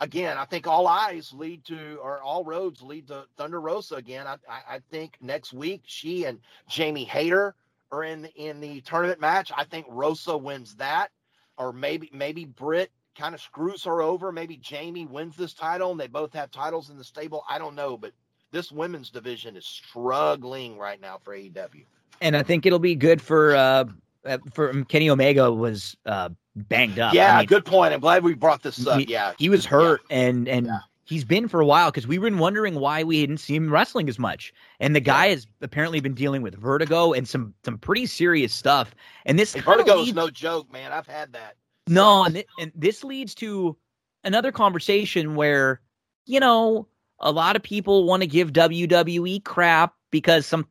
[0.00, 4.26] again, I think all eyes lead to, or all roads lead to Thunder Rosa again.
[4.26, 7.54] I, I, I think next week she and Jamie Hayter
[7.92, 9.52] are in the, in the tournament match.
[9.56, 11.10] I think Rosa wins that,
[11.56, 14.32] or maybe maybe Britt kind of screws her over.
[14.32, 17.44] Maybe Jamie wins this title, and they both have titles in the stable.
[17.48, 18.12] I don't know, but
[18.52, 21.84] this women's division is struggling right now for AEW.
[22.20, 23.84] And I think it'll be good for uh
[24.24, 27.12] uh, for um, Kenny Omega was uh banged up.
[27.12, 27.92] I yeah, mean, good point.
[27.94, 28.98] I'm glad we brought this up.
[29.00, 30.78] He- yeah, he was hurt and and Yeah.
[31.04, 34.08] he's been for a while because we were wondering why we hadn't seen him wrestling
[34.08, 38.06] as much and the guy has apparently been dealing with vertigo and some some pretty
[38.06, 38.94] serious stuff
[39.26, 40.92] and this vertigo is no joke, man.
[40.92, 41.56] I've had that.
[41.88, 43.76] no and, thi- and this leads to
[44.24, 45.80] another conversation where
[46.24, 46.88] you know
[47.20, 50.66] a lot of people want to give WWE crap because some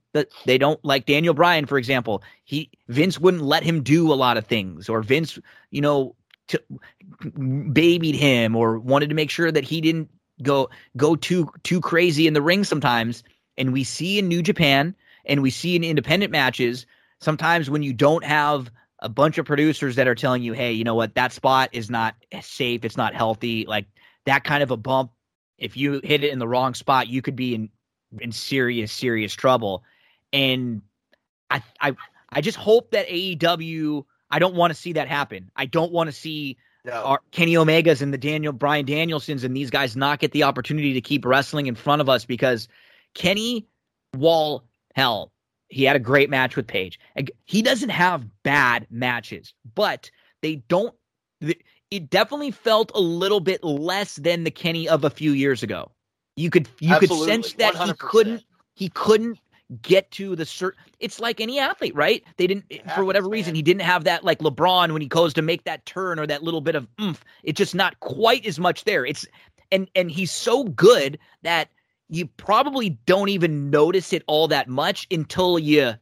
[0.46, 4.38] they don't like Daniel Bryan for example he Vince wouldn't let him do a lot
[4.38, 5.38] of things or Vince
[5.72, 6.16] you know
[6.48, 6.62] to,
[7.72, 10.10] babied him or wanted to make sure that he didn't
[10.42, 13.24] go go too too crazy in the ring sometimes.
[13.58, 16.86] And we see in New Japan and we see in independent matches
[17.20, 20.84] sometimes when you don't have a bunch of producers that are telling you hey you
[20.84, 21.16] know what?
[21.16, 22.86] That spot is not safe.
[22.86, 23.66] It's not healthy.
[23.66, 23.86] Like
[24.26, 25.12] that kind of a bump
[25.58, 27.70] if you hit it in the wrong spot you could be in
[28.20, 29.84] in serious serious trouble
[30.34, 30.82] and
[31.50, 31.96] i i
[32.30, 35.52] i just hope that AEW I don't want to see that happen.
[35.56, 36.94] I don't want to see No.
[36.94, 40.94] our Kenny Omegas and the Daniel Bryan Danielsons and these guys not get the opportunity
[40.94, 42.68] to keep wrestling in front of us because
[43.14, 43.68] Kenny
[44.16, 44.64] Wall,
[44.96, 45.32] hell,
[45.70, 47.00] he had a great match with Page.
[47.46, 50.12] He doesn't have bad matches, but
[50.42, 50.94] they don't.
[51.92, 55.92] It definitely felt a little bit less than the Kenny of a few years ago.
[56.36, 57.98] You could you could sense that he 100%.
[57.98, 59.40] couldn't he couldn't
[59.82, 60.74] get to the cert.
[61.00, 62.24] It's like any athlete, right?
[62.38, 63.56] They didn't It for whatever reason man.
[63.56, 66.44] he didn't have that like LeBron when he goes to make that turn or that
[66.44, 67.24] little bit of oomph.
[67.44, 69.06] It's just not quite as much there.
[69.06, 69.26] It's
[69.72, 71.70] and and he's so good that
[72.10, 75.94] you probably don't even notice it all that much until you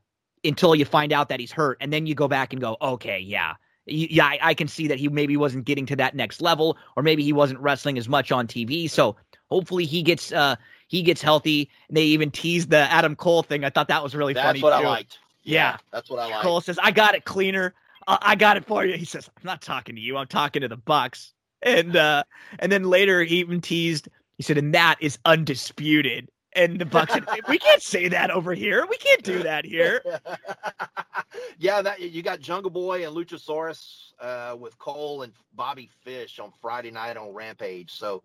[0.43, 3.19] until you find out that he's hurt and then you go back and go okay
[3.19, 3.53] yeah
[3.85, 7.03] yeah I, I can see that he maybe wasn't getting to that next level or
[7.03, 9.15] maybe he wasn't wrestling as much on tv so
[9.49, 10.55] hopefully he gets uh
[10.87, 14.15] he gets healthy and they even teased the adam cole thing i thought that was
[14.15, 14.87] really That's funny That's what I too.
[14.87, 15.19] liked.
[15.43, 15.77] Yeah.
[15.91, 16.43] that's what I liked.
[16.43, 17.73] Cole says, "I got it cleaner.
[18.07, 20.15] I, I got it for you." He says, "I'm not talking to you.
[20.17, 22.23] I'm talking to the Bucks." And uh,
[22.59, 24.07] and then later he even teased.
[24.37, 28.53] He said, "And that is undisputed." And the Bucks said, "We can't say that over
[28.53, 28.85] here.
[28.89, 30.01] We can't do that here."
[31.59, 36.51] yeah, that you got Jungle Boy and Luchasaurus uh, with Cole and Bobby Fish on
[36.61, 37.91] Friday night on Rampage.
[37.91, 38.23] So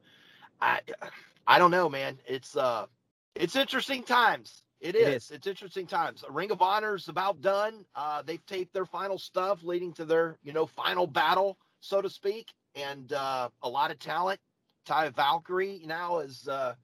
[0.60, 0.80] I
[1.46, 2.18] I don't know, man.
[2.26, 2.86] It's uh
[3.34, 4.62] it's interesting times.
[4.80, 5.30] It It is.
[5.30, 6.24] It's interesting times.
[6.30, 7.84] Ring of Honor's about done.
[7.96, 12.08] Uh, they've taped their final stuff, leading to their you know final battle, so to
[12.10, 14.40] speak, and uh, a lot of talent.
[14.84, 16.74] Ty Valkyrie now is uh,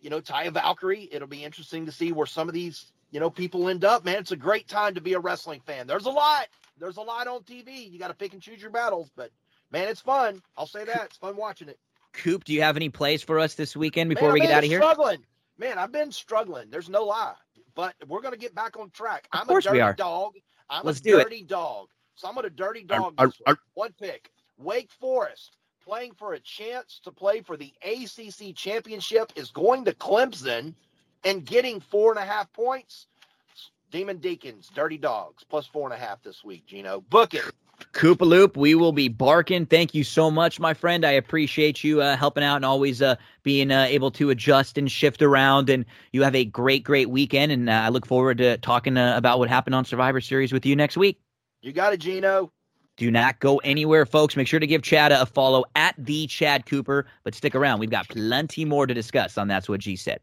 [0.00, 1.08] you know Ty Valkyrie.
[1.12, 4.04] It'll be interesting to see where some of these you know people end up.
[4.04, 5.86] Man, it's a great time to be a wrestling fan.
[5.86, 6.48] There's a lot.
[6.78, 7.90] There's a lot on TV.
[7.90, 9.30] You got to pick and choose your battles, but
[9.70, 10.42] man, it's fun.
[10.56, 11.04] I'll say that.
[11.04, 11.78] It's fun watching it.
[12.12, 14.56] Coop, do you have any plays for us this weekend before Man, we I've get
[14.58, 14.80] out of here?
[14.80, 15.24] Struggling,
[15.58, 15.78] man.
[15.78, 16.70] I've been struggling.
[16.70, 17.34] There's no lie,
[17.74, 19.26] but we're gonna get back on track.
[19.32, 19.92] I'm course a we are.
[19.94, 20.34] dog.
[20.68, 21.24] I'm Let's a do it.
[21.24, 21.88] dirty dog.
[22.14, 23.14] So I'm gonna dirty dog.
[23.18, 23.88] Ar- this ar- one.
[23.88, 24.30] one pick.
[24.58, 29.92] Wake Forest playing for a chance to play for the ACC championship is going to
[29.94, 30.74] Clemson
[31.24, 33.06] and getting four and a half points.
[33.92, 36.64] Demon Deacons, Dirty Dogs, plus four and a half this week.
[36.66, 37.44] Gino, book it.
[37.92, 39.66] Koopa Loop, we will be barking.
[39.66, 41.04] Thank you so much, my friend.
[41.04, 44.90] I appreciate you uh, helping out and always uh, being uh, able to adjust and
[44.90, 45.68] shift around.
[45.68, 47.52] And you have a great, great weekend.
[47.52, 50.64] And uh, I look forward to talking uh, about what happened on Survivor Series with
[50.64, 51.20] you next week.
[51.60, 52.50] You got it, Gino.
[52.96, 54.36] Do not go anywhere, folks.
[54.36, 57.06] Make sure to give Chad a follow at the Chad Cooper.
[57.24, 57.78] But stick around.
[57.80, 60.20] We've got plenty more to discuss on That's What G Said.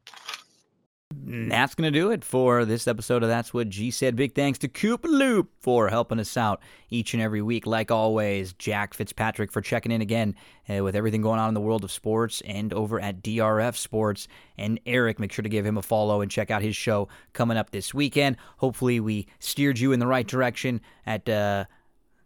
[1.12, 4.16] That's going to do it for this episode of That's What G Said.
[4.16, 7.66] Big thanks to Coop Loop for helping us out each and every week.
[7.66, 10.36] Like always, Jack Fitzpatrick for checking in again
[10.70, 14.28] uh, with everything going on in the world of sports and over at DRF Sports.
[14.56, 17.58] And Eric, make sure to give him a follow and check out his show coming
[17.58, 18.38] up this weekend.
[18.58, 21.28] Hopefully, we steered you in the right direction at.
[21.28, 21.66] Uh,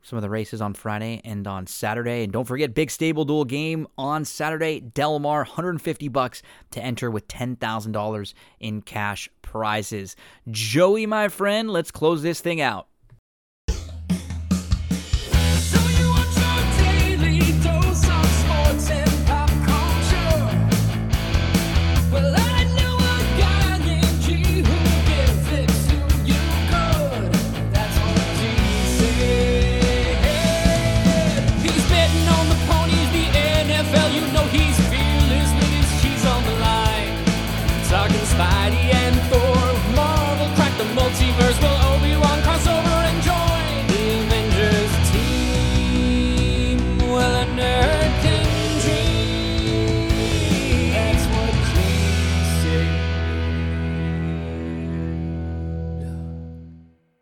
[0.03, 2.23] some of the races on Friday and on Saturday.
[2.23, 4.81] And don't forget, big stable duel game on Saturday.
[4.81, 6.41] Del Mar, 150 bucks
[6.71, 10.15] to enter with $10,000 in cash prizes.
[10.51, 12.87] Joey, my friend, let's close this thing out.